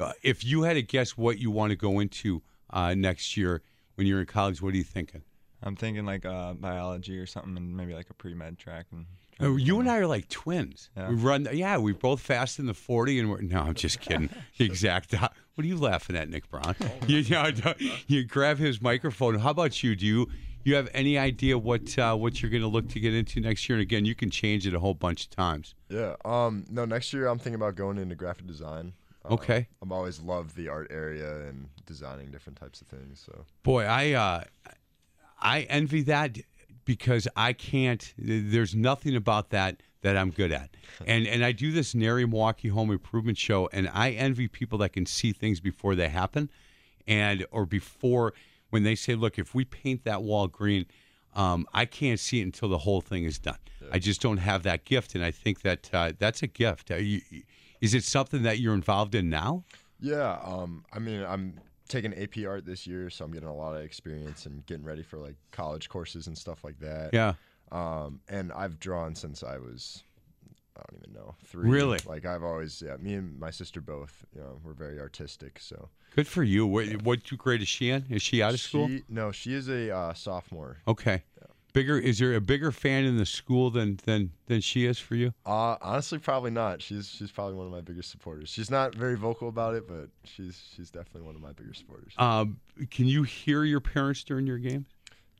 Uh, 0.00 0.12
if 0.22 0.44
you 0.44 0.62
had 0.62 0.74
to 0.74 0.82
guess 0.82 1.16
what 1.16 1.40
you 1.40 1.50
want 1.50 1.70
to 1.70 1.76
go 1.76 1.98
into 1.98 2.40
uh, 2.70 2.94
next 2.94 3.36
year 3.36 3.62
when 3.96 4.06
you're 4.06 4.20
in 4.20 4.26
college, 4.26 4.62
what 4.62 4.72
are 4.72 4.76
you 4.76 4.84
thinking? 4.84 5.22
I'm 5.60 5.74
thinking 5.74 6.06
like 6.06 6.24
uh, 6.24 6.52
biology 6.52 7.18
or 7.18 7.26
something, 7.26 7.56
and 7.56 7.76
maybe 7.76 7.94
like 7.94 8.08
a 8.08 8.14
pre 8.14 8.32
med 8.32 8.60
track. 8.60 8.86
And 8.92 9.06
Uh, 9.42 9.56
You 9.56 9.80
and 9.80 9.90
I 9.90 9.96
are 9.96 10.06
like 10.06 10.28
twins. 10.28 10.90
Yeah. 10.96 11.08
We 11.08 11.16
run, 11.16 11.48
yeah, 11.52 11.78
we 11.78 11.94
both 11.94 12.20
fast 12.20 12.60
in 12.60 12.66
the 12.66 12.74
forty, 12.74 13.18
and 13.18 13.28
we're 13.28 13.40
no, 13.40 13.58
I'm 13.58 13.74
just 13.74 13.98
kidding. 14.06 14.30
Exact. 14.60 15.12
What 15.14 15.64
are 15.64 15.66
you 15.66 15.76
laughing 15.76 16.14
at, 16.14 16.28
Nick 16.30 16.48
Brown? 16.48 16.76
you, 17.08 17.18
you, 17.18 17.34
know, 17.34 17.50
you 18.06 18.22
grab 18.22 18.58
his 18.58 18.80
microphone. 18.80 19.40
How 19.40 19.50
about 19.50 19.82
you? 19.82 19.96
Do 19.96 20.06
you 20.06 20.28
you 20.64 20.74
have 20.74 20.88
any 20.92 21.18
idea 21.18 21.56
what 21.58 21.98
uh, 21.98 22.14
what 22.14 22.42
you're 22.42 22.50
going 22.50 22.62
to 22.62 22.68
look 22.68 22.88
to 22.90 23.00
get 23.00 23.14
into 23.14 23.40
next 23.40 23.68
year? 23.68 23.76
And 23.78 23.82
again, 23.82 24.04
you 24.04 24.14
can 24.14 24.30
change 24.30 24.66
it 24.66 24.74
a 24.74 24.80
whole 24.80 24.94
bunch 24.94 25.24
of 25.24 25.30
times. 25.30 25.74
Yeah. 25.88 26.14
Um. 26.24 26.64
No. 26.70 26.84
Next 26.84 27.12
year, 27.12 27.26
I'm 27.26 27.38
thinking 27.38 27.54
about 27.54 27.74
going 27.74 27.98
into 27.98 28.14
graphic 28.14 28.46
design. 28.46 28.92
Uh, 29.24 29.34
Okay. 29.34 29.68
I've 29.82 29.92
always 29.92 30.20
loved 30.20 30.56
the 30.56 30.68
art 30.68 30.88
area 30.90 31.46
and 31.48 31.68
designing 31.86 32.30
different 32.30 32.58
types 32.58 32.80
of 32.80 32.86
things. 32.86 33.22
So. 33.24 33.44
Boy, 33.62 33.84
I 33.84 34.12
uh, 34.12 34.44
I 35.40 35.62
envy 35.62 36.02
that 36.02 36.38
because 36.84 37.28
I 37.36 37.52
can't. 37.52 38.14
There's 38.16 38.74
nothing 38.74 39.16
about 39.16 39.50
that 39.50 39.82
that 40.02 40.16
I'm 40.16 40.30
good 40.30 40.52
at, 40.52 40.70
and 41.06 41.26
and 41.26 41.44
I 41.44 41.52
do 41.52 41.72
this 41.72 41.94
NARI 41.94 42.26
Milwaukee 42.26 42.68
Home 42.68 42.90
Improvement 42.90 43.38
Show, 43.38 43.68
and 43.72 43.88
I 43.92 44.10
envy 44.10 44.48
people 44.48 44.78
that 44.78 44.90
can 44.90 45.06
see 45.06 45.32
things 45.32 45.60
before 45.60 45.94
they 45.94 46.08
happen, 46.08 46.50
and 47.06 47.46
or 47.50 47.66
before 47.66 48.32
when 48.70 48.82
they 48.82 48.94
say, 48.94 49.14
look, 49.14 49.38
if 49.38 49.54
we 49.54 49.64
paint 49.64 50.04
that 50.04 50.22
wall 50.22 50.48
green. 50.48 50.86
Um, 51.34 51.68
I 51.72 51.84
can't 51.84 52.18
see 52.18 52.40
it 52.40 52.44
until 52.44 52.68
the 52.68 52.78
whole 52.78 53.00
thing 53.02 53.24
is 53.24 53.38
done. 53.38 53.58
I 53.92 53.98
just 53.98 54.20
don't 54.20 54.38
have 54.38 54.62
that 54.64 54.84
gift, 54.84 55.14
and 55.14 55.24
I 55.24 55.30
think 55.30 55.62
that 55.62 55.90
uh, 55.92 56.12
that's 56.18 56.42
a 56.42 56.46
gift. 56.46 56.90
Are 56.90 57.00
you, 57.00 57.20
is 57.80 57.94
it 57.94 58.04
something 58.04 58.42
that 58.42 58.58
you're 58.58 58.74
involved 58.74 59.14
in 59.14 59.30
now? 59.30 59.64
Yeah. 60.00 60.38
Um. 60.44 60.84
I 60.92 60.98
mean, 60.98 61.24
I'm 61.24 61.60
taking 61.88 62.14
AP 62.14 62.46
art 62.46 62.64
this 62.64 62.86
year, 62.86 63.10
so 63.10 63.24
I'm 63.24 63.30
getting 63.30 63.48
a 63.48 63.54
lot 63.54 63.74
of 63.74 63.82
experience 63.82 64.46
and 64.46 64.64
getting 64.66 64.84
ready 64.84 65.02
for 65.02 65.18
like 65.18 65.36
college 65.52 65.88
courses 65.88 66.26
and 66.26 66.36
stuff 66.36 66.64
like 66.64 66.78
that. 66.80 67.10
Yeah. 67.12 67.34
Um. 67.70 68.20
And 68.28 68.52
I've 68.52 68.78
drawn 68.80 69.14
since 69.14 69.42
I 69.42 69.58
was. 69.58 70.02
I 70.78 70.82
don't 70.90 71.02
even 71.02 71.14
know 71.14 71.34
three. 71.44 71.68
Really? 71.68 71.98
Like 72.06 72.24
I've 72.24 72.42
always, 72.42 72.82
yeah. 72.84 72.96
Me 72.98 73.14
and 73.14 73.38
my 73.38 73.50
sister 73.50 73.80
both, 73.80 74.24
you 74.34 74.40
know, 74.40 74.60
we're 74.62 74.74
very 74.74 75.00
artistic. 75.00 75.58
So 75.60 75.88
Good 76.14 76.26
for 76.26 76.42
you. 76.42 76.66
What, 76.66 77.02
what 77.02 77.20
grade 77.38 77.62
is 77.62 77.68
she 77.68 77.90
in? 77.90 78.06
Is 78.08 78.22
she 78.22 78.42
out 78.42 78.54
of 78.54 78.60
school? 78.60 78.88
No, 79.08 79.32
she 79.32 79.54
is 79.54 79.68
a 79.68 79.94
uh, 79.94 80.14
sophomore. 80.14 80.78
Okay. 80.86 81.22
Bigger 81.74 81.98
is 81.98 82.18
there 82.18 82.34
a 82.34 82.40
bigger 82.40 82.72
fan 82.72 83.04
in 83.04 83.18
the 83.18 83.26
school 83.26 83.70
than 83.70 84.00
than 84.04 84.32
than 84.46 84.60
she 84.62 84.86
is 84.86 84.98
for 84.98 85.14
you? 85.14 85.34
Uh, 85.44 85.76
honestly, 85.82 86.18
probably 86.18 86.50
not. 86.50 86.80
She's 86.80 87.08
she's 87.08 87.30
probably 87.30 87.54
one 87.54 87.66
of 87.66 87.72
my 87.72 87.82
biggest 87.82 88.10
supporters. 88.10 88.48
She's 88.48 88.70
not 88.70 88.94
very 88.94 89.16
vocal 89.16 89.48
about 89.48 89.74
it, 89.74 89.86
but 89.86 90.08
she's 90.24 90.60
she's 90.74 90.90
definitely 90.90 91.22
one 91.22 91.34
of 91.34 91.42
my 91.42 91.52
bigger 91.52 91.74
supporters. 91.74 92.14
Um, 92.16 92.58
can 92.90 93.06
you 93.06 93.22
hear 93.22 93.64
your 93.64 93.80
parents 93.80 94.24
during 94.24 94.46
your 94.46 94.58
games? 94.58 94.86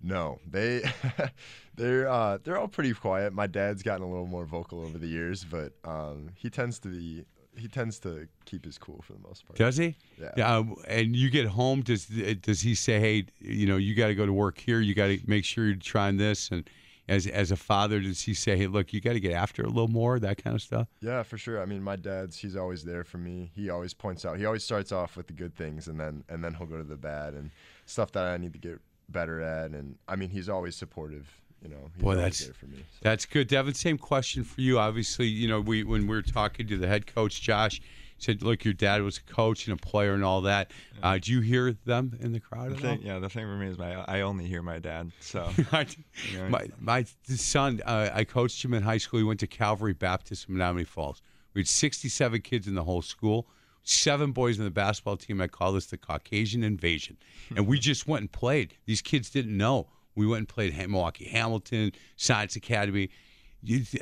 No, 0.02 0.38
they 0.48 0.82
they're 1.76 2.08
uh, 2.08 2.38
they're 2.42 2.58
all 2.58 2.68
pretty 2.68 2.94
quiet. 2.94 3.32
My 3.32 3.46
dad's 3.46 3.82
gotten 3.82 4.02
a 4.02 4.08
little 4.08 4.26
more 4.26 4.44
vocal 4.44 4.80
over 4.80 4.98
the 4.98 5.08
years, 5.08 5.44
but 5.44 5.72
um, 5.84 6.30
he 6.34 6.50
tends 6.50 6.78
to 6.80 6.88
be 6.88 7.24
he 7.56 7.68
tends 7.68 7.98
to 8.00 8.28
keep 8.44 8.64
his 8.64 8.78
cool 8.78 9.02
for 9.02 9.12
the 9.12 9.18
most 9.20 9.46
part. 9.46 9.58
Does 9.58 9.76
he? 9.76 9.96
Yeah. 10.20 10.56
Um, 10.56 10.76
and 10.86 11.14
you 11.14 11.30
get 11.30 11.46
home, 11.46 11.82
does 11.82 12.06
does 12.06 12.60
he 12.60 12.74
say, 12.74 13.00
"Hey, 13.00 13.26
you 13.40 13.66
know, 13.66 13.76
you 13.76 13.94
got 13.94 14.08
to 14.08 14.14
go 14.14 14.26
to 14.26 14.32
work 14.32 14.58
here. 14.58 14.80
You 14.80 14.94
got 14.94 15.08
to 15.08 15.18
make 15.26 15.44
sure 15.44 15.66
you're 15.66 15.76
trying 15.76 16.16
this"? 16.16 16.50
And 16.50 16.68
as 17.08 17.26
as 17.26 17.50
a 17.50 17.56
father, 17.56 18.00
does 18.00 18.22
he 18.22 18.34
say, 18.34 18.56
"Hey, 18.56 18.66
look, 18.66 18.92
you 18.92 19.00
got 19.00 19.14
to 19.14 19.20
get 19.20 19.32
after 19.32 19.62
a 19.62 19.68
little 19.68 19.88
more"? 19.88 20.18
That 20.18 20.42
kind 20.42 20.54
of 20.54 20.62
stuff. 20.62 20.88
Yeah, 21.00 21.22
for 21.22 21.38
sure. 21.38 21.60
I 21.60 21.66
mean, 21.66 21.82
my 21.82 21.96
dad's 21.96 22.38
he's 22.38 22.56
always 22.56 22.84
there 22.84 23.04
for 23.04 23.18
me. 23.18 23.50
He 23.54 23.70
always 23.70 23.94
points 23.94 24.24
out. 24.24 24.38
He 24.38 24.44
always 24.44 24.64
starts 24.64 24.92
off 24.92 25.16
with 25.16 25.26
the 25.26 25.32
good 25.32 25.54
things, 25.54 25.88
and 25.88 25.98
then 25.98 26.24
and 26.28 26.44
then 26.44 26.54
he'll 26.54 26.66
go 26.66 26.78
to 26.78 26.84
the 26.84 26.96
bad 26.96 27.34
and 27.34 27.50
stuff 27.86 28.12
that 28.12 28.24
I 28.24 28.36
need 28.36 28.52
to 28.52 28.58
get 28.58 28.80
better 29.08 29.40
at. 29.40 29.70
And 29.70 29.96
I 30.06 30.16
mean, 30.16 30.30
he's 30.30 30.48
always 30.48 30.76
supportive. 30.76 31.28
You 31.62 31.70
know, 31.70 31.90
he's 31.94 32.02
Boy, 32.02 32.14
that's 32.14 32.44
there 32.44 32.54
for 32.54 32.66
me. 32.66 32.84
That's 33.02 33.26
good, 33.26 33.48
Devin. 33.48 33.74
Same 33.74 33.98
question 33.98 34.44
for 34.44 34.60
you. 34.60 34.78
Obviously, 34.78 35.26
you 35.26 35.48
know, 35.48 35.60
we 35.60 35.82
when 35.82 36.02
we 36.02 36.14
were 36.14 36.22
talking 36.22 36.66
to 36.68 36.76
the 36.76 36.86
head 36.86 37.06
coach, 37.12 37.40
Josh 37.40 37.80
said, 38.18 38.42
"Look, 38.42 38.64
your 38.64 38.74
dad 38.74 39.02
was 39.02 39.18
a 39.18 39.32
coach 39.32 39.66
and 39.66 39.78
a 39.78 39.82
player 39.84 40.14
and 40.14 40.24
all 40.24 40.42
that." 40.42 40.70
Uh, 41.02 41.18
do 41.18 41.32
you 41.32 41.40
hear 41.40 41.76
them 41.84 42.16
in 42.20 42.32
the 42.32 42.38
crowd? 42.38 42.70
The 42.70 42.74
at 42.74 42.80
thing, 42.80 43.02
yeah, 43.02 43.18
the 43.18 43.28
thing 43.28 43.44
for 43.44 43.56
me 43.56 43.66
is 43.68 43.78
my 43.78 43.94
I 44.06 44.20
only 44.20 44.46
hear 44.46 44.62
my 44.62 44.78
dad. 44.78 45.10
So 45.20 45.50
you 45.56 46.38
know, 46.38 46.48
my 46.48 46.68
my 46.78 47.04
son, 47.24 47.80
uh, 47.84 48.10
I 48.12 48.24
coached 48.24 48.64
him 48.64 48.74
in 48.74 48.82
high 48.82 48.98
school. 48.98 49.18
He 49.18 49.24
went 49.24 49.40
to 49.40 49.46
Calvary 49.46 49.94
Baptist 49.94 50.48
in 50.48 50.54
Menomonee 50.54 50.86
Falls. 50.86 51.22
We 51.54 51.62
had 51.62 51.68
67 51.68 52.40
kids 52.42 52.68
in 52.68 52.74
the 52.74 52.84
whole 52.84 53.02
school. 53.02 53.48
Seven 53.90 54.32
boys 54.32 54.58
in 54.58 54.64
the 54.64 54.70
basketball 54.70 55.16
team. 55.16 55.40
I 55.40 55.46
call 55.46 55.72
this 55.72 55.86
the 55.86 55.96
Caucasian 55.96 56.62
invasion, 56.62 57.16
hmm. 57.48 57.56
and 57.56 57.66
we 57.66 57.78
just 57.78 58.06
went 58.06 58.20
and 58.20 58.30
played. 58.30 58.74
These 58.84 59.00
kids 59.00 59.30
didn't 59.30 59.56
know. 59.56 59.88
We 60.14 60.26
went 60.26 60.40
and 60.40 60.48
played 60.48 60.76
Milwaukee 60.76 61.24
Hamilton 61.24 61.92
Science 62.16 62.54
Academy. 62.54 63.08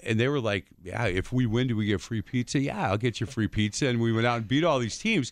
And 0.02 0.18
they 0.18 0.26
were 0.26 0.40
like, 0.40 0.66
"Yeah, 0.82 1.06
if 1.06 1.32
we 1.32 1.46
win, 1.46 1.68
do 1.68 1.76
we 1.76 1.86
get 1.86 2.00
free 2.00 2.20
pizza? 2.20 2.58
Yeah, 2.58 2.90
I'll 2.90 2.98
get 2.98 3.20
you 3.20 3.26
free 3.26 3.46
pizza." 3.46 3.86
And 3.86 4.00
we 4.00 4.12
went 4.12 4.26
out 4.26 4.38
and 4.38 4.48
beat 4.48 4.64
all 4.64 4.80
these 4.80 4.98
teams. 4.98 5.30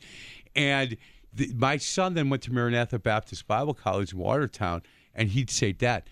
And 0.54 0.96
the, 1.32 1.52
my 1.56 1.76
son 1.78 2.14
then 2.14 2.30
went 2.30 2.44
to 2.44 2.52
Maranatha 2.52 3.00
Baptist 3.00 3.48
Bible 3.48 3.74
College 3.74 4.12
in 4.12 4.20
Watertown, 4.20 4.82
and 5.16 5.30
he'd 5.30 5.50
say, 5.50 5.72
"Dad, 5.72 6.04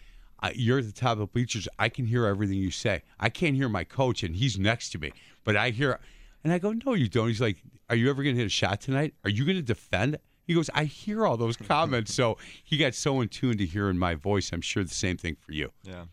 you're 0.53 0.81
at 0.81 0.87
the 0.87 0.93
top 0.93 1.13
of 1.13 1.19
the 1.21 1.27
bleachers. 1.27 1.69
I 1.79 1.89
can 1.89 2.07
hear 2.07 2.27
everything 2.27 2.59
you 2.59 2.73
say. 2.73 3.03
I 3.21 3.29
can't 3.29 3.55
hear 3.55 3.69
my 3.69 3.85
coach, 3.85 4.25
and 4.25 4.35
he's 4.35 4.59
next 4.59 4.91
to 4.91 4.99
me, 4.99 5.13
but 5.45 5.57
I 5.57 5.71
hear." 5.71 6.01
And 6.43 6.53
I 6.53 6.59
go, 6.59 6.73
"No, 6.73 6.95
you 6.95 7.09
don't." 7.09 7.29
He's 7.29 7.41
like, 7.41 7.63
"Are 7.93 7.97
you 7.97 8.09
ever 8.11 8.23
going 8.23 8.35
to 8.35 8.41
hit 8.41 8.47
a 8.47 8.51
shot 8.51 8.81
tonight? 8.81 9.15
Are 9.25 9.31
you 9.31 9.45
going 9.45 9.57
to 9.57 9.63
defend?" 9.63 10.19
He 10.45 10.55
goes, 10.55 10.69
"I 10.75 10.85
hear 10.85 11.27
all 11.27 11.37
those 11.37 11.57
comments." 11.75 12.13
so 12.15 12.39
he 12.65 12.77
got 12.77 12.95
so 12.95 13.21
in 13.21 13.29
tune 13.29 13.59
to 13.59 13.67
hearing 13.67 13.99
my 13.99 14.15
voice. 14.15 14.51
I'm 14.53 14.61
sure 14.63 14.83
the 14.83 14.91
same 14.91 15.17
thing 15.17 15.37
for 15.41 15.53
you. 15.53 15.71
yeah. 15.83 16.05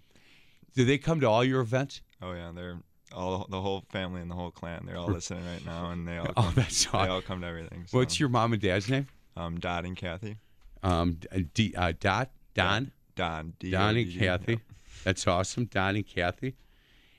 Do 0.76 0.86
they 0.86 0.98
come 1.00 1.20
to 1.22 1.28
all 1.30 1.44
your 1.44 1.62
events? 1.62 2.02
Oh 2.22 2.34
yeah, 2.34 2.52
they're 2.54 2.78
all 3.12 3.48
the 3.50 3.60
whole 3.60 3.84
family 3.90 4.22
and 4.22 4.30
the 4.30 4.36
whole 4.36 4.52
clan. 4.52 4.84
They're 4.86 4.98
all 4.98 5.08
listening 5.08 5.44
right 5.46 5.66
now, 5.66 5.90
and 5.90 6.08
they 6.08 6.18
all 6.20 6.28
Oh, 6.38 6.44
come, 6.44 6.54
that's 6.56 6.86
they 6.86 6.98
all 7.00 7.22
come 7.22 7.42
to 7.42 7.48
everything. 7.48 7.86
So. 7.88 7.98
What's 7.98 8.20
your 8.20 8.30
mom 8.30 8.54
and 8.54 8.62
dad's 8.62 8.88
name? 8.90 9.08
um 9.36 9.60
Dot 9.60 9.86
and 9.86 9.98
Kathy? 9.98 10.38
Um, 10.84 11.18
D, 11.54 11.74
uh, 11.76 11.94
Dot, 12.00 12.30
Don, 12.54 12.92
Don. 13.16 13.54
D- 13.60 13.72
Don 13.72 13.98
and 13.98 14.14
Kathy. 14.14 14.52
yep. 14.54 14.62
That's 15.04 15.26
awesome. 15.28 15.66
Don 15.66 15.96
and 15.96 16.06
Kathy. 16.08 16.56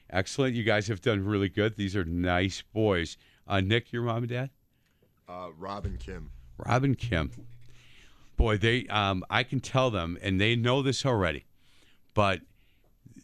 Excellent. 0.09 0.55
You 0.55 0.63
guys 0.65 0.89
have 0.89 1.01
done 1.01 1.25
really 1.25 1.49
good. 1.49 1.77
These 1.77 1.95
are 1.97 2.05
nice 2.05 2.63
boys. 2.73 3.17
Uh, 3.51 3.61
Nick, 3.61 3.93
your 3.93 4.05
mom 4.05 4.19
and 4.19 4.29
dad? 4.29 4.51
Uh, 5.29 5.49
Rob 5.59 5.85
and 5.85 5.99
Kim. 5.99 6.31
Rob 6.57 6.85
and 6.85 6.97
Kim. 6.97 7.33
Boy, 8.37 8.57
they 8.57 8.87
um, 8.87 9.25
I 9.29 9.43
can 9.43 9.59
tell 9.59 9.91
them, 9.91 10.17
and 10.23 10.41
they 10.41 10.55
know 10.55 10.83
this 10.83 11.05
already, 11.05 11.45
but 12.15 12.41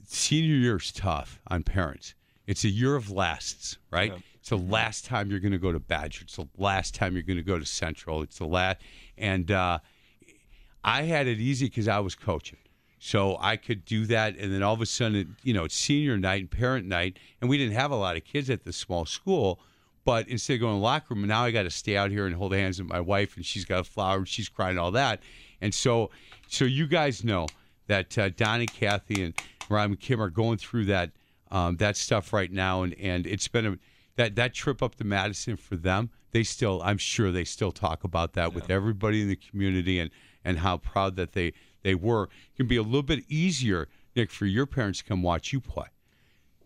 senior 0.05 0.57
year 0.57 0.77
is 0.77 0.91
tough 0.91 1.41
on 1.47 1.63
parents. 1.63 2.15
It's 2.47 2.65
a 2.65 2.69
year 2.69 2.97
of 2.97 3.11
lasts, 3.11 3.79
right? 3.91 4.13
Yeah. 4.13 4.19
It's 4.41 4.51
the 4.51 4.59
last 4.59 5.05
time 5.05 5.31
you're 5.31 5.41
going 5.41 5.53
to 5.53 5.59
go 5.59 5.73
to 5.73 5.81
Badger. 5.81 6.23
It's 6.23 6.37
the 6.37 6.49
last 6.59 6.95
time 6.95 7.15
you're 7.15 7.23
going 7.23 7.39
to 7.39 7.43
go 7.43 7.59
to 7.59 7.65
Central. 7.65 8.23
It's 8.23 8.39
the 8.39 8.47
last, 8.47 8.79
and 9.17 9.51
uh, 9.51 9.79
I 10.85 11.03
had 11.03 11.29
it 11.29 11.39
easy 11.39 11.67
because 11.67 11.87
I 11.87 12.01
was 12.01 12.17
coaching. 12.17 12.59
So 12.99 13.37
I 13.41 13.57
could 13.57 13.85
do 13.85 14.07
that, 14.07 14.37
and 14.37 14.53
then 14.53 14.65
all 14.65 14.75
of 14.75 14.81
a 14.81 14.87
sudden, 14.87 15.37
you 15.45 15.55
know, 15.55 15.65
it's 15.65 15.77
senior 15.77 16.19
night 16.19 16.41
and 16.41 16.51
parent 16.51 16.87
night, 16.87 17.19
and 17.41 17.49
we 17.49 17.59
didn't 17.59 17.75
have 17.75 17.93
a 17.93 17.97
lot 17.97 18.17
of 18.17 18.25
kids 18.25 18.51
at 18.51 18.65
the 18.65 18.73
small 18.73 19.07
school. 19.07 19.61
But 20.07 20.29
instead 20.29 20.55
of 20.55 20.61
going 20.61 20.75
to 20.75 20.79
the 20.79 20.85
locker 20.85 21.15
room, 21.15 21.27
now 21.27 21.43
I 21.43 21.51
got 21.51 21.65
to 21.65 21.71
stay 21.71 21.97
out 21.97 22.13
here 22.13 22.27
and 22.27 22.35
hold 22.35 22.55
hands 22.55 22.79
with 22.79 22.89
my 22.89 23.01
wife, 23.01 23.37
and 23.37 23.45
she's 23.45 23.65
got 23.65 23.81
a 23.81 23.85
flower, 23.85 24.19
and 24.19 24.29
she's 24.29 24.49
crying, 24.49 24.71
and 24.71 24.79
all 24.79 24.93
that. 24.93 25.21
And 25.61 25.75
so, 25.75 26.11
so 26.47 26.65
you 26.65 26.87
guys 26.87 27.25
know 27.25 27.49
that 27.89 28.17
uh, 28.17 28.29
Donnie, 28.29 28.67
Kathy, 28.67 29.25
and 29.25 29.35
Rob 29.69 29.91
and 29.91 30.01
Kim 30.01 30.23
are 30.23 30.31
going 30.31 30.59
through 30.59 30.85
that 30.87 31.11
um, 31.51 31.77
that 31.79 31.97
stuff 31.97 32.33
right 32.33 32.53
now, 32.53 32.83
and 32.85 32.95
and 33.01 33.27
it's 33.27 33.49
been 33.49 33.67
a 33.67 33.79
that 34.15 34.37
that 34.37 34.55
trip 34.55 34.81
up 34.81 34.95
to 34.95 35.05
Madison 35.05 35.57
for 35.57 35.75
them. 35.75 36.11
They 36.31 36.45
still, 36.45 36.81
I'm 36.85 36.99
sure, 36.99 37.33
they 37.33 37.45
still 37.45 37.73
talk 37.73 38.05
about 38.05 38.35
that 38.35 38.55
with 38.55 38.71
everybody 38.71 39.23
in 39.23 39.29
the 39.29 39.37
community, 39.37 39.99
and 39.99 40.13
and 40.45 40.61
how 40.61 40.77
proud 40.77 41.17
that 41.17 41.33
they 41.33 41.53
they 41.83 41.97
were. 41.97 42.25
It 42.25 42.57
can 42.57 42.69
be 42.69 42.77
a 42.77 42.83
little 42.83 43.03
bit 43.03 43.25
easier, 43.29 43.89
Nick, 44.15 44.31
for 44.31 44.47
your 44.47 44.67
parents 44.67 45.01
to 45.01 45.05
come 45.05 45.23
watch 45.23 45.53
you 45.53 45.61
play. 45.61 45.87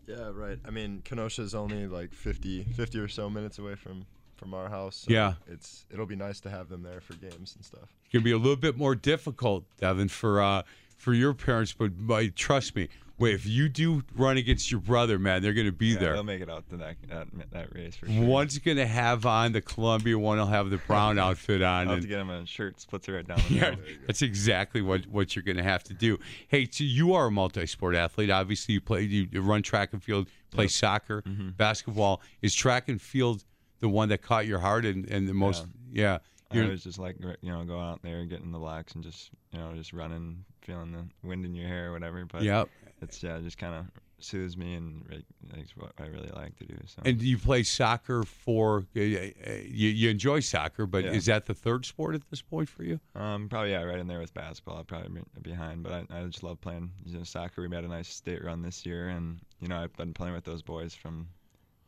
Yeah, 0.07 0.31
right. 0.33 0.59
I 0.65 0.71
mean, 0.71 1.01
Kenosha 1.03 1.41
is 1.41 1.55
only 1.55 1.87
like 1.87 2.13
50, 2.13 2.63
50 2.63 2.99
or 2.99 3.07
so 3.07 3.29
minutes 3.29 3.59
away 3.59 3.75
from 3.75 4.05
from 4.35 4.55
our 4.55 4.69
house. 4.69 5.05
Yeah. 5.07 5.35
it's 5.47 5.85
it'll 5.91 6.07
be 6.07 6.15
nice 6.15 6.39
to 6.41 6.49
have 6.49 6.67
them 6.67 6.81
there 6.81 6.99
for 6.99 7.13
games 7.13 7.55
and 7.55 7.63
stuff. 7.63 7.93
It 8.05 8.11
can 8.11 8.23
be 8.23 8.31
a 8.31 8.37
little 8.37 8.55
bit 8.55 8.75
more 8.75 8.95
difficult, 8.95 9.65
Devin, 9.79 10.07
for 10.07 10.41
uh, 10.41 10.63
for 10.97 11.13
your 11.13 11.33
parents, 11.33 11.73
but 11.73 11.95
my, 11.97 12.31
trust 12.35 12.75
me, 12.75 12.89
wait, 13.21 13.35
if 13.35 13.45
you 13.45 13.69
do 13.69 14.03
run 14.17 14.35
against 14.37 14.69
your 14.71 14.81
brother, 14.81 15.17
man, 15.17 15.41
they're 15.41 15.53
going 15.53 15.67
to 15.67 15.71
be 15.71 15.87
Yeah, 15.87 15.99
there. 15.99 16.13
They'll 16.13 16.23
make 16.23 16.41
it 16.41 16.49
out 16.49 16.67
to 16.71 16.77
that 16.77 16.95
that, 17.09 17.27
that 17.51 17.73
race 17.75 17.95
for 17.95 18.07
sure. 18.07 18.25
One's 18.25 18.57
going 18.57 18.77
to 18.77 18.85
have 18.85 19.25
on 19.25 19.51
the 19.53 19.61
Columbia, 19.61 20.17
one 20.19 20.37
will 20.37 20.45
have 20.47 20.69
the 20.69 20.77
brown 20.77 21.17
outfit 21.27 21.61
on. 21.61 21.69
I'll 21.69 21.85
have 21.85 21.93
and- 21.93 22.01
to 22.01 22.07
get 22.07 22.19
him 22.19 22.29
a 22.29 22.45
shirt, 22.45 22.79
splits 22.81 23.07
it 23.07 23.11
right 23.13 23.27
down 23.27 23.39
the 23.47 23.53
yeah, 23.55 23.75
that's 24.07 24.21
exactly 24.21 24.81
what, 24.81 25.05
what 25.07 25.35
you're 25.35 25.43
going 25.43 25.57
to 25.57 25.63
have 25.63 25.83
to 25.85 25.93
do. 25.93 26.17
Hey, 26.47 26.67
so 26.69 26.83
you 26.83 27.13
are 27.13 27.27
a 27.27 27.31
multi-sport 27.31 27.95
athlete. 27.95 28.29
Obviously, 28.29 28.73
you 28.73 28.81
play, 28.81 29.03
you, 29.03 29.27
you 29.31 29.41
run 29.41 29.61
track 29.61 29.93
and 29.93 30.03
field, 30.03 30.27
play 30.49 30.67
soccer, 30.67 31.21
Mm-hmm. 31.21 31.49
basketball. 31.51 32.21
Is 32.41 32.53
track 32.55 32.89
and 32.89 33.01
field 33.01 33.45
the 33.79 33.87
one 33.89 34.09
that 34.09 34.21
caught 34.21 34.45
your 34.47 34.59
heart 34.59 34.85
and, 34.85 35.09
and 35.09 35.27
the 35.27 35.33
most? 35.33 35.65
Yeah, 35.91 36.17
I 36.51 36.55
you're, 36.55 36.67
was 36.67 36.83
just 36.83 36.99
like 36.99 37.17
you 37.41 37.51
know 37.51 37.63
going 37.63 37.81
out 37.81 38.01
there, 38.01 38.25
getting 38.25 38.51
the 38.51 38.57
blocks, 38.59 38.93
and 38.95 39.03
just 39.03 39.29
you 39.51 39.59
know 39.59 39.73
just 39.75 39.93
running, 39.93 40.43
feeling 40.61 40.91
the 40.91 41.05
wind 41.27 41.45
in 41.45 41.53
your 41.55 41.67
hair 41.67 41.89
or 41.89 41.91
whatever. 41.93 42.25
But 42.25 42.43
Yep. 42.43 42.69
it's 43.01 43.21
yeah, 43.23 43.37
it 43.37 43.43
just 43.43 43.57
kind 43.57 43.75
of 43.75 43.85
soothes 44.19 44.55
me 44.55 44.75
and 44.75 45.23
that's 45.51 45.75
what 45.75 45.93
I 45.99 46.05
really 46.05 46.29
like 46.29 46.55
to 46.57 46.65
do. 46.65 46.77
So 46.85 47.01
and 47.03 47.19
you 47.21 47.39
play 47.39 47.63
soccer 47.63 48.23
for 48.23 48.85
you, 48.93 49.33
you 49.71 50.09
enjoy 50.11 50.41
soccer, 50.41 50.85
but 50.85 51.03
Yeah. 51.05 51.11
is 51.13 51.25
that 51.25 51.47
the 51.47 51.55
third 51.55 51.85
sport 51.85 52.13
at 52.13 52.29
this 52.29 52.41
point 52.41 52.69
for 52.69 52.83
you? 52.83 52.99
um 53.15 53.49
probably 53.49 53.71
yeah 53.71 53.81
right 53.81 53.97
in 53.99 54.07
there 54.07 54.19
with 54.19 54.33
basketball. 54.33 54.77
I'd 54.79 54.87
probably 54.87 55.21
behind, 55.41 55.83
but 55.83 55.91
I, 55.91 56.19
I 56.19 56.23
just 56.25 56.43
love 56.43 56.61
playing 56.61 56.91
you 57.05 57.17
know, 57.17 57.23
soccer. 57.23 57.67
We 57.67 57.75
had 57.75 57.83
a 57.83 57.87
nice 57.87 58.09
state 58.09 58.43
run 58.43 58.61
this 58.61 58.85
year, 58.85 59.09
and 59.09 59.39
you 59.59 59.67
know 59.67 59.77
I've 59.81 59.95
been 59.97 60.13
playing 60.13 60.33
with 60.35 60.43
those 60.43 60.61
boys 60.61 60.93
from 60.93 61.27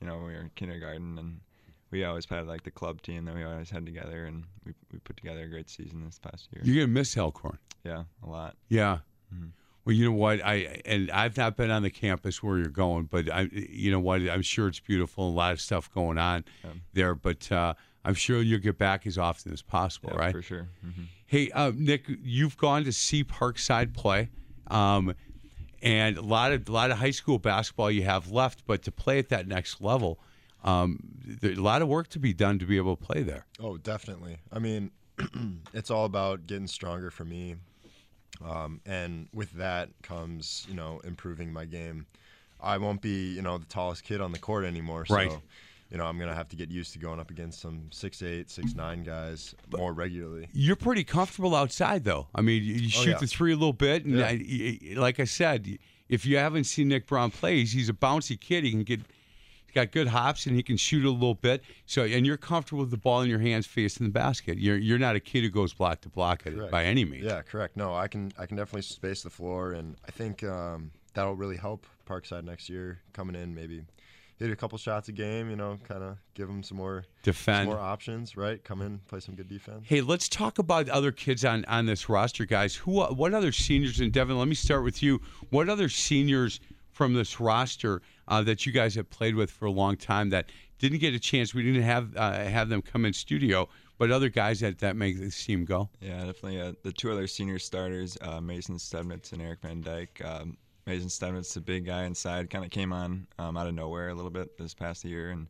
you 0.02 0.08
know 0.08 0.16
when 0.18 0.26
we 0.26 0.34
were 0.34 0.42
in 0.42 0.52
kindergarten 0.56 1.18
and. 1.20 1.40
We 1.94 2.04
always 2.06 2.26
had 2.26 2.48
like 2.48 2.64
the 2.64 2.72
club 2.72 3.02
team 3.04 3.26
that 3.26 3.36
we 3.36 3.44
always 3.44 3.70
had 3.70 3.86
together, 3.86 4.26
and 4.26 4.44
we, 4.66 4.74
we 4.92 4.98
put 5.00 5.16
together 5.16 5.44
a 5.44 5.48
great 5.48 5.70
season 5.70 6.04
this 6.04 6.18
past 6.18 6.50
year. 6.52 6.64
You're 6.66 6.84
gonna 6.86 6.94
miss 6.94 7.16
Elkhorn. 7.16 7.60
Yeah, 7.86 8.04
a 8.26 8.28
lot. 8.30 8.56
Yeah. 8.68 8.98
Mm-hmm. 9.34 9.50
Well, 9.86 9.96
you 9.96 10.06
know 10.06 10.16
what? 10.16 10.44
I 10.44 10.82
and 10.86 11.12
I've 11.12 11.38
not 11.38 11.56
been 11.56 11.70
on 11.70 11.84
the 11.84 11.92
campus 11.92 12.42
where 12.42 12.58
you're 12.58 12.68
going, 12.70 13.04
but 13.06 13.32
I, 13.32 13.42
you 13.52 13.92
know 13.92 14.00
what? 14.00 14.22
I'm 14.22 14.42
sure 14.42 14.68
it's 14.68 14.80
beautiful. 14.80 15.28
A 15.28 15.30
lot 15.30 15.52
of 15.54 15.62
stuff 15.62 15.94
going 15.94 16.18
on 16.18 16.46
there, 16.94 17.14
but 17.14 17.52
uh, 17.52 17.76
I'm 18.04 18.16
sure 18.16 18.42
you'll 18.42 18.60
get 18.60 18.78
back 18.80 19.06
as 19.06 19.18
often 19.20 19.54
as 19.54 19.62
possible, 19.62 20.10
Yeah, 20.14 20.20
right? 20.20 20.32
for 20.32 20.42
sure. 20.42 20.68
hmm 20.82 21.04
Hey, 21.28 21.52
uh, 21.52 21.72
Nick, 21.76 22.06
you've 22.24 22.58
gone 22.58 22.84
to 22.86 22.92
see 22.92 23.24
Parkside 23.24 23.94
play, 23.94 24.30
um, 24.68 25.14
and 25.82 26.18
a 26.18 26.22
lot 26.22 26.54
of 26.54 26.68
a 26.68 26.72
lot 26.72 26.90
of 26.90 26.98
high 26.98 27.12
school 27.12 27.38
basketball 27.38 27.92
you 27.92 28.04
have 28.04 28.32
left, 28.32 28.66
but 28.66 28.82
to 28.84 28.92
play 28.92 29.20
at 29.20 29.30
that 29.30 29.48
next 29.48 29.82
level, 29.82 30.20
um, 30.64 31.00
there's 31.26 31.58
a 31.58 31.62
lot 31.62 31.82
of 31.82 31.88
work 31.88 32.08
to 32.10 32.20
be 32.20 32.34
done 32.34 32.60
to 32.60 32.66
be 32.66 32.78
able 32.78 32.96
to 32.96 33.04
play 33.04 33.24
there. 33.24 33.46
Oh, 33.60 33.78
definitely. 33.78 34.38
I 34.52 34.60
mean, 34.60 34.92
it's 35.74 35.90
all 35.92 36.06
about 36.06 36.48
getting 36.48 36.68
stronger 36.68 37.12
for 37.12 37.26
me, 37.26 37.56
um, 38.44 38.82
and 38.86 39.28
with 39.34 39.52
that 39.54 39.90
comes 40.02 40.66
you 40.70 40.76
know 40.76 41.00
improving 41.04 41.52
my 41.54 41.66
game. 41.66 42.06
I 42.62 42.78
won't 42.78 43.02
be 43.02 43.34
you 43.34 43.42
know 43.42 43.58
the 43.58 43.66
tallest 43.66 44.04
kid 44.04 44.22
on 44.22 44.32
the 44.32 44.40
court 44.40 44.66
anymore, 44.66 45.06
so 45.06 45.16
Right. 45.16 45.32
you 45.92 45.98
know 45.98 46.06
I'm 46.06 46.18
gonna 46.18 46.34
have 46.34 46.48
to 46.50 46.56
get 46.56 46.72
used 46.72 46.94
to 46.94 47.00
going 47.00 47.20
up 47.20 47.30
against 47.30 47.60
some 47.62 47.90
six 47.92 48.22
eight, 48.22 48.50
six 48.50 48.74
nine 48.74 49.04
guys 49.04 49.54
more 49.78 49.94
regularly. 49.94 50.48
You're 50.54 50.76
pretty 50.78 51.04
comfortable 51.04 51.56
outside, 51.56 52.04
though. 52.06 52.28
I 52.34 52.42
mean, 52.42 52.64
you, 52.64 52.76
you 52.76 52.90
shoot 52.90 53.10
Oh, 53.10 53.12
yeah. 53.12 53.18
the 53.18 53.28
three 53.28 53.52
a 53.52 53.56
little 53.56 53.74
bit, 53.74 54.06
and 54.06 54.18
Yeah. 54.18 54.28
I, 54.28 54.96
like 54.96 55.20
I 55.20 55.26
said, 55.26 55.78
if 56.10 56.26
you 56.26 56.38
haven't 56.38 56.64
seen 56.66 56.88
Nick 56.88 57.06
Brown 57.08 57.32
play, 57.32 57.64
he's, 57.66 57.90
a 57.90 57.94
bouncy 57.94 58.40
kid. 58.40 58.64
He 58.64 58.72
can 58.72 58.84
get, 58.84 59.02
got 59.74 59.92
good 59.92 60.08
hops, 60.08 60.46
and 60.46 60.56
he 60.56 60.64
can 60.64 60.78
shoot 60.78 61.06
a 61.06 61.10
little 61.10 61.36
bit. 61.36 61.64
So, 61.86 62.04
and 62.04 62.26
you're 62.26 62.38
comfortable 62.38 62.82
with 62.82 62.92
the 62.92 62.98
ball 62.98 63.22
in 63.22 63.30
your 63.30 63.40
hands, 63.40 63.66
facing 63.66 64.06
the 64.06 64.12
basket. 64.12 64.58
You're 64.58 64.78
you're 64.78 65.00
not 65.00 65.16
a 65.16 65.20
kid 65.20 65.42
who 65.42 65.50
goes 65.50 65.74
block 65.74 66.02
to 66.02 66.10
block 66.10 66.44
Correct. 66.44 66.72
by 66.72 66.86
any 66.86 67.06
means. 67.06 67.24
Yeah, 67.24 67.42
correct. 67.42 67.76
No, 67.78 67.94
I 67.94 68.08
can 68.08 68.32
I 68.38 68.46
can 68.46 68.58
definitely 68.58 68.84
space 68.84 69.24
the 69.24 69.30
floor, 69.30 69.74
and 69.74 69.96
I 70.08 70.12
think 70.12 70.44
um, 70.44 70.92
that'll 71.14 71.36
really 71.36 71.58
help 71.58 71.86
Parkside 72.08 72.44
next 72.44 72.70
year. 72.70 73.00
Coming 73.14 73.36
in, 73.36 73.54
maybe 73.54 73.84
hit 74.38 74.52
a 74.52 74.56
couple 74.56 74.78
shots 74.78 75.10
a 75.10 75.12
game. 75.12 75.50
You 75.50 75.56
know, 75.56 75.80
kind 75.88 76.04
of 76.04 76.18
give 76.34 76.48
them 76.48 76.64
some 76.64 76.78
more 76.78 77.06
Defend. 77.24 77.68
some 77.68 77.76
more 77.76 77.84
options. 77.84 78.36
Right, 78.36 78.64
come 78.64 78.82
in, 78.82 79.00
play 79.08 79.20
some 79.20 79.36
good 79.36 79.48
defense. 79.48 79.84
Hey, 79.86 80.02
let's 80.02 80.28
talk 80.30 80.60
about 80.60 80.90
other 80.90 81.12
kids 81.12 81.46
on, 81.46 81.66
on 81.66 81.86
this 81.86 82.10
roster, 82.10 82.46
guys. 82.46 82.76
Who, 82.76 83.02
what 83.04 83.34
other 83.34 83.52
seniors? 83.52 84.00
And 84.00 84.12
Devin, 84.12 84.38
let 84.38 84.48
me 84.48 84.56
start 84.56 84.84
with 84.84 85.02
you. 85.02 85.22
What 85.50 85.70
other 85.70 85.90
seniors 85.90 86.60
from 86.94 87.14
this 87.14 87.40
roster 87.40 88.02
uh, 88.28 88.42
that 88.44 88.66
you 88.66 88.72
guys 88.72 88.96
have 88.96 89.10
played 89.10 89.36
with 89.36 89.52
for 89.52 89.66
a 89.66 89.72
long 89.72 89.98
time 89.98 90.30
that 90.30 90.50
didn't 90.80 91.00
get 91.00 91.14
a 91.14 91.20
chance? 91.20 91.54
We 91.54 91.64
didn't 91.64 91.84
have 91.84 92.16
uh, 92.16 92.34
have 92.46 92.70
them 92.70 92.82
come 92.82 93.06
in 93.06 93.14
studio, 93.14 93.68
but 93.98 94.12
other 94.12 94.30
guys 94.30 94.60
that 94.62 94.80
that 94.80 94.96
make 94.96 95.20
this 95.20 95.44
team 95.44 95.66
go. 95.66 95.90
Yeah, 96.00 96.18
definitely. 96.18 96.62
Uh, 96.62 96.74
the 96.84 96.92
two 96.92 97.12
other 97.12 97.28
senior 97.28 97.60
starters, 97.60 98.18
uh, 98.22 98.40
Mason 98.40 98.76
Stednitz 98.76 99.34
and 99.34 99.42
Eric 99.42 99.62
Van 99.62 99.82
Dyke. 99.82 100.22
Um, 100.24 100.58
Mason 100.86 101.08
Stednitz, 101.08 101.54
the 101.54 101.62
big 101.62 101.86
guy 101.86 102.04
inside, 102.04 102.50
kind 102.50 102.66
of 102.66 102.72
came 102.72 102.92
on 102.92 103.26
um, 103.40 103.56
out 103.56 103.68
of 103.68 103.74
nowhere 103.74 104.10
a 104.10 104.14
little 104.14 104.32
bit 104.32 104.58
this 104.58 104.74
past 104.74 105.06
year, 105.06 105.30
and 105.30 105.48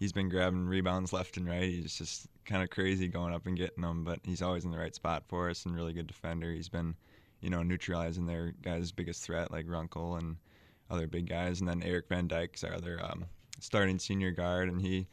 he's 0.00 0.12
been 0.12 0.28
grabbing 0.28 0.66
rebounds 0.66 1.12
left 1.12 1.36
and 1.36 1.48
right. 1.48 1.62
He's 1.62 1.96
just 1.96 2.26
kind 2.44 2.62
of 2.62 2.70
crazy 2.70 3.06
going 3.06 3.32
up 3.32 3.46
and 3.46 3.56
getting 3.56 3.82
them, 3.82 4.02
but 4.02 4.18
he's 4.24 4.42
always 4.42 4.64
in 4.64 4.72
the 4.72 4.78
right 4.78 4.94
spot 4.94 5.22
for 5.28 5.48
us 5.48 5.64
and 5.64 5.76
really 5.76 5.92
good 5.92 6.08
defender. 6.08 6.50
He's 6.50 6.68
been, 6.68 6.96
you 7.40 7.50
know, 7.50 7.62
neutralizing 7.62 8.26
their 8.26 8.54
guys' 8.62 8.90
biggest 8.90 9.22
threat 9.22 9.52
like 9.52 9.66
Runkle 9.68 10.16
and 10.16 10.36
other 10.92 11.06
big 11.06 11.28
guys. 11.28 11.60
And 11.60 11.68
then 11.68 11.82
Eric 11.82 12.08
Van 12.08 12.28
Dyke's 12.28 12.62
our 12.62 12.74
other 12.74 13.00
um, 13.02 13.24
starting 13.58 13.98
senior 13.98 14.30
guard, 14.30 14.68
and 14.68 14.80
he 14.80 15.08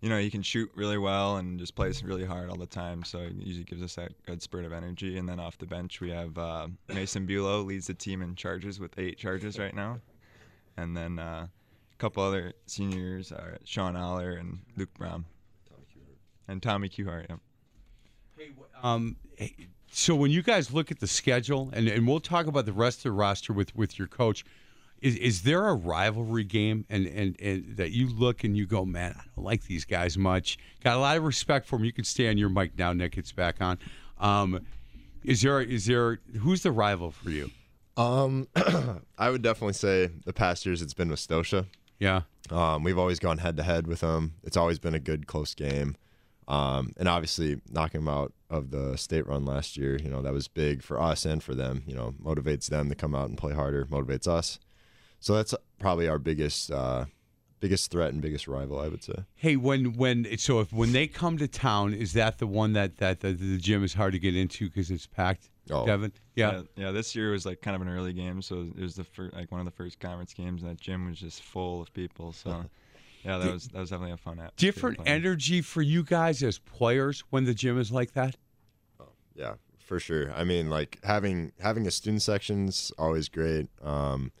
you 0.00 0.08
know, 0.08 0.18
he 0.18 0.30
can 0.30 0.42
shoot 0.42 0.70
really 0.74 0.96
well 0.96 1.36
and 1.36 1.58
just 1.58 1.74
plays 1.74 2.02
really 2.02 2.24
hard 2.24 2.48
all 2.48 2.56
the 2.56 2.66
time. 2.66 3.04
So 3.04 3.18
it 3.18 3.34
usually 3.34 3.64
gives 3.64 3.82
us 3.82 3.94
that 3.96 4.12
good 4.24 4.40
spurt 4.40 4.64
of 4.64 4.72
energy. 4.72 5.18
And 5.18 5.28
then 5.28 5.38
off 5.38 5.58
the 5.58 5.66
bench, 5.66 6.00
we 6.00 6.10
have 6.10 6.36
uh, 6.38 6.68
Mason 6.88 7.26
Bulow 7.26 7.62
leads 7.62 7.86
the 7.86 7.94
team 7.94 8.22
in 8.22 8.34
charges 8.34 8.80
with 8.80 8.98
eight 8.98 9.18
charges 9.18 9.58
right 9.58 9.74
now. 9.74 10.00
And 10.76 10.96
then 10.96 11.18
uh, 11.18 11.48
a 11.92 11.96
couple 11.98 12.22
other 12.22 12.54
seniors 12.64 13.30
are 13.30 13.58
Sean 13.64 13.94
Aller 13.94 14.32
and 14.32 14.60
Luke 14.76 14.92
Brown. 14.96 15.26
And 16.48 16.62
Tommy 16.62 16.88
Kuhart, 16.88 17.26
yeah. 17.28 17.36
Um, 18.82 19.16
hey, 19.36 19.54
so 19.92 20.14
when 20.14 20.30
you 20.30 20.42
guys 20.42 20.72
look 20.72 20.90
at 20.90 20.98
the 20.98 21.06
schedule, 21.06 21.68
and, 21.74 21.86
and 21.86 22.08
we'll 22.08 22.20
talk 22.20 22.46
about 22.46 22.64
the 22.64 22.72
rest 22.72 23.00
of 23.00 23.02
the 23.04 23.12
roster 23.12 23.52
with, 23.52 23.76
with 23.76 23.98
your 23.98 24.08
coach, 24.08 24.44
is, 25.00 25.16
is 25.16 25.42
there 25.42 25.68
a 25.68 25.74
rivalry 25.74 26.44
game 26.44 26.84
and, 26.90 27.06
and, 27.06 27.40
and 27.40 27.76
that 27.76 27.90
you 27.92 28.08
look 28.08 28.44
and 28.44 28.56
you 28.56 28.66
go, 28.66 28.84
man, 28.84 29.14
I 29.18 29.22
don't 29.34 29.44
like 29.44 29.64
these 29.64 29.84
guys 29.84 30.18
much. 30.18 30.58
Got 30.84 30.96
a 30.96 31.00
lot 31.00 31.16
of 31.16 31.24
respect 31.24 31.66
for 31.66 31.76
them. 31.76 31.84
You 31.84 31.92
can 31.92 32.04
stay 32.04 32.28
on 32.28 32.36
your 32.36 32.48
mic 32.48 32.78
now, 32.78 32.92
Nick. 32.92 33.16
It's 33.16 33.32
back 33.32 33.60
on. 33.60 33.78
Um, 34.18 34.66
is 35.24 35.42
there 35.42 35.60
is 35.60 35.86
there 35.86 36.20
who's 36.38 36.62
the 36.62 36.72
rival 36.72 37.10
for 37.10 37.30
you? 37.30 37.50
Um, 37.96 38.48
I 39.18 39.30
would 39.30 39.42
definitely 39.42 39.74
say 39.74 40.10
the 40.24 40.32
past 40.32 40.64
years 40.64 40.82
it's 40.82 40.94
been 40.94 41.10
with 41.10 41.20
Stosha. 41.20 41.66
Yeah. 41.98 42.22
Um, 42.50 42.82
we've 42.82 42.98
always 42.98 43.18
gone 43.18 43.38
head 43.38 43.56
to 43.58 43.62
head 43.62 43.86
with 43.86 44.00
them. 44.00 44.34
It's 44.42 44.56
always 44.56 44.78
been 44.78 44.94
a 44.94 45.00
good 45.00 45.26
close 45.26 45.54
game. 45.54 45.96
Um, 46.48 46.94
and 46.96 47.08
obviously 47.08 47.60
knocking 47.70 48.00
them 48.00 48.08
out 48.08 48.32
of 48.48 48.70
the 48.70 48.96
state 48.96 49.26
run 49.26 49.44
last 49.44 49.76
year, 49.76 49.96
you 49.96 50.10
know, 50.10 50.20
that 50.22 50.32
was 50.32 50.48
big 50.48 50.82
for 50.82 51.00
us 51.00 51.24
and 51.24 51.42
for 51.42 51.54
them. 51.54 51.84
You 51.86 51.94
know, 51.94 52.14
motivates 52.20 52.68
them 52.68 52.88
to 52.88 52.94
come 52.94 53.14
out 53.14 53.28
and 53.28 53.38
play 53.38 53.52
harder, 53.52 53.84
motivates 53.84 54.26
us. 54.26 54.58
So 55.20 55.34
that's 55.34 55.54
probably 55.78 56.08
our 56.08 56.18
biggest 56.18 56.70
uh, 56.70 57.04
biggest 57.60 57.90
threat 57.90 58.12
and 58.12 58.20
biggest 58.20 58.48
rival, 58.48 58.80
I 58.80 58.88
would 58.88 59.04
say. 59.04 59.24
Hey, 59.36 59.56
when 59.56 59.96
when 59.96 60.26
so 60.38 60.60
if 60.60 60.72
when 60.72 60.92
they 60.92 61.06
come 61.06 61.38
to 61.38 61.46
town, 61.46 61.94
is 61.94 62.14
that 62.14 62.38
the 62.38 62.46
one 62.46 62.72
that 62.72 62.96
that 62.96 63.20
the, 63.20 63.32
the 63.32 63.58
gym 63.58 63.84
is 63.84 63.94
hard 63.94 64.12
to 64.14 64.18
get 64.18 64.34
into 64.34 64.66
because 64.66 64.90
it's 64.90 65.06
packed? 65.06 65.50
Oh. 65.70 65.86
Devin, 65.86 66.12
yeah. 66.34 66.52
yeah. 66.52 66.62
yeah, 66.74 66.90
This 66.90 67.14
year 67.14 67.30
was 67.30 67.46
like 67.46 67.60
kind 67.60 67.76
of 67.76 67.82
an 67.82 67.88
early 67.88 68.12
game, 68.12 68.42
so 68.42 68.66
it 68.76 68.80
was 68.80 68.96
the 68.96 69.04
first, 69.04 69.34
like 69.34 69.52
one 69.52 69.60
of 69.60 69.66
the 69.66 69.72
first 69.72 70.00
conference 70.00 70.34
games, 70.34 70.62
and 70.62 70.70
that 70.70 70.80
gym 70.80 71.06
was 71.06 71.20
just 71.20 71.42
full 71.42 71.80
of 71.80 71.92
people. 71.92 72.32
So, 72.32 72.64
yeah, 73.24 73.38
that 73.38 73.52
was 73.52 73.68
that 73.68 73.78
was 73.78 73.90
definitely 73.90 74.14
a 74.14 74.16
fun 74.16 74.40
atmosphere. 74.40 74.72
Different 74.72 74.98
energy 75.06 75.60
for 75.60 75.82
you 75.82 76.02
guys 76.02 76.42
as 76.42 76.58
players 76.58 77.22
when 77.30 77.44
the 77.44 77.54
gym 77.54 77.78
is 77.78 77.92
like 77.92 78.14
that. 78.14 78.36
Yeah, 79.36 79.54
for 79.78 80.00
sure. 80.00 80.32
I 80.32 80.44
mean, 80.44 80.70
like 80.70 80.98
having 81.04 81.52
having 81.60 81.86
a 81.86 81.90
student 81.90 82.22
section's 82.22 82.90
always 82.98 83.28
great. 83.28 83.68
Um, 83.82 84.32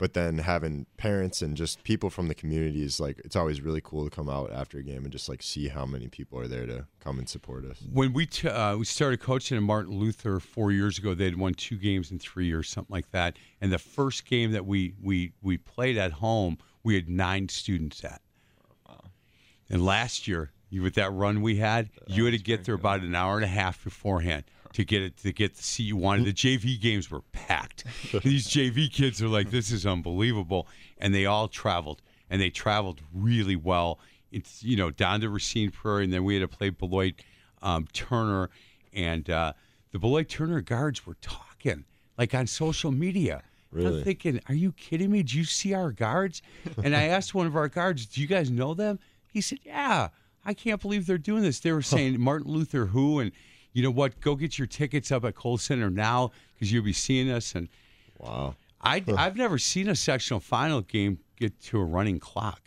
but 0.00 0.14
then 0.14 0.38
having 0.38 0.86
parents 0.96 1.42
and 1.42 1.54
just 1.54 1.84
people 1.84 2.08
from 2.08 2.28
the 2.28 2.34
community 2.34 2.82
is 2.82 2.98
like 2.98 3.20
it's 3.22 3.36
always 3.36 3.60
really 3.60 3.82
cool 3.82 4.02
to 4.02 4.10
come 4.10 4.30
out 4.30 4.50
after 4.50 4.78
a 4.78 4.82
game 4.82 5.02
and 5.04 5.12
just 5.12 5.28
like 5.28 5.42
see 5.42 5.68
how 5.68 5.84
many 5.84 6.08
people 6.08 6.38
are 6.38 6.48
there 6.48 6.64
to 6.64 6.86
come 7.00 7.18
and 7.18 7.28
support 7.28 7.66
us. 7.66 7.82
When 7.92 8.14
we 8.14 8.24
t- 8.24 8.48
uh, 8.48 8.78
we 8.78 8.86
started 8.86 9.20
coaching 9.20 9.58
in 9.58 9.62
Martin 9.62 9.98
Luther 9.98 10.40
four 10.40 10.72
years 10.72 10.96
ago, 10.96 11.12
they'd 11.12 11.36
won 11.36 11.52
two 11.52 11.76
games 11.76 12.10
in 12.10 12.18
three 12.18 12.46
years, 12.46 12.70
something 12.70 12.92
like 12.92 13.10
that. 13.10 13.36
And 13.60 13.70
the 13.70 13.78
first 13.78 14.24
game 14.24 14.52
that 14.52 14.64
we 14.64 14.94
we 15.02 15.34
we 15.42 15.58
played 15.58 15.98
at 15.98 16.12
home, 16.12 16.56
we 16.82 16.94
had 16.94 17.10
nine 17.10 17.50
students 17.50 18.02
at. 18.02 18.22
And 19.68 19.84
last 19.84 20.26
year, 20.26 20.50
you 20.70 20.80
with 20.82 20.94
that 20.94 21.12
run 21.12 21.42
we 21.42 21.56
had, 21.56 21.90
you 22.06 22.24
had 22.24 22.32
to 22.32 22.42
get 22.42 22.64
there 22.64 22.74
about 22.74 23.02
an 23.02 23.14
hour 23.14 23.36
and 23.36 23.44
a 23.44 23.48
half 23.48 23.84
beforehand 23.84 24.44
to 24.72 24.84
get 24.84 25.02
it 25.02 25.16
to 25.18 25.32
get 25.32 25.56
the 25.56 25.62
seat 25.62 25.84
you 25.84 25.96
wanted. 25.96 26.26
The 26.26 26.32
JV 26.32 26.80
games 26.80 27.10
were 27.10 27.22
packed. 27.32 27.84
These 28.22 28.48
JV 28.48 28.92
kids 28.92 29.22
are 29.22 29.28
like, 29.28 29.50
this 29.50 29.70
is 29.70 29.86
unbelievable, 29.86 30.66
and 30.98 31.14
they 31.14 31.26
all 31.26 31.48
traveled, 31.48 32.02
and 32.28 32.40
they 32.40 32.50
traveled 32.50 33.00
really 33.12 33.56
well. 33.56 33.98
It's 34.30 34.62
you 34.62 34.76
know 34.76 34.90
down 34.90 35.20
to 35.20 35.28
Racine 35.28 35.70
Prairie, 35.70 36.04
and 36.04 36.12
then 36.12 36.24
we 36.24 36.38
had 36.38 36.48
to 36.48 36.56
play 36.56 36.70
Beloit 36.70 37.14
um, 37.62 37.88
Turner, 37.92 38.50
and 38.92 39.28
uh, 39.28 39.52
the 39.92 39.98
Beloit 39.98 40.28
Turner 40.28 40.60
guards 40.60 41.06
were 41.06 41.16
talking 41.20 41.84
like 42.16 42.34
on 42.34 42.46
social 42.46 42.92
media. 42.92 43.42
Really? 43.72 43.98
I'm 43.98 44.04
thinking, 44.04 44.40
are 44.48 44.54
you 44.54 44.72
kidding 44.72 45.10
me? 45.12 45.22
Do 45.22 45.38
you 45.38 45.44
see 45.44 45.74
our 45.74 45.92
guards? 45.92 46.42
And 46.82 46.96
I 46.96 47.04
asked 47.04 47.34
one 47.34 47.46
of 47.46 47.56
our 47.56 47.68
guards, 47.68 48.06
do 48.06 48.20
you 48.20 48.26
guys 48.26 48.50
know 48.50 48.74
them? 48.74 48.98
He 49.32 49.40
said, 49.40 49.60
yeah. 49.64 50.08
I 50.44 50.54
can't 50.54 50.80
believe 50.80 51.06
they're 51.06 51.18
doing 51.18 51.42
this. 51.42 51.60
They 51.60 51.72
were 51.72 51.82
saying 51.82 52.18
Martin 52.18 52.50
Luther 52.50 52.86
who, 52.86 53.20
and 53.20 53.30
you 53.72 53.82
know 53.82 53.90
what? 53.90 54.20
Go 54.20 54.34
get 54.34 54.58
your 54.58 54.66
tickets 54.66 55.12
up 55.12 55.24
at 55.24 55.34
Kohl 55.34 55.58
Center 55.58 55.90
now 55.90 56.32
because 56.54 56.72
you'll 56.72 56.84
be 56.84 56.92
seeing 56.92 57.30
us. 57.30 57.54
And 57.54 57.68
Wow. 58.18 58.56
I, 58.82 59.02
I've 59.16 59.36
never 59.36 59.58
seen 59.58 59.88
a 59.88 59.94
sectional 59.96 60.40
final 60.40 60.80
game 60.80 61.18
get 61.38 61.58
to 61.64 61.78
a 61.80 61.84
running 61.84 62.18
clock. 62.18 62.60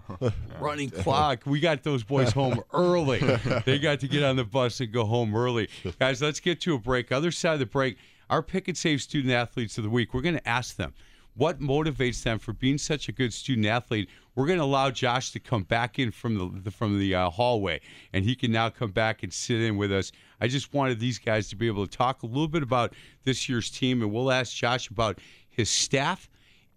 running 0.60 0.90
clock. 0.90 1.42
We 1.46 1.60
got 1.60 1.82
those 1.82 2.04
boys 2.04 2.32
home 2.32 2.62
early. 2.72 3.18
They 3.64 3.78
got 3.78 4.00
to 4.00 4.08
get 4.08 4.22
on 4.22 4.36
the 4.36 4.44
bus 4.44 4.80
and 4.80 4.92
go 4.92 5.04
home 5.04 5.34
early. 5.34 5.68
Guys, 5.98 6.22
let's 6.22 6.40
get 6.40 6.60
to 6.62 6.74
a 6.74 6.78
break. 6.78 7.12
Other 7.12 7.30
side 7.30 7.54
of 7.54 7.58
the 7.58 7.66
break, 7.66 7.96
our 8.30 8.42
pick 8.42 8.68
and 8.68 8.76
save 8.76 9.02
student 9.02 9.32
athletes 9.32 9.76
of 9.78 9.84
the 9.84 9.90
week. 9.90 10.14
We're 10.14 10.22
going 10.22 10.36
to 10.36 10.48
ask 10.48 10.76
them 10.76 10.94
what 11.34 11.60
motivates 11.60 12.22
them 12.22 12.38
for 12.38 12.52
being 12.52 12.78
such 12.78 13.08
a 13.08 13.12
good 13.12 13.32
student 13.32 13.66
athlete. 13.66 14.08
We're 14.34 14.46
going 14.46 14.58
to 14.58 14.64
allow 14.64 14.90
Josh 14.90 15.30
to 15.32 15.40
come 15.40 15.62
back 15.62 15.98
in 15.98 16.10
from 16.10 16.36
the, 16.36 16.60
the 16.60 16.70
from 16.70 16.98
the 16.98 17.14
uh, 17.14 17.30
hallway, 17.30 17.80
and 18.12 18.24
he 18.24 18.34
can 18.34 18.52
now 18.52 18.68
come 18.68 18.90
back 18.90 19.22
and 19.22 19.32
sit 19.32 19.60
in 19.60 19.76
with 19.76 19.92
us. 19.92 20.12
I 20.40 20.48
just 20.48 20.72
wanted 20.72 21.00
these 21.00 21.18
guys 21.18 21.48
to 21.50 21.56
be 21.56 21.66
able 21.66 21.86
to 21.86 21.96
talk 21.96 22.22
a 22.22 22.26
little 22.26 22.48
bit 22.48 22.62
about 22.62 22.94
this 23.24 23.48
year's 23.48 23.70
team, 23.70 24.02
and 24.02 24.12
we'll 24.12 24.32
ask 24.32 24.54
Josh 24.54 24.90
about 24.90 25.18
his 25.48 25.70
staff 25.70 26.28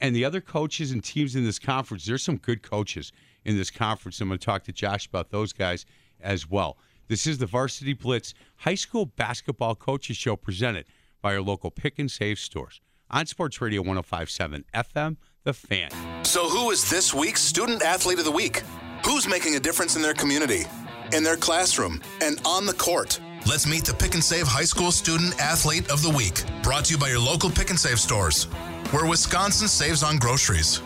and 0.02 0.16
the 0.16 0.26
other 0.26 0.42
coaches 0.42 0.92
and 0.92 1.04
teams 1.04 1.36
in 1.36 1.46
this 1.46 1.60
conference. 1.60 2.06
There's 2.06 2.24
some 2.24 2.38
good 2.38 2.62
coaches 2.62 3.12
in 3.46 3.58
this 3.58 3.72
conference. 3.72 4.20
I'm 4.20 4.28
going 4.28 4.40
to 4.40 4.46
talk 4.46 4.64
to 4.66 4.74
Josh 4.74 5.08
about 5.08 5.32
those 5.32 5.54
guys 5.54 5.86
as 6.22 6.50
well. 6.50 6.78
This 7.08 7.28
is 7.28 7.38
the 7.38 7.46
Varsity 7.46 7.94
Blitz 7.94 8.34
High 8.58 8.76
School 8.76 9.06
Basketball 9.06 9.76
Coaches 9.76 10.18
Show 10.18 10.36
presented 10.36 10.86
by 11.22 11.36
our 11.36 11.42
local 11.42 11.72
pick 11.72 12.00
and 12.00 12.10
save 12.10 12.40
stores 12.40 12.82
on 13.16 13.26
Sports 13.26 13.62
Radio 13.62 13.82
1057 13.82 14.66
FM, 14.74 15.16
The 15.46 15.54
Fan. 15.54 15.90
So, 16.26 16.50
who 16.50 16.70
is 16.72 16.90
this 16.90 17.14
week's 17.14 17.42
Student 17.42 17.82
Athlete 17.82 18.20
of 18.20 18.26
the 18.26 18.32
Week? 18.32 18.62
Who's 19.06 19.26
making 19.26 19.56
a 19.56 19.60
difference 19.60 19.96
in 19.96 20.02
their 20.02 20.14
community, 20.14 20.66
in 21.14 21.24
their 21.24 21.38
classroom, 21.38 22.02
and 22.22 22.42
on 22.46 22.66
the 22.66 22.74
court? 22.74 23.22
Let's 23.48 23.66
meet 23.66 23.86
the 23.86 23.94
Pick 23.94 24.16
and 24.16 24.24
Save 24.24 24.48
High 24.48 24.66
School 24.66 24.92
Student 24.92 25.40
Athlete 25.40 25.90
of 25.90 26.02
the 26.02 26.10
Week. 26.10 26.44
Brought 26.62 26.86
to 26.86 26.94
you 26.94 26.98
by 26.98 27.08
your 27.08 27.20
local 27.20 27.50
Pick 27.50 27.70
and 27.70 27.80
Save 27.80 28.02
stores, 28.02 28.46
where 28.92 29.06
Wisconsin 29.06 29.70
saves 29.70 30.04
on 30.04 30.18
groceries. 30.18 30.82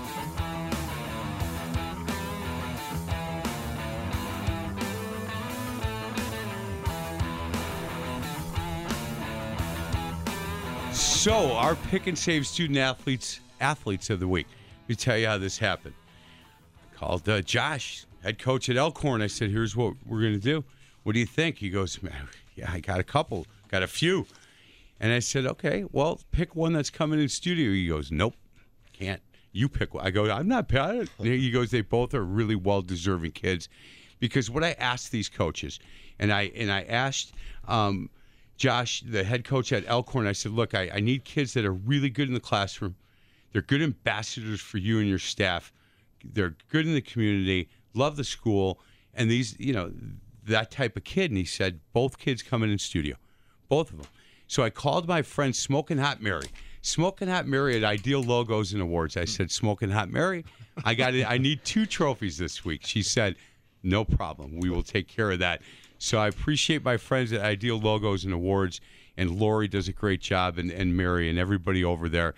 So, 11.19 11.51
our 11.51 11.75
pick 11.75 12.07
and 12.07 12.17
save 12.17 12.47
student 12.47 12.79
athletes 12.79 13.41
athletes 13.59 14.09
of 14.09 14.21
the 14.21 14.27
week. 14.29 14.47
Let 14.83 14.89
me 14.89 14.95
tell 14.95 15.17
you 15.17 15.27
how 15.27 15.37
this 15.37 15.57
happened. 15.57 15.93
I 16.81 16.95
called 16.95 17.27
uh, 17.27 17.41
Josh, 17.41 18.05
head 18.23 18.39
coach 18.39 18.69
at 18.69 18.77
Elkhorn. 18.77 19.21
I 19.21 19.27
said, 19.27 19.49
"Here's 19.49 19.75
what 19.75 19.95
we're 20.05 20.21
going 20.21 20.35
to 20.35 20.39
do. 20.39 20.63
What 21.03 21.11
do 21.11 21.19
you 21.19 21.25
think?" 21.25 21.57
He 21.57 21.69
goes, 21.69 22.01
"Man, 22.03 22.29
yeah, 22.55 22.71
I 22.71 22.79
got 22.79 23.01
a 23.01 23.03
couple, 23.03 23.45
got 23.67 23.83
a 23.83 23.87
few." 23.87 24.27
And 25.01 25.11
I 25.11 25.19
said, 25.19 25.45
"Okay, 25.45 25.83
well, 25.91 26.21
pick 26.31 26.55
one 26.55 26.71
that's 26.71 26.89
coming 26.89 27.19
in 27.19 27.27
studio." 27.27 27.69
He 27.73 27.89
goes, 27.89 28.13
"Nope, 28.13 28.35
can't. 28.93 29.21
You 29.51 29.67
pick 29.67 29.93
one." 29.93 30.05
I 30.07 30.11
go, 30.11 30.31
"I'm 30.31 30.47
not." 30.47 30.73
I- 30.73 31.05
He 31.21 31.51
goes, 31.51 31.69
"They 31.69 31.81
both 31.81 32.13
are 32.13 32.23
really 32.23 32.55
well 32.55 32.81
deserving 32.81 33.31
kids." 33.31 33.67
Because 34.21 34.49
what 34.49 34.63
I 34.63 34.71
asked 34.79 35.11
these 35.11 35.27
coaches, 35.27 35.79
and 36.17 36.31
I 36.31 36.43
and 36.55 36.71
I 36.71 36.83
asked 36.83 37.33
um, 37.67 38.09
Josh, 38.59 39.01
the 39.01 39.23
head 39.23 39.45
coach 39.45 39.71
at 39.71 39.85
Elkhorn, 39.87 40.27
I 40.27 40.33
said, 40.33 40.51
"Look, 40.51 40.75
I, 40.75 40.91
I 40.93 40.99
need 40.99 41.23
kids 41.23 41.53
that 41.53 41.65
are 41.65 41.73
really 41.73 42.09
good 42.09 42.27
in 42.27 42.33
the 42.33 42.39
classroom. 42.39 42.95
They're 43.51 43.61
good 43.61 43.81
ambassadors 43.81 44.61
for 44.61 44.77
you 44.77 44.99
and 44.99 45.07
your 45.07 45.17
staff. 45.17 45.73
They're 46.23 46.55
good 46.69 46.85
in 46.85 46.93
the 46.93 47.01
community, 47.01 47.69
love 47.93 48.17
the 48.17 48.23
school, 48.25 48.79
and 49.15 49.31
these, 49.31 49.55
you 49.59 49.73
know, 49.73 49.91
that 50.45 50.69
type 50.69 50.97
of 50.97 51.05
kid." 51.05 51.31
And 51.31 51.37
he 51.37 51.45
said, 51.45 51.79
"Both 51.93 52.19
kids 52.19 52.43
coming 52.43 52.69
in 52.69 52.77
studio, 52.77 53.15
both 53.69 53.91
of 53.91 53.97
them." 53.97 54.07
So 54.45 54.61
I 54.61 54.69
called 54.69 55.07
my 55.07 55.21
friend 55.21 55.55
Smoking 55.55 55.99
Hot 55.99 56.21
Mary. 56.21 56.47
Smoking 56.81 57.27
Hot 57.27 57.47
Mary 57.47 57.77
at 57.77 57.83
Ideal 57.83 58.23
Logos 58.23 58.73
and 58.73 58.81
Awards. 58.81 59.15
I 59.15 59.25
said, 59.25 59.51
Smoking 59.51 59.91
Hot 59.91 60.09
Mary, 60.09 60.43
I 60.83 60.95
got 60.95 61.13
it. 61.13 61.29
I 61.29 61.37
need 61.37 61.63
two 61.63 61.85
trophies 61.85 62.37
this 62.37 62.63
week. 62.65 62.85
She 62.85 63.03
said, 63.03 63.35
No 63.83 64.03
problem. 64.03 64.59
We 64.59 64.69
will 64.69 64.83
take 64.83 65.07
care 65.07 65.31
of 65.31 65.39
that. 65.39 65.61
So 65.99 66.17
I 66.17 66.29
appreciate 66.29 66.83
my 66.83 66.95
friends 66.95 67.33
at 67.33 67.41
Ideal 67.41 67.77
Logos 67.77 68.23
and 68.23 68.33
Awards, 68.33 68.79
and 69.17 69.31
Lori 69.31 69.67
does 69.67 69.89
a 69.89 69.93
great 69.93 70.21
job, 70.21 70.57
and, 70.57 70.71
and 70.71 70.95
Mary 70.95 71.29
and 71.29 71.37
everybody 71.37 71.83
over 71.83 72.07
there. 72.07 72.33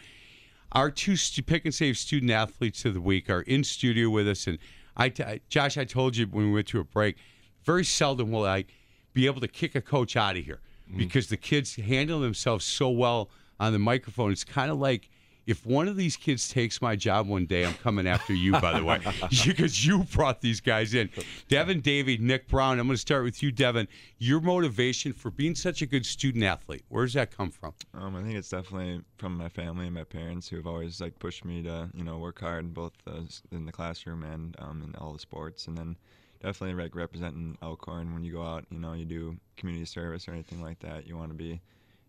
Our 0.71 0.89
two 0.89 1.15
stu- 1.15 1.43
pick 1.43 1.63
and 1.63 1.73
save 1.73 1.97
student 1.97 2.31
athletes 2.31 2.85
of 2.85 2.95
the 2.95 3.01
week 3.01 3.29
are 3.29 3.41
in 3.41 3.63
studio 3.63 4.09
with 4.09 4.27
us, 4.27 4.47
and 4.47 4.57
I, 4.97 5.09
t- 5.09 5.23
I- 5.23 5.41
Josh, 5.47 5.77
I 5.77 5.85
told 5.85 6.17
you 6.17 6.25
when 6.25 6.47
we 6.47 6.53
went 6.53 6.67
to 6.69 6.79
a 6.79 6.83
break, 6.83 7.17
very 7.63 7.85
seldom 7.85 8.31
will 8.31 8.45
I 8.45 8.65
be 9.13 9.27
able 9.27 9.41
to 9.41 9.47
kick 9.47 9.75
a 9.75 9.81
coach 9.81 10.15
out 10.15 10.37
of 10.37 10.43
here 10.43 10.59
mm. 10.91 10.97
because 10.97 11.27
the 11.27 11.37
kids 11.37 11.75
handle 11.75 12.19
themselves 12.19 12.65
so 12.65 12.89
well 12.89 13.29
on 13.59 13.73
the 13.73 13.79
microphone. 13.79 14.31
It's 14.31 14.43
kind 14.43 14.71
of 14.71 14.79
like 14.79 15.07
if 15.47 15.65
one 15.65 15.87
of 15.87 15.95
these 15.95 16.15
kids 16.15 16.49
takes 16.49 16.81
my 16.81 16.95
job 16.95 17.27
one 17.27 17.45
day, 17.45 17.65
I'm 17.65 17.73
coming 17.75 18.07
after 18.07 18.33
you, 18.33 18.53
by 18.53 18.77
the 18.79 18.85
way, 18.85 18.99
because 19.45 19.85
you 19.85 20.03
brought 20.05 20.41
these 20.41 20.61
guys 20.61 20.93
in. 20.93 21.09
Devin 21.47 21.81
Davey, 21.81 22.17
Nick 22.17 22.47
Brown, 22.47 22.79
I'm 22.79 22.87
going 22.87 22.95
to 22.95 23.01
start 23.01 23.23
with 23.23 23.41
you, 23.41 23.51
Devin. 23.51 23.87
Your 24.19 24.39
motivation 24.39 25.13
for 25.13 25.31
being 25.31 25.55
such 25.55 25.81
a 25.81 25.85
good 25.85 26.05
student 26.05 26.43
athlete, 26.43 26.83
where 26.89 27.05
does 27.05 27.13
that 27.13 27.35
come 27.35 27.49
from? 27.49 27.73
Um, 27.93 28.15
I 28.15 28.21
think 28.21 28.35
it's 28.35 28.49
definitely 28.49 29.01
from 29.17 29.37
my 29.37 29.49
family 29.49 29.85
and 29.85 29.95
my 29.95 30.03
parents 30.03 30.47
who 30.47 30.57
have 30.57 30.67
always 30.67 31.01
like 31.01 31.17
pushed 31.19 31.45
me 31.45 31.63
to 31.63 31.89
you 31.93 32.03
know 32.03 32.17
work 32.17 32.39
hard 32.39 32.73
both 32.73 32.93
uh, 33.07 33.21
in 33.51 33.65
the 33.65 33.71
classroom 33.71 34.23
and 34.23 34.55
um, 34.59 34.81
in 34.83 34.95
all 34.95 35.13
the 35.13 35.19
sports, 35.19 35.67
and 35.67 35.77
then 35.77 35.95
definitely 36.41 36.81
like 36.81 36.95
representing 36.95 37.57
Elkhorn 37.61 38.13
when 38.13 38.23
you 38.23 38.33
go 38.33 38.43
out. 38.43 38.65
You 38.69 38.79
know, 38.79 38.93
you 38.93 39.05
do 39.05 39.37
community 39.57 39.85
service 39.85 40.27
or 40.27 40.31
anything 40.31 40.61
like 40.61 40.79
that. 40.79 41.07
You 41.07 41.17
want 41.17 41.29
to 41.29 41.35
be, 41.35 41.61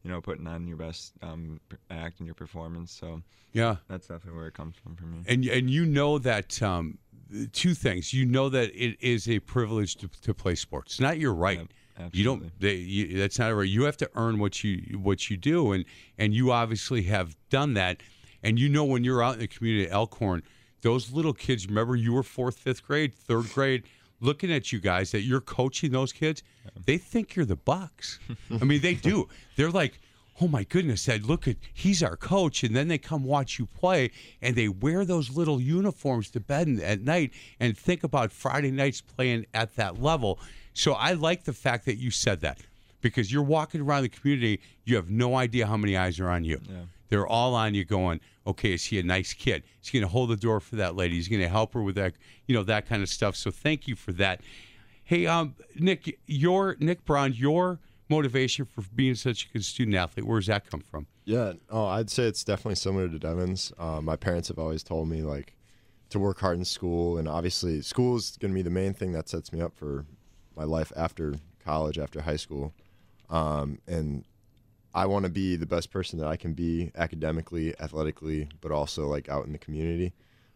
you 0.02 0.10
know, 0.10 0.20
putting 0.20 0.46
on 0.46 0.66
your 0.66 0.76
best 0.76 1.12
um, 1.22 1.60
act 1.90 2.18
and 2.18 2.26
your 2.26 2.34
performance. 2.34 2.92
So 2.92 3.22
Yeah. 3.52 3.76
that's 3.88 4.06
definitely 4.08 4.38
where 4.38 4.48
it 4.48 4.54
comes 4.54 4.76
from 4.82 4.96
for 4.96 5.04
me. 5.04 5.18
And 5.26 5.44
and 5.46 5.70
you 5.70 5.84
know 5.86 6.18
that 6.18 6.60
um, 6.62 6.98
two 7.52 7.74
things. 7.74 8.12
You 8.12 8.24
know 8.26 8.48
that 8.48 8.70
it 8.74 8.96
is 9.00 9.28
a 9.28 9.38
privilege 9.40 9.96
to, 9.96 10.08
to 10.22 10.34
play 10.34 10.54
sports. 10.54 10.94
It's 10.94 11.00
not 11.00 11.18
your 11.18 11.34
right. 11.34 11.68
you 12.12 12.24
don't. 12.24 12.50
They, 12.60 12.74
you, 12.76 13.18
that's 13.18 13.38
not 13.38 13.48
right. 13.54 13.68
You 13.68 13.84
have 13.84 13.96
to 13.98 14.10
earn 14.14 14.38
what 14.38 14.64
you 14.64 14.98
what 14.98 15.30
you 15.30 15.36
do, 15.36 15.72
and 15.72 15.84
and 16.18 16.34
you 16.34 16.50
obviously 16.52 17.02
have 17.04 17.36
done 17.50 17.74
that. 17.74 18.02
And 18.42 18.58
you 18.58 18.68
know 18.68 18.84
when 18.84 19.04
you're 19.04 19.22
out 19.22 19.34
in 19.34 19.40
the 19.40 19.46
community 19.46 19.86
at 19.86 19.92
Elkhorn, 19.92 20.42
those 20.80 21.12
little 21.12 21.32
kids. 21.32 21.66
Remember, 21.68 21.94
you 21.94 22.12
were 22.12 22.24
fourth, 22.24 22.58
fifth 22.58 22.82
grade, 22.84 23.14
third 23.14 23.48
grade. 23.52 23.84
Looking 24.20 24.52
at 24.52 24.70
you 24.72 24.78
guys 24.78 25.10
that 25.10 25.22
you're 25.22 25.40
coaching 25.40 25.90
those 25.90 26.12
kids, 26.12 26.42
they 26.86 26.96
think 26.96 27.34
you're 27.34 27.44
the 27.44 27.56
Bucks. 27.56 28.20
I 28.60 28.64
mean, 28.64 28.80
they 28.80 28.94
do. 28.94 29.28
They're 29.56 29.70
like, 29.70 29.98
oh 30.40 30.48
my 30.48 30.64
goodness, 30.64 31.04
Dad, 31.04 31.24
look 31.24 31.46
at 31.46 31.56
he's 31.72 32.02
our 32.02 32.16
coach, 32.16 32.64
and 32.64 32.74
then 32.74 32.88
they 32.88 32.98
come 32.98 33.24
watch 33.24 33.58
you 33.58 33.66
play, 33.66 34.10
and 34.40 34.56
they 34.56 34.68
wear 34.68 35.04
those 35.04 35.30
little 35.30 35.60
uniforms 35.60 36.30
to 36.30 36.40
bed 36.40 36.68
at 36.82 37.00
night, 37.00 37.32
and 37.60 37.76
think 37.76 38.02
about 38.02 38.32
Friday 38.32 38.70
nights 38.70 39.00
playing 39.00 39.46
at 39.54 39.76
that 39.76 40.00
level. 40.00 40.38
So 40.74 40.92
I 40.92 41.12
like 41.12 41.44
the 41.44 41.52
fact 41.52 41.84
that 41.86 41.96
you 41.96 42.10
said 42.10 42.40
that 42.40 42.60
because 43.02 43.32
you're 43.32 43.42
walking 43.42 43.80
around 43.80 44.02
the 44.04 44.08
community, 44.08 44.60
you 44.84 44.96
have 44.96 45.10
no 45.10 45.36
idea 45.36 45.66
how 45.66 45.76
many 45.76 45.96
eyes 45.96 46.18
are 46.18 46.28
on 46.28 46.44
you. 46.44 46.60
They're 47.08 47.26
all 47.26 47.54
on 47.54 47.74
you, 47.74 47.84
going, 47.84 48.20
okay, 48.46 48.72
is 48.72 48.86
he 48.86 48.98
a 48.98 49.02
nice 49.02 49.34
kid? 49.34 49.64
He's 49.82 49.90
going 49.90 50.02
to 50.02 50.08
hold 50.08 50.30
the 50.30 50.36
door 50.36 50.60
for 50.60 50.76
that 50.76 50.96
lady. 50.96 51.16
He's 51.16 51.28
going 51.28 51.42
to 51.42 51.48
help 51.48 51.74
her 51.74 51.82
with 51.82 51.96
that, 51.96 52.14
you 52.46 52.54
know, 52.54 52.62
that 52.62 52.86
kind 52.86 53.02
of 53.02 53.08
stuff. 53.10 53.36
So 53.36 53.50
thank 53.50 53.86
you 53.86 53.96
for 53.96 54.12
that. 54.12 54.40
Hey, 55.04 55.26
um, 55.26 55.54
Nick, 55.74 56.18
your 56.26 56.76
Nick 56.80 57.04
Brown, 57.04 57.34
your 57.34 57.80
motivation 58.12 58.64
for 58.64 58.82
being 58.94 59.14
such 59.16 59.46
a 59.46 59.52
good 59.52 59.64
student 59.64 59.96
athlete, 59.96 60.26
where 60.26 60.38
does 60.38 60.46
that 60.46 60.68
come 60.70 60.80
from? 60.80 61.06
Yeah, 61.24 61.54
oh, 61.70 61.86
I'd 61.86 62.10
say 62.10 62.24
it's 62.24 62.44
definitely 62.44 62.76
similar 62.76 63.08
to 63.08 63.18
Devin's. 63.18 63.72
Uh, 63.78 64.00
my 64.00 64.16
parents 64.16 64.48
have 64.48 64.58
always 64.58 64.82
told 64.82 65.08
me 65.08 65.22
like 65.22 65.54
to 66.10 66.18
work 66.18 66.38
hard 66.40 66.58
in 66.58 66.64
school, 66.64 67.16
and 67.18 67.26
obviously 67.28 67.80
school 67.82 68.16
is 68.16 68.36
going 68.40 68.52
to 68.52 68.54
be 68.54 68.62
the 68.62 68.70
main 68.70 68.92
thing 68.94 69.12
that 69.12 69.28
sets 69.28 69.52
me 69.52 69.60
up 69.60 69.74
for 69.74 70.04
my 70.56 70.64
life 70.64 70.92
after 70.96 71.34
college, 71.64 71.98
after 71.98 72.20
high 72.22 72.36
school, 72.36 72.74
um, 73.30 73.78
and 73.86 74.24
I 74.94 75.06
want 75.06 75.24
to 75.24 75.30
be 75.30 75.56
the 75.56 75.64
best 75.66 75.90
person 75.90 76.18
that 76.18 76.28
I 76.28 76.36
can 76.36 76.52
be 76.52 76.90
academically, 76.96 77.74
athletically, 77.80 78.48
but 78.60 78.70
also 78.72 79.06
like 79.06 79.28
out 79.30 79.46
in 79.46 79.52
the 79.52 79.58
community, 79.58 80.12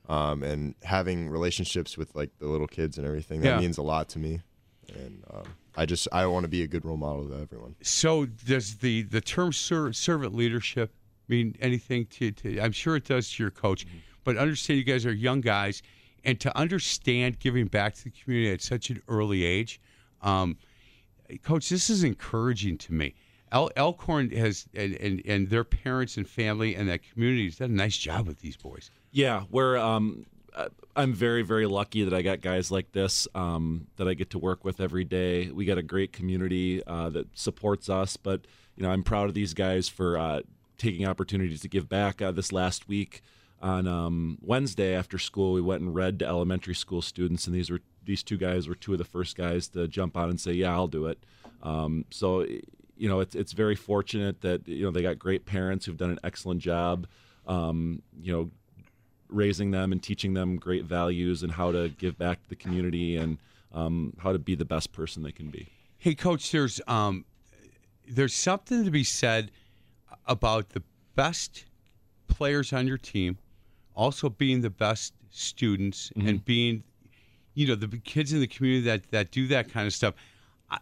um, 0.09 0.43
and 0.43 0.75
having 0.83 1.29
relationships 1.31 1.97
with 1.97 2.15
like 2.15 2.31
the 2.39 2.47
little 2.49 2.67
kids 2.67 2.99
and 2.99 3.07
everything. 3.07 3.41
That 3.41 3.47
Yeah. 3.55 3.61
means 3.61 3.79
a 3.79 3.83
lot 3.83 4.09
to 4.11 4.19
me, 4.19 4.41
and 4.95 5.25
um, 5.33 5.55
I 5.77 5.87
just 5.87 6.09
I 6.13 6.27
want 6.27 6.45
to 6.45 6.49
be 6.49 6.63
a 6.63 6.67
good 6.67 6.85
role 6.85 6.97
model 6.97 7.29
to 7.29 7.41
everyone. 7.41 7.77
So 7.83 8.27
does 8.27 8.77
the 8.77 9.03
the 9.03 9.21
term 9.21 9.53
ser- 9.53 9.93
servant 9.93 10.35
leadership 10.35 10.95
mean 11.29 11.57
anything 11.61 12.07
to, 12.07 12.31
to? 12.31 12.61
I'm 12.61 12.73
sure 12.73 12.97
it 12.97 13.05
does 13.05 13.31
to 13.33 13.43
your 13.43 13.51
coach, 13.51 13.87
but 14.25 14.37
understand 14.37 14.79
you 14.79 14.85
guys 14.85 15.05
are 15.05 15.13
young 15.13 15.41
guys, 15.41 15.83
and 16.25 16.41
to 16.41 16.57
understand 16.57 17.39
giving 17.39 17.67
back 17.67 17.95
to 17.97 18.05
the 18.05 18.11
community 18.11 18.53
at 18.53 18.63
such 18.63 18.91
an 18.91 19.03
early 19.09 19.45
age, 19.45 19.81
um, 20.23 20.57
coach, 21.43 21.69
this 21.69 21.91
is 21.91 22.05
encouraging 22.05 22.79
to 22.79 22.93
me. 22.93 23.15
El- 23.53 23.71
Elkhorn 23.77 24.31
has 24.31 24.67
and, 24.75 24.95
and 24.95 25.23
and 25.27 25.49
their 25.49 25.65
parents 25.65 26.17
and 26.17 26.29
family 26.29 26.75
and 26.75 26.89
that 26.89 27.01
community 27.13 27.45
has 27.45 27.57
done 27.57 27.71
a 27.71 27.75
nice 27.75 27.97
job 27.97 28.27
with 28.27 28.41
these 28.41 28.57
boys. 28.57 28.91
Yeah, 29.13 29.45
we're. 29.51 29.77
Um, 29.77 30.27
I'm 30.95 31.13
very, 31.13 31.43
very 31.43 31.67
lucky 31.67 32.05
that 32.05 32.15
I 32.15 32.23
got 32.23 32.41
guys 32.41 32.71
like 32.71 32.93
this 32.93 33.29
um, 33.35 33.87
that 33.97 34.09
I 34.09 34.15
get 34.15 34.31
to 34.31 34.39
work 34.39 34.65
with 34.65 34.81
every 34.81 35.05
day. 35.05 35.51
We 35.51 35.67
got 35.67 35.79
a 35.79 35.83
great 35.83 36.13
community 36.13 36.83
uh, 36.87 37.11
that 37.11 37.27
supports 37.37 37.91
us, 37.91 38.17
but 38.17 38.47
you 38.77 38.83
know, 38.83 38.91
I'm 38.91 39.03
proud 39.03 39.29
of 39.29 39.35
these 39.35 39.55
guys 39.55 39.89
for 39.89 40.17
uh, 40.17 40.41
taking 40.79 41.07
opportunities 41.07 41.61
to 41.61 41.69
give 41.69 41.89
back. 41.89 42.23
Uh, 42.23 42.33
this 42.33 42.53
last 42.53 42.89
week 42.89 43.23
on 43.61 43.87
um, 43.87 44.39
Wednesday 44.43 44.95
after 44.95 45.19
school, 45.19 45.53
we 45.53 45.61
went 45.61 45.83
and 45.83 45.95
read 45.95 46.19
to 46.21 46.27
elementary 46.27 46.75
school 46.75 47.03
students, 47.03 47.47
and 47.47 47.55
these 47.55 47.71
were 47.71 47.81
these 48.05 48.23
two 48.23 48.37
guys 48.37 48.69
were 48.69 48.75
two 48.75 48.93
of 48.93 48.99
the 48.99 49.05
first 49.05 49.37
guys 49.37 49.69
to 49.69 49.89
jump 49.89 50.17
on 50.17 50.31
and 50.31 50.41
say, 50.41 50.53
"Yeah, 50.53 50.73
I'll 50.73 50.87
do 50.87 51.07
it." 51.07 51.25
Um, 51.63 52.05
so, 52.11 52.43
you 52.97 53.09
know, 53.09 53.21
it's 53.21 53.35
it's 53.35 53.53
very 53.53 53.75
fortunate 53.75 54.41
that 54.43 54.67
you 54.69 54.85
know 54.85 54.91
they 54.91 55.03
got 55.03 55.19
great 55.19 55.45
parents 55.45 55.85
who've 55.85 55.97
done 55.97 56.11
an 56.11 56.21
excellent 56.25 56.61
job. 56.61 57.07
Um, 57.47 58.03
you 58.21 58.33
know, 58.33 58.51
raising 59.29 59.71
them 59.71 59.93
and 59.93 60.03
teaching 60.03 60.35
them 60.35 60.57
great 60.57 60.85
values 60.85 61.43
and 61.43 61.53
how 61.53 61.73
to 61.73 61.89
give 61.89 62.19
back 62.19 62.43
to 62.43 62.49
the 62.49 62.57
community 62.57 63.17
and 63.17 63.39
um, 63.73 64.15
how 64.19 64.33
to 64.33 64.39
be 64.39 64.55
the 64.55 64.65
best 64.65 64.93
person 64.93 65.23
they 65.23 65.33
can 65.33 65.51
be. 65.51 65.69
Hey, 65.99 66.15
coach, 66.15 66.51
there's 66.51 66.81
um, 66.87 67.25
there's 68.09 68.35
something 68.35 68.85
to 68.85 68.91
be 68.91 69.05
said 69.05 69.51
about 70.27 70.71
the 70.71 70.83
best 71.15 71.65
players 72.29 72.73
on 72.73 72.87
your 72.87 72.99
team, 72.99 73.39
also 73.95 74.29
being 74.29 74.61
the 74.61 74.71
best 74.71 75.15
students 75.31 76.13
and 76.17 76.45
being, 76.45 76.83
you 77.55 77.67
know, 77.67 77.75
the 77.75 77.89
kids 77.99 78.33
in 78.33 78.41
the 78.41 78.47
community 78.47 78.85
that 78.85 79.11
that 79.11 79.31
do 79.31 79.47
that 79.49 79.71
kind 79.71 79.87
of 79.87 79.93
stuff. 79.93 80.15
I, 80.71 80.79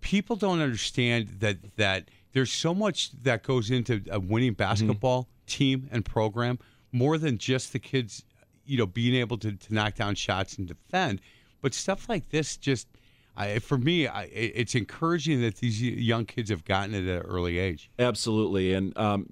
people 0.00 0.36
don't 0.36 0.60
understand 0.60 1.28
that 1.40 1.76
that 1.76 2.08
there's 2.32 2.52
so 2.52 2.74
much 2.74 3.10
that 3.22 3.42
goes 3.42 3.70
into 3.70 4.02
a 4.10 4.20
winning 4.20 4.52
basketball 4.52 5.28
team 5.46 5.88
and 5.90 6.04
program 6.04 6.58
more 6.92 7.18
than 7.18 7.38
just 7.38 7.72
the 7.72 7.78
kids, 7.78 8.24
you 8.66 8.78
know, 8.78 8.86
being 8.86 9.14
able 9.14 9.38
to, 9.38 9.52
to 9.52 9.74
knock 9.74 9.94
down 9.94 10.14
shots 10.14 10.58
and 10.58 10.66
defend, 10.66 11.20
but 11.60 11.74
stuff 11.74 12.08
like 12.08 12.30
this 12.30 12.56
just. 12.56 12.88
I, 13.36 13.60
for 13.60 13.78
me, 13.78 14.08
I, 14.08 14.24
it's 14.24 14.74
encouraging 14.74 15.42
that 15.42 15.58
these 15.58 15.80
young 15.80 16.24
kids 16.24 16.50
have 16.50 16.64
gotten 16.64 16.92
it 16.92 17.06
at 17.06 17.24
an 17.24 17.30
early 17.30 17.58
age. 17.60 17.88
Absolutely, 17.96 18.74
and 18.74 18.96
um, 18.98 19.28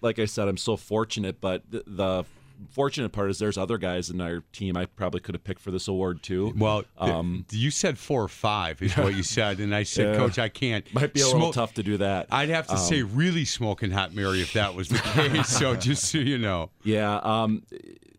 like 0.00 0.20
I 0.20 0.26
said, 0.26 0.46
I'm 0.46 0.56
so 0.56 0.76
fortunate. 0.76 1.40
But 1.40 1.68
th- 1.72 1.82
the 1.88 2.24
fortunate 2.70 3.10
part 3.10 3.30
is 3.30 3.38
there's 3.38 3.58
other 3.58 3.78
guys 3.78 4.10
in 4.10 4.20
our 4.20 4.42
team 4.52 4.76
I 4.76 4.86
probably 4.86 5.20
could 5.20 5.34
have 5.34 5.44
picked 5.44 5.60
for 5.60 5.70
this 5.70 5.88
award 5.88 6.22
too. 6.22 6.52
Well, 6.56 6.84
um, 6.98 7.44
you 7.50 7.70
said 7.70 7.98
four 7.98 8.22
or 8.22 8.28
five 8.28 8.80
is 8.82 8.96
what 8.96 9.14
you 9.14 9.22
said, 9.38 9.60
and 9.60 9.74
I 9.74 9.82
said, 9.82 10.12
Yeah. 10.14 10.18
Coach, 10.18 10.38
I 10.38 10.48
can't. 10.48 10.92
might 10.94 11.12
be 11.12 11.20
a 11.20 11.26
little 11.28 11.52
tough 11.52 11.74
to 11.74 11.82
do 11.82 11.96
that. 11.98 12.26
I'd 12.30 12.48
have 12.48 12.66
to 12.68 12.74
Um, 12.74 12.78
say 12.78 13.02
really 13.02 13.44
smoking 13.44 13.90
hot 13.90 14.14
Mary 14.14 14.40
if 14.40 14.52
that 14.54 14.74
was 14.74 14.88
the 14.88 14.98
case. 15.14 15.48
so 15.48 15.74
just 15.76 16.04
so 16.04 16.18
you 16.18 16.38
know, 16.38 16.70
Yeah, 16.82 17.16
um, 17.22 17.62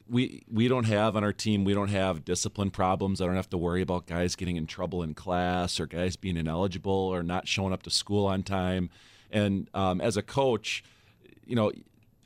we 0.09 0.43
we 0.49 0.67
don't 0.69 0.85
have 0.85 1.15
on 1.17 1.23
our 1.23 1.33
team. 1.33 1.65
We 1.65 1.73
don't 1.73 1.89
have 1.89 2.23
discipline 2.23 2.71
problems. 2.71 3.19
I 3.21 3.25
don't 3.25 3.35
have 3.35 3.49
to 3.49 3.57
worry 3.57 3.81
about 3.81 4.05
guys 4.05 4.35
getting 4.35 4.55
in 4.55 4.65
trouble 4.65 5.03
in 5.03 5.13
class 5.13 5.79
or 5.79 5.85
guys 5.85 6.15
being 6.15 6.37
ineligible 6.37 6.91
or 6.93 7.23
not 7.23 7.47
showing 7.47 7.73
up 7.73 7.83
to 7.83 7.89
school 7.89 8.25
on 8.25 8.43
time. 8.43 8.89
And 9.31 9.69
um, 9.73 9.99
as 9.99 10.15
a 10.15 10.21
coach, 10.21 10.83
you 11.45 11.55
know, 11.57 11.73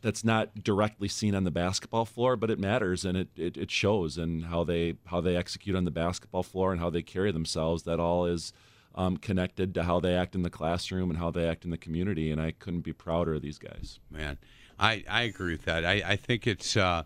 that's 0.01 0.23
not 0.23 0.63
directly 0.63 1.07
seen 1.07 1.35
on 1.35 1.43
the 1.43 1.51
basketball 1.51 2.05
floor, 2.05 2.35
but 2.35 2.49
it 2.49 2.57
matters 2.59 3.05
and 3.05 3.17
it, 3.17 3.27
it, 3.35 3.55
it 3.57 3.69
shows 3.71 4.17
and 4.17 4.45
how 4.45 4.63
they 4.63 4.95
how 5.05 5.21
they 5.21 5.35
execute 5.35 5.75
on 5.75 5.85
the 5.85 5.91
basketball 5.91 6.43
floor 6.43 6.71
and 6.71 6.79
how 6.81 6.89
they 6.89 7.01
carry 7.03 7.31
themselves. 7.31 7.83
That 7.83 7.99
all 7.99 8.25
is 8.25 8.51
um, 8.95 9.17
connected 9.17 9.73
to 9.75 9.83
how 9.83 9.99
they 9.99 10.15
act 10.15 10.35
in 10.35 10.41
the 10.43 10.49
classroom 10.49 11.09
and 11.09 11.19
how 11.19 11.31
they 11.31 11.47
act 11.47 11.63
in 11.65 11.71
the 11.71 11.77
community. 11.77 12.31
And 12.31 12.41
I 12.41 12.51
couldn't 12.51 12.81
be 12.81 12.93
prouder 12.93 13.35
of 13.35 13.41
these 13.41 13.57
guys. 13.59 13.99
man, 14.09 14.37
I, 14.79 15.03
I 15.09 15.21
agree 15.23 15.53
with 15.53 15.65
that. 15.65 15.85
I, 15.85 16.01
I 16.05 16.15
think 16.15 16.47
it's 16.47 16.75
uh, 16.75 17.03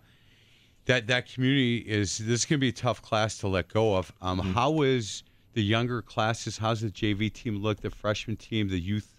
that 0.85 1.07
that 1.07 1.27
community 1.31 1.77
is 1.80 2.17
this 2.19 2.41
is 2.41 2.45
going 2.45 2.59
to 2.59 2.61
be 2.61 2.69
a 2.69 2.73
tough 2.73 3.01
class 3.01 3.38
to 3.39 3.47
let 3.47 3.67
go 3.67 3.95
of. 3.95 4.11
Um, 4.22 4.39
Mm-hmm. 4.39 4.53
how 4.53 4.81
is 4.84 5.23
the 5.53 5.63
younger 5.63 6.01
classes? 6.01 6.57
How's 6.57 6.81
the 6.81 6.89
JV 6.89 7.31
team 7.31 7.57
look? 7.61 7.81
The 7.81 7.89
freshman 7.89 8.38
team, 8.38 8.69
the 8.69 8.80
youth 8.80 9.09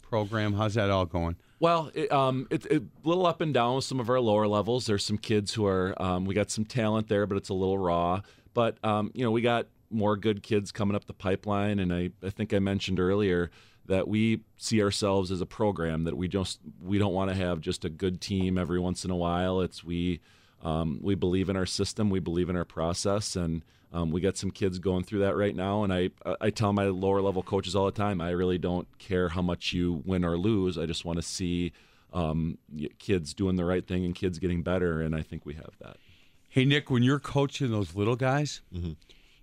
program? 0.00 0.52
How's 0.54 0.74
that 0.74 0.90
all 0.90 1.06
going? 1.06 1.36
Well, 1.62 1.92
it, 1.94 2.10
um, 2.10 2.48
it's 2.50 2.66
it, 2.66 2.82
a 2.82 3.08
little 3.08 3.24
up 3.24 3.40
and 3.40 3.54
down 3.54 3.76
with 3.76 3.84
some 3.84 4.00
of 4.00 4.10
our 4.10 4.18
lower 4.18 4.48
levels. 4.48 4.86
There's 4.86 5.04
some 5.04 5.16
kids 5.16 5.54
who 5.54 5.64
are, 5.64 5.94
um, 6.02 6.24
we 6.24 6.34
got 6.34 6.50
some 6.50 6.64
talent 6.64 7.06
there, 7.06 7.24
but 7.24 7.36
it's 7.36 7.50
a 7.50 7.54
little 7.54 7.78
raw. 7.78 8.22
But, 8.52 8.78
um, 8.82 9.12
you 9.14 9.24
know, 9.24 9.30
we 9.30 9.42
got 9.42 9.68
more 9.88 10.16
good 10.16 10.42
kids 10.42 10.72
coming 10.72 10.96
up 10.96 11.04
the 11.04 11.12
pipeline. 11.12 11.78
And 11.78 11.94
I, 11.94 12.10
I 12.20 12.30
think 12.30 12.52
I 12.52 12.58
mentioned 12.58 12.98
earlier 12.98 13.52
that 13.86 14.08
we 14.08 14.40
see 14.56 14.82
ourselves 14.82 15.30
as 15.30 15.40
a 15.40 15.46
program 15.46 16.02
that 16.02 16.16
we 16.16 16.26
just, 16.26 16.58
we 16.82 16.98
don't 16.98 17.14
want 17.14 17.30
to 17.30 17.36
have 17.36 17.60
just 17.60 17.84
a 17.84 17.88
good 17.88 18.20
team 18.20 18.58
every 18.58 18.80
once 18.80 19.04
in 19.04 19.12
a 19.12 19.16
while. 19.16 19.60
It's 19.60 19.84
we, 19.84 20.18
um, 20.62 20.98
we 21.02 21.14
believe 21.14 21.48
in 21.48 21.56
our 21.56 21.66
system, 21.66 22.10
we 22.10 22.20
believe 22.20 22.48
in 22.48 22.56
our 22.56 22.64
process, 22.64 23.36
and 23.36 23.62
um, 23.92 24.10
we 24.10 24.20
got 24.20 24.36
some 24.36 24.50
kids 24.50 24.78
going 24.78 25.04
through 25.04 25.20
that 25.20 25.36
right 25.36 25.54
now. 25.54 25.84
And 25.84 25.92
I, 25.92 26.10
I 26.40 26.50
tell 26.50 26.72
my 26.72 26.86
lower 26.86 27.20
level 27.20 27.42
coaches 27.42 27.76
all 27.76 27.86
the 27.86 27.92
time, 27.92 28.20
I 28.20 28.30
really 28.30 28.58
don't 28.58 28.86
care 28.98 29.28
how 29.28 29.42
much 29.42 29.72
you 29.72 30.02
win 30.04 30.24
or 30.24 30.38
lose. 30.38 30.78
I 30.78 30.86
just 30.86 31.04
want 31.04 31.18
to 31.18 31.22
see 31.22 31.72
um, 32.12 32.58
kids 32.98 33.34
doing 33.34 33.56
the 33.56 33.64
right 33.64 33.86
thing 33.86 34.04
and 34.04 34.14
kids 34.14 34.38
getting 34.38 34.62
better. 34.62 35.00
And 35.00 35.14
I 35.14 35.22
think 35.22 35.44
we 35.44 35.54
have 35.54 35.70
that. 35.80 35.96
Hey 36.48 36.64
Nick, 36.64 36.90
when 36.90 37.02
you're 37.02 37.18
coaching 37.18 37.70
those 37.70 37.94
little 37.94 38.16
guys, 38.16 38.60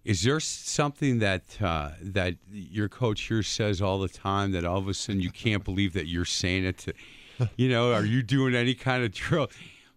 is 0.05 0.23
there 0.23 0.39
something 0.39 1.19
that 1.19 1.61
uh, 1.61 1.91
that 2.01 2.35
your 2.51 2.87
coach 2.87 3.21
here 3.21 3.43
says 3.43 3.81
all 3.81 3.99
the 3.99 4.07
time 4.07 4.51
that 4.51 4.63
all 4.63 4.77
of 4.77 4.87
a 4.87 4.93
sudden 4.93 5.21
you 5.21 5.31
can't 5.31 5.63
believe 5.63 5.93
that 5.93 6.07
you're 6.07 6.25
saying 6.25 6.65
it? 6.65 6.77
To, 6.79 6.93
you 7.57 7.69
know, 7.69 7.93
are 7.93 8.05
you 8.05 8.23
doing 8.23 8.55
any 8.55 8.75
kind 8.75 9.03
of 9.03 9.11
drill? 9.11 9.49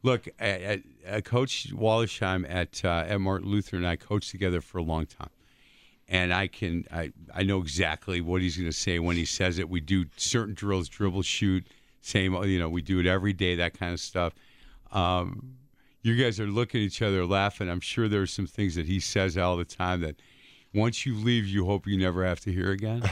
Look, 0.02 0.26
at, 0.38 0.62
at, 0.62 0.80
at 1.04 1.24
Coach 1.24 1.68
Wallersheim 1.72 2.46
at 2.48 2.84
uh, 2.84 3.04
at 3.06 3.20
Martin 3.20 3.48
Luther 3.48 3.76
and 3.76 3.86
I 3.86 3.96
coached 3.96 4.30
together 4.30 4.60
for 4.60 4.78
a 4.78 4.82
long 4.82 5.06
time, 5.06 5.30
and 6.08 6.32
I 6.32 6.46
can 6.46 6.84
I 6.90 7.12
I 7.34 7.42
know 7.42 7.60
exactly 7.60 8.20
what 8.20 8.40
he's 8.42 8.56
going 8.56 8.70
to 8.70 8.76
say 8.76 8.98
when 8.98 9.16
he 9.16 9.24
says 9.24 9.58
it. 9.58 9.68
We 9.68 9.80
do 9.80 10.06
certain 10.16 10.54
drills, 10.54 10.88
dribble, 10.88 11.22
shoot, 11.22 11.66
same. 12.00 12.34
You 12.44 12.58
know, 12.58 12.68
we 12.68 12.82
do 12.82 13.00
it 13.00 13.06
every 13.06 13.32
day, 13.32 13.56
that 13.56 13.78
kind 13.78 13.92
of 13.92 14.00
stuff. 14.00 14.34
Um, 14.90 15.56
you 16.02 16.16
guys 16.16 16.40
are 16.40 16.46
looking 16.46 16.80
at 16.80 16.84
each 16.84 17.02
other 17.02 17.24
laughing. 17.24 17.70
I'm 17.70 17.80
sure 17.80 18.08
there's 18.08 18.32
some 18.32 18.46
things 18.46 18.74
that 18.74 18.86
he 18.86 19.00
says 19.00 19.38
all 19.38 19.56
the 19.56 19.64
time 19.64 20.00
that 20.00 20.16
once 20.74 21.06
you 21.06 21.14
leave, 21.14 21.46
you 21.46 21.64
hope 21.64 21.86
you 21.86 21.96
never 21.96 22.24
have 22.24 22.40
to 22.40 22.52
hear 22.52 22.72
again. 22.72 23.02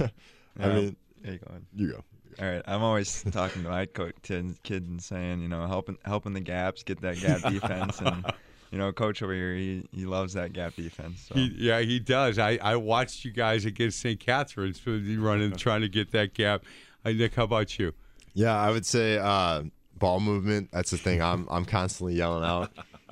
I 0.58 0.68
mean, 0.68 0.96
there 1.20 1.32
you 1.34 1.38
go. 1.38 1.54
you 1.74 1.92
go. 1.92 2.04
All 2.40 2.46
right, 2.46 2.62
I'm 2.66 2.82
always 2.82 3.24
talking 3.32 3.64
to 3.64 3.68
my 3.68 3.86
co- 3.86 4.12
to 4.24 4.54
kids 4.62 4.88
and 4.88 5.02
saying, 5.02 5.42
you 5.42 5.48
know, 5.48 5.66
helping 5.66 5.98
helping 6.04 6.34
the 6.34 6.40
gaps, 6.40 6.82
get 6.82 7.00
that 7.00 7.20
gap 7.20 7.42
defense, 7.42 8.00
and 8.00 8.24
you 8.70 8.78
know, 8.78 8.92
coach 8.92 9.22
over 9.22 9.32
here, 9.32 9.54
he, 9.54 9.88
he 9.92 10.04
loves 10.04 10.34
that 10.34 10.52
gap 10.52 10.76
defense. 10.76 11.26
So. 11.28 11.34
He, 11.34 11.52
yeah, 11.56 11.80
he 11.80 11.98
does. 11.98 12.38
I, 12.38 12.58
I 12.62 12.76
watched 12.76 13.24
you 13.24 13.32
guys 13.32 13.64
against 13.64 14.00
St. 14.00 14.20
Catherine's 14.20 14.80
so 14.80 14.90
you 14.90 15.20
running, 15.20 15.52
trying 15.52 15.80
to 15.80 15.88
get 15.88 16.12
that 16.12 16.34
gap. 16.34 16.64
Uh, 17.04 17.10
Nick, 17.10 17.34
how 17.34 17.44
about 17.44 17.78
you? 17.78 17.92
Yeah, 18.34 18.56
I 18.56 18.70
would 18.70 18.86
say 18.86 19.18
uh, 19.18 19.62
ball 19.96 20.20
movement. 20.20 20.70
That's 20.72 20.90
the 20.90 20.98
thing 20.98 21.22
I'm 21.22 21.46
I'm 21.50 21.64
constantly 21.64 22.14
yelling 22.14 22.44
out. 22.44 22.70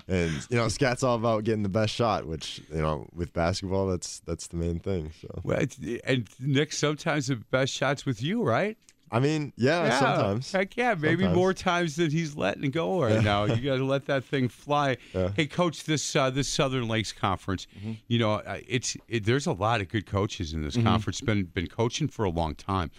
And 0.09 0.33
you 0.51 0.57
know, 0.57 0.69
scat's 0.69 1.03
all 1.03 1.17
about 1.17 1.43
getting 1.43 1.65
the 1.65 1.69
best 1.69 1.93
shot, 1.93 2.29
which 2.29 2.63
you 2.73 2.81
know, 2.81 3.09
with 3.13 3.33
basketball, 3.33 3.89
that's 3.89 4.21
that's 4.21 4.47
the 4.47 4.57
main 4.57 4.79
thing. 4.79 5.11
So 5.21 5.41
Well, 5.43 5.65
and 6.05 6.29
Nick, 6.39 6.73
sometimes 6.73 7.27
the 7.27 7.37
best 7.37 7.73
shots 7.73 8.07
with 8.07 8.23
you, 8.23 8.45
right? 8.45 8.79
I 9.11 9.21
mean, 9.21 9.53
yeah, 9.57 9.99
sometimes. 9.99 10.51
Heck 10.51 10.77
yeah, 10.77 10.95
maybe 10.95 11.23
Sometimes. 11.23 11.37
more 11.37 11.55
times 11.55 11.97
than 11.97 12.11
he's 12.11 12.37
letting 12.37 12.71
go 12.71 13.03
right 13.03 13.23
now. 13.23 13.45
You 13.45 13.57
got 13.57 13.77
to 13.77 13.85
let 13.85 14.07
that 14.07 14.25
thing 14.25 14.49
fly. 14.49 14.97
Yeah. 15.13 15.31
Hey, 15.37 15.47
coach, 15.47 15.85
this 15.85 16.17
uh, 16.17 16.31
this 16.31 16.49
Southern 16.49 16.89
Lakes 16.89 17.13
conference, 17.13 17.67
you 18.09 18.19
know, 18.19 18.33
uh, 18.35 18.59
it's 18.67 18.97
it, 19.09 19.25
there's 19.25 19.47
a 19.47 19.53
lot 19.53 19.81
of 19.81 19.89
good 19.89 20.07
coaches 20.07 20.53
in 20.55 20.63
this 20.63 20.77
conference. 20.77 21.21
Been 21.21 21.45
been 21.45 21.69
coaching 21.69 22.09
for 22.09 22.25
a 22.25 22.31
long 22.31 22.55
time. 22.57 22.91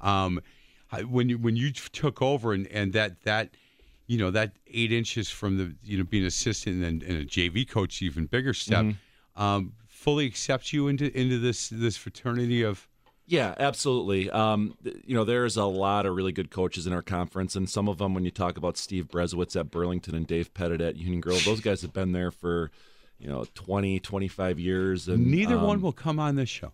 Um, 0.00 0.40
when 1.08 1.28
you 1.30 1.38
when 1.38 1.56
you 1.56 1.72
took 1.72 2.20
over 2.20 2.52
and, 2.52 2.66
and 2.68 2.92
that 2.92 3.22
that 3.22 3.50
you 4.06 4.18
know 4.18 4.30
that 4.30 4.52
eight 4.68 4.92
inches 4.92 5.30
from 5.30 5.56
the 5.56 5.74
you 5.82 5.96
know 5.96 6.04
being 6.04 6.26
assistant 6.26 6.84
and, 6.84 7.02
and 7.02 7.22
a 7.22 7.24
JV 7.24 7.66
coach, 7.68 8.02
even 8.02 8.26
bigger 8.26 8.52
step, 8.52 8.84
um, 9.36 9.72
fully 9.88 10.26
accepts 10.26 10.74
you 10.74 10.88
into 10.88 11.06
into 11.18 11.38
this 11.38 11.70
this 11.70 11.96
fraternity 11.96 12.62
of. 12.62 12.86
Yeah, 13.26 13.54
absolutely. 13.58 14.28
Um, 14.30 14.76
you 15.04 15.14
know, 15.14 15.24
there's 15.24 15.56
a 15.56 15.64
lot 15.64 16.04
of 16.04 16.14
really 16.14 16.32
good 16.32 16.50
coaches 16.50 16.86
in 16.86 16.92
our 16.92 17.00
conference, 17.02 17.56
and 17.56 17.68
some 17.70 17.88
of 17.88 17.96
them, 17.98 18.12
when 18.14 18.24
you 18.24 18.30
talk 18.30 18.56
about 18.58 18.76
Steve 18.76 19.08
Berezowitz 19.08 19.58
at 19.58 19.70
Burlington 19.70 20.14
and 20.14 20.26
Dave 20.26 20.52
Pettit 20.52 20.80
at 20.82 20.96
Union 20.96 21.20
Grove, 21.20 21.42
those 21.44 21.60
guys 21.60 21.80
have 21.82 21.92
been 21.94 22.12
there 22.12 22.30
for, 22.30 22.70
you 23.18 23.26
know, 23.28 23.46
20, 23.54 23.98
25 24.00 24.58
years. 24.58 25.08
And 25.08 25.26
Neither 25.28 25.56
one 25.58 25.76
um, 25.76 25.82
will 25.82 25.92
come 25.92 26.18
on 26.18 26.36
this 26.36 26.50
show. 26.50 26.72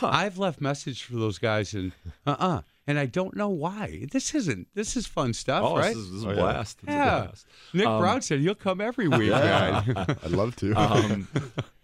I've 0.00 0.38
left 0.38 0.60
message 0.60 1.02
for 1.04 1.16
those 1.16 1.36
guys 1.38 1.74
and 1.74 1.92
uh 2.26 2.34
uh 2.38 2.62
and 2.86 2.98
I 2.98 3.04
don't 3.04 3.36
know 3.36 3.50
why. 3.50 4.06
This 4.10 4.34
isn't. 4.34 4.68
This 4.74 4.96
is 4.96 5.06
fun 5.06 5.34
stuff, 5.34 5.62
Oh, 5.64 5.76
right? 5.76 5.88
this 5.94 5.98
is, 5.98 6.10
this 6.10 6.18
is 6.20 6.24
Oh, 6.26 6.30
a 6.30 6.34
yeah. 6.34 6.40
blast. 6.40 6.78
A 6.86 6.90
yeah. 6.90 7.20
blast. 7.24 7.46
Nick 7.74 7.86
Um, 7.86 8.00
Brown 8.00 8.22
said 8.22 8.40
you'll 8.40 8.54
come 8.54 8.80
every 8.80 9.06
week. 9.06 9.30
man. 9.30 9.84
I'd 10.24 10.30
love 10.30 10.56
to. 10.56 10.72
Um, 10.74 11.28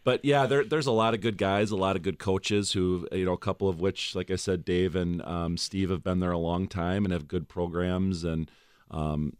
but 0.05 0.25
yeah, 0.25 0.47
there, 0.47 0.65
there's 0.65 0.87
a 0.87 0.93
lot 0.93 1.15
of 1.15 1.21
good 1.21 1.37
guys, 1.37 1.71
a 1.71 1.77
lot 1.77 1.97
of 1.97 2.03
good 2.03 2.19
coaches 2.19 2.73
who, 2.73 3.07
you 3.13 3.25
know, 3.25 3.33
a 3.33 3.39
couple 3.39 3.69
of 3.69 3.81
which, 3.81 4.15
like 4.15 4.31
I 4.31 4.37
said, 4.37 4.65
Dave 4.65 4.97
and 4.97 5.23
um, 5.23 5.57
Steve 5.57 5.91
have 5.91 6.03
been 6.03 6.21
there 6.21 6.33
a 6.33 6.39
long 6.39 6.67
time 6.67 7.05
and 7.05 7.13
have 7.13 7.29
good 7.29 7.49
programs 7.49 8.25
and, 8.25 8.51
um, 8.91 9.35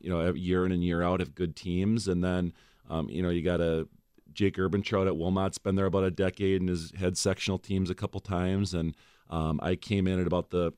you 0.00 0.10
know, 0.10 0.32
year 0.32 0.64
in 0.64 0.72
and 0.72 0.82
year 0.82 1.02
out 1.02 1.20
have 1.20 1.34
good 1.34 1.56
teams. 1.56 2.08
And 2.08 2.24
then, 2.24 2.52
um, 2.88 3.08
you 3.10 3.22
know, 3.22 3.30
you 3.30 3.42
got 3.42 3.60
a 3.60 3.86
Jake 4.32 4.56
Urbantrout 4.56 5.06
at 5.06 5.16
Wilmot's 5.16 5.58
been 5.58 5.76
there 5.76 5.86
about 5.86 6.04
a 6.04 6.10
decade 6.10 6.60
and 6.60 6.68
has 6.68 6.92
had 6.98 7.16
sectional 7.16 7.58
teams 7.58 7.90
a 7.90 7.94
couple 7.94 8.20
times. 8.20 8.74
And 8.74 8.94
um, 9.30 9.60
I 9.62 9.74
came 9.76 10.06
in 10.06 10.20
at 10.20 10.26
about 10.26 10.50
the 10.50 10.72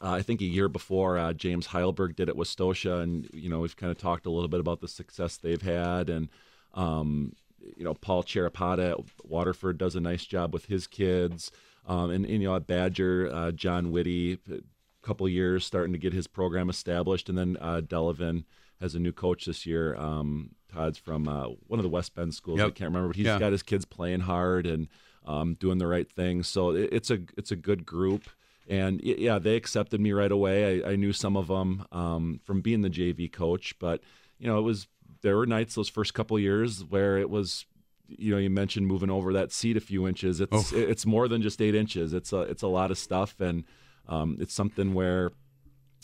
uh, 0.00 0.12
I 0.12 0.22
think 0.22 0.40
a 0.40 0.44
year 0.44 0.68
before 0.68 1.18
uh, 1.18 1.32
James 1.32 1.66
Heilberg 1.66 2.14
did 2.14 2.28
at 2.28 2.36
Westosha, 2.36 3.02
and 3.02 3.28
you 3.32 3.48
know 3.48 3.60
we've 3.60 3.76
kind 3.76 3.90
of 3.90 3.98
talked 3.98 4.26
a 4.26 4.30
little 4.30 4.48
bit 4.48 4.60
about 4.60 4.80
the 4.80 4.88
success 4.88 5.36
they've 5.36 5.60
had, 5.60 6.08
and 6.08 6.28
um, 6.74 7.32
you 7.76 7.84
know 7.84 7.94
Paul 7.94 8.22
Cherapata 8.22 9.04
Waterford 9.24 9.78
does 9.78 9.96
a 9.96 10.00
nice 10.00 10.24
job 10.24 10.52
with 10.52 10.66
his 10.66 10.86
kids, 10.86 11.50
um, 11.86 12.10
and, 12.10 12.24
and, 12.24 12.42
you 12.42 12.48
know 12.48 12.56
at 12.56 12.66
Badger, 12.66 13.30
uh, 13.32 13.50
John 13.52 13.90
Whitty, 13.90 14.38
a 14.50 14.60
couple 15.02 15.28
years 15.28 15.64
starting 15.64 15.92
to 15.92 15.98
get 15.98 16.12
his 16.12 16.26
program 16.26 16.68
established, 16.70 17.28
and 17.28 17.36
then 17.38 17.56
uh, 17.60 17.80
Delavan 17.84 18.44
has 18.80 18.94
a 18.94 18.98
new 18.98 19.12
coach 19.12 19.44
this 19.46 19.66
year. 19.66 19.96
Um, 19.96 20.50
Todd's 20.72 20.98
from 20.98 21.26
uh, 21.28 21.48
one 21.66 21.78
of 21.78 21.82
the 21.82 21.88
West 21.88 22.14
Bend 22.14 22.34
schools. 22.34 22.58
Yep. 22.58 22.66
I 22.68 22.70
can't 22.70 22.88
remember, 22.90 23.08
but 23.08 23.16
he's 23.16 23.26
Yeah. 23.26 23.38
got 23.38 23.52
his 23.52 23.62
kids 23.62 23.84
playing 23.84 24.20
hard 24.20 24.66
and 24.66 24.88
um, 25.24 25.54
doing 25.54 25.78
the 25.78 25.86
right 25.86 26.08
thing. 26.10 26.42
So 26.42 26.70
it, 26.70 26.90
it's 26.92 27.10
a 27.10 27.18
it's 27.36 27.50
a 27.50 27.56
good 27.56 27.84
group. 27.86 28.24
And 28.68 29.00
yeah, 29.02 29.38
they 29.38 29.56
accepted 29.56 29.98
me 29.98 30.12
right 30.12 30.30
away. 30.30 30.84
I, 30.84 30.90
I 30.90 30.96
knew 30.96 31.14
some 31.14 31.38
of 31.38 31.46
them 31.48 31.86
um, 31.90 32.38
from 32.44 32.60
being 32.60 32.82
the 32.82 32.90
JV 32.90 33.32
coach, 33.32 33.74
but 33.78 34.02
you 34.38 34.46
know, 34.46 34.58
it 34.58 34.62
was 34.62 34.86
there 35.22 35.36
were 35.36 35.46
nights 35.46 35.74
those 35.74 35.88
first 35.88 36.14
couple 36.14 36.38
years 36.38 36.84
where 36.84 37.18
it 37.18 37.28
was, 37.30 37.66
you 38.06 38.30
know, 38.32 38.38
you 38.38 38.50
mentioned 38.50 38.86
moving 38.86 39.10
over 39.10 39.32
that 39.34 39.52
seat 39.52 39.76
a 39.76 39.80
few 39.80 40.06
inches. 40.08 40.40
It's 40.40 40.72
Oh. 40.72 40.76
it's 40.76 41.04
more 41.06 41.28
than 41.28 41.42
just 41.42 41.60
eight 41.60 41.74
inches. 41.74 42.12
It's 42.12 42.32
a 42.32 42.40
it's 42.42 42.62
a 42.62 42.68
lot 42.68 42.90
of 42.90 42.98
stuff, 42.98 43.40
and 43.40 43.64
um, 44.08 44.36
it's 44.40 44.54
something 44.54 44.94
where 44.94 45.32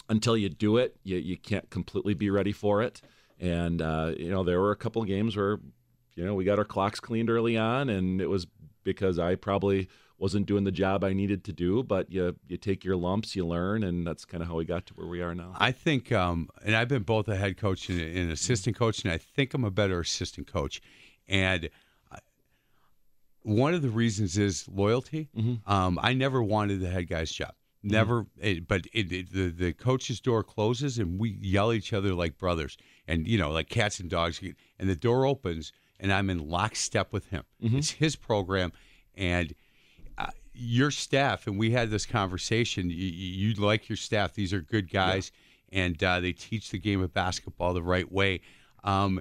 until 0.08 0.36
you 0.36 0.48
do 0.48 0.76
it, 0.76 0.96
you 1.04 1.16
you 1.16 1.36
can't 1.38 1.70
completely 1.70 2.14
be 2.14 2.30
ready 2.30 2.52
for 2.52 2.82
it. 2.82 3.00
And 3.40 3.80
uh, 3.80 4.12
you 4.16 4.30
know, 4.30 4.44
there 4.44 4.60
were 4.60 4.70
a 4.72 4.76
couple 4.76 5.00
of 5.02 5.08
games 5.08 5.36
where 5.36 5.58
you 6.14 6.24
know 6.24 6.34
we 6.34 6.44
got 6.44 6.58
our 6.58 6.64
clocks 6.64 7.00
cleaned 7.00 7.30
early 7.30 7.56
on, 7.56 7.88
and 7.88 8.20
it 8.20 8.28
was 8.28 8.46
because 8.84 9.18
I 9.18 9.34
probably 9.36 9.88
wasn't 10.18 10.46
doing 10.46 10.64
the 10.64 10.72
job 10.72 11.04
I 11.04 11.12
needed 11.12 11.44
to 11.44 11.52
do. 11.52 11.82
But 11.82 12.10
you 12.10 12.36
you 12.48 12.56
take 12.56 12.84
your 12.84 12.96
lumps, 12.96 13.34
you 13.34 13.46
learn, 13.46 13.84
and 13.84 14.06
that's 14.06 14.24
kind 14.24 14.42
of 14.42 14.48
how 14.48 14.56
we 14.56 14.64
got 14.64 14.86
to 14.86 14.94
where 14.94 15.06
we 15.06 15.22
are 15.22 15.34
now. 15.34 15.54
I 15.58 15.72
think, 15.72 16.12
um, 16.12 16.48
and 16.64 16.74
I've 16.76 16.88
been 16.88 17.02
both 17.02 17.28
a 17.28 17.36
head 17.36 17.56
coach 17.56 17.88
and 17.88 18.00
an 18.00 18.30
assistant 18.30 18.76
coach, 18.76 19.02
and 19.02 19.12
I 19.12 19.18
think 19.18 19.54
I'm 19.54 19.64
a 19.64 19.70
better 19.70 20.00
assistant 20.00 20.46
coach. 20.46 20.80
And 21.26 21.70
one 23.42 23.74
of 23.74 23.82
the 23.82 23.90
reasons 23.90 24.38
is 24.38 24.66
loyalty. 24.68 25.28
Um, 25.66 25.98
I 26.02 26.14
never 26.14 26.42
wanted 26.42 26.80
the 26.80 26.88
head 26.88 27.08
guy's 27.08 27.30
job. 27.30 27.52
Never, 27.86 28.24
it, 28.40 28.66
but 28.66 28.86
it, 28.94 29.12
it, 29.12 29.32
the 29.32 29.50
the 29.50 29.72
coach's 29.74 30.18
door 30.18 30.42
closes 30.42 30.98
and 30.98 31.18
we 31.18 31.36
yell 31.38 31.70
at 31.70 31.76
each 31.76 31.92
other 31.92 32.14
like 32.14 32.38
brothers, 32.38 32.78
and 33.06 33.28
you 33.28 33.36
know, 33.36 33.50
like 33.50 33.68
cats 33.68 34.00
and 34.00 34.08
dogs. 34.08 34.40
And 34.78 34.88
the 34.88 34.96
door 34.96 35.26
opens, 35.26 35.70
and 36.00 36.10
I'm 36.10 36.30
in 36.30 36.48
lockstep 36.48 37.12
with 37.12 37.28
him. 37.28 37.44
It's 37.60 37.90
his 37.90 38.16
program, 38.16 38.72
and 39.14 39.54
your 40.54 40.90
staff. 40.90 41.46
And 41.46 41.58
we 41.58 41.70
had 41.72 41.90
this 41.90 42.06
conversation. 42.06 42.90
You, 42.90 42.96
you 42.96 43.54
like 43.54 43.88
your 43.88 43.96
staff; 43.96 44.34
these 44.34 44.52
are 44.52 44.60
good 44.60 44.90
guys, 44.90 45.32
and 45.72 46.02
uh, 46.02 46.20
they 46.20 46.32
teach 46.32 46.70
the 46.70 46.78
game 46.78 47.02
of 47.02 47.12
basketball 47.12 47.74
the 47.74 47.82
right 47.82 48.10
way. 48.10 48.40
Um, 48.82 49.20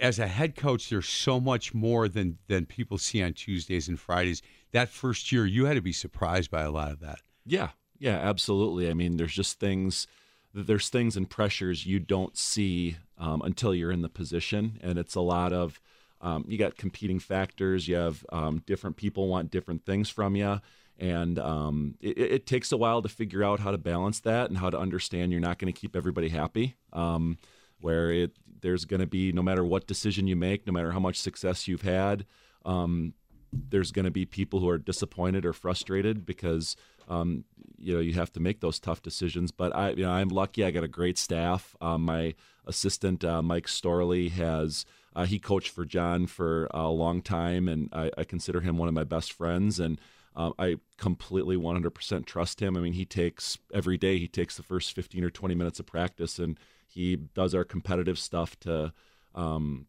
as 0.00 0.18
a 0.18 0.26
head 0.26 0.56
coach, 0.56 0.90
there's 0.90 1.08
so 1.08 1.40
much 1.40 1.74
more 1.74 2.08
than 2.08 2.38
than 2.48 2.66
people 2.66 2.98
see 2.98 3.22
on 3.22 3.32
Tuesdays 3.32 3.88
and 3.88 3.98
Fridays. 3.98 4.42
That 4.72 4.88
first 4.88 5.30
year, 5.30 5.46
you 5.46 5.66
had 5.66 5.74
to 5.74 5.80
be 5.80 5.92
surprised 5.92 6.50
by 6.50 6.62
a 6.62 6.70
lot 6.70 6.90
of 6.90 7.00
that. 7.00 7.20
Yeah, 7.46 7.70
yeah, 7.98 8.16
absolutely. 8.16 8.90
I 8.90 8.94
mean, 8.94 9.16
there's 9.16 9.34
just 9.34 9.60
things, 9.60 10.06
there's 10.52 10.88
things 10.88 11.16
and 11.16 11.30
pressures 11.30 11.86
you 11.86 12.00
don't 12.00 12.36
see 12.36 12.96
um, 13.18 13.40
until 13.42 13.74
you're 13.74 13.92
in 13.92 14.02
the 14.02 14.08
position, 14.08 14.80
and 14.82 14.98
it's 14.98 15.14
a 15.14 15.20
lot 15.20 15.52
of, 15.52 15.80
um, 16.24 16.44
you 16.48 16.56
got 16.56 16.76
competing 16.76 17.18
factors. 17.18 17.86
You 17.86 17.96
have 17.96 18.24
um, 18.32 18.62
different 18.66 18.96
people 18.96 19.28
want 19.28 19.50
different 19.50 19.84
things 19.84 20.08
from 20.08 20.34
you, 20.34 20.60
and 20.98 21.38
um, 21.38 21.96
it, 22.00 22.18
it 22.18 22.46
takes 22.46 22.72
a 22.72 22.78
while 22.78 23.02
to 23.02 23.08
figure 23.08 23.44
out 23.44 23.60
how 23.60 23.70
to 23.70 23.78
balance 23.78 24.20
that 24.20 24.48
and 24.48 24.58
how 24.58 24.70
to 24.70 24.78
understand 24.78 25.32
you're 25.32 25.40
not 25.40 25.58
going 25.58 25.72
to 25.72 25.78
keep 25.78 25.94
everybody 25.94 26.30
happy. 26.30 26.76
Um, 26.92 27.36
where 27.80 28.10
it 28.10 28.32
there's 28.62 28.86
going 28.86 29.00
to 29.00 29.06
be 29.06 29.30
no 29.32 29.42
matter 29.42 29.62
what 29.62 29.86
decision 29.86 30.26
you 30.26 30.36
make, 30.36 30.66
no 30.66 30.72
matter 30.72 30.92
how 30.92 30.98
much 30.98 31.20
success 31.20 31.68
you've 31.68 31.82
had, 31.82 32.24
um, 32.64 33.12
there's 33.52 33.92
going 33.92 34.06
to 34.06 34.10
be 34.10 34.24
people 34.24 34.60
who 34.60 34.68
are 34.70 34.78
disappointed 34.78 35.44
or 35.44 35.52
frustrated 35.52 36.24
because 36.24 36.74
um, 37.06 37.44
you 37.78 37.92
know 37.92 38.00
you 38.00 38.14
have 38.14 38.32
to 38.32 38.40
make 38.40 38.60
those 38.60 38.80
tough 38.80 39.02
decisions. 39.02 39.52
But 39.52 39.76
I, 39.76 39.90
you 39.90 40.04
know, 40.04 40.10
I'm 40.10 40.28
lucky. 40.28 40.64
I 40.64 40.70
got 40.70 40.84
a 40.84 40.88
great 40.88 41.18
staff. 41.18 41.76
Um, 41.82 42.02
my 42.02 42.34
assistant 42.66 43.22
uh, 43.22 43.42
Mike 43.42 43.66
Storley 43.66 44.30
has 44.30 44.86
uh, 45.14 45.26
he 45.26 45.38
coached 45.38 45.70
for 45.70 45.84
John 45.84 46.26
for 46.26 46.68
a 46.72 46.88
long 46.88 47.22
time, 47.22 47.68
and 47.68 47.88
I, 47.92 48.10
I 48.18 48.24
consider 48.24 48.60
him 48.60 48.78
one 48.78 48.88
of 48.88 48.94
my 48.94 49.04
best 49.04 49.32
friends. 49.32 49.78
And 49.78 50.00
um, 50.36 50.54
I 50.58 50.76
completely 50.98 51.56
100% 51.56 52.26
trust 52.26 52.60
him. 52.60 52.76
I 52.76 52.80
mean, 52.80 52.94
he 52.94 53.04
takes 53.04 53.58
every 53.72 53.96
day. 53.96 54.18
He 54.18 54.28
takes 54.28 54.56
the 54.56 54.62
first 54.62 54.92
15 54.92 55.22
or 55.22 55.30
20 55.30 55.54
minutes 55.54 55.78
of 55.78 55.86
practice, 55.86 56.38
and 56.38 56.58
he 56.88 57.16
does 57.16 57.54
our 57.54 57.64
competitive 57.64 58.18
stuff 58.18 58.58
to. 58.60 58.92
Um, 59.34 59.86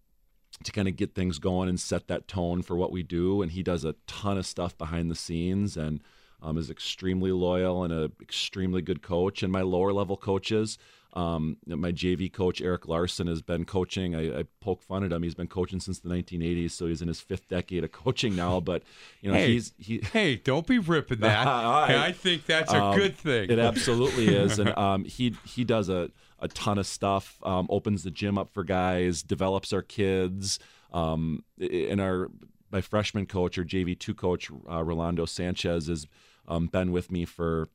to 0.63 0.71
kind 0.71 0.87
of 0.87 0.95
get 0.95 1.13
things 1.13 1.37
going 1.37 1.67
and 1.67 1.77
set 1.77 2.07
that 2.07 2.29
tone 2.29 2.61
for 2.61 2.77
what 2.77 2.89
we 2.89 3.03
do. 3.03 3.41
And 3.41 3.51
he 3.51 3.61
does 3.61 3.83
a 3.83 3.95
ton 4.07 4.37
of 4.37 4.45
stuff 4.45 4.77
behind 4.77 5.11
the 5.11 5.15
scenes 5.15 5.75
and 5.75 6.01
um, 6.41 6.57
is 6.57 6.69
extremely 6.69 7.31
loyal 7.31 7.83
and 7.83 7.93
a 7.93 8.11
extremely 8.21 8.81
good 8.81 9.01
coach. 9.01 9.43
And 9.43 9.51
my 9.51 9.61
lower 9.61 9.93
level 9.93 10.17
coaches, 10.17 10.77
um, 11.13 11.55
my 11.65 11.93
JV 11.93 12.31
coach 12.31 12.61
Eric 12.61 12.87
Larson 12.89 13.27
has 13.27 13.41
been 13.41 13.63
coaching. 13.63 14.13
I, 14.15 14.39
I 14.39 14.43
poke 14.59 14.81
fun 14.81 15.03
at 15.05 15.13
him. 15.13 15.23
He's 15.23 15.33
been 15.35 15.47
coaching 15.47 15.79
since 15.79 15.99
the 15.99 16.09
1980s, 16.09 16.71
so 16.71 16.87
he's 16.87 17.01
in 17.01 17.07
his 17.07 17.21
fifth 17.21 17.47
decade 17.47 17.83
of 17.85 17.91
coaching 17.93 18.35
now. 18.35 18.59
But 18.65 18.83
you 19.21 19.31
know, 19.31 19.37
hey, 19.37 19.53
he's 19.53 19.71
he. 19.77 20.01
hey, 20.11 20.35
don't 20.35 20.67
be 20.67 20.77
ripping 20.79 21.19
that. 21.21 21.45
Right. 21.85 21.95
I 21.95 22.11
think 22.11 22.45
that's 22.45 22.73
a 22.73 22.83
Um, 22.83 22.95
good 22.97 23.15
thing. 23.17 23.49
It 23.49 23.59
absolutely 23.59 24.27
is, 24.35 24.59
and 24.59 24.77
um, 24.77 25.05
he 25.05 25.35
he 25.45 25.63
does 25.63 25.87
a, 25.87 26.09
a 26.39 26.47
ton 26.49 26.77
of 26.77 26.85
stuff. 26.85 27.39
Um, 27.43 27.67
opens 27.69 28.03
the 28.03 28.11
gym 28.11 28.37
up 28.37 28.49
for 28.49 28.63
guys, 28.65 29.23
develops 29.23 29.71
our 29.71 29.81
kids. 29.83 30.59
Um, 30.91 31.43
and 31.59 31.99
our 31.99 32.29
my 32.71 32.81
freshman 32.81 33.25
coach 33.25 33.57
or 33.57 33.63
JV 33.63 33.97
two 33.97 34.13
coach 34.13 34.49
uh, 34.69 34.83
Rolando 34.83 35.25
Sanchez 35.25 35.87
has 35.87 36.07
um, 36.47 36.67
been 36.67 36.91
with 36.91 37.11
me 37.11 37.25
for 37.25 37.67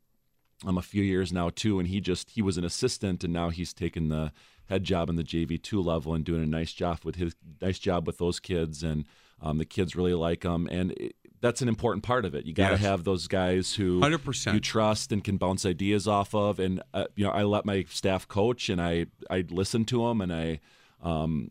um, 0.66 0.76
a 0.78 0.82
few 0.82 1.02
years 1.02 1.32
now 1.32 1.48
too, 1.50 1.78
and 1.78 1.88
he 1.88 2.00
just 2.00 2.30
he 2.30 2.42
was 2.42 2.58
an 2.58 2.64
assistant, 2.64 3.24
and 3.24 3.32
now 3.32 3.48
he's 3.50 3.72
taken 3.72 4.08
the 4.08 4.32
head 4.66 4.84
job 4.84 5.08
in 5.08 5.16
the 5.16 5.24
JV 5.24 5.60
two 5.60 5.80
level 5.80 6.14
and 6.14 6.24
doing 6.24 6.42
a 6.42 6.46
nice 6.46 6.72
job 6.72 6.98
with 7.04 7.16
his 7.16 7.34
nice 7.60 7.78
job 7.78 8.06
with 8.06 8.18
those 8.18 8.38
kids, 8.40 8.82
and 8.82 9.06
um, 9.40 9.58
the 9.58 9.64
kids 9.64 9.96
really 9.96 10.12
like 10.14 10.42
him, 10.44 10.68
and 10.70 10.92
it, 10.92 11.14
that's 11.40 11.62
an 11.62 11.68
important 11.68 12.04
part 12.04 12.26
of 12.26 12.34
it. 12.34 12.44
You 12.44 12.52
got 12.52 12.68
to 12.68 12.74
Yes. 12.74 12.82
have 12.82 13.04
those 13.04 13.26
guys 13.26 13.74
who 13.74 14.00
100%. 14.00 14.52
you 14.52 14.60
trust 14.60 15.10
and 15.10 15.24
can 15.24 15.38
bounce 15.38 15.64
ideas 15.64 16.06
off 16.06 16.34
of, 16.34 16.60
and 16.60 16.82
uh, 16.92 17.06
you 17.16 17.24
know 17.24 17.30
I 17.30 17.44
let 17.44 17.64
my 17.64 17.86
staff 17.88 18.28
coach, 18.28 18.68
and 18.68 18.80
I 18.82 19.06
I 19.30 19.46
listen 19.48 19.86
to 19.86 20.06
them, 20.06 20.20
and 20.20 20.30
I 20.32 20.60
um, 21.02 21.50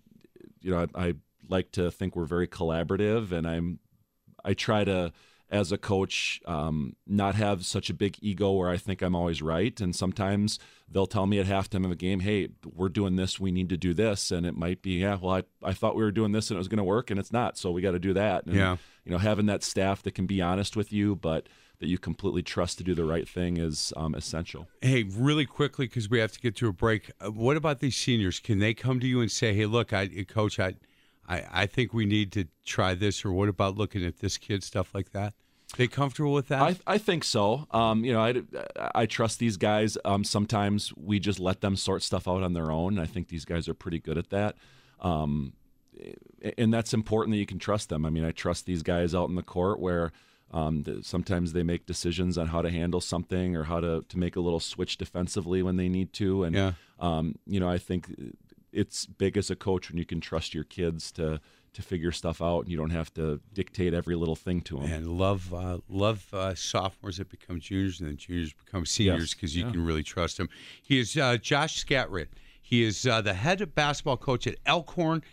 you 0.62 0.70
know 0.70 0.86
I, 0.94 1.08
I 1.08 1.14
like 1.50 1.72
to 1.74 1.92
think 1.92 2.16
we're 2.16 2.26
very 2.26 2.48
collaborative, 2.48 3.32
and 3.32 3.48
I'm 3.48 3.80
I 4.44 4.54
try 4.54 4.84
to, 4.86 5.12
as 5.50 5.72
a 5.72 5.78
coach, 5.78 6.40
um, 6.46 6.96
not 7.06 7.36
have 7.36 7.66
such 7.66 7.90
a 7.90 7.94
big 7.94 8.18
ego 8.22 8.52
where 8.52 8.70
I 8.70 8.78
think 8.78 9.02
I'm 9.02 9.16
always 9.16 9.42
right. 9.42 9.80
And 9.82 9.96
sometimes 9.96 10.60
they'll 10.90 11.08
tell 11.08 11.26
me 11.26 11.40
at 11.40 11.48
halftime 11.48 11.84
of 11.86 11.92
a 11.92 11.96
game, 11.96 12.22
"Hey, 12.22 12.50
we're 12.64 12.90
doing 12.90 13.16
this. 13.16 13.40
We 13.40 13.52
need 13.52 13.70
to 13.70 13.78
do 13.78 13.94
this," 13.94 14.32
and 14.32 14.46
it 14.46 14.56
might 14.56 14.82
be, 14.82 15.02
"Yeah, 15.02 15.18
well, 15.22 15.36
I, 15.36 15.44
I 15.64 15.74
thought 15.74 15.96
we 15.96 16.04
were 16.04 16.12
doing 16.12 16.32
this 16.32 16.50
and 16.50 16.56
it 16.56 16.60
was 16.60 16.68
going 16.68 16.78
to 16.78 16.84
work, 16.84 17.10
and 17.12 17.20
it's 17.20 17.34
not. 17.34 17.58
So 17.58 17.72
we 17.72 17.82
got 17.82 17.92
to 17.92 18.00
do 18.00 18.14
that." 18.14 18.46
And, 18.46 18.56
Yeah. 18.56 18.78
You 19.06 19.14
know, 19.14 19.18
having 19.18 19.48
that 19.48 19.64
staff 19.64 20.04
that 20.04 20.14
can 20.14 20.28
be 20.28 20.40
honest 20.40 20.76
with 20.76 20.94
you, 20.94 21.16
but 21.16 21.50
that 21.80 21.88
you 21.88 21.98
completely 21.98 22.44
trust 22.44 22.78
to 22.78 22.84
do 22.84 22.94
the 22.94 23.06
right 23.06 23.28
thing 23.28 23.58
is 23.58 23.92
um, 23.96 24.14
essential. 24.14 24.68
Hey, 24.82 25.04
really 25.04 25.46
quickly 25.46 25.88
because 25.88 26.10
we 26.10 26.20
have 26.20 26.32
to 26.34 26.40
get 26.40 26.56
to 26.58 26.68
a 26.68 26.74
break. 26.74 27.10
Uh, 27.20 27.32
what 27.32 27.58
about 27.58 27.80
these 27.80 27.96
seniors? 27.96 28.40
Can 28.40 28.60
they 28.60 28.74
come 28.74 29.00
to 29.00 29.08
you 29.08 29.22
and 29.22 29.32
say, 29.32 29.54
"Hey, 29.54 29.66
look, 29.66 29.94
I, 29.94 30.08
coach, 30.28 30.60
I, 30.60 30.76
I, 31.30 31.44
I 31.52 31.66
think 31.68 31.94
we 31.94 32.06
need 32.06 32.32
to 32.34 32.46
try 32.66 32.96
this," 32.96 33.24
or 33.24 33.32
what 33.32 33.48
about 33.50 33.78
looking 33.78 34.04
at 34.06 34.20
this 34.20 34.38
kid 34.38 34.64
stuff 34.64 34.94
like 34.94 35.12
that? 35.12 35.34
They 35.78 35.88
comfortable 35.88 36.34
with 36.34 36.48
that? 36.48 36.62
I, 36.62 36.76
I 36.88 36.98
think 36.98 37.24
so. 37.24 37.68
Um, 37.70 38.04
you 38.04 38.12
know, 38.12 38.22
I, 38.22 38.42
I 38.96 39.06
trust 39.06 39.38
these 39.38 39.56
guys. 39.56 40.00
Um, 40.04 40.24
sometimes 40.24 40.92
we 40.96 41.20
just 41.20 41.40
let 41.40 41.62
them 41.62 41.76
sort 41.76 42.02
stuff 42.02 42.28
out 42.28 42.42
on 42.42 42.54
their 42.54 42.72
own. 42.72 42.98
I 42.98 43.06
think 43.06 43.28
these 43.28 43.46
guys 43.46 43.70
are 43.70 43.76
pretty 43.76 44.00
good 44.00 44.18
at 44.18 44.32
that. 44.32 44.56
Um, 45.00 45.54
and 46.58 46.74
that's 46.74 46.94
important 46.94 47.34
that 47.34 47.38
you 47.40 47.46
can 47.46 47.60
trust 47.60 47.90
them. 47.90 48.04
I 48.06 48.10
mean, 48.10 48.24
I 48.26 48.32
trust 48.32 48.66
these 48.66 48.82
guys 48.82 49.14
out 49.14 49.30
in 49.30 49.36
the 49.36 49.44
court 49.44 49.80
where 49.80 50.12
um, 50.52 50.84
th- 50.84 51.04
sometimes 51.06 51.54
they 51.54 51.62
make 51.62 51.86
decisions 51.86 52.38
on 52.38 52.48
how 52.48 52.64
to 52.64 52.72
handle 52.72 53.02
something 53.02 53.56
or 53.56 53.66
how 53.66 53.80
to, 53.80 54.04
to 54.10 54.18
make 54.18 54.36
a 54.36 54.40
little 54.40 54.60
switch 54.60 54.98
defensively 54.98 55.62
when 55.62 55.76
they 55.78 55.90
need 55.90 56.14
to. 56.14 56.44
And, 56.46 56.56
Yeah. 56.56 56.72
um, 57.00 57.36
you 57.46 57.60
know, 57.60 57.70
I 57.70 57.78
think 57.78 58.08
it's 58.72 59.06
big 59.06 59.38
as 59.38 59.50
a 59.50 59.56
coach 59.56 59.90
when 59.90 59.98
you 59.98 60.06
can 60.06 60.22
trust 60.22 60.54
your 60.54 60.64
kids 60.64 61.12
to 61.14 61.40
to 61.72 61.82
figure 61.84 62.12
stuff 62.12 62.42
out, 62.42 62.62
and 62.62 62.70
you 62.72 62.78
don't 62.78 62.90
have 62.90 63.14
to 63.14 63.40
dictate 63.54 63.94
every 63.94 64.16
little 64.16 64.36
thing 64.36 64.60
to 64.62 64.80
them. 64.80 64.92
And 64.92 65.08
love 65.08 65.52
love 65.52 65.54
uh, 65.54 65.78
love 65.88 66.26
uh, 66.34 66.56
sophomores 66.56 67.18
that 67.18 67.30
become 67.30 67.60
juniors 67.60 68.00
and 68.00 68.10
then 68.10 68.18
juniors 68.18 68.54
become 68.54 68.86
seniors 68.88 69.22
Yes. 69.22 69.34
because 69.36 69.56
you 69.56 69.66
Yeah. 69.66 69.72
can 69.72 69.86
really 69.86 70.02
trust 70.04 70.38
them. 70.38 70.50
He 70.82 70.98
is 71.00 71.16
uh, 71.16 71.38
Josh 71.38 71.84
Scatrid. 71.86 72.28
He 72.62 72.84
is 72.84 73.06
uh, 73.06 73.22
the 73.22 73.34
head 73.36 73.74
basketball 73.76 74.18
coach 74.18 74.46
at 74.48 74.56
Elkhorn, 74.66 75.24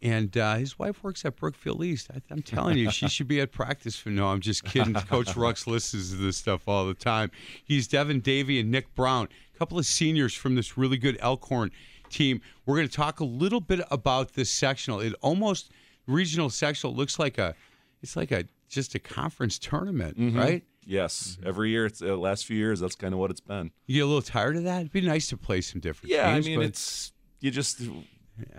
and 0.00 0.36
uh, 0.36 0.56
his 0.56 0.78
wife 0.78 1.02
works 1.04 1.24
at 1.24 1.36
Brookfield 1.36 1.84
East. 1.84 2.08
I, 2.12 2.20
I'm 2.30 2.42
telling 2.42 2.76
you, 2.78 2.90
she 2.90 3.08
should 3.08 3.28
be 3.28 3.40
at 3.40 3.52
practice 3.52 3.96
for 3.96 4.10
no. 4.10 4.26
I'm 4.28 4.40
just 4.40 4.64
kidding. 4.64 4.94
Coach 5.08 5.28
Rux 5.28 5.66
listens 5.68 6.10
to 6.10 6.16
this 6.16 6.36
stuff 6.36 6.66
all 6.66 6.86
the 6.86 6.94
time. 6.94 7.30
He's 7.64 7.86
Devin 7.86 8.20
Davey 8.20 8.58
and 8.58 8.70
Nick 8.70 8.92
Brown, 8.96 9.28
a 9.54 9.58
couple 9.58 9.78
of 9.78 9.86
seniors 9.86 10.34
from 10.34 10.56
this 10.56 10.76
really 10.76 10.96
good 10.98 11.16
Elkhorn 11.20 11.70
team. 12.12 12.40
We're 12.66 12.76
going 12.76 12.88
to 12.88 12.94
talk 12.94 13.20
a 13.20 13.24
little 13.24 13.60
bit 13.60 13.80
about 13.90 14.34
this 14.34 14.50
sectional. 14.50 15.00
It 15.00 15.14
almost 15.20 15.70
regional 16.06 16.50
sectional 16.50 16.94
looks 16.94 17.18
like 17.18 17.38
a 17.38 17.54
it's 18.02 18.16
like 18.16 18.30
a 18.32 18.44
just 18.68 18.94
a 18.94 18.98
conference 18.98 19.58
tournament, 19.58 20.18
Mhm. 20.18 20.36
right? 20.36 20.64
Yes, 20.84 21.38
every 21.44 21.70
year. 21.70 21.86
It's 21.86 22.02
uh, 22.02 22.16
last 22.16 22.44
few 22.46 22.56
years. 22.56 22.80
That's 22.80 22.96
kind 22.96 23.14
of 23.14 23.20
what 23.20 23.30
it's 23.30 23.40
been. 23.40 23.70
You 23.86 23.96
get 23.96 24.00
a 24.00 24.06
little 24.06 24.22
tired 24.22 24.56
of 24.56 24.64
that. 24.64 24.80
It'd 24.80 24.92
be 24.92 25.00
nice 25.02 25.28
to 25.28 25.36
play 25.36 25.60
some 25.60 25.80
different 25.80 26.10
Yeah, 26.10 26.32
games. 26.34 26.46
I 26.46 26.50
mean, 26.50 26.62
it's 26.62 27.12
you 27.40 27.50
just 27.52 27.80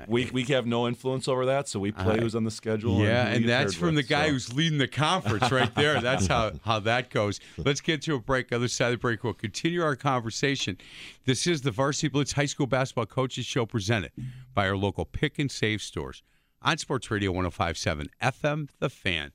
we 0.07 0.29
we 0.31 0.43
have 0.45 0.65
no 0.65 0.87
influence 0.87 1.27
over 1.27 1.45
that, 1.47 1.67
so 1.67 1.79
we 1.79 1.91
play 1.91 2.17
Uh, 2.17 2.21
who's 2.21 2.35
on 2.35 2.43
the 2.43 2.51
schedule. 2.51 2.99
Yeah, 2.99 3.29
we 3.29 3.37
and 3.37 3.49
that's 3.49 3.73
from 3.73 3.95
the 3.95 4.03
guy 4.03 4.27
so. 4.27 4.33
who's 4.33 4.53
leading 4.53 4.77
the 4.77 4.87
conference 4.87 5.51
right 5.51 5.73
there. 5.75 5.99
That's 5.99 6.27
how, 6.27 6.51
how 6.63 6.79
that 6.81 7.09
goes. 7.09 7.39
Let's 7.57 7.81
get 7.81 8.01
to 8.03 8.15
a 8.15 8.19
break. 8.19 8.51
Other 8.51 8.67
side 8.67 8.87
of 8.87 8.91
the 8.93 8.97
break, 8.99 9.23
we'll 9.23 9.33
continue 9.33 9.81
our 9.81 9.95
conversation. 9.95 10.77
This 11.25 11.47
is 11.47 11.61
the 11.61 11.71
Varsity 11.71 12.07
Blitz 12.09 12.33
High 12.33 12.45
School 12.45 12.67
Basketball 12.67 13.07
Coaches 13.07 13.45
Show 13.45 13.65
presented 13.65 14.11
by 14.53 14.67
our 14.67 14.77
local 14.77 15.05
pick 15.05 15.39
and 15.39 15.49
save 15.51 15.81
stores 15.81 16.21
on 16.61 16.77
Sports 16.77 17.09
Radio 17.11 17.31
1057 17.31 18.07
FM, 18.21 18.69
The 18.79 18.89
Fan. 18.89 19.31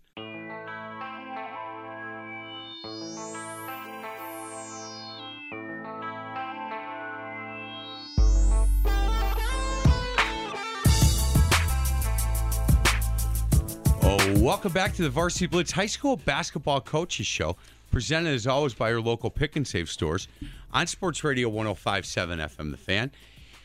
Welcome 14.49 14.73
back 14.73 14.95
to 14.95 15.03
the 15.03 15.11
Varsity 15.11 15.47
Blitz 15.47 15.73
High 15.73 15.85
School 15.85 16.17
Basketball 16.17 16.81
Coaches 16.81 17.27
Show, 17.27 17.59
presented 17.91 18.33
as 18.33 18.47
always 18.47 18.73
by 18.73 18.89
your 18.89 19.03
local 19.03 19.29
pick 19.29 19.57
and 19.57 19.69
save 19.69 19.91
stores 19.91 20.27
on 20.73 20.87
Sports 20.87 21.23
Radio 21.23 21.51
1057 21.51 22.39
FM 22.39 22.71
The 22.71 22.79
Fan. 22.79 23.11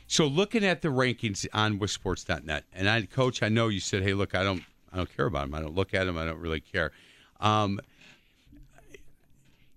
So 0.07 0.27
looking 0.27 0.65
at 0.65 0.81
the 0.81 0.89
rankings 0.89 1.47
on 1.53 1.80
WisSports.net, 1.80 2.65
and 2.73 2.89
I 2.89 3.03
coach, 3.03 3.41
I 3.41 3.47
know 3.47 3.69
you 3.69 3.80
said, 3.80 4.03
hey, 4.03 4.14
look, 4.14 4.35
I 4.35 4.43
don't 4.43 4.61
I 4.91 4.97
don't 4.97 5.15
care 5.15 5.26
about 5.26 5.45
them. 5.45 5.55
I 5.55 5.61
don't 5.61 5.73
look 5.73 5.93
at 5.93 6.03
them. 6.03 6.18
I 6.18 6.26
don't 6.26 6.39
really 6.39 6.60
care. 6.60 6.91
Um, 7.39 7.80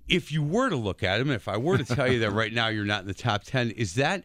if 0.08 0.32
you 0.32 0.42
were 0.42 0.70
to 0.70 0.76
look 0.76 1.04
at 1.04 1.18
them, 1.18 1.30
if 1.30 1.46
I 1.46 1.56
were 1.56 1.78
to 1.78 1.84
tell 1.84 2.10
you 2.10 2.18
that 2.18 2.30
right 2.32 2.52
now 2.52 2.66
you're 2.66 2.84
not 2.84 3.02
in 3.02 3.06
the 3.06 3.14
top 3.14 3.44
10, 3.44 3.70
is 3.70 3.94
that 3.94 4.24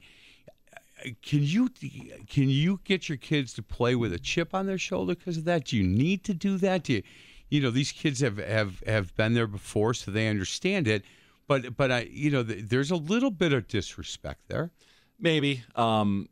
can 1.22 1.44
you 1.44 1.70
can 1.70 2.50
you 2.50 2.80
get 2.84 3.10
your 3.10 3.18
kids 3.18 3.54
to 3.54 3.64
play 3.64 3.96
with 3.96 4.14
a 4.14 4.20
chip 4.20 4.54
on 4.54 4.66
their 4.66 4.78
shoulder 4.78 5.16
because 5.16 5.38
of 5.38 5.46
that? 5.46 5.66
Do 5.66 5.78
you 5.78 5.84
need 5.84 6.24
to 6.26 6.34
do 6.34 6.58
that? 6.58 6.84
Do 6.84 6.94
you, 6.94 7.04
you 7.50 7.62
know 7.62 7.72
these 7.72 7.92
kids 7.92 8.20
have, 8.22 8.38
have 8.38 8.82
have 8.86 9.16
been 9.16 9.34
there 9.34 9.48
before, 9.48 9.94
so 9.94 10.12
they 10.12 10.28
understand 10.28 10.88
it. 10.88 11.04
But 11.48 11.76
but 11.76 11.92
I 11.92 12.08
you 12.12 12.32
know 12.32 12.44
th- 12.44 12.66
there's 12.66 12.92
a 12.92 12.96
little 12.96 13.32
bit 13.32 13.54
of 13.54 13.68
disrespect 13.68 14.48
there. 14.48 14.72
Maybe. 15.20 15.64
Um, 15.76 16.30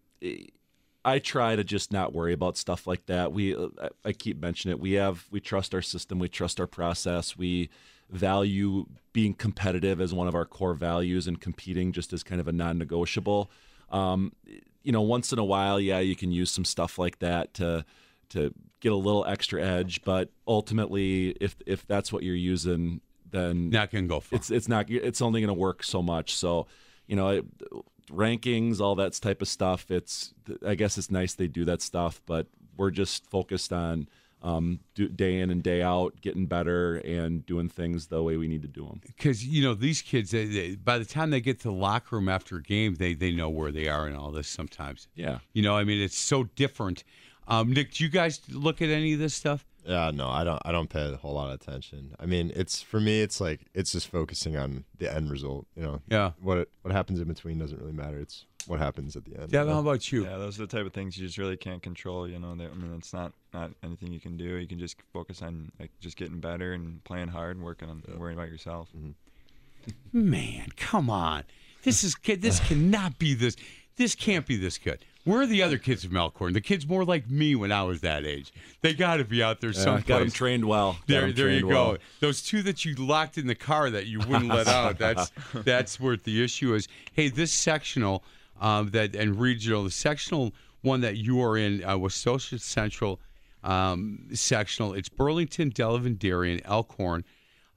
I 1.06 1.20
try 1.20 1.56
to 1.56 1.64
just 1.64 1.94
not 1.94 2.14
worry 2.14 2.34
about 2.34 2.58
stuff 2.58 2.86
like 2.86 3.06
that. 3.06 3.32
We, 3.32 3.56
uh, 3.56 3.90
I 4.04 4.12
keep 4.12 4.40
mentioning 4.42 4.74
it. 4.74 4.82
We 4.82 4.94
have, 4.94 5.26
we 5.32 5.40
trust 5.40 5.74
our 5.74 5.82
system. 5.82 6.20
We 6.20 6.28
trust 6.28 6.60
our 6.60 6.68
process. 6.68 7.38
We 7.38 7.70
value 8.10 8.86
being 9.14 9.34
competitive 9.34 10.02
as 10.02 10.14
one 10.14 10.28
of 10.28 10.36
our 10.36 10.46
core 10.46 10.74
values, 10.74 11.28
and 11.28 11.40
competing 11.40 11.92
just 11.92 12.12
as 12.12 12.24
kind 12.24 12.42
of 12.42 12.48
a 12.48 12.52
non-negotiable. 12.52 13.50
Um, 13.92 14.34
you 14.84 14.92
know, 14.92 15.02
once 15.02 15.34
in 15.34 15.40
a 15.40 15.44
while, 15.44 15.80
yeah, 15.80 16.00
you 16.00 16.16
can 16.16 16.32
use 16.32 16.52
some 16.52 16.66
stuff 16.66 16.98
like 16.98 17.20
that 17.20 17.54
to 17.56 17.86
to 18.30 18.54
get 18.80 18.92
a 18.92 18.96
little 18.96 19.26
extra 19.26 19.62
edge. 19.62 20.02
But 20.04 20.30
ultimately, 20.48 21.30
if 21.42 21.56
if 21.66 21.86
that's 21.88 22.14
what 22.14 22.24
you're 22.24 22.36
using, 22.36 23.02
then 23.30 23.70
not 23.70 23.92
gonna 23.92 24.08
go 24.08 24.20
far. 24.20 24.38
It's 24.38 24.50
it's 24.50 24.68
not. 24.68 24.90
It's 24.90 25.22
only 25.22 25.42
going 25.42 25.50
to 25.50 25.54
work 25.54 25.84
so 25.84 26.02
much. 26.02 26.36
So, 26.36 26.68
you 27.08 27.16
know, 27.16 27.30
it, 27.30 27.46
rankings, 28.10 28.80
all 28.80 28.96
that 28.96 29.14
type 29.14 29.42
of 29.42 29.48
stuff. 29.48 29.92
It's 29.92 30.34
I 30.66 30.76
guess 30.76 30.98
it's 30.98 31.12
nice 31.12 31.34
they 31.34 31.48
do 31.48 31.66
that 31.66 31.82
stuff, 31.82 32.22
but 32.26 32.48
we're 32.78 32.92
just 32.92 33.30
focused 33.30 33.74
on 33.74 34.08
um, 34.42 34.80
do, 34.96 35.10
day 35.10 35.40
in 35.40 35.50
and 35.50 35.62
day 35.62 35.82
out, 35.82 36.20
getting 36.22 36.46
better 36.46 36.96
and 36.98 37.46
doing 37.46 37.68
things 37.70 38.08
the 38.08 38.24
way 38.24 38.38
we 38.38 38.48
need 38.48 38.62
to 38.62 38.68
do 38.70 38.86
them. 38.86 39.02
because 39.06 39.46
you 39.46 39.62
know 39.64 39.74
these 39.74 40.02
kids 40.02 40.32
they, 40.32 40.46
they, 40.46 40.76
by 40.76 40.98
the 40.98 41.06
time 41.06 41.30
they 41.30 41.42
get 41.42 41.60
to 41.60 41.68
the 41.68 41.74
locker 41.74 42.16
room 42.16 42.30
after 42.30 42.56
a 42.58 42.62
game 42.64 42.96
they 42.96 43.14
they 43.14 43.32
know 43.32 43.50
where 43.50 43.72
they 43.72 43.88
are 43.88 44.08
and 44.08 44.16
all 44.16 44.32
this 44.32 44.48
sometimes 44.48 45.08
Yeah. 45.16 45.40
you 45.54 45.62
know 45.62 45.76
i 45.76 45.84
mean 45.84 46.02
it's 46.02 46.18
so 46.18 46.46
different 46.56 47.04
um, 47.48 47.74
nick 47.74 47.92
do 47.94 48.04
you 48.04 48.10
guys 48.10 48.40
look 48.50 48.82
at 48.82 48.90
any 48.90 49.14
of 49.14 49.20
this 49.20 49.34
stuff 49.36 49.66
Yeah, 49.86 50.12
no, 50.14 50.30
I 50.30 50.44
don't. 50.44 50.62
I 50.66 50.72
don't 50.72 50.90
pay 50.90 51.12
a 51.12 51.18
whole 51.18 51.34
lot 51.34 51.48
of 51.50 51.56
attention. 51.62 52.14
I 52.20 52.26
mean, 52.28 52.52
it's 52.56 52.82
for 52.82 53.00
me. 53.00 53.22
It's 53.22 53.40
like 53.42 53.62
it's 53.74 53.92
just 53.94 54.08
focusing 54.08 54.56
on 54.58 54.84
the 55.00 55.12
end 55.12 55.32
result. 55.32 55.66
You 55.76 55.84
know. 55.84 56.02
Yeah. 56.08 56.32
What 56.42 56.58
it, 56.60 56.70
what 56.84 56.94
happens 56.94 57.20
in 57.22 57.28
between 57.28 57.58
doesn't 57.58 57.80
really 57.80 57.94
matter. 58.04 58.20
It's 58.20 58.46
what 58.68 58.80
happens 58.80 59.16
at 59.16 59.26
the 59.26 59.40
end. 59.40 59.52
Yeah, 59.52 59.62
you 59.62 59.68
know? 59.68 59.74
how 59.76 59.80
about 59.80 60.12
you 60.12 60.24
Yeah, 60.26 60.38
those 60.38 60.60
are 60.60 60.66
the 60.66 60.78
type 60.78 60.86
of 60.86 60.94
things 60.94 61.18
you 61.18 61.26
just 61.26 61.38
really 61.38 61.58
can't 61.58 61.82
control. 61.82 62.28
You 62.28 62.40
know, 62.40 62.56
that, 62.56 62.70
I 62.72 62.76
mean, 62.76 62.94
it's 62.98 63.14
not 63.14 63.34
not 63.54 63.72
anything 63.84 64.12
you 64.12 64.20
can 64.20 64.38
do. 64.38 64.56
You 64.58 64.68
can 64.68 64.80
just 64.80 64.98
focus 65.14 65.42
on 65.42 65.72
like 65.80 65.92
just 66.00 66.18
getting 66.18 66.40
better 66.40 66.74
and 66.74 67.04
playing 67.04 67.30
hard 67.30 67.56
and 67.56 67.66
working 67.66 67.90
on 67.90 68.04
worrying 68.18 68.38
about 68.38 68.50
yourself. 68.50 68.90
Mm-hmm. 68.96 69.12
man 70.14 70.68
come 70.76 71.10
on 71.10 71.44
this 71.84 72.04
is 72.04 72.14
kid 72.14 72.42
this 72.42 72.60
cannot 72.60 73.18
be 73.18 73.34
this 73.34 73.56
this 73.96 74.14
can't 74.14 74.46
be 74.46 74.58
this 74.58 74.78
good 74.78 75.04
where 75.26 75.42
are 75.42 75.46
the 75.46 75.62
other 75.62 75.78
kids 75.78 76.04
from 76.06 76.16
Elkhorn? 76.18 76.54
The 76.54 76.62
kids 76.62 76.88
more 76.88 77.04
like 77.06 77.30
me 77.30 77.54
when 77.54 77.72
I 77.72 77.84
was 77.84 78.02
that 78.02 78.26
age. 78.26 78.52
They 78.82 78.94
got 78.94 79.18
to 79.18 79.26
be 79.26 79.44
out 79.44 79.62
there 79.62 79.72
Yeah, 79.72 79.80
someplace. 79.82 80.08
got 80.08 80.22
'em 80.22 80.32
trained 80.32 80.66
well. 80.66 80.94
Got 80.94 81.08
There, 81.08 81.24
'em 81.26 81.34
there 81.36 81.50
you 81.52 81.62
go. 81.62 81.68
well. 81.68 81.98
Those 82.20 82.42
two 82.42 82.64
that 82.64 82.84
you 82.86 82.96
locked 82.96 83.38
in 83.38 83.46
the 83.46 83.54
car 83.54 83.90
that 83.92 84.08
you 84.08 84.20
wouldn't 84.20 84.48
let 84.48 84.68
out. 84.68 84.98
That's 84.98 85.32
that's 85.54 86.00
where 86.00 86.16
the 86.18 86.44
issue 86.44 86.74
is. 86.74 86.88
Hey, 87.14 87.28
this 87.30 87.52
sectional 87.52 88.24
that 88.60 89.16
and 89.16 89.40
regional, 89.40 89.84
the 89.84 89.92
sectional 89.92 90.54
one 90.82 91.02
that 91.02 91.18
you 91.18 91.42
are 91.42 91.58
in 91.58 91.84
uh, 91.84 91.98
Westosha 91.98 92.60
Central 92.60 93.20
um, 93.64 94.28
sectional. 94.34 94.94
It's 94.94 95.10
Burlington, 95.10 95.72
Delavan, 95.72 96.18
Darien, 96.18 96.62
Elkhorn, 96.66 97.26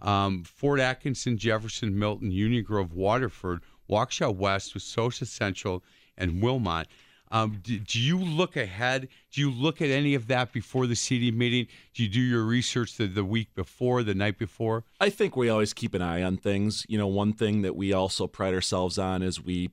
um, 0.00 0.44
Fort 0.44 0.80
Atkinson, 0.80 1.36
Jefferson, 1.38 1.98
Milton, 1.98 2.30
Union 2.30 2.64
Grove, 2.64 2.92
Waterford, 2.92 3.62
Waukesha 3.90 4.34
West 4.34 4.74
with 4.74 4.82
Westosha 4.82 5.26
Central 5.26 5.82
and 6.16 6.42
Wilmot. 6.42 6.86
Um, 7.30 7.60
do, 7.62 7.78
do 7.78 7.98
you 7.98 8.18
look 8.18 8.56
ahead? 8.56 9.08
Do 9.30 9.40
you 9.40 9.50
look 9.50 9.80
at 9.80 9.88
any 9.88 10.14
of 10.14 10.26
that 10.26 10.52
before 10.52 10.86
the 10.86 10.94
seeding 10.94 11.38
meeting? 11.38 11.66
Do 11.94 12.02
you 12.02 12.08
do 12.10 12.20
your 12.20 12.44
research 12.44 12.96
the, 12.96 13.06
the 13.06 13.24
week 13.24 13.54
before, 13.54 14.02
the 14.02 14.14
night 14.14 14.38
before? 14.38 14.84
I 15.00 15.08
think 15.08 15.34
we 15.34 15.48
always 15.48 15.72
keep 15.72 15.94
an 15.94 16.02
eye 16.02 16.22
on 16.22 16.36
things. 16.36 16.84
You 16.90 16.98
know, 16.98 17.06
one 17.06 17.32
thing 17.32 17.62
that 17.62 17.74
we 17.74 17.94
also 17.94 18.26
pride 18.26 18.52
ourselves 18.52 18.98
on 18.98 19.22
is 19.22 19.42
we 19.42 19.70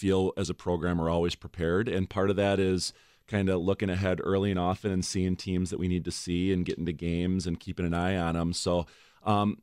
feel 0.00 0.32
as 0.36 0.48
a 0.48 0.54
program 0.54 0.98
we're 0.98 1.10
always 1.10 1.34
prepared. 1.34 1.88
And 1.88 2.08
part 2.08 2.30
of 2.30 2.36
that 2.36 2.58
is 2.58 2.92
kind 3.28 3.48
of 3.48 3.60
looking 3.60 3.90
ahead 3.90 4.20
early 4.24 4.50
and 4.50 4.58
often 4.58 4.90
and 4.90 5.04
seeing 5.04 5.36
teams 5.36 5.70
that 5.70 5.78
we 5.78 5.88
need 5.88 6.04
to 6.06 6.10
see 6.10 6.52
and 6.52 6.64
getting 6.64 6.86
to 6.86 6.92
games 6.92 7.46
and 7.46 7.60
keeping 7.60 7.86
an 7.86 7.94
eye 7.94 8.16
on 8.16 8.34
them. 8.34 8.52
So, 8.52 8.86
um, 9.24 9.58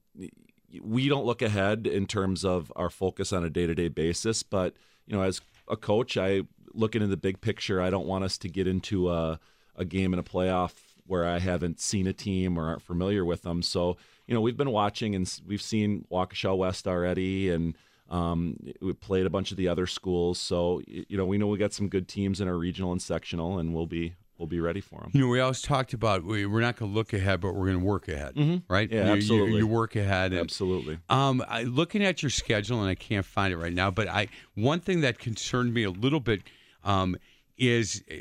we 0.82 1.08
don't 1.08 1.26
look 1.26 1.42
ahead 1.42 1.88
in 1.88 2.06
terms 2.06 2.44
of 2.44 2.72
our 2.76 2.90
focus 2.90 3.32
on 3.32 3.44
a 3.44 3.50
day-to-day 3.50 3.88
basis 3.88 4.44
but 4.44 4.76
you 5.06 5.16
know 5.16 5.24
as 5.24 5.42
a 5.70 5.78
coach 5.78 6.18
i 6.18 6.42
looking 6.74 7.02
in 7.02 7.10
the 7.10 7.18
big 7.18 7.40
picture 7.42 7.82
i 7.82 7.90
don't 7.90 8.06
want 8.06 8.24
us 8.24 8.38
to 8.38 8.50
get 8.50 8.68
into 8.68 9.10
a, 9.10 9.40
a 9.76 9.86
game 9.86 10.14
in 10.14 10.20
a 10.20 10.24
playoff 10.24 10.74
where 11.06 11.26
i 11.26 11.40
haven't 11.40 11.80
seen 11.80 12.06
a 12.06 12.14
team 12.14 12.58
or 12.58 12.68
aren't 12.68 12.82
familiar 12.82 13.24
with 13.24 13.44
them 13.44 13.62
so 13.62 13.96
you 14.28 14.34
know 14.34 14.42
we've 14.42 14.58
been 14.58 14.72
watching 14.72 15.16
and 15.16 15.40
we've 15.48 15.62
seen 15.62 16.06
waukesha 16.12 16.56
west 16.56 16.86
already 16.86 17.50
and 17.50 17.78
um, 18.10 18.56
we 18.82 18.94
played 18.94 19.26
a 19.26 19.30
bunch 19.30 19.52
of 19.52 19.58
the 19.58 19.68
other 19.68 19.86
schools 19.88 20.40
so 20.40 20.82
you 20.88 21.18
know 21.18 21.26
we 21.26 21.38
know 21.38 21.48
we 21.48 21.58
got 21.58 21.74
some 21.74 21.90
good 21.90 22.08
teams 22.08 22.40
in 22.42 22.48
our 22.48 22.58
regional 22.58 22.92
and 22.92 23.02
sectional 23.02 23.60
and 23.60 23.74
we'll 23.74 23.86
be 23.88 24.14
we'll 24.38 24.48
be 24.48 24.60
ready 24.60 24.80
for 24.82 25.02
them 25.02 25.10
You 25.14 25.22
know, 25.22 25.28
we 25.28 25.40
always 25.40 25.62
talked 25.64 25.94
about 25.94 26.24
we, 26.24 26.46
we're 26.46 26.62
not 26.62 26.76
going 26.78 26.92
to 26.92 26.96
look 26.96 27.12
ahead, 27.14 27.42
but 27.42 27.54
we're 27.56 27.66
going 27.68 27.80
to 27.80 27.86
work 27.86 28.08
ahead, 28.08 28.36
Mhm. 28.36 28.62
right? 28.70 28.88
Yeah, 28.92 29.00
You- 29.00 29.06
you, 29.08 29.14
absolutely. 29.14 29.58
You, 29.58 29.68
work 29.68 29.96
ahead. 29.96 30.32
And, 30.32 30.42
absolutely 30.42 31.00
Um, 31.10 31.44
I, 31.48 31.64
looking 31.64 32.04
at 32.06 32.22
your 32.22 32.30
schedule, 32.30 32.80
and 32.82 32.88
I 32.90 32.94
can't 32.94 33.26
find 33.26 33.52
it 33.52 33.58
right 33.58 33.74
now, 33.74 33.90
but 33.90 34.08
I 34.08 34.28
one 34.54 34.80
thing 34.80 35.02
that 35.02 35.18
concerned 35.18 35.74
me 35.74 35.84
a 35.84 35.90
little 35.90 36.20
bit 36.20 36.44
um, 36.84 37.18
is 37.58 38.04
uh, 38.12 38.16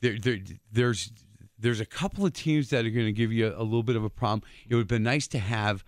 there, 0.00 0.16
there 0.18 0.38
there's 0.72 1.10
there's 1.58 1.80
a 1.80 1.86
couple 1.86 2.24
of 2.24 2.32
teams 2.32 2.70
that 2.70 2.84
are 2.86 2.90
going 2.90 3.06
to 3.06 3.12
give 3.12 3.32
you 3.32 3.48
a, 3.48 3.60
a 3.60 3.64
little 3.64 3.82
bit 3.82 3.96
of 3.96 4.04
a 4.04 4.10
problem. 4.10 4.42
It 4.68 4.74
would 4.76 4.82
have 4.82 4.88
been 4.88 5.02
nice 5.02 5.26
to 5.28 5.38
have 5.40 5.84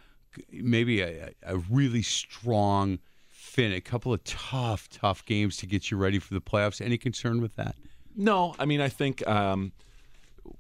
maybe 0.51 1.01
a, 1.01 1.31
a 1.45 1.59
really 1.71 2.03
strong 2.03 2.99
fin, 3.55 3.73
a 3.73 3.81
couple 3.81 4.13
of 4.13 4.23
tough, 4.25 4.89
tough 4.89 5.25
games 5.25 5.57
to 5.59 5.67
get 5.67 5.91
you 5.91 5.97
ready 5.97 6.19
for 6.19 6.35
the 6.35 6.41
playoffs. 6.41 6.85
Any 6.85 6.99
concern 6.99 7.41
with 7.41 7.55
that? 7.55 7.77
No, 8.17 8.55
I 8.59 8.65
mean 8.65 8.81
I 8.81 8.89
think 8.89 9.27
um, 9.27 9.73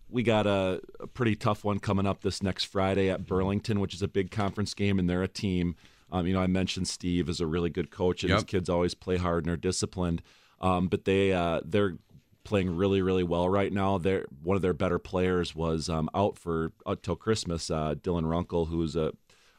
we 0.08 0.22
got 0.22 0.46
a, 0.46 0.80
a 1.00 1.06
pretty 1.08 1.34
tough 1.34 1.64
one 1.64 1.80
coming 1.80 2.06
up 2.06 2.22
this 2.22 2.42
next 2.42 2.64
Friday 2.64 3.10
at 3.10 3.26
Burlington, 3.26 3.80
which 3.80 3.94
is 3.94 4.02
a 4.02 4.08
big 4.08 4.30
conference 4.30 4.74
game, 4.74 4.98
and 4.98 5.10
they're 5.10 5.22
a 5.22 5.28
team. 5.28 5.74
Um, 6.12 6.26
you 6.26 6.32
know, 6.32 6.40
I 6.40 6.46
mentioned 6.46 6.86
Steve 6.86 7.28
is 7.28 7.40
a 7.40 7.46
really 7.46 7.70
good 7.70 7.90
coach, 7.90 8.22
and 8.22 8.32
his 8.32 8.44
kids 8.44 8.68
always 8.68 8.94
play 8.94 9.16
hard 9.16 9.44
and 9.44 9.52
are 9.52 9.56
disciplined. 9.56 10.22
Um, 10.60 10.86
but 10.86 11.04
they 11.04 11.32
uh, 11.32 11.60
they're 11.64 11.96
playing 12.44 12.76
really 12.76 13.02
really 13.02 13.24
well 13.24 13.48
right 13.48 13.72
now. 13.72 13.98
They're 13.98 14.26
one 14.42 14.54
of 14.54 14.62
their 14.62 14.72
better 14.74 15.00
players 15.00 15.54
was 15.54 15.88
um, 15.88 16.08
out 16.14 16.38
for 16.38 16.72
out 16.86 17.02
till 17.02 17.16
Christmas. 17.16 17.70
Uh, 17.70 17.94
Dylan 17.96 18.30
Runkle, 18.30 18.66
who's 18.66 18.94
a 18.94 19.12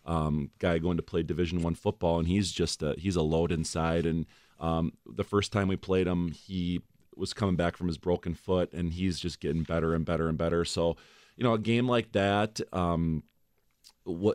um, 0.05 0.51
guy 0.59 0.77
going 0.77 0.97
to 0.97 1.03
play 1.03 1.23
Division 1.23 1.61
One 1.61 1.75
football, 1.75 2.19
and 2.19 2.27
he's 2.27 2.51
just 2.51 2.83
a, 2.83 2.95
he's 2.97 3.15
a 3.15 3.21
load 3.21 3.51
inside. 3.51 4.05
And 4.05 4.25
um, 4.59 4.93
the 5.05 5.23
first 5.23 5.51
time 5.51 5.67
we 5.67 5.75
played 5.75 6.07
him, 6.07 6.31
he 6.31 6.81
was 7.15 7.33
coming 7.33 7.55
back 7.55 7.77
from 7.77 7.87
his 7.87 7.97
broken 7.97 8.33
foot, 8.33 8.71
and 8.73 8.93
he's 8.93 9.19
just 9.19 9.39
getting 9.39 9.63
better 9.63 9.93
and 9.93 10.05
better 10.05 10.27
and 10.27 10.37
better. 10.37 10.65
So, 10.65 10.97
you 11.37 11.43
know, 11.43 11.53
a 11.53 11.59
game 11.59 11.87
like 11.87 12.11
that. 12.11 12.59
Um, 12.73 13.23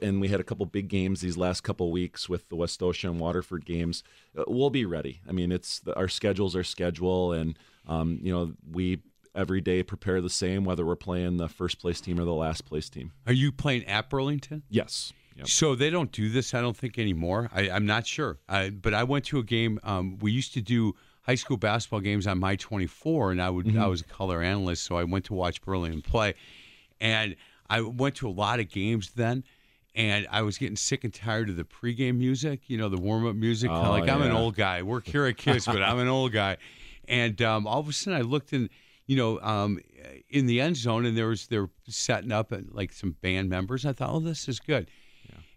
and 0.02 0.20
we 0.20 0.28
had 0.28 0.40
a 0.40 0.44
couple 0.44 0.66
big 0.66 0.88
games 0.88 1.20
these 1.20 1.36
last 1.36 1.60
couple 1.60 1.92
weeks 1.92 2.28
with 2.28 2.48
the 2.48 2.56
Westosha 2.56 3.08
and 3.08 3.20
Waterford 3.20 3.64
games. 3.64 4.02
Uh, 4.36 4.44
We'll 4.48 4.70
be 4.70 4.84
ready. 4.84 5.20
I 5.28 5.32
mean, 5.32 5.52
it's 5.52 5.78
the, 5.78 5.94
our 5.96 6.08
schedules 6.08 6.56
are 6.56 6.64
schedule, 6.64 7.32
and 7.32 7.56
um, 7.86 8.18
you 8.22 8.32
know 8.32 8.54
we 8.68 9.02
every 9.32 9.60
day 9.60 9.82
prepare 9.84 10.20
the 10.20 10.28
same 10.30 10.64
whether 10.64 10.84
we're 10.84 10.96
playing 10.96 11.36
the 11.36 11.48
first 11.48 11.78
place 11.78 12.00
team 12.00 12.18
or 12.18 12.24
the 12.24 12.34
last 12.34 12.66
place 12.66 12.90
team. 12.90 13.12
Are 13.28 13.32
you 13.32 13.52
playing 13.52 13.84
at 13.86 14.10
Burlington? 14.10 14.64
Yes. 14.68 15.12
Yep. 15.40 15.48
So 15.48 15.74
they 15.74 15.88
don't 15.88 16.12
do 16.12 16.28
this, 16.28 16.52
I 16.54 16.60
don't 16.60 16.76
think 16.76 16.98
anymore. 16.98 17.50
I, 17.54 17.70
I'm 17.70 17.86
not 17.86 18.06
sure, 18.06 18.38
I, 18.48 18.70
but 18.70 18.92
I 18.92 19.04
went 19.04 19.24
to 19.26 19.38
a 19.38 19.42
game. 19.42 19.80
Um, 19.82 20.18
we 20.18 20.32
used 20.32 20.52
to 20.54 20.60
do 20.60 20.94
high 21.22 21.34
school 21.34 21.56
basketball 21.56 22.00
games 22.00 22.26
on 22.26 22.38
my 22.38 22.56
24, 22.56 23.32
and 23.32 23.40
I 23.42 23.48
would 23.48 23.76
I 23.76 23.86
was 23.86 24.02
a 24.02 24.04
color 24.04 24.42
analyst, 24.42 24.84
so 24.84 24.96
I 24.96 25.04
went 25.04 25.24
to 25.26 25.34
watch 25.34 25.62
Berlin 25.62 26.02
play, 26.02 26.34
and 27.00 27.36
I 27.70 27.80
went 27.80 28.16
to 28.16 28.28
a 28.28 28.30
lot 28.30 28.60
of 28.60 28.68
games 28.68 29.12
then. 29.12 29.44
And 29.96 30.28
I 30.30 30.42
was 30.42 30.56
getting 30.56 30.76
sick 30.76 31.02
and 31.02 31.12
tired 31.12 31.48
of 31.50 31.56
the 31.56 31.64
pregame 31.64 32.16
music, 32.16 32.60
you 32.68 32.78
know, 32.78 32.88
the 32.88 32.96
warm 33.00 33.26
up 33.26 33.34
music. 33.34 33.70
Oh, 33.72 33.90
like 33.90 34.08
I'm 34.08 34.22
an 34.22 34.30
old 34.30 34.54
guy. 34.54 34.82
Work 34.82 35.08
here 35.08 35.26
at 35.26 35.36
Kiss, 35.36 35.66
but 35.66 35.82
I'm 35.82 35.98
an 35.98 36.06
old 36.06 36.30
guy. 36.30 36.58
And 37.08 37.42
um, 37.42 37.66
all 37.66 37.80
of 37.80 37.88
a 37.88 37.92
sudden, 37.92 38.16
I 38.16 38.22
looked 38.22 38.52
in, 38.52 38.70
you 39.08 39.16
know, 39.16 39.40
um, 39.40 39.80
in 40.28 40.46
the 40.46 40.60
end 40.60 40.76
zone, 40.76 41.06
and 41.06 41.18
there 41.18 41.26
was 41.26 41.48
they're 41.48 41.68
setting 41.88 42.30
up 42.30 42.52
and 42.52 42.70
like 42.72 42.92
some 42.92 43.16
band 43.20 43.48
members. 43.48 43.84
I 43.84 43.92
thought, 43.92 44.10
oh, 44.12 44.20
this 44.20 44.48
is 44.48 44.60
good. 44.60 44.88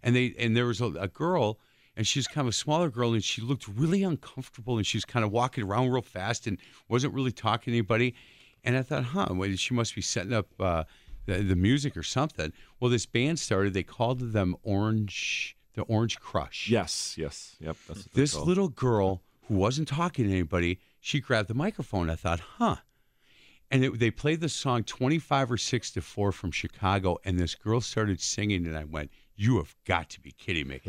And 0.01 0.15
they 0.15 0.33
and 0.39 0.55
there 0.55 0.65
was 0.65 0.81
a, 0.81 0.85
a 0.99 1.07
girl, 1.07 1.59
and 1.95 2.05
she's 2.07 2.27
kind 2.27 2.45
of 2.47 2.49
a 2.49 2.55
smaller 2.55 2.89
girl, 2.89 3.13
and 3.13 3.23
she 3.23 3.41
looked 3.41 3.67
really 3.67 4.03
uncomfortable, 4.03 4.77
and 4.77 4.85
she 4.85 4.97
was 4.97 5.05
kind 5.05 5.23
of 5.25 5.31
walking 5.31 5.63
around 5.63 5.89
real 5.89 6.01
fast 6.01 6.47
and 6.47 6.57
wasn't 6.89 7.13
really 7.13 7.31
talking 7.31 7.71
to 7.71 7.77
anybody. 7.77 8.15
And 8.63 8.77
I 8.77 8.81
thought, 8.81 9.03
huh, 9.03 9.27
well, 9.31 9.53
she 9.55 9.73
must 9.73 9.93
be 9.95 10.01
setting 10.01 10.33
up 10.33 10.47
uh, 10.59 10.83
the, 11.25 11.39
the 11.43 11.55
music 11.55 11.97
or 11.97 12.03
something. 12.03 12.53
Well, 12.79 12.89
this 12.89 13.05
band 13.05 13.39
started. 13.39 13.73
They 13.73 13.83
called 13.83 14.19
them 14.31 14.55
Orange, 14.63 15.57
the 15.73 15.81
Orange 15.83 16.19
Crush. 16.19 16.69
Yes. 16.69 17.15
Yes. 17.17 17.55
Yep. 17.59 17.75
That's 17.87 18.05
what 18.05 18.13
This 18.13 18.33
called. 18.35 18.47
little 18.47 18.69
girl 18.69 19.21
who 19.47 19.55
wasn't 19.55 19.89
talking 19.89 20.25
to 20.25 20.31
anybody, 20.31 20.79
she 21.01 21.19
grabbed 21.19 21.49
the 21.49 21.53
microphone. 21.53 22.09
I 22.09 22.15
thought, 22.15 22.39
huh. 22.39 22.77
And 23.69 23.83
it, 23.83 23.99
they 23.99 24.11
played 24.11 24.39
the 24.39 24.49
song 24.49 24.83
25 24.83 25.51
or 25.51 25.57
6 25.57 25.91
to 25.91 26.01
4 26.01 26.31
from 26.31 26.51
Chicago, 26.51 27.17
and 27.25 27.37
this 27.39 27.55
girl 27.55 27.81
started 27.81 28.21
singing, 28.21 28.65
and 28.65 28.77
I 28.77 28.83
went, 28.85 29.11
You 29.35 29.57
have 29.57 29.75
got 29.85 30.09
to 30.11 30.21
be 30.21 30.31
kidding 30.31 30.67
me. 30.67 30.81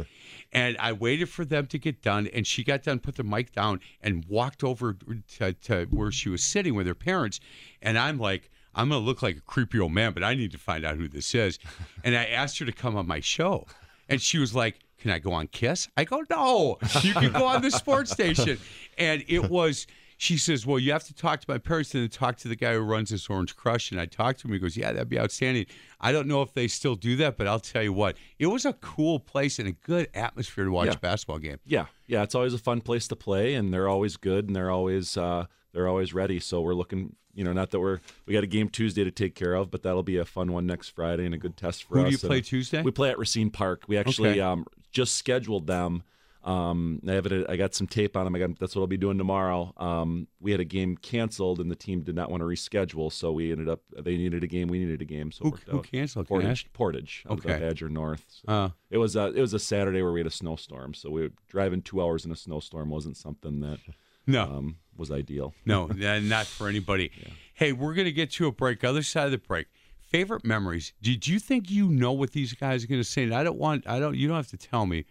and 0.53 0.77
I 0.79 0.93
waited 0.93 1.29
for 1.29 1.45
them 1.45 1.66
to 1.69 1.79
get 1.79 2.03
done, 2.03 2.27
and 2.29 2.47
she 2.47 2.62
got 2.62 2.83
done, 2.83 2.99
put 2.99 3.16
the 3.16 3.25
mic 3.25 3.53
down, 3.53 3.81
and 4.03 4.25
walked 4.27 4.62
over 4.62 4.97
to, 5.39 5.53
to 5.53 5.87
where 5.91 6.12
she 6.12 6.29
was 6.29 6.43
sitting 6.43 6.75
with 6.75 6.87
her 6.87 6.95
parents. 6.95 7.41
And 7.81 7.99
I'm 7.99 8.19
like, 8.19 8.51
I'm 8.75 8.89
going 8.89 9.01
to 9.01 9.07
look 9.07 9.23
like 9.23 9.37
a 9.37 9.41
creepy 9.41 9.79
old 9.79 9.93
man, 9.93 10.12
but 10.12 10.23
I 10.25 10.35
need 10.35 10.53
to 10.53 10.59
find 10.59 10.85
out 10.85 10.97
who 10.97 11.09
this 11.09 11.35
is. 11.35 11.59
and 12.05 12.16
I 12.16 12.25
asked 12.27 12.59
her 12.59 12.66
to 12.66 12.73
come 12.73 12.97
on 12.97 13.07
my 13.07 13.21
show. 13.21 13.66
And 14.09 14.21
she 14.21 14.39
was 14.39 14.55
like, 14.55 14.81
Can 14.99 15.11
I 15.11 15.19
go 15.19 15.33
on 15.33 15.47
Kiss? 15.49 15.89
I 15.97 16.05
go, 16.05 16.25
No, 16.29 16.79
you 17.03 17.15
can 17.15 17.33
go 17.33 17.47
on 17.47 17.62
the 17.62 17.71
sports 17.71 18.11
station. 18.11 18.59
And 18.97 19.25
it 19.27 19.51
was, 19.51 19.89
she 20.16 20.36
says, 20.39 20.66
Well, 20.66 20.78
you 20.78 20.93
have 20.93 21.05
to 21.05 21.15
talk 21.15 21.41
to 21.41 21.47
my 21.51 21.59
parents 21.59 21.95
and 21.95 22.03
then 22.03 22.11
talk 22.11 22.36
to 22.39 22.49
the 22.49 22.57
guy 22.57 22.74
who 22.74 22.81
runs 22.81 23.11
this 23.11 23.28
Orange 23.28 23.57
Crush. 23.57 23.91
And 23.91 24.01
I 24.01 24.07
talked 24.07 24.41
to 24.41 24.47
him. 24.49 24.53
He 24.55 24.59
goes, 24.59 24.77
Yeah, 24.77 24.93
that'd 24.93 25.09
be 25.09 25.19
outstanding. 25.19 25.66
I 26.01 26.12
don't 26.12 26.28
know 26.28 26.43
if 26.43 26.53
they 26.53 26.69
still 26.69 26.95
do 26.95 27.16
that, 27.16 27.36
but 27.36 27.47
I'll 27.47 27.61
tell 27.61 27.82
you 27.82 27.93
what, 27.93 28.16
it 28.39 28.47
was 28.47 28.65
a 28.65 28.73
cool 28.74 29.19
place 29.20 29.59
and 29.59 29.69
a 29.69 29.73
good 29.73 30.09
atmosphere 30.15 30.65
to 30.65 30.70
watch 30.70 30.86
Yeah. 30.86 30.95
a 30.95 30.99
basketball 30.99 31.39
game. 31.39 31.59
Yeah, 31.66 31.86
yeah, 32.07 32.23
it's 32.23 32.35
always 32.35 32.55
a 32.55 32.59
fun 32.59 32.81
place 32.81 33.09
to 33.09 33.16
play, 33.16 33.55
and 33.55 33.73
they're 33.73 33.89
always 33.89 34.16
good, 34.16 34.47
and 34.47 34.55
they're 34.57 34.70
always 34.70 35.16
uh, 35.16 35.47
they're 35.73 35.89
always 35.89 36.12
ready. 36.15 36.39
So 36.41 36.61
we're 36.61 36.74
looking, 36.74 37.16
you 37.35 37.43
know, 37.43 37.53
not 37.53 37.70
that 37.73 37.81
we're 37.81 38.01
we 38.27 38.35
got 38.35 38.45
a 38.45 38.49
game 38.49 38.69
Tuesday 38.69 39.03
to 39.05 39.11
take 39.11 39.35
care 39.35 39.55
of, 39.55 39.70
but 39.70 39.82
that'll 39.82 40.03
be 40.03 40.19
a 40.19 40.24
fun 40.24 40.53
one 40.53 40.66
next 40.66 40.91
Friday 40.91 41.24
and 41.24 41.35
a 41.35 41.39
good 41.39 41.57
test 41.57 41.85
for 41.85 41.95
Who 41.99 42.03
us. 42.03 42.07
do 42.07 42.11
you 42.12 42.19
And 42.23 42.28
play 42.28 42.41
Tuesday? 42.41 42.82
We 42.82 42.91
play 42.91 43.11
at 43.11 43.19
Racine 43.19 43.51
Park. 43.51 43.82
We 43.89 43.97
actually 43.97 44.31
Okay. 44.31 44.41
um, 44.41 44.66
just 44.93 45.15
scheduled 45.16 45.66
them. 45.66 46.03
Um, 46.45 47.01
I 47.09 47.12
have 47.12 47.25
it. 47.27 47.47
I 47.49 47.57
got 47.57 47.75
some 47.75 47.87
tape 47.87 48.16
on 48.16 48.25
them. 48.25 48.35
I 48.35 48.39
got 48.39 48.59
that's 48.59 48.77
what 48.77 48.83
I'll 48.83 48.87
be 48.87 48.99
doing 48.99 49.16
tomorrow. 49.16 49.73
Um, 49.79 50.29
we 50.41 50.51
had 50.51 50.61
a 50.61 50.65
game 50.65 50.97
canceled, 50.97 51.59
and 51.59 51.71
the 51.71 51.75
team 51.77 52.03
did 52.03 52.15
not 52.15 52.31
want 52.31 52.43
to 52.43 52.45
reschedule, 52.47 53.11
so 53.11 53.33
we 53.33 53.51
ended 53.51 53.69
up. 53.69 53.81
They 53.99 54.16
needed 54.19 54.45
a 54.45 54.47
game. 54.47 54.69
We 54.69 54.79
needed 54.79 55.01
a 55.01 55.07
game. 55.07 55.33
So 55.33 55.45
Who- 55.45 55.59
who 55.71 55.83
canceled? 55.83 56.29
Portage. 56.29 56.71
Portage. 56.75 57.25
Okay. 57.31 57.59
Badger 57.59 57.89
North. 57.89 58.27
So 58.29 58.53
Uh. 58.53 58.71
it 58.91 58.99
was 58.99 59.16
a 59.16 59.29
it 59.35 59.41
was 59.41 59.55
a 59.55 59.59
Saturday 59.59 60.03
where 60.03 60.12
we 60.12 60.21
had 60.21 60.27
a 60.27 60.31
snowstorm, 60.31 60.93
so 60.93 61.11
we 61.11 61.23
were 61.23 61.31
driving 61.49 61.81
two 61.81 62.03
hours 62.03 62.27
in 62.27 62.31
a 62.31 62.37
snowstorm 62.37 62.91
wasn't 62.91 63.16
something 63.16 63.61
that 63.61 63.79
No. 64.27 64.43
um, 64.43 64.77
was 64.97 65.11
ideal. 65.11 65.55
No, 65.65 65.87
not 65.87 66.47
for 66.47 66.69
anybody. 66.69 67.11
Hey, 67.55 67.73
we're 67.73 67.95
going 67.95 68.07
to 68.07 68.12
get 68.12 68.31
to 68.33 68.47
a 68.49 68.53
break. 68.53 68.85
Other 68.85 69.03
side 69.03 69.25
of 69.27 69.31
the 69.33 69.39
break. 69.39 69.69
Favorite 69.99 70.45
memories. 70.45 70.93
Did 71.03 71.27
you 71.27 71.39
think 71.41 71.71
you 71.71 71.89
know 71.89 72.12
what 72.12 72.33
these 72.33 72.53
guys 72.53 72.85
are 72.85 72.87
going 72.87 73.01
to 73.01 73.05
say? 73.09 73.25
And 73.25 73.35
I 73.35 73.43
don't 73.43 73.59
want. 73.59 73.87
I 73.89 73.99
don't. 73.99 74.15
You 74.15 74.29
don't 74.29 74.37
have 74.37 74.49
to 74.49 74.57
tell 74.57 74.87
me. 74.87 75.07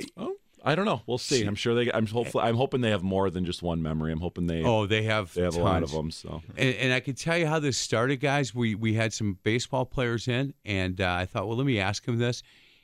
Yeah. 0.00 0.06
Oh, 0.16 0.36
I 0.64 0.74
don't 0.74 0.84
know. 0.84 1.02
We'll 1.06 1.18
see. 1.18 1.44
I'm 1.44 1.54
sure 1.54 1.74
they. 1.74 1.90
I'm 1.92 2.06
hopefully. 2.06 2.44
I'm 2.44 2.56
hoping 2.56 2.80
they 2.80 2.90
have 2.90 3.02
more 3.02 3.30
than 3.30 3.44
just 3.44 3.62
one 3.62 3.82
memory. 3.82 4.12
I'm 4.12 4.20
hoping 4.20 4.46
they. 4.46 4.62
Oh, 4.62 4.86
they 4.86 5.02
have. 5.04 5.34
They 5.34 5.42
have 5.42 5.56
a 5.56 5.60
lot 5.62 5.82
of 5.82 5.90
them. 5.90 6.10
So 6.10 6.42
And, 6.56 6.74
and 6.76 6.92
I 6.92 7.00
can 7.00 7.14
tell 7.14 7.36
you 7.36 7.46
how 7.46 7.58
this 7.58 7.76
started, 7.76 8.20
guys. 8.20 8.54
We 8.54 8.74
we 8.74 8.94
had 8.94 9.12
some 9.12 9.38
baseball 9.42 9.84
players 9.84 10.28
in, 10.28 10.54
and 10.64 11.00
uh, 11.00 11.12
I 11.12 11.26
thought, 11.26 11.48
well, 11.48 11.56
let 11.56 11.66
me 11.66 11.80
ask 11.80 12.06
him 12.06 12.18
this. 12.18 12.42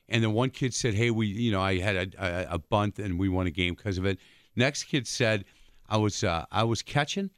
And 0.08 0.22
then 0.22 0.32
one 0.32 0.50
kid 0.50 0.74
said, 0.74 0.94
"Hey, 0.94 1.10
we, 1.10 1.26
you 1.26 1.52
know, 1.52 1.60
I 1.60 1.78
had 1.78 1.96
a, 1.96 2.24
a, 2.50 2.54
a 2.54 2.58
bunt 2.58 2.98
and 2.98 3.18
we 3.18 3.28
won 3.28 3.46
a 3.46 3.50
game 3.50 3.74
because 3.74 3.98
of 3.98 4.06
it." 4.06 4.18
Next 4.56 4.84
kid 4.84 5.06
said, 5.06 5.44
"I 5.88 5.98
was 5.98 6.24
uh, 6.24 6.46
I 6.50 6.64
was 6.64 6.82
catching, 6.82 7.30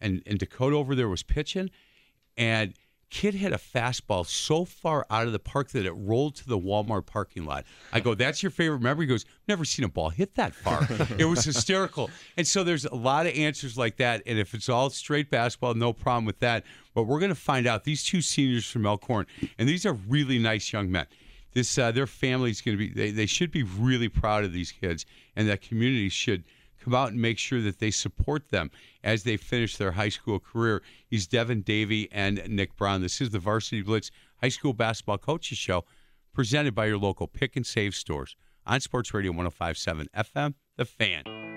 and 0.00 0.22
and 0.26 0.38
Dakota 0.38 0.76
over 0.76 0.94
there 0.94 1.08
was 1.08 1.22
pitching, 1.22 1.70
and." 2.36 2.74
Kid 3.14 3.34
hit 3.34 3.52
a 3.52 3.58
fastball 3.58 4.26
so 4.26 4.64
far 4.64 5.06
out 5.08 5.28
of 5.28 5.32
the 5.32 5.38
park 5.38 5.70
that 5.70 5.86
it 5.86 5.92
rolled 5.92 6.34
to 6.34 6.48
the 6.48 6.58
Walmart 6.58 7.06
parking 7.06 7.44
lot. 7.46 7.64
I 7.92 8.00
go, 8.00 8.12
"That's 8.12 8.42
your 8.42 8.50
favorite 8.50 8.80
memory?" 8.80 9.06
He 9.06 9.08
goes, 9.08 9.24
"Never 9.46 9.64
seen 9.64 9.84
a 9.84 9.88
ball 9.88 10.10
hit 10.10 10.34
that 10.34 10.52
far." 10.52 10.84
it 11.16 11.24
was 11.24 11.44
hysterical. 11.44 12.10
And 12.36 12.44
so 12.44 12.64
there's 12.64 12.86
a 12.86 12.94
lot 12.96 13.26
of 13.26 13.34
answers 13.34 13.78
like 13.78 13.98
that. 13.98 14.24
And 14.26 14.36
if 14.36 14.52
it's 14.52 14.68
all 14.68 14.90
straight 14.90 15.30
basketball, 15.30 15.74
no 15.74 15.92
problem 15.92 16.24
with 16.24 16.40
that. 16.40 16.64
But 16.92 17.04
we're 17.04 17.20
going 17.20 17.28
to 17.28 17.36
find 17.36 17.68
out. 17.68 17.84
These 17.84 18.02
two 18.02 18.20
seniors 18.20 18.68
from 18.68 18.84
Elkhorn, 18.84 19.26
and 19.58 19.68
these 19.68 19.86
are 19.86 19.92
really 19.92 20.40
nice 20.40 20.72
young 20.72 20.90
men. 20.90 21.06
This 21.52 21.78
uh, 21.78 21.92
their 21.92 22.08
family's 22.08 22.60
going 22.60 22.76
to 22.76 22.84
be. 22.84 22.92
They, 22.92 23.12
they 23.12 23.26
should 23.26 23.52
be 23.52 23.62
really 23.62 24.08
proud 24.08 24.42
of 24.42 24.52
these 24.52 24.72
kids, 24.72 25.06
and 25.36 25.48
that 25.48 25.62
community 25.62 26.08
should 26.08 26.42
come 26.84 26.94
out 26.94 27.10
and 27.10 27.20
make 27.20 27.38
sure 27.38 27.62
that 27.62 27.78
they 27.78 27.90
support 27.90 28.50
them 28.50 28.70
as 29.02 29.22
they 29.22 29.36
finish 29.36 29.76
their 29.76 29.92
high 29.92 30.10
school 30.10 30.38
career. 30.38 30.82
He's 31.06 31.26
Devin 31.26 31.62
Davey 31.62 32.08
and 32.12 32.42
Nick 32.48 32.76
Brown. 32.76 33.00
This 33.00 33.20
is 33.20 33.30
the 33.30 33.38
Varsity 33.38 33.82
Blitz 33.82 34.10
High 34.42 34.50
School 34.50 34.74
Basketball 34.74 35.18
Coaches 35.18 35.58
Show, 35.58 35.84
presented 36.34 36.74
by 36.74 36.86
your 36.86 36.98
local 36.98 37.26
pick 37.26 37.56
and 37.56 37.66
save 37.66 37.94
stores 37.94 38.36
on 38.66 38.80
Sports 38.80 39.14
Radio 39.14 39.32
105.7 39.32 40.08
FM, 40.14 40.54
The 40.76 40.84
Fan. 40.84 41.53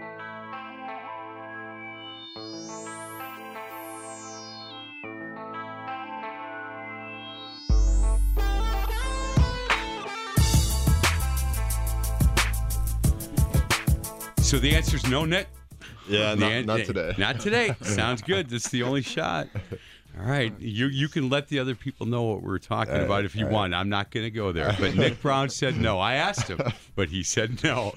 So 14.48 14.60
the 14.60 14.74
answer 14.74 14.96
is 14.96 15.06
no, 15.10 15.26
Nick. 15.26 15.50
Yeah, 16.08 16.34
not, 16.34 16.52
an- 16.54 16.66
not 16.68 16.86
today. 16.86 17.14
Not 17.18 17.42
today. 17.42 17.76
Sounds 17.82 18.22
good. 18.22 18.50
That's 18.50 18.70
the 18.70 18.82
only 18.82 19.02
shot. 19.02 19.50
All 20.18 20.26
right, 20.26 20.58
you 20.58 20.88
you 20.88 21.10
can 21.10 21.30
let 21.30 21.50
the 21.50 21.60
other 21.60 21.76
people 21.76 22.06
know 22.06 22.24
what 22.24 22.42
we're 22.42 22.58
talking 22.58 22.94
right, 22.94 23.04
about 23.04 23.26
if 23.26 23.36
you 23.36 23.44
right. 23.44 23.54
want. 23.54 23.74
I'm 23.74 23.90
not 23.90 24.10
going 24.10 24.26
to 24.26 24.32
go 24.32 24.54
there. 24.54 24.74
But 24.80 24.96
Nick 24.96 25.22
Brown 25.22 25.50
said 25.50 25.76
no. 25.76 26.00
I 26.00 26.14
asked 26.14 26.48
him, 26.48 26.62
but 26.96 27.10
he 27.10 27.24
said 27.24 27.62
no. 27.62 27.92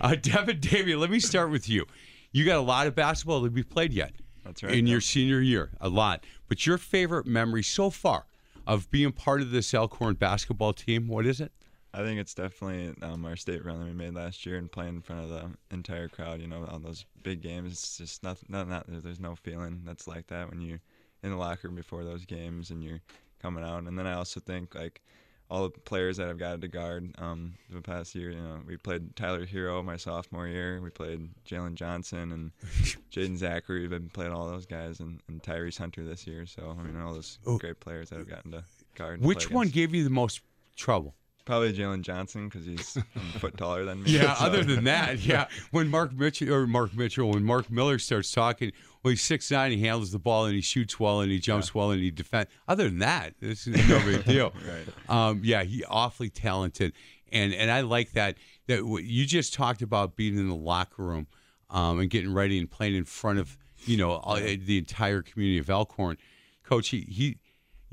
Uh, 0.00 0.16
Devin 0.16 0.58
Davey, 0.58 0.96
let 0.96 1.08
me 1.08 1.20
start 1.20 1.52
with 1.52 1.68
you. 1.68 1.86
You 2.32 2.44
got 2.44 2.58
a 2.58 2.62
lot 2.62 2.88
of 2.88 2.96
basketball 2.96 3.44
to 3.44 3.48
be 3.48 3.62
played 3.62 3.92
yet. 3.92 4.10
That's 4.44 4.64
right, 4.64 4.74
In 4.74 4.88
yeah. 4.88 4.92
your 4.92 5.00
senior 5.00 5.40
year, 5.40 5.70
a 5.80 5.88
lot. 5.88 6.24
But 6.48 6.66
your 6.66 6.78
favorite 6.78 7.26
memory 7.26 7.62
so 7.62 7.90
far 7.90 8.26
of 8.66 8.90
being 8.90 9.12
part 9.12 9.40
of 9.40 9.52
this 9.52 9.72
Elkhorn 9.72 10.14
basketball 10.14 10.72
team, 10.72 11.06
what 11.06 11.26
is 11.26 11.40
it? 11.40 11.52
I 11.94 12.02
think 12.02 12.18
it's 12.20 12.34
definitely 12.34 12.94
um, 13.02 13.24
our 13.26 13.36
state 13.36 13.64
run 13.64 13.78
that 13.80 13.84
we 13.86 13.92
made 13.92 14.14
last 14.14 14.46
year 14.46 14.56
and 14.56 14.70
playing 14.70 14.96
in 14.96 15.02
front 15.02 15.24
of 15.24 15.28
the 15.30 15.50
entire 15.74 16.08
crowd. 16.08 16.40
You 16.40 16.46
know, 16.48 16.64
on 16.68 16.82
those 16.82 17.04
big 17.22 17.42
games, 17.42 17.72
it's 17.72 17.98
just 17.98 18.22
not, 18.22 18.38
not, 18.48 18.68
not 18.68 18.84
there's 18.88 19.20
no 19.20 19.34
feeling 19.34 19.82
that's 19.84 20.06
like 20.08 20.26
that 20.28 20.50
when 20.50 20.60
you're 20.62 20.80
in 21.22 21.30
the 21.30 21.36
locker 21.36 21.68
room 21.68 21.76
before 21.76 22.04
those 22.04 22.24
games, 22.24 22.70
and 22.70 22.82
you're 22.82 23.00
coming 23.40 23.62
out. 23.64 23.82
And 23.84 23.98
then 23.98 24.06
I 24.06 24.14
also 24.14 24.40
think 24.40 24.74
like 24.74 25.02
all 25.50 25.64
the 25.64 25.78
players 25.80 26.16
that 26.16 26.28
I've 26.28 26.38
got 26.38 26.62
to 26.62 26.68
guard 26.68 27.14
um, 27.18 27.54
the 27.68 27.82
past 27.82 28.14
year. 28.14 28.30
You 28.30 28.40
know, 28.40 28.60
we 28.66 28.78
played 28.78 29.14
Tyler 29.14 29.44
Herro 29.44 29.84
my 29.84 29.98
sophomore 29.98 30.48
year. 30.48 30.80
We 30.80 30.88
played 30.88 31.28
Jalen 31.44 31.74
Johnson 31.74 32.32
and 32.32 32.52
Jaden 33.12 33.36
Zachary. 33.36 33.82
We've 33.82 33.90
been 33.90 34.08
playing 34.08 34.32
all 34.32 34.48
those 34.48 34.64
guys, 34.64 35.00
and, 35.00 35.20
and 35.28 35.42
Tyrese 35.42 35.76
Hunter 35.76 36.04
this 36.04 36.26
year. 36.26 36.46
So 36.46 36.74
I 36.78 36.82
mean, 36.82 36.98
all 36.98 37.12
those 37.12 37.38
Oh. 37.46 37.58
great 37.58 37.80
players 37.80 38.08
that 38.10 38.20
I've 38.20 38.28
gotten 38.30 38.52
to 38.52 38.64
guard. 38.94 39.20
Which 39.20 39.50
one 39.50 39.64
against. 39.64 39.74
gave 39.74 39.94
you 39.94 40.04
the 40.04 40.10
most 40.10 40.40
trouble? 40.74 41.14
Probably 41.44 41.72
Jalen 41.72 42.02
Johnson 42.02 42.48
because 42.48 42.64
he's 42.66 42.96
a 43.16 43.38
foot 43.38 43.56
taller 43.56 43.84
than 43.84 44.02
me. 44.02 44.10
Yeah. 44.12 44.34
so- 44.38 44.44
Other 44.46 44.62
than 44.62 44.84
that, 44.84 45.18
yeah. 45.26 45.48
When 45.70 45.88
Mark 45.88 46.12
Mitchell 46.12 46.52
or 46.52 46.66
Mark 46.66 46.94
Mitchell, 46.94 47.30
when 47.30 47.44
Mark 47.44 47.70
Miller 47.70 47.98
starts 47.98 48.30
talking, 48.30 48.72
well, 49.02 49.10
he's 49.10 49.22
six 49.22 49.50
nine. 49.50 49.72
He 49.72 49.80
handles 49.80 50.12
the 50.12 50.18
ball 50.18 50.44
and 50.44 50.54
he 50.54 50.60
shoots 50.60 51.00
well 51.00 51.20
and 51.20 51.30
he 51.32 51.38
jumps 51.40 51.74
well 51.74 51.90
and 51.90 52.00
he 52.00 52.10
defends. 52.10 52.50
Other 52.68 52.84
than 52.84 53.00
that, 53.00 53.34
this 53.40 53.66
is 53.66 53.88
no 53.88 53.98
big 54.04 54.24
deal. 54.24 54.52
Right. 54.64 54.86
Um, 55.28 55.40
yeah, 55.42 55.64
he 55.64 55.84
awfully 55.84 56.30
talented, 56.30 56.92
and 57.32 57.52
and 57.52 57.70
I 57.70 57.80
like 57.80 58.12
that. 58.12 58.36
That 58.68 58.84
you 59.02 59.26
just 59.26 59.54
talked 59.54 59.82
about 59.82 60.14
being 60.14 60.38
in 60.38 60.48
the 60.48 60.54
locker 60.54 61.02
room, 61.02 61.26
um, 61.70 61.98
and 61.98 62.08
getting 62.08 62.32
ready 62.32 62.58
and 62.60 62.70
playing 62.70 62.94
in 62.94 63.04
front 63.04 63.40
of 63.40 63.58
you 63.84 63.96
know 63.96 64.12
all, 64.12 64.36
the 64.36 64.78
entire 64.78 65.20
community 65.22 65.58
of 65.58 65.68
Elkhorn. 65.68 66.16
Coach, 66.62 66.90
he 66.90 67.00
he, 67.08 67.38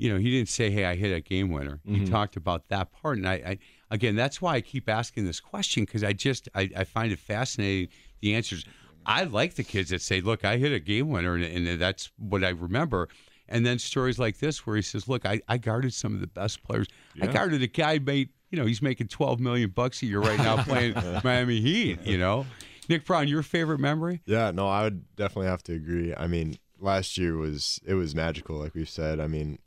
you 0.00 0.10
know, 0.10 0.18
he 0.18 0.30
didn't 0.30 0.48
say, 0.48 0.70
"Hey, 0.70 0.86
I 0.86 0.96
hit 0.96 1.12
a 1.14 1.20
game 1.20 1.50
winner." 1.50 1.80
He 1.84 2.00
Mhm. 2.00 2.08
talked 2.10 2.34
about 2.36 2.68
that 2.68 2.90
part, 2.90 3.18
and 3.18 3.28
I, 3.28 3.34
I 3.34 3.58
again, 3.90 4.16
that's 4.16 4.40
why 4.40 4.54
I 4.54 4.60
keep 4.62 4.88
asking 4.88 5.26
this 5.26 5.40
question 5.40 5.84
because 5.84 6.02
I 6.02 6.14
just 6.14 6.48
I, 6.54 6.70
I 6.74 6.84
find 6.84 7.12
it 7.12 7.18
fascinating 7.18 7.88
the 8.20 8.34
answers. 8.34 8.64
I 9.04 9.24
like 9.24 9.54
the 9.56 9.64
kids 9.64 9.90
that 9.90 10.00
say, 10.00 10.20
"Look, 10.22 10.42
I 10.44 10.56
hit 10.56 10.72
a 10.72 10.80
game 10.80 11.08
winner," 11.10 11.34
and, 11.34 11.44
and 11.44 11.80
that's 11.80 12.10
what 12.16 12.42
I 12.42 12.48
remember. 12.50 13.08
And 13.46 13.66
then 13.66 13.78
stories 13.78 14.18
like 14.18 14.38
this 14.38 14.66
where 14.66 14.76
he 14.76 14.82
says, 14.82 15.06
"Look, 15.06 15.26
I, 15.26 15.40
I 15.48 15.58
guarded 15.58 15.92
some 15.92 16.14
of 16.14 16.20
the 16.22 16.28
best 16.28 16.62
players. 16.62 16.86
I 17.20 17.26
guarded 17.26 17.62
a 17.62 17.66
guy 17.66 17.98
made 17.98 18.30
you 18.50 18.58
know 18.58 18.64
he's 18.64 18.80
making 18.80 19.08
twelve 19.08 19.38
million 19.38 19.68
bucks 19.70 20.02
a 20.02 20.06
year 20.06 20.20
right 20.20 20.38
now 20.38 20.62
playing 20.70 20.94
Miami 21.22 21.60
Heat. 21.60 21.98
You 22.06 22.16
know, 22.16 22.46
Nick 22.88 23.04
Brown, 23.04 23.28
your 23.28 23.42
favorite 23.42 23.80
memory? 23.80 24.22
Yeah, 24.24 24.50
no, 24.50 24.66
I 24.66 24.84
would 24.84 25.14
definitely 25.16 25.48
have 25.48 25.62
to 25.64 25.74
agree. 25.74 26.14
I 26.14 26.26
mean, 26.26 26.56
last 26.78 27.18
year 27.18 27.36
was 27.36 27.80
it 27.84 27.94
was 27.94 28.14
magical, 28.14 28.56
like 28.56 28.74
we've 28.74 28.88
said. 28.88 29.20
I 29.20 29.26
mean, 29.26 29.58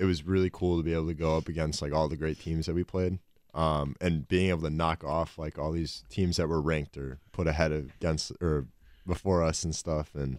it 0.00 0.06
was 0.06 0.26
really 0.26 0.48
cool 0.50 0.78
to 0.78 0.82
be 0.82 0.94
able 0.94 1.08
to 1.08 1.14
go 1.14 1.36
up 1.36 1.46
against 1.46 1.82
like 1.82 1.92
all 1.92 2.08
the 2.08 2.16
great 2.16 2.40
teams 2.40 2.64
that 2.64 2.74
we 2.74 2.82
played, 2.82 3.18
um, 3.52 3.94
and 4.00 4.26
being 4.26 4.48
able 4.48 4.62
to 4.62 4.70
knock 4.70 5.04
off 5.04 5.36
like 5.38 5.58
all 5.58 5.72
these 5.72 6.04
teams 6.08 6.38
that 6.38 6.48
were 6.48 6.60
ranked 6.60 6.96
or 6.96 7.18
put 7.32 7.46
ahead 7.46 7.70
of 7.70 7.92
against 8.00 8.32
or 8.40 8.66
before 9.06 9.44
us 9.44 9.62
and 9.62 9.76
stuff, 9.76 10.14
and 10.14 10.38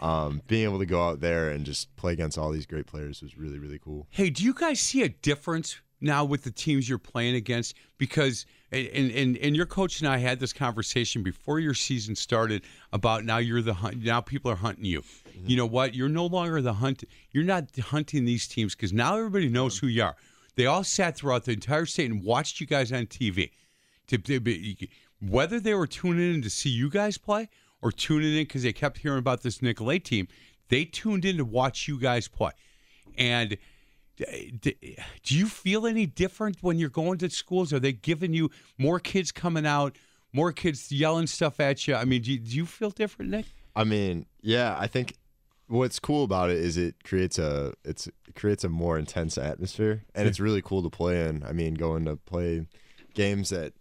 um, 0.00 0.42
being 0.48 0.64
able 0.64 0.80
to 0.80 0.86
go 0.86 1.08
out 1.08 1.20
there 1.20 1.50
and 1.50 1.64
just 1.64 1.94
play 1.94 2.12
against 2.12 2.36
all 2.36 2.50
these 2.50 2.66
great 2.66 2.86
players 2.86 3.22
was 3.22 3.38
really 3.38 3.60
really 3.60 3.78
cool. 3.78 4.08
Hey, 4.10 4.28
do 4.28 4.42
you 4.42 4.52
guys 4.52 4.80
see 4.80 5.02
a 5.02 5.08
difference 5.08 5.76
now 6.00 6.24
with 6.24 6.42
the 6.42 6.50
teams 6.50 6.88
you're 6.88 6.98
playing 6.98 7.36
against? 7.36 7.76
Because 7.98 8.44
and 8.72 9.12
and 9.12 9.36
and 9.36 9.54
your 9.54 9.66
coach 9.66 10.00
and 10.00 10.08
I 10.08 10.18
had 10.18 10.40
this 10.40 10.52
conversation 10.52 11.22
before 11.22 11.60
your 11.60 11.74
season 11.74 12.16
started 12.16 12.64
about 12.92 13.24
now 13.24 13.38
you're 13.38 13.62
the 13.62 13.74
hunt. 13.74 14.02
Now 14.02 14.20
people 14.20 14.50
are 14.50 14.56
hunting 14.56 14.84
you. 14.84 15.04
You 15.44 15.56
know 15.56 15.66
what? 15.66 15.94
You're 15.94 16.08
no 16.08 16.26
longer 16.26 16.60
the 16.60 16.74
hunt. 16.74 17.04
You're 17.30 17.44
not 17.44 17.64
hunting 17.78 18.24
these 18.24 18.46
teams 18.46 18.74
because 18.74 18.92
now 18.92 19.16
everybody 19.16 19.48
knows 19.48 19.78
who 19.78 19.86
you 19.86 20.02
are. 20.02 20.16
They 20.56 20.66
all 20.66 20.84
sat 20.84 21.16
throughout 21.16 21.44
the 21.44 21.52
entire 21.52 21.86
state 21.86 22.10
and 22.10 22.24
watched 22.24 22.60
you 22.60 22.66
guys 22.66 22.92
on 22.92 23.06
TV. 23.06 23.50
To, 24.08 24.18
to 24.18 24.88
whether 25.20 25.60
they 25.60 25.74
were 25.74 25.86
tuning 25.86 26.34
in 26.34 26.42
to 26.42 26.50
see 26.50 26.70
you 26.70 26.88
guys 26.88 27.18
play 27.18 27.48
or 27.82 27.92
tuning 27.92 28.36
in 28.36 28.44
because 28.44 28.62
they 28.62 28.72
kept 28.72 28.98
hearing 28.98 29.18
about 29.18 29.42
this 29.42 29.60
Nicolet 29.60 30.04
team, 30.04 30.28
they 30.68 30.84
tuned 30.84 31.24
in 31.24 31.36
to 31.36 31.44
watch 31.44 31.88
you 31.88 31.98
guys 31.98 32.28
play. 32.28 32.52
And 33.18 33.56
do 34.16 34.74
you 35.26 35.46
feel 35.46 35.86
any 35.86 36.06
different 36.06 36.58
when 36.62 36.78
you're 36.78 36.88
going 36.88 37.18
to 37.18 37.30
schools? 37.30 37.72
Are 37.72 37.80
they 37.80 37.92
giving 37.92 38.32
you 38.32 38.50
more 38.78 38.98
kids 38.98 39.32
coming 39.32 39.66
out, 39.66 39.96
more 40.32 40.52
kids 40.52 40.90
yelling 40.90 41.26
stuff 41.26 41.60
at 41.60 41.86
you? 41.86 41.94
I 41.94 42.04
mean, 42.04 42.22
do 42.22 42.32
you, 42.32 42.38
do 42.38 42.56
you 42.56 42.66
feel 42.66 42.90
different, 42.90 43.30
Nick? 43.30 43.46
I 43.74 43.84
mean, 43.84 44.26
yeah, 44.40 44.76
I 44.78 44.86
think 44.86 45.14
what's 45.68 45.98
cool 45.98 46.24
about 46.24 46.50
it 46.50 46.58
is 46.58 46.76
it 46.76 47.02
creates 47.04 47.38
a 47.38 47.72
it's 47.84 48.06
it 48.06 48.34
creates 48.34 48.64
a 48.64 48.68
more 48.68 48.98
intense 48.98 49.36
atmosphere 49.38 50.04
and 50.14 50.28
it's 50.28 50.40
really 50.40 50.62
cool 50.62 50.82
to 50.82 50.90
play 50.90 51.26
in. 51.26 51.42
I 51.44 51.52
mean, 51.52 51.74
going 51.74 52.04
to 52.04 52.16
play 52.16 52.66
games 53.14 53.50
that 53.50 53.72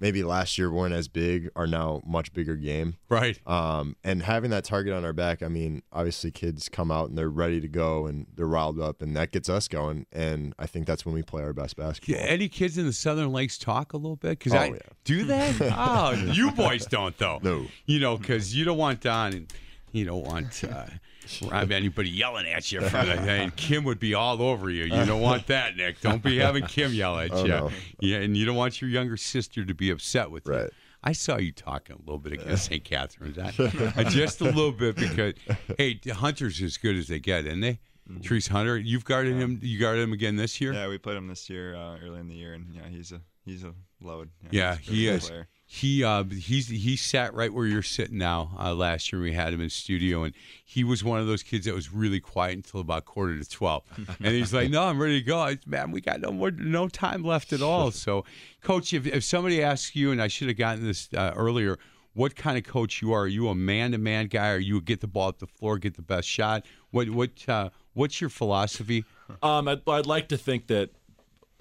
maybe 0.00 0.22
last 0.24 0.58
year 0.58 0.70
weren't 0.70 0.92
as 0.92 1.08
big 1.08 1.48
are 1.56 1.66
now 1.66 2.02
much 2.04 2.32
bigger 2.32 2.56
game. 2.56 2.96
Right. 3.08 3.38
Um 3.48 3.96
and 4.04 4.22
having 4.22 4.50
that 4.50 4.64
target 4.64 4.92
on 4.92 5.04
our 5.04 5.12
back, 5.12 5.42
I 5.42 5.48
mean, 5.48 5.82
obviously 5.92 6.30
kids 6.30 6.68
come 6.68 6.90
out 6.90 7.08
and 7.08 7.16
they're 7.16 7.30
ready 7.30 7.60
to 7.60 7.68
go 7.68 8.06
and 8.06 8.26
they're 8.34 8.46
riled 8.46 8.78
up 8.80 9.00
and 9.02 9.16
that 9.16 9.32
gets 9.32 9.48
us 9.48 9.66
going 9.68 10.06
and 10.12 10.54
I 10.58 10.66
think 10.66 10.86
that's 10.86 11.04
when 11.06 11.14
we 11.14 11.22
play 11.22 11.42
our 11.42 11.52
best 11.52 11.76
basketball. 11.76 12.20
Yeah, 12.22 12.28
any 12.28 12.48
kids 12.48 12.76
in 12.76 12.86
the 12.86 12.92
Southern 12.92 13.32
Lakes 13.32 13.56
talk 13.56 13.92
a 13.92 13.96
little 13.96 14.16
bit? 14.16 14.38
Because 14.38 14.52
Oh, 14.52 14.58
I 14.58 14.66
yeah. 14.66 14.78
do 15.04 15.24
that. 15.26 15.56
oh, 15.76 16.12
you 16.32 16.50
boys 16.50 16.86
don't 16.86 17.16
though. 17.16 17.38
No. 17.42 17.66
You 17.86 18.00
know, 18.00 18.16
because 18.18 18.54
you 18.54 18.64
don't 18.64 18.78
want 18.78 19.00
Don 19.00 19.32
and 19.32 19.52
you 19.92 20.04
don't 20.04 20.24
want 20.26 20.62
uh, 20.64 20.86
have 21.50 21.70
anybody 21.70 22.10
yelling 22.10 22.46
at 22.46 22.70
you. 22.72 22.80
For 22.80 23.04
the, 23.04 23.12
and 23.20 23.54
Kim 23.56 23.84
would 23.84 23.98
be 23.98 24.14
all 24.14 24.40
over 24.42 24.70
you. 24.70 24.84
You 24.84 25.04
don't 25.04 25.20
want 25.20 25.46
that, 25.48 25.76
Nick. 25.76 26.00
Don't 26.00 26.22
be 26.22 26.38
having 26.38 26.64
Kim 26.66 26.92
yell 26.92 27.18
at 27.18 27.30
Oh, 27.32 27.42
you. 27.42 27.48
no. 27.48 27.70
Yeah, 28.00 28.18
and 28.18 28.36
you 28.36 28.44
don't 28.44 28.56
want 28.56 28.80
your 28.80 28.90
younger 28.90 29.16
sister 29.16 29.64
to 29.64 29.74
be 29.74 29.90
upset 29.90 30.30
with 30.30 30.46
you. 30.46 30.68
I 31.06 31.12
saw 31.12 31.36
you 31.36 31.52
talking 31.52 31.96
a 31.96 31.98
little 31.98 32.18
bit 32.18 32.32
against 32.32 32.64
St. 32.66 32.82
Catherine's, 32.82 33.38
I- 33.38 33.52
uh, 34.00 34.04
just 34.10 34.40
a 34.40 34.44
little 34.44 34.72
bit 34.72 34.96
because 34.96 35.34
hey, 35.76 36.00
Hunter's 36.10 36.62
as 36.62 36.76
good 36.78 36.96
as 36.96 37.08
they 37.08 37.18
get, 37.18 37.46
isn't 37.46 37.60
they? 37.60 37.78
Treese 38.20 38.48
Hunter, 38.48 38.76
you've 38.76 39.04
guarded 39.06 39.36
him. 39.36 39.58
You 39.62 39.78
guarded 39.78 40.02
him 40.02 40.12
again 40.12 40.36
this 40.36 40.60
year. 40.60 40.74
Yeah, 40.74 40.88
we 40.88 40.98
played 40.98 41.16
him 41.16 41.26
this 41.26 41.48
year 41.48 41.74
uh, 41.74 41.96
early 42.04 42.20
in 42.20 42.28
the 42.28 42.34
year, 42.34 42.52
and 42.52 42.66
yeah, 42.74 42.86
he's 42.88 43.12
a 43.12 43.20
he's 43.46 43.64
a 43.64 43.72
load. 44.02 44.28
Yeah, 44.50 44.74
a 44.74 44.76
he 44.76 45.08
is. 45.08 45.28
player. 45.28 45.48
He 45.74 46.04
uh, 46.04 46.22
he's 46.22 46.68
he 46.68 46.94
sat 46.94 47.34
right 47.34 47.52
where 47.52 47.66
you're 47.66 47.82
sitting 47.82 48.16
now. 48.16 48.52
Uh, 48.56 48.72
last 48.76 49.12
year 49.12 49.20
we 49.20 49.32
had 49.32 49.52
him 49.52 49.60
in 49.60 49.70
studio, 49.70 50.22
and 50.22 50.32
he 50.64 50.84
was 50.84 51.02
one 51.02 51.18
of 51.18 51.26
those 51.26 51.42
kids 51.42 51.66
that 51.66 51.74
was 51.74 51.92
really 51.92 52.20
quiet 52.20 52.54
until 52.54 52.78
about 52.78 53.06
quarter 53.06 53.36
to 53.36 53.48
twelve, 53.48 53.82
and 53.96 54.28
he's 54.28 54.54
like, 54.54 54.70
"No, 54.70 54.84
I'm 54.84 55.02
ready 55.02 55.18
to 55.18 55.26
go." 55.26 55.36
I, 55.40 55.58
Man, 55.66 55.90
we 55.90 56.00
got 56.00 56.20
no 56.20 56.30
more, 56.30 56.52
no 56.52 56.86
time 56.86 57.24
left 57.24 57.52
at 57.52 57.60
all. 57.60 57.90
So, 57.90 58.24
coach, 58.62 58.92
if 58.92 59.04
if 59.04 59.24
somebody 59.24 59.64
asks 59.64 59.96
you, 59.96 60.12
and 60.12 60.22
I 60.22 60.28
should 60.28 60.46
have 60.46 60.56
gotten 60.56 60.86
this 60.86 61.08
uh, 61.12 61.32
earlier, 61.34 61.76
what 62.12 62.36
kind 62.36 62.56
of 62.56 62.62
coach 62.62 63.02
you 63.02 63.12
are? 63.12 63.22
Are 63.22 63.26
you 63.26 63.48
a 63.48 63.54
man 63.56 63.90
to 63.92 63.98
man 63.98 64.28
guy? 64.28 64.50
Are 64.50 64.58
you 64.58 64.80
get 64.80 65.00
the 65.00 65.08
ball 65.08 65.30
at 65.30 65.40
the 65.40 65.48
floor, 65.48 65.78
get 65.78 65.96
the 65.96 66.02
best 66.02 66.28
shot? 66.28 66.64
What 66.92 67.10
what 67.10 67.48
uh, 67.48 67.70
what's 67.94 68.20
your 68.20 68.30
philosophy? 68.30 69.04
Um, 69.42 69.66
I'd, 69.66 69.82
I'd 69.88 70.06
like 70.06 70.28
to 70.28 70.36
think 70.36 70.68
that 70.68 70.90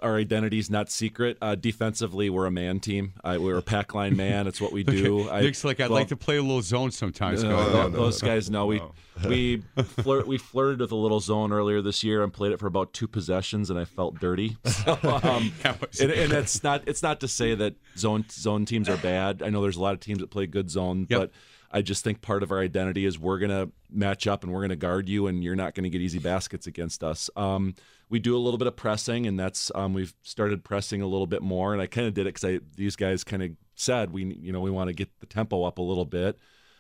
our 0.02 0.18
identity 0.18 0.60
is 0.60 0.70
not 0.70 0.90
secret. 0.90 1.38
Uh, 1.42 1.56
defensively, 1.56 2.30
we're 2.30 2.46
a 2.46 2.52
man 2.52 2.80
team. 2.80 3.14
Uh, 3.24 3.38
we're 3.40 3.58
a 3.58 3.62
pack 3.62 3.94
line 3.94 4.18
man. 4.18 4.48
It's 4.48 4.60
what 4.60 4.72
we 4.74 4.84
do. 4.84 5.30
I, 5.30 5.42
Nick's 5.42 5.64
like, 5.64 5.80
I'd 5.80 5.90
well, 5.90 6.00
like 6.00 6.10
to 6.10 6.18
play 6.18 6.38
a 6.38 6.42
little 6.42 6.62
zone 6.62 6.92
sometimes. 6.92 7.44
No, 7.44 7.58
ahead. 7.58 7.72
tho- 7.72 7.90
those 7.90 8.22
guys 8.22 8.50
know 8.50 8.66
we 8.66 8.82
we 9.26 9.64
flirt, 9.84 10.28
we 10.28 10.38
flirted 10.38 10.80
with 10.82 10.92
a 10.92 10.96
little 10.96 11.20
zone 11.20 11.54
earlier 11.54 11.82
this 11.82 12.04
year 12.04 12.24
and 12.24 12.34
played 12.34 12.52
it 12.52 12.60
for 12.60 12.68
about 12.68 12.92
two 12.94 13.08
possessions, 13.08 13.70
and 13.70 13.80
I 13.80 13.86
felt 13.86 14.20
dirty. 14.20 14.58
So, 14.66 14.98
um, 15.24 15.54
was- 15.64 16.00
and, 16.02 16.12
and 16.12 16.34
it's 16.34 16.64
not 16.64 16.84
it's 16.88 17.02
not 17.04 17.20
to 17.22 17.28
say 17.28 17.56
that 17.56 17.76
zone 17.98 18.26
zone 18.30 18.66
teams 18.66 18.90
are 18.90 18.98
bad. 18.98 19.42
I 19.42 19.50
know 19.50 19.62
there's 19.62 19.78
a 19.78 19.82
lot 19.82 19.94
of 19.94 20.00
teams 20.02 20.20
that 20.20 20.32
play 20.32 20.48
good 20.48 20.70
zone, 20.70 21.08
Yep. 21.10 21.20
but 21.20 21.32
I 21.72 21.82
just 21.82 22.04
think 22.04 22.22
part 22.22 22.44
of 22.44 22.52
our 22.52 22.60
identity 22.60 23.06
is 23.06 23.18
we're 23.18 23.40
gonna 23.40 23.70
match 23.90 24.28
up 24.28 24.44
and 24.44 24.52
we're 24.52 24.62
gonna 24.62 24.76
guard 24.76 25.08
you, 25.08 25.28
and 25.28 25.44
you're 25.44 25.56
not 25.56 25.74
gonna 25.76 25.90
get 25.90 26.02
easy 26.02 26.20
baskets 26.20 26.68
against 26.68 27.04
us. 27.04 27.30
Um, 27.36 27.76
we 28.10 28.20
do 28.20 28.36
a 28.36 28.40
little 28.40 28.58
bit 28.58 28.68
of 28.68 28.76
pressing, 28.76 29.26
and 29.28 29.40
that's 29.40 29.72
um, 29.76 29.94
we've 29.94 30.14
started 30.22 30.64
pressing 30.64 31.02
a 31.02 31.08
little 31.08 31.28
bit 31.28 31.42
more, 31.42 31.74
and 31.74 31.82
I 31.82 31.88
kind 31.88 32.08
of 32.08 32.14
did 32.14 32.28
it 32.28 32.36
because 32.36 32.62
these 32.76 32.96
guys 32.96 33.24
kind 33.24 33.44
of 33.44 33.52
said 33.76 34.12
we 34.12 34.26
you 34.42 34.52
know 34.52 34.60
we 34.60 34.72
want 34.72 34.90
to 34.90 34.94
get 34.94 35.10
the 35.20 35.26
tempo 35.26 35.64
up 35.64 35.78
a 35.78 35.82
little 35.82 36.06
bit. 36.06 36.38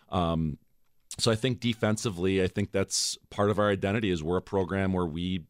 Um, 0.10 0.58
so 1.18 1.32
I 1.32 1.36
think 1.36 1.60
defensively, 1.60 2.44
I 2.44 2.48
think 2.48 2.72
that's 2.72 3.18
part 3.30 3.50
of 3.50 3.60
our 3.60 3.70
identity 3.70 4.10
is 4.10 4.24
we're 4.24 4.38
a 4.38 4.41
program 4.41 4.94
where 4.94 5.06
we 5.06 5.44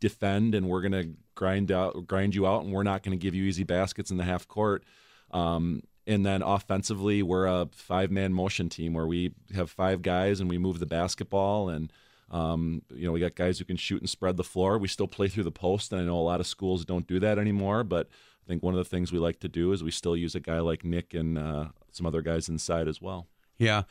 defend 0.00 0.54
and 0.54 0.68
we're 0.68 0.82
going 0.82 0.92
to 0.92 1.10
grind 1.34 1.72
out 1.72 2.06
grind 2.06 2.34
you 2.34 2.46
out 2.46 2.64
and 2.64 2.72
we're 2.72 2.82
not 2.82 3.02
going 3.02 3.16
to 3.16 3.22
give 3.22 3.34
you 3.34 3.44
easy 3.44 3.64
baskets 3.64 4.10
in 4.10 4.16
the 4.16 4.24
half 4.24 4.46
court. 4.48 4.84
Um, 5.30 5.82
and 6.06 6.24
then 6.26 6.42
offensively, 6.42 7.22
we're 7.22 7.46
a 7.46 7.68
five 7.72 8.10
man 8.10 8.32
motion 8.32 8.68
team 8.68 8.92
where 8.92 9.06
we 9.06 9.32
have 9.54 9.70
five 9.70 10.02
guys 10.02 10.40
and 10.40 10.50
we 10.50 10.58
move 10.58 10.78
the 10.78 10.86
basketball 10.86 11.68
and 11.68 11.92
um, 12.34 12.82
you 12.94 13.06
know 13.06 13.12
we 13.12 13.20
got 13.20 13.34
guys 13.34 13.58
who 13.58 13.64
can 13.64 13.76
shoot 13.76 14.00
and 14.00 14.10
spread 14.10 14.36
the 14.36 14.44
floor. 14.44 14.76
We 14.78 14.88
still 14.88 15.06
play 15.08 15.28
through 15.28 15.44
the 15.44 15.50
post, 15.52 15.92
and 15.92 16.00
I 16.00 16.04
know 16.04 16.16
a 16.18 16.26
lot 16.32 16.40
of 16.40 16.46
schools 16.46 16.84
don't 16.84 17.06
do 17.06 17.20
that 17.20 17.38
anymore. 17.38 17.84
But 17.84 18.08
I 18.44 18.48
think 18.48 18.62
one 18.62 18.74
of 18.74 18.78
the 18.78 18.84
things 18.90 19.12
we 19.12 19.18
like 19.18 19.40
to 19.40 19.48
do 19.48 19.72
is 19.72 19.82
we 19.84 19.90
still 19.90 20.16
use 20.16 20.34
a 20.34 20.40
guy 20.40 20.58
like 20.60 20.84
Nick 20.84 21.14
and 21.14 21.38
uh, 21.38 21.66
some 21.92 22.06
other 22.06 22.22
guys 22.22 22.48
inside 22.48 22.88
as 22.88 23.00
well. 23.00 23.26
Yeah, 23.56 23.82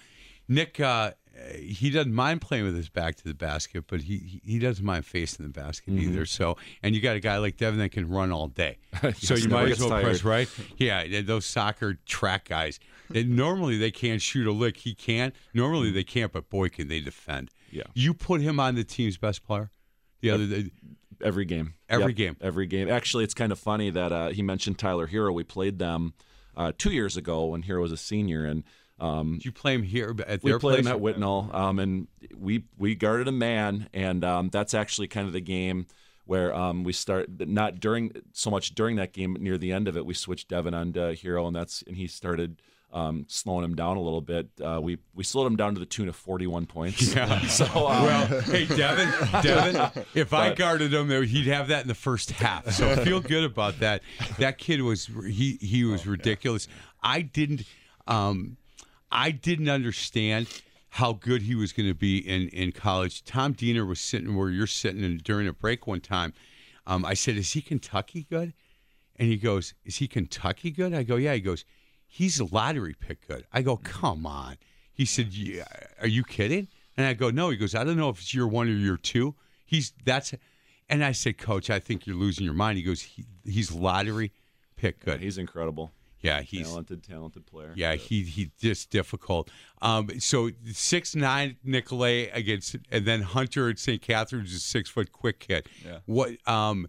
Nick, 0.48 0.80
uh, 0.80 1.12
he 1.58 1.90
doesn't 1.90 2.14
mind 2.14 2.42
playing 2.42 2.66
with 2.66 2.76
his 2.76 2.90
back 2.90 3.16
to 3.16 3.24
the 3.24 3.34
basket, 3.34 3.86
but 3.88 4.02
he 4.02 4.42
he- 4.44 4.60
doesn't 4.60 4.86
mind 4.86 5.06
facing 5.06 5.46
the 5.46 5.52
basket 5.52 5.96
Mhm. 5.96 6.02
either. 6.02 6.26
So, 6.26 6.58
and 6.84 6.94
you 6.94 7.02
got 7.02 7.16
a 7.16 7.20
guy 7.22 7.38
like 7.38 7.56
Devin 7.58 7.80
that 7.80 7.92
can 7.94 8.08
run 8.10 8.32
all 8.32 8.50
day, 8.50 8.78
so 9.16 9.36
you 9.36 9.48
might 9.50 9.72
as 9.72 9.80
well 9.80 10.02
press 10.02 10.24
right. 10.24 10.50
Yeah, 10.78 11.22
those 11.22 11.46
soccer 11.46 11.98
track 12.06 12.50
guys. 12.50 12.80
Normally 13.10 13.78
they 13.78 13.92
can't 13.92 14.22
shoot 14.22 14.46
a 14.48 14.52
lick. 14.52 14.78
He 14.78 14.94
can't. 14.94 15.34
Normally 15.54 15.92
they 15.92 16.04
can't, 16.04 16.32
but 16.32 16.50
boy, 16.50 16.70
can 16.70 16.88
they 16.90 17.00
defend. 17.00 17.50
Yeah. 17.74 17.84
You 17.94 18.14
put 18.14 18.42
him 18.42 18.60
on 18.60 18.76
the 18.76 18.84
team's 18.84 19.18
best 19.18 19.44
player. 19.44 19.70
The 20.22 20.30
other 20.32 20.46
day. 20.48 20.72
Every 21.22 21.46
game. 21.46 21.74
Every 21.90 22.08
Yep, 22.08 22.16
game. 22.16 22.38
Every 22.42 22.66
game. 22.68 22.90
Actually, 22.90 23.24
it's 23.24 23.34
kind 23.34 23.52
of 23.52 23.60
funny 23.60 23.90
that 23.90 24.12
uh, 24.12 24.30
he 24.30 24.42
mentioned 24.42 24.78
Tyler 24.80 25.08
Herro. 25.08 25.34
We 25.34 25.44
played 25.44 25.80
them 25.80 26.14
uh, 26.56 26.72
two 26.78 26.92
years 26.92 27.18
ago 27.18 27.46
when 27.46 27.64
Herro 27.64 27.82
was 27.82 27.92
a 27.92 27.98
senior, 27.98 28.46
and 28.46 28.64
um, 29.00 29.34
Did 29.34 29.46
you 29.46 29.52
play 29.52 29.74
him 29.74 29.84
here 29.84 30.16
at 30.28 30.44
we 30.44 30.52
their 30.52 30.60
played 30.60 30.76
place? 30.84 30.86
him 30.86 30.92
at 30.92 31.00
Whitnall, 31.02 31.54
um, 31.54 31.80
and 31.80 32.08
we 32.36 32.66
we 32.78 32.96
guarded 32.96 33.28
a 33.28 33.32
man, 33.32 33.90
and 33.94 34.24
um, 34.24 34.50
that's 34.50 34.74
actually 34.74 35.08
kind 35.08 35.28
of 35.28 35.34
the 35.34 35.42
game 35.42 35.88
where 36.26 36.54
um, 36.54 36.84
we 36.84 36.94
start 36.94 37.28
not 37.40 37.80
during 37.80 38.12
so 38.34 38.50
much 38.50 38.76
during 38.76 38.96
that 38.98 39.12
game 39.14 39.36
near 39.40 39.58
the 39.58 39.72
end 39.72 39.88
of 39.88 39.98
it 39.98 40.06
we 40.06 40.14
switched 40.14 40.48
Devin 40.48 40.74
on 40.74 40.94
to 40.94 41.16
Herro, 41.16 41.48
and 41.48 41.56
that's 41.56 41.84
and 41.88 41.96
he 41.98 42.08
started. 42.08 42.62
Um, 42.94 43.26
slowing 43.28 43.66
him 43.66 43.76
down 43.76 43.98
a 43.98 44.02
little 44.02 44.22
bit. 44.22 44.50
Uh, 44.64 44.80
we 44.80 45.00
we 45.16 45.24
slowed 45.24 45.48
him 45.48 45.56
down 45.56 45.74
to 45.74 45.80
the 45.80 45.86
tune 45.86 46.08
of 46.08 46.16
41 46.16 46.68
points. 46.68 47.16
Yeah. 47.16 47.40
so 47.48 47.66
um, 47.66 47.74
well, 48.04 48.42
hey, 48.42 48.66
Devin, 48.68 49.10
Devin, 49.42 50.06
if 50.14 50.32
I 50.32 50.54
guarded 50.54 50.94
him, 50.94 51.10
he'd 51.10 51.48
have 51.48 51.70
that 51.70 51.82
in 51.82 51.88
the 51.88 51.96
first 51.96 52.30
half. 52.30 52.70
So 52.72 52.96
feel 52.98 53.20
good 53.20 53.46
about 53.46 53.80
that. 53.80 54.04
That 54.38 54.60
kid 54.60 54.84
was 54.84 55.10
he 55.26 55.58
he 55.60 55.84
was 55.86 56.06
ridiculous. 56.06 56.68
I 57.02 57.22
didn't 57.22 57.64
um, 58.06 58.58
I 59.12 59.32
didn't 59.32 59.70
understand 59.70 60.48
how 60.90 61.14
good 61.14 61.42
he 61.42 61.56
was 61.56 61.74
going 61.74 61.90
to 61.90 61.96
be 61.96 62.18
in 62.20 62.50
in 62.50 62.72
college. 62.72 63.24
Tom 63.24 63.54
Diener 63.54 63.86
was 63.86 64.00
sitting 64.00 64.36
where 64.36 64.50
you're 64.50 64.68
sitting, 64.68 65.04
and 65.04 65.24
during 65.24 65.48
a 65.48 65.54
break 65.54 65.88
one 65.88 66.02
time, 66.02 66.34
um, 66.86 67.06
I 67.06 67.16
said, 67.16 67.38
"Is 67.38 67.54
he 67.54 67.62
Kentucky 67.64 68.28
good?" 68.30 68.54
And 69.16 69.28
he 69.28 69.38
goes, 69.38 69.74
"Is 69.84 69.98
he 69.98 70.08
Kentucky 70.08 70.70
good?" 70.70 70.94
I 70.94 71.02
go, 71.02 71.16
"Yeah." 71.16 71.34
He 71.34 71.40
goes, 71.40 71.66
"He's 72.14 72.40
a 72.40 72.46
lottery 72.46 72.94
pick 72.94 73.28
good." 73.28 73.46
I 73.52 73.64
go, 73.64 73.78
"Come 73.78 74.26
on." 74.28 74.58
He 74.94 75.06
said, 75.06 75.34
yeah, 75.34 75.66
"Are 76.00 76.08
you 76.08 76.24
kidding?" 76.24 76.68
And 76.96 77.08
I 77.08 77.14
go, 77.14 77.32
"No." 77.32 77.50
He 77.50 77.58
goes, 77.58 77.74
"I 77.74 77.84
don't 77.84 77.98
know 77.98 78.10
if 78.10 78.20
it's 78.20 78.34
year 78.34 78.48
one 78.48 78.68
or 78.68 78.72
year 78.72 78.98
two. 78.98 79.34
He's 79.66 79.94
that's." 80.06 80.34
And 80.90 81.04
I 81.04 81.12
said, 81.14 81.38
"Coach, 81.40 81.70
I 81.72 81.80
think 81.80 82.06
you're 82.06 82.16
losing 82.16 82.46
your 82.46 82.54
mind." 82.54 82.78
He 82.78 82.84
goes, 82.84 83.02
he, 83.02 83.26
"He's 83.44 83.72
lottery 83.72 84.32
pick 84.76 85.00
good." 85.00 85.22
he's 85.22 85.40
incredible. 85.40 85.92
Yeah, 86.22 86.42
he's 86.42 86.70
talented, 86.70 87.04
talented 87.04 87.46
player. 87.48 87.74
yeah, 87.76 87.96
he 87.96 88.22
he 88.24 88.52
just 88.58 88.90
difficult. 88.92 89.50
Um, 89.82 90.08
so 90.20 90.52
six 90.72 91.16
nine 91.16 91.58
Nicolay 91.64 92.30
against, 92.30 92.78
and 92.92 93.06
then 93.06 93.24
Hunter 93.24 93.70
at 93.70 93.80
St. 93.80 94.02
Catherine's 94.02 94.54
is 94.54 94.64
six 94.64 94.90
foot 94.90 95.12
quick 95.12 95.40
kid. 95.40 95.68
Yeah. 95.84 95.98
What? 96.06 96.32
Um, 96.48 96.88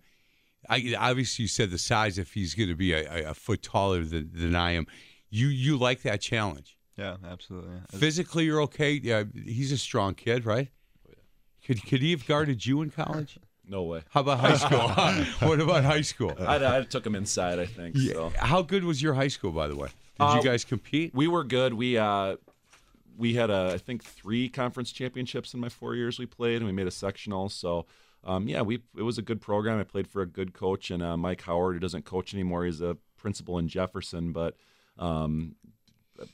I 0.69 0.95
obviously 0.99 1.43
you 1.45 1.49
said 1.49 1.71
the 1.71 1.79
size 1.79 2.17
if 2.19 2.33
he's 2.35 2.55
going 2.55 2.69
to 2.69 2.77
be 2.77 2.93
a, 2.93 3.11
a, 3.11 3.31
a 3.31 3.35
foot 3.35 3.63
taller 3.63 4.05
than, 4.05 4.31
than 4.33 4.55
I 4.55 4.73
am. 4.73 4.87
You 5.35 5.48
you 5.48 5.77
like 5.77 6.02
that 6.02 6.20
challenge? 6.20 6.78
Yeah, 6.97 7.16
absolutely. 7.28 7.74
It's- 7.89 7.98
Physically, 7.98 8.44
you're 8.44 8.62
okay. 8.62 8.93
Yeah, 8.93 9.24
he's 9.35 9.73
a 9.73 9.78
strong 9.78 10.15
kid, 10.15 10.47
right? 10.47 10.69
Yeah. 11.09 11.15
Could 11.66 11.85
could 11.85 12.01
he 12.02 12.12
have 12.12 12.24
guarded 12.27 12.65
you 12.65 12.82
in 12.82 12.90
college? 12.90 13.39
No 13.66 13.85
way. 13.85 14.02
How 14.11 14.20
about 14.20 14.40
high 14.40 14.59
school? 14.59 14.89
what 15.48 15.59
about 15.59 15.85
high 15.85 16.02
school? 16.02 16.35
I, 16.39 16.56
I 16.81 16.82
took 16.82 17.06
him 17.06 17.15
inside. 17.15 17.59
I 17.59 17.65
think. 17.65 17.97
So. 17.97 18.31
How 18.36 18.61
good 18.61 18.85
was 18.85 19.01
your 19.01 19.15
high 19.15 19.28
school, 19.28 19.52
by 19.52 19.69
the 19.69 19.74
way? 19.74 19.89
Did 20.19 20.23
Uh, 20.24 20.35
you 20.36 20.43
guys 20.43 20.66
compete? 20.66 21.15
We 21.15 21.28
were 21.28 21.44
good. 21.44 21.73
We 21.73 21.97
uh, 21.97 22.36
we 23.16 23.32
had 23.36 23.51
uh, 23.51 23.70
I 23.73 23.78
think 23.78 24.05
three 24.05 24.51
conference 24.51 24.93
championships 24.93 25.55
in 25.55 25.61
my 25.61 25.70
four 25.70 25.94
years 25.94 26.19
we 26.19 26.27
played, 26.27 26.56
and 26.56 26.66
we 26.66 26.73
made 26.73 26.86
a 26.86 26.90
sectional. 26.90 27.48
So 27.48 27.86
um, 28.23 28.48
yeah, 28.48 28.61
we 28.61 28.82
it 28.98 29.02
was 29.02 29.16
a 29.16 29.23
good 29.23 29.40
program. 29.40 29.81
I 29.81 29.85
played 29.85 30.09
for 30.09 30.20
a 30.20 30.27
good 30.27 30.52
coach, 30.52 30.90
and 30.90 31.02
uh, 31.02 31.16
Mike 31.16 31.40
Howard, 31.40 31.74
who 31.77 31.81
doesn't 31.81 32.05
coach 32.05 32.35
anymore, 32.35 32.66
he's 32.66 32.82
a 32.82 32.98
principal 33.16 33.59
in 33.59 33.66
Jefferson, 33.69 34.32
but. 34.32 34.56
Um, 34.99 35.57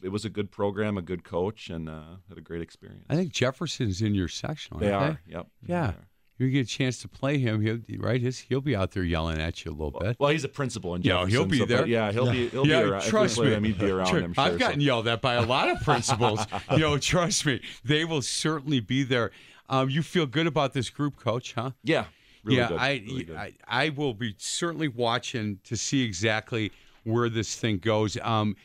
it 0.03 0.11
was 0.11 0.25
a 0.25 0.31
good 0.31 0.51
program, 0.51 0.99
a 0.99 1.03
good 1.03 1.25
coach, 1.25 1.71
and 1.71 1.89
uh, 1.89 2.03
had 2.29 2.39
a 2.39 2.43
great 2.43 2.63
experience. 2.63 3.05
I 3.09 3.17
think 3.17 3.33
Jefferson's 3.33 4.03
in 4.03 4.15
your 4.15 4.29
section. 4.29 4.79
They 4.79 4.93
are. 4.93 5.21
Yep. 5.27 5.47
Yeah. 5.67 5.93
You 6.39 6.49
get 6.49 6.61
a 6.61 6.71
chance 6.71 6.99
to 7.03 7.09
play 7.09 7.37
him, 7.37 7.61
he'll 7.61 7.81
right. 7.99 8.19
His, 8.19 8.39
he'll 8.39 8.63
be 8.63 8.75
out 8.75 8.93
there 8.93 9.03
yelling 9.03 9.39
at 9.39 9.63
you 9.63 9.73
a 9.73 9.77
little 9.77 9.91
bit. 10.01 10.17
Well, 10.19 10.31
he's 10.31 10.45
a 10.45 10.49
principal 10.49 10.95
in 10.95 11.03
Jefferson. 11.03 11.29
Yeah, 11.29 11.37
he'll 11.37 11.47
be 11.47 11.59
so- 11.59 11.67
there. 11.67 11.87
Yeah, 11.87 12.13
he'll 12.13 12.33
be. 12.33 12.49
He'll 12.49 12.67
yeah, 12.67 12.83
be 12.83 12.89
around. 12.89 13.03
Trust 13.03 13.39
me. 13.39 13.51
him, 13.51 13.65
he'd 13.65 13.79
be 13.79 13.91
around. 13.91 14.07
Sure. 14.07 14.21
Sure. 14.21 14.33
I've 14.39 14.53
so- 14.53 14.59
gotten 14.59 14.81
yelled 14.81 15.07
at 15.07 15.21
by 15.21 15.35
a 15.35 15.45
lot 15.45 15.69
of 15.69 15.83
principals. 15.83 16.41
you 16.71 16.79
know, 16.79 16.97
trust 16.97 17.45
me, 17.45 17.61
they 17.85 18.07
will 18.07 18.23
certainly 18.23 18.81
be 18.81 19.03
there. 19.03 19.33
Um, 19.69 19.91
you 19.91 20.03
feel 20.03 20.25
good 20.25 20.47
about 20.47 20.73
this 20.73 20.89
group, 20.89 21.17
Coach? 21.17 21.53
Huh? 21.53 21.73
Yeah. 21.85 22.07
Really 22.43 22.57
yeah, 22.57 22.69
good, 22.69 22.79
I, 22.79 22.91
really. 23.07 23.37
I 23.37 23.53
I 23.69 23.89
will 23.91 24.15
be 24.15 24.35
certainly 24.39 24.89
watching 24.89 25.59
to 25.65 25.77
see 25.77 26.03
exactly 26.03 26.73
where 27.05 27.29
this 27.29 27.55
thing 27.57 27.79
goes. 27.79 28.17
Um, 28.23 28.57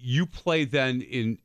you 0.00 0.26
play 0.26 0.64
then 0.64 1.00
in 1.02 1.38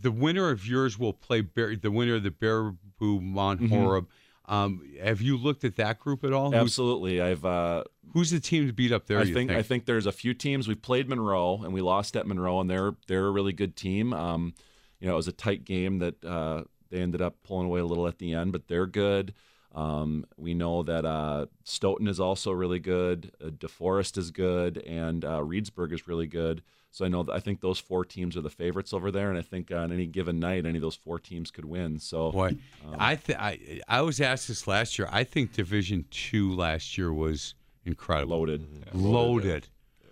the 0.00 0.10
winner 0.10 0.50
of 0.50 0.66
yours 0.66 0.98
will 0.98 1.12
play 1.12 1.40
Bear, 1.40 1.76
the 1.76 1.90
winner 1.90 2.16
of 2.16 2.22
the 2.22 2.30
Baraboo 2.30 3.20
Mount 3.22 3.60
Mhm. 3.60 4.06
Um, 4.46 4.82
have 5.00 5.22
you 5.22 5.36
looked 5.36 5.62
at 5.64 5.76
that 5.76 6.00
group 6.00 6.24
at 6.24 6.32
all? 6.32 6.50
Who's- 6.50 6.60
Absolutely. 6.62 7.20
I've. 7.22 7.44
Uh, 7.44 7.84
Who's 8.12 8.30
the 8.30 8.40
team 8.40 8.66
to 8.66 8.72
beat 8.72 8.92
up 8.92 9.06
there? 9.06 9.20
I 9.20 9.22
you 9.22 9.32
think, 9.32 9.50
I 9.52 9.62
think 9.62 9.86
there's 9.86 10.04
a 10.04 10.12
few 10.12 10.34
teams. 10.34 10.66
We 10.68 10.74
played 10.74 11.08
Monroe 11.08 11.62
and 11.62 11.72
we 11.72 11.80
lost 11.80 12.16
at 12.16 12.26
Monroe, 12.26 12.60
and 12.60 12.68
they're 12.68 12.94
they're 13.06 13.26
a 13.26 13.30
really 13.30 13.52
good 13.52 13.76
team. 13.76 14.12
Um, 14.12 14.54
you 15.00 15.06
know, 15.06 15.14
it 15.14 15.16
was 15.16 15.28
a 15.28 15.32
tight 15.32 15.64
game 15.64 15.98
that 16.00 16.22
uh, 16.24 16.64
they 16.90 17.00
ended 17.00 17.22
up 17.22 17.36
pulling 17.44 17.66
away 17.66 17.80
a 17.80 17.86
little 17.86 18.06
at 18.06 18.18
the 18.18 18.34
end, 18.34 18.52
but 18.52 18.66
they're 18.68 18.86
good. 18.86 19.32
Um, 19.74 20.26
we 20.36 20.52
know 20.54 20.82
that 20.82 21.04
uh, 21.04 21.46
Stoughton 21.64 22.06
is 22.06 22.20
also 22.20 22.50
really 22.52 22.78
good. 22.78 23.32
Uh, 23.42 23.48
DeForest 23.48 24.18
is 24.18 24.30
good, 24.30 24.78
and 24.78 25.24
uh, 25.24 25.38
Reedsburg 25.40 25.92
is 25.92 26.06
really 26.06 26.26
good. 26.26 26.62
So 26.90 27.06
I 27.06 27.08
know 27.08 27.22
that 27.22 27.32
I 27.32 27.40
think 27.40 27.62
those 27.62 27.78
four 27.78 28.04
teams 28.04 28.36
are 28.36 28.42
the 28.42 28.50
favorites 28.50 28.92
over 28.92 29.10
there, 29.10 29.30
and 29.30 29.38
I 29.38 29.42
think 29.42 29.72
on 29.72 29.90
any 29.92 30.04
given 30.04 30.38
night, 30.38 30.66
any 30.66 30.76
of 30.76 30.82
those 30.82 30.94
four 30.94 31.18
teams 31.18 31.50
could 31.50 31.64
win. 31.64 31.98
So 31.98 32.30
Boy, 32.32 32.48
um, 32.86 32.96
I, 32.98 33.16
th- 33.16 33.38
I 33.38 33.80
I 33.88 34.02
was 34.02 34.20
asked 34.20 34.48
this 34.48 34.66
last 34.66 34.98
year. 34.98 35.08
I 35.10 35.24
think 35.24 35.54
Division 35.54 36.04
Two 36.10 36.54
last 36.54 36.98
year 36.98 37.10
was 37.10 37.54
incredible, 37.86 38.36
loaded, 38.36 38.66
loaded. 38.92 39.68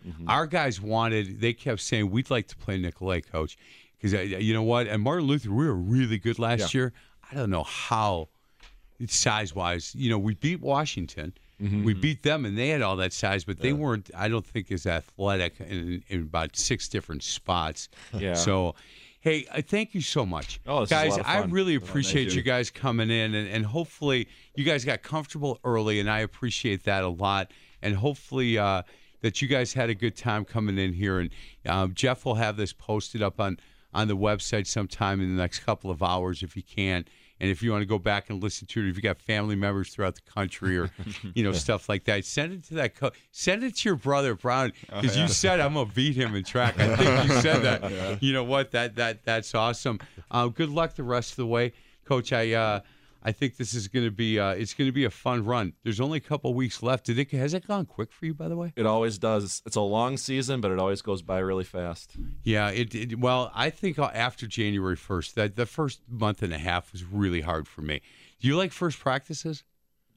Mm-hmm. 0.08 0.30
Our 0.30 0.46
guys 0.46 0.80
wanted. 0.80 1.42
They 1.42 1.52
kept 1.52 1.82
saying 1.82 2.10
we'd 2.10 2.30
like 2.30 2.48
to 2.48 2.56
play 2.56 2.78
Nicolet, 2.78 3.30
coach, 3.30 3.58
because 4.00 4.14
you 4.14 4.54
know 4.54 4.62
what? 4.62 4.86
And 4.86 5.02
Martin 5.02 5.26
Luther, 5.26 5.50
we 5.50 5.66
were 5.66 5.74
really 5.74 6.16
good 6.16 6.38
last 6.38 6.72
Yeah. 6.72 6.80
year. 6.80 6.92
I 7.30 7.34
don't 7.34 7.50
know 7.50 7.64
how, 7.64 8.28
size 9.08 9.54
wise. 9.54 9.94
You 9.94 10.10
know, 10.10 10.18
we 10.18 10.34
beat 10.34 10.60
Washington. 10.60 11.32
Mm-hmm. 11.62 11.84
We 11.84 11.92
beat 11.94 12.22
them, 12.22 12.44
and 12.46 12.56
they 12.56 12.68
had 12.70 12.80
all 12.80 12.96
that 12.96 13.12
size, 13.12 13.44
but 13.44 13.60
they 13.60 13.72
weren't. 13.74 14.10
I 14.16 14.28
don't 14.28 14.46
think 14.46 14.72
as 14.72 14.86
athletic 14.86 15.60
in, 15.60 16.02
in 16.08 16.22
about 16.22 16.56
six 16.56 16.88
different 16.88 17.22
spots. 17.22 17.88
Yeah. 18.18 18.32
So, 18.34 18.74
hey, 19.20 19.46
I 19.52 19.60
thank 19.60 19.94
you 19.94 20.00
so 20.00 20.24
much, 20.24 20.60
Oh, 20.66 20.80
this 20.86 20.90
is 20.90 21.16
a 21.16 21.18
guys. 21.22 21.26
I 21.26 21.44
really 21.44 21.74
Oh, 21.74 21.78
appreciate 21.78 22.28
you. 22.28 22.36
you 22.36 22.42
guys 22.42 22.70
coming 22.70 23.10
in, 23.10 23.34
and, 23.34 23.46
and 23.48 23.66
hopefully 23.66 24.26
you 24.54 24.64
guys 24.64 24.84
got 24.86 25.02
comfortable 25.02 25.58
early, 25.62 26.00
and 26.00 26.10
I 26.10 26.20
appreciate 26.20 26.84
that 26.84 27.04
a 27.04 27.08
lot. 27.08 27.52
And 27.82 27.94
hopefully 27.94 28.56
uh, 28.58 28.82
that 29.20 29.42
you 29.42 29.48
guys 29.48 29.72
had 29.74 29.90
a 29.90 29.94
good 29.94 30.16
time 30.16 30.44
coming 30.46 30.78
in 30.78 30.92
here. 30.94 31.18
And 31.20 31.30
um, 31.66 31.92
Jeff 31.94 32.24
will 32.24 32.34
have 32.36 32.56
this 32.56 32.72
posted 32.72 33.22
up 33.22 33.38
on 33.40 33.58
on 33.92 34.06
the 34.08 34.16
website 34.16 34.66
sometime 34.68 35.20
in 35.20 35.34
the 35.36 35.42
next 35.42 35.60
couple 35.60 35.90
of 35.90 36.02
hours 36.02 36.42
if 36.42 36.54
he 36.54 36.62
can. 36.62 37.04
And 37.40 37.50
if 37.50 37.62
you 37.62 37.70
want 37.70 37.82
to 37.82 37.86
go 37.86 37.98
back 37.98 38.28
and 38.28 38.42
listen 38.42 38.66
to 38.68 38.80
it, 38.80 38.90
if 38.90 38.96
you 38.96 39.02
got 39.02 39.18
family 39.18 39.56
members 39.56 39.90
throughout 39.90 40.14
the 40.14 40.30
country 40.30 40.76
or 40.78 40.90
you 41.34 41.42
know 41.42 41.52
stuff 41.52 41.88
like 41.88 42.04
that, 42.04 42.24
send 42.24 42.52
it 42.52 42.64
to 42.64 42.74
that. 42.74 42.94
Co- 42.94 43.12
send 43.30 43.64
it 43.64 43.76
to 43.76 43.88
your 43.88 43.96
brother 43.96 44.34
Brown 44.34 44.72
because 44.86 45.16
yeah. 45.16 45.22
you 45.22 45.28
said 45.28 45.60
I'm 45.60 45.74
gonna 45.74 45.90
beat 45.92 46.16
him 46.16 46.34
in 46.34 46.44
track. 46.44 46.78
I 46.78 46.96
think 46.96 47.30
you 47.30 47.40
said 47.40 47.62
that. 47.62 47.80
Yeah. 47.90 48.16
You 48.20 48.32
know 48.32 48.44
what? 48.44 48.70
That 48.72 48.96
that 48.96 49.24
that's 49.24 49.54
awesome. 49.54 50.00
Uh, 50.30 50.48
good 50.48 50.68
luck 50.68 50.94
the 50.94 51.02
rest 51.02 51.32
of 51.32 51.36
the 51.36 51.46
way, 51.46 51.72
Coach. 52.04 52.32
I 52.32 52.52
uh, 52.52 52.80
I 53.22 53.32
think 53.32 53.56
this 53.56 53.74
is 53.74 53.88
going 53.88 54.04
to 54.04 54.10
be 54.10 54.38
uh, 54.38 54.50
it's 54.50 54.74
going 54.74 54.88
to 54.88 54.92
be 54.92 55.04
a 55.04 55.10
fun 55.10 55.44
run. 55.44 55.74
There's 55.82 56.00
only 56.00 56.18
a 56.18 56.22
couple 56.22 56.52
weeks 56.54 56.82
left. 56.82 57.06
Did 57.06 57.18
it 57.18 57.30
has 57.32 57.54
it 57.54 57.66
gone 57.66 57.86
quick 57.86 58.12
for 58.12 58.26
you 58.26 58.34
by 58.34 58.48
the 58.48 58.56
way? 58.56 58.72
It 58.76 58.86
always 58.86 59.18
does. 59.18 59.62
It's 59.66 59.76
a 59.76 59.80
long 59.80 60.16
season, 60.16 60.60
but 60.60 60.70
it 60.70 60.78
always 60.78 61.02
goes 61.02 61.22
by 61.22 61.38
really 61.38 61.64
fast. 61.64 62.16
Yeah, 62.42 62.70
it, 62.70 62.94
it 62.94 63.18
well, 63.18 63.50
I 63.54 63.70
think 63.70 63.98
uh, 63.98 64.10
after 64.14 64.46
January 64.46 64.96
1st, 64.96 65.34
that 65.34 65.56
the 65.56 65.66
first 65.66 66.00
month 66.08 66.42
and 66.42 66.52
a 66.52 66.58
half 66.58 66.92
was 66.92 67.04
really 67.04 67.42
hard 67.42 67.68
for 67.68 67.82
me. 67.82 68.00
Do 68.40 68.48
you 68.48 68.56
like 68.56 68.72
first 68.72 68.98
practices? 68.98 69.64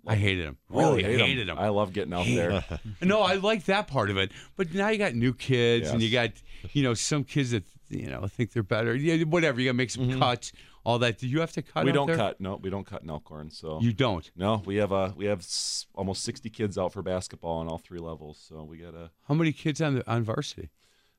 I 0.06 0.16
hated 0.16 0.46
them. 0.46 0.58
Really, 0.70 1.04
Oh, 1.04 1.08
hate 1.08 1.20
hated 1.20 1.48
them. 1.48 1.58
I 1.58 1.70
love 1.70 1.94
getting 1.94 2.14
out 2.14 2.26
there. 2.26 2.64
no, 3.02 3.22
I 3.22 3.36
like 3.36 3.66
that 3.66 3.88
part 3.88 4.10
of 4.10 4.18
it. 4.18 4.32
But 4.58 4.74
now 4.74 4.90
you 4.90 4.98
got 4.98 5.14
new 5.16 5.34
kids, 5.34 5.90
and 5.90 6.02
you 6.02 6.12
got 6.12 6.32
you 6.74 6.84
know 6.84 6.94
some 6.94 7.24
kids 7.24 7.52
that 7.52 7.64
you 7.90 8.08
know 8.10 8.28
think 8.28 8.52
they're 8.52 8.64
better. 8.64 8.94
Yeah, 8.96 9.24
whatever. 9.24 9.62
You 9.62 9.68
got 9.68 9.72
to 9.74 9.78
make 9.78 9.92
some 9.92 10.20
cuts, 10.20 10.52
all 10.84 11.00
that. 11.00 11.20
Do 11.20 11.28
you 11.28 11.40
have 11.40 11.54
to 11.54 11.62
cut? 11.62 11.76
Mm-hmm. 11.80 11.86
we 11.86 11.92
don't 11.94 12.08
there? 12.08 12.18
cut. 12.18 12.42
No, 12.42 12.58
we 12.58 12.70
don't 12.70 12.86
cut 12.86 13.04
in 13.04 13.10
Elkhorn. 13.10 13.50
So 13.50 13.80
You 13.82 13.94
don't. 13.94 14.30
No, 14.36 14.62
we 14.66 14.76
have 14.76 14.92
a 14.92 15.14
we 15.16 15.26
have 15.26 15.40
s- 15.40 15.86
almost 15.96 16.24
sixty 16.24 16.50
kids 16.50 16.78
out 16.78 16.92
for 16.92 17.02
basketball 17.02 17.60
on 17.60 17.68
all 17.70 17.78
three 17.78 18.00
levels. 18.00 18.44
So 18.46 18.64
we 18.64 18.78
got 18.80 18.94
a 18.96 19.10
How 19.30 19.36
many 19.36 19.54
kids 19.54 19.82
on 19.82 19.96
the 19.96 20.12
on 20.12 20.24
varsity? 20.24 20.70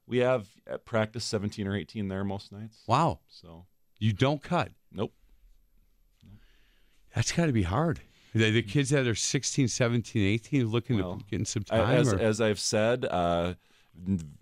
we 0.06 0.18
have 0.18 0.46
at 0.66 0.84
practice 0.84 1.24
seventeen 1.24 1.66
or 1.66 1.74
eighteen 1.74 2.08
there 2.08 2.22
most 2.22 2.52
nights. 2.52 2.82
Wow. 2.86 3.20
So 3.28 3.64
You 3.98 4.12
don't 4.12 4.42
cut. 4.42 4.72
nope. 4.92 5.14
That's 7.14 7.32
got 7.32 7.46
to 7.46 7.52
be 7.52 7.62
hard. 7.62 8.00
The, 8.34 8.50
the 8.50 8.62
kids 8.62 8.90
that 8.90 9.06
are 9.06 9.14
16, 9.14 9.68
17, 9.68 10.22
18 10.26 10.66
looking 10.66 10.96
Well, 10.96 11.18
to 11.18 11.24
getting 11.30 11.46
some 11.46 11.62
time. 11.62 11.96
as 11.96 12.12
or- 12.12 12.18
as 12.18 12.40
I've 12.40 12.58
said, 12.58 13.04
uh, 13.04 13.54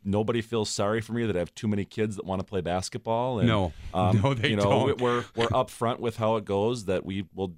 nobody 0.04 0.40
feels 0.40 0.70
sorry 0.70 1.00
for 1.00 1.12
me 1.12 1.26
that 1.26 1.36
I 1.36 1.38
have 1.40 1.54
too 1.54 1.68
many 1.68 1.84
kids 1.84 2.16
that 2.16 2.24
want 2.24 2.40
to 2.40 2.44
play 2.44 2.60
basketball. 2.60 3.38
And, 3.38 3.48
No. 3.48 3.72
um, 3.94 4.20
No, 4.22 4.34
they 4.34 4.48
you 4.50 4.56
know, 4.56 4.62
don't. 4.86 5.00
We're 5.00 5.24
we're 5.36 5.46
upfront 5.48 5.98
with 6.00 6.16
how 6.16 6.36
it 6.36 6.44
goes. 6.44 6.86
That 6.86 7.04
we 7.04 7.24
will 7.34 7.54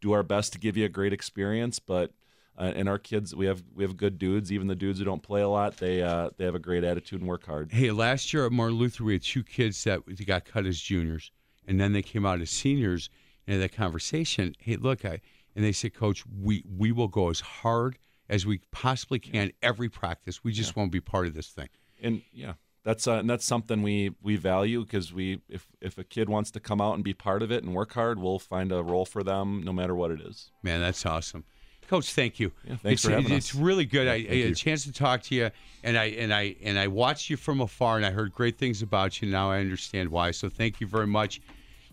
do 0.00 0.12
our 0.12 0.22
best 0.22 0.52
to 0.52 0.58
give 0.58 0.76
you 0.76 0.84
a 0.84 0.88
great 0.90 1.12
experience, 1.12 1.78
but. 1.78 2.12
Uh, 2.56 2.72
and 2.76 2.88
our 2.88 3.00
kids, 3.00 3.34
we 3.34 3.46
have 3.46 3.64
we 3.74 3.82
have 3.82 3.96
good 3.96 4.16
dudes. 4.16 4.52
Even 4.52 4.68
the 4.68 4.76
dudes 4.76 5.00
who 5.00 5.04
don't 5.04 5.24
play 5.24 5.40
a 5.40 5.48
lot, 5.48 5.76
they 5.78 6.00
uh, 6.02 6.30
they 6.36 6.44
have 6.44 6.54
a 6.54 6.60
great 6.60 6.84
attitude 6.84 7.18
and 7.20 7.28
work 7.28 7.44
hard. 7.44 7.72
Hey, 7.72 7.90
last 7.90 8.32
year 8.32 8.46
at 8.46 8.52
Martin 8.52 8.78
Luther, 8.78 9.02
we 9.02 9.14
had 9.14 9.24
two 9.24 9.42
kids 9.42 9.82
that 9.82 10.02
got 10.24 10.44
cut 10.44 10.64
as 10.64 10.78
juniors, 10.78 11.32
and 11.66 11.80
then 11.80 11.92
they 11.94 12.00
came 12.00 12.24
out 12.24 12.40
as 12.40 12.50
seniors. 12.50 13.10
And 13.48 13.60
that 13.60 13.72
conversation, 13.72 14.54
hey, 14.60 14.76
look, 14.76 15.04
I 15.04 15.20
and 15.54 15.64
they 15.64 15.72
said, 15.72 15.94
Coach, 15.94 16.24
we 16.26 16.64
we 16.68 16.92
will 16.92 17.08
go 17.08 17.30
as 17.30 17.40
hard 17.40 17.98
as 18.28 18.46
we 18.46 18.60
possibly 18.72 19.18
can 19.18 19.52
every 19.62 19.88
practice. 19.88 20.42
We 20.42 20.52
just 20.52 20.76
won't 20.76 20.92
be 20.92 21.00
part 21.00 21.26
of 21.26 21.34
this 21.34 21.48
thing. 21.48 21.68
and 22.02 22.22
yeah 22.32 22.54
that's 22.84 23.08
uh, 23.08 23.14
and 23.14 23.28
that's 23.28 23.44
something 23.44 23.82
we 23.82 24.14
we 24.22 24.36
value 24.36 24.82
because 24.84 25.12
we 25.12 25.40
if 25.48 25.66
if 25.80 25.96
a 25.98 26.04
kid 26.04 26.28
wants 26.28 26.50
to 26.52 26.60
come 26.60 26.80
out 26.80 26.94
and 26.94 27.02
be 27.02 27.14
part 27.14 27.42
of 27.42 27.50
it 27.50 27.64
and 27.64 27.74
work 27.74 27.94
hard 27.94 28.18
we'll 28.20 28.38
find 28.38 28.70
a 28.70 28.82
role 28.82 29.06
for 29.06 29.22
them 29.22 29.62
no 29.64 29.72
matter 29.72 29.94
what 29.94 30.10
it 30.10 30.20
is 30.20 30.50
Man, 30.62 30.80
that's 30.80 31.04
awesome. 31.06 31.44
Coach, 31.88 32.14
thank 32.14 32.40
you. 32.40 32.50
Yeah, 32.66 32.76
thanks 32.76 32.84
it's, 33.00 33.04
for 33.04 33.10
having 33.10 33.32
it's 33.32 33.54
us. 33.54 33.54
really 33.54 33.84
good. 33.84 34.08
I, 34.08 34.14
I 34.14 34.22
thank 34.22 34.42
had 34.42 34.52
a 34.52 34.54
chance 34.54 34.84
to 34.84 34.92
talk 34.92 35.20
to 35.24 35.34
you, 35.34 35.50
and 35.82 35.98
I 35.98 36.04
and 36.06 36.32
I 36.32 36.56
and 36.62 36.78
I 36.78 36.86
watched 36.86 37.28
you 37.28 37.36
from 37.36 37.60
afar, 37.60 37.96
and 37.96 38.06
I 38.06 38.10
heard 38.10 38.32
great 38.32 38.56
things 38.56 38.80
about 38.80 39.20
you. 39.20 39.28
Now 39.30 39.50
I 39.50 39.60
understand 39.60 40.08
why. 40.08 40.30
So 40.30 40.48
thank 40.48 40.80
you 40.80 40.86
very 40.86 41.06
much, 41.06 41.42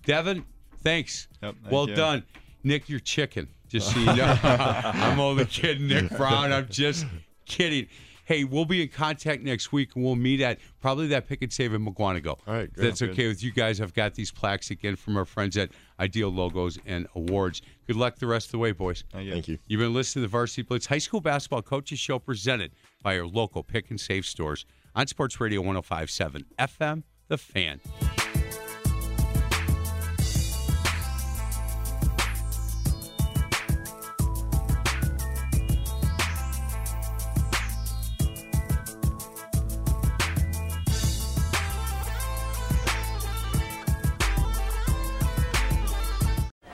Devin. 0.05 0.45
Thanks. 0.81 1.27
Yep, 1.43 1.55
thank 1.61 1.71
well 1.73 1.89
you. 1.89 1.95
done, 1.95 2.23
Nick. 2.63 2.89
You're 2.89 2.99
chicken. 2.99 3.47
Just 3.67 3.93
so 3.93 3.99
you 3.99 4.05
know, 4.07 4.37
I'm 4.43 5.19
only 5.19 5.45
kidding, 5.45 5.87
Nick 5.87 6.09
Brown. 6.17 6.51
I'm 6.51 6.67
just 6.67 7.05
kidding. 7.45 7.87
Hey, 8.25 8.43
we'll 8.43 8.65
be 8.65 8.81
in 8.81 8.87
contact 8.89 9.43
next 9.43 9.71
week, 9.71 9.95
and 9.95 10.03
we'll 10.05 10.15
meet 10.15 10.41
at 10.41 10.59
probably 10.79 11.07
that 11.07 11.27
pick 11.27 11.41
and 11.41 11.51
save 11.51 11.73
in 11.73 11.85
Mukwonago. 11.85 12.27
All 12.27 12.39
right, 12.47 12.63
If 12.63 12.73
great. 12.73 12.83
That's 12.85 13.01
okay 13.01 13.27
with 13.27 13.43
you 13.43 13.51
guys. 13.51 13.81
I've 13.81 13.93
got 13.93 14.13
these 14.15 14.31
plaques 14.31 14.71
again 14.71 14.95
from 14.95 15.17
our 15.17 15.25
friends 15.25 15.57
at 15.57 15.69
Ideal 15.99 16.29
Logos 16.29 16.77
and 16.85 17.07
Awards. 17.15 17.61
Good 17.87 17.95
luck 17.95 18.17
the 18.17 18.27
rest 18.27 18.47
of 18.47 18.51
the 18.53 18.57
way, 18.59 18.71
boys. 18.73 19.03
Thank 19.11 19.47
you. 19.47 19.57
You've 19.67 19.79
been 19.79 19.93
listening 19.93 20.21
to 20.23 20.27
the 20.27 20.31
Varsity 20.31 20.61
Blitz 20.61 20.85
High 20.85 20.97
School 20.99 21.19
Basketball 21.21 21.61
Coaches 21.61 21.99
Show 21.99 22.19
presented 22.19 22.71
by 23.01 23.15
your 23.15 23.27
local 23.27 23.63
pick 23.63 23.89
and 23.89 23.99
save 23.99 24.25
stores 24.25 24.65
on 24.95 25.07
Sports 25.07 25.39
Radio 25.41 25.59
1057 25.61 26.45
FM, 26.59 27.03
The 27.27 27.37
Fan. 27.37 27.79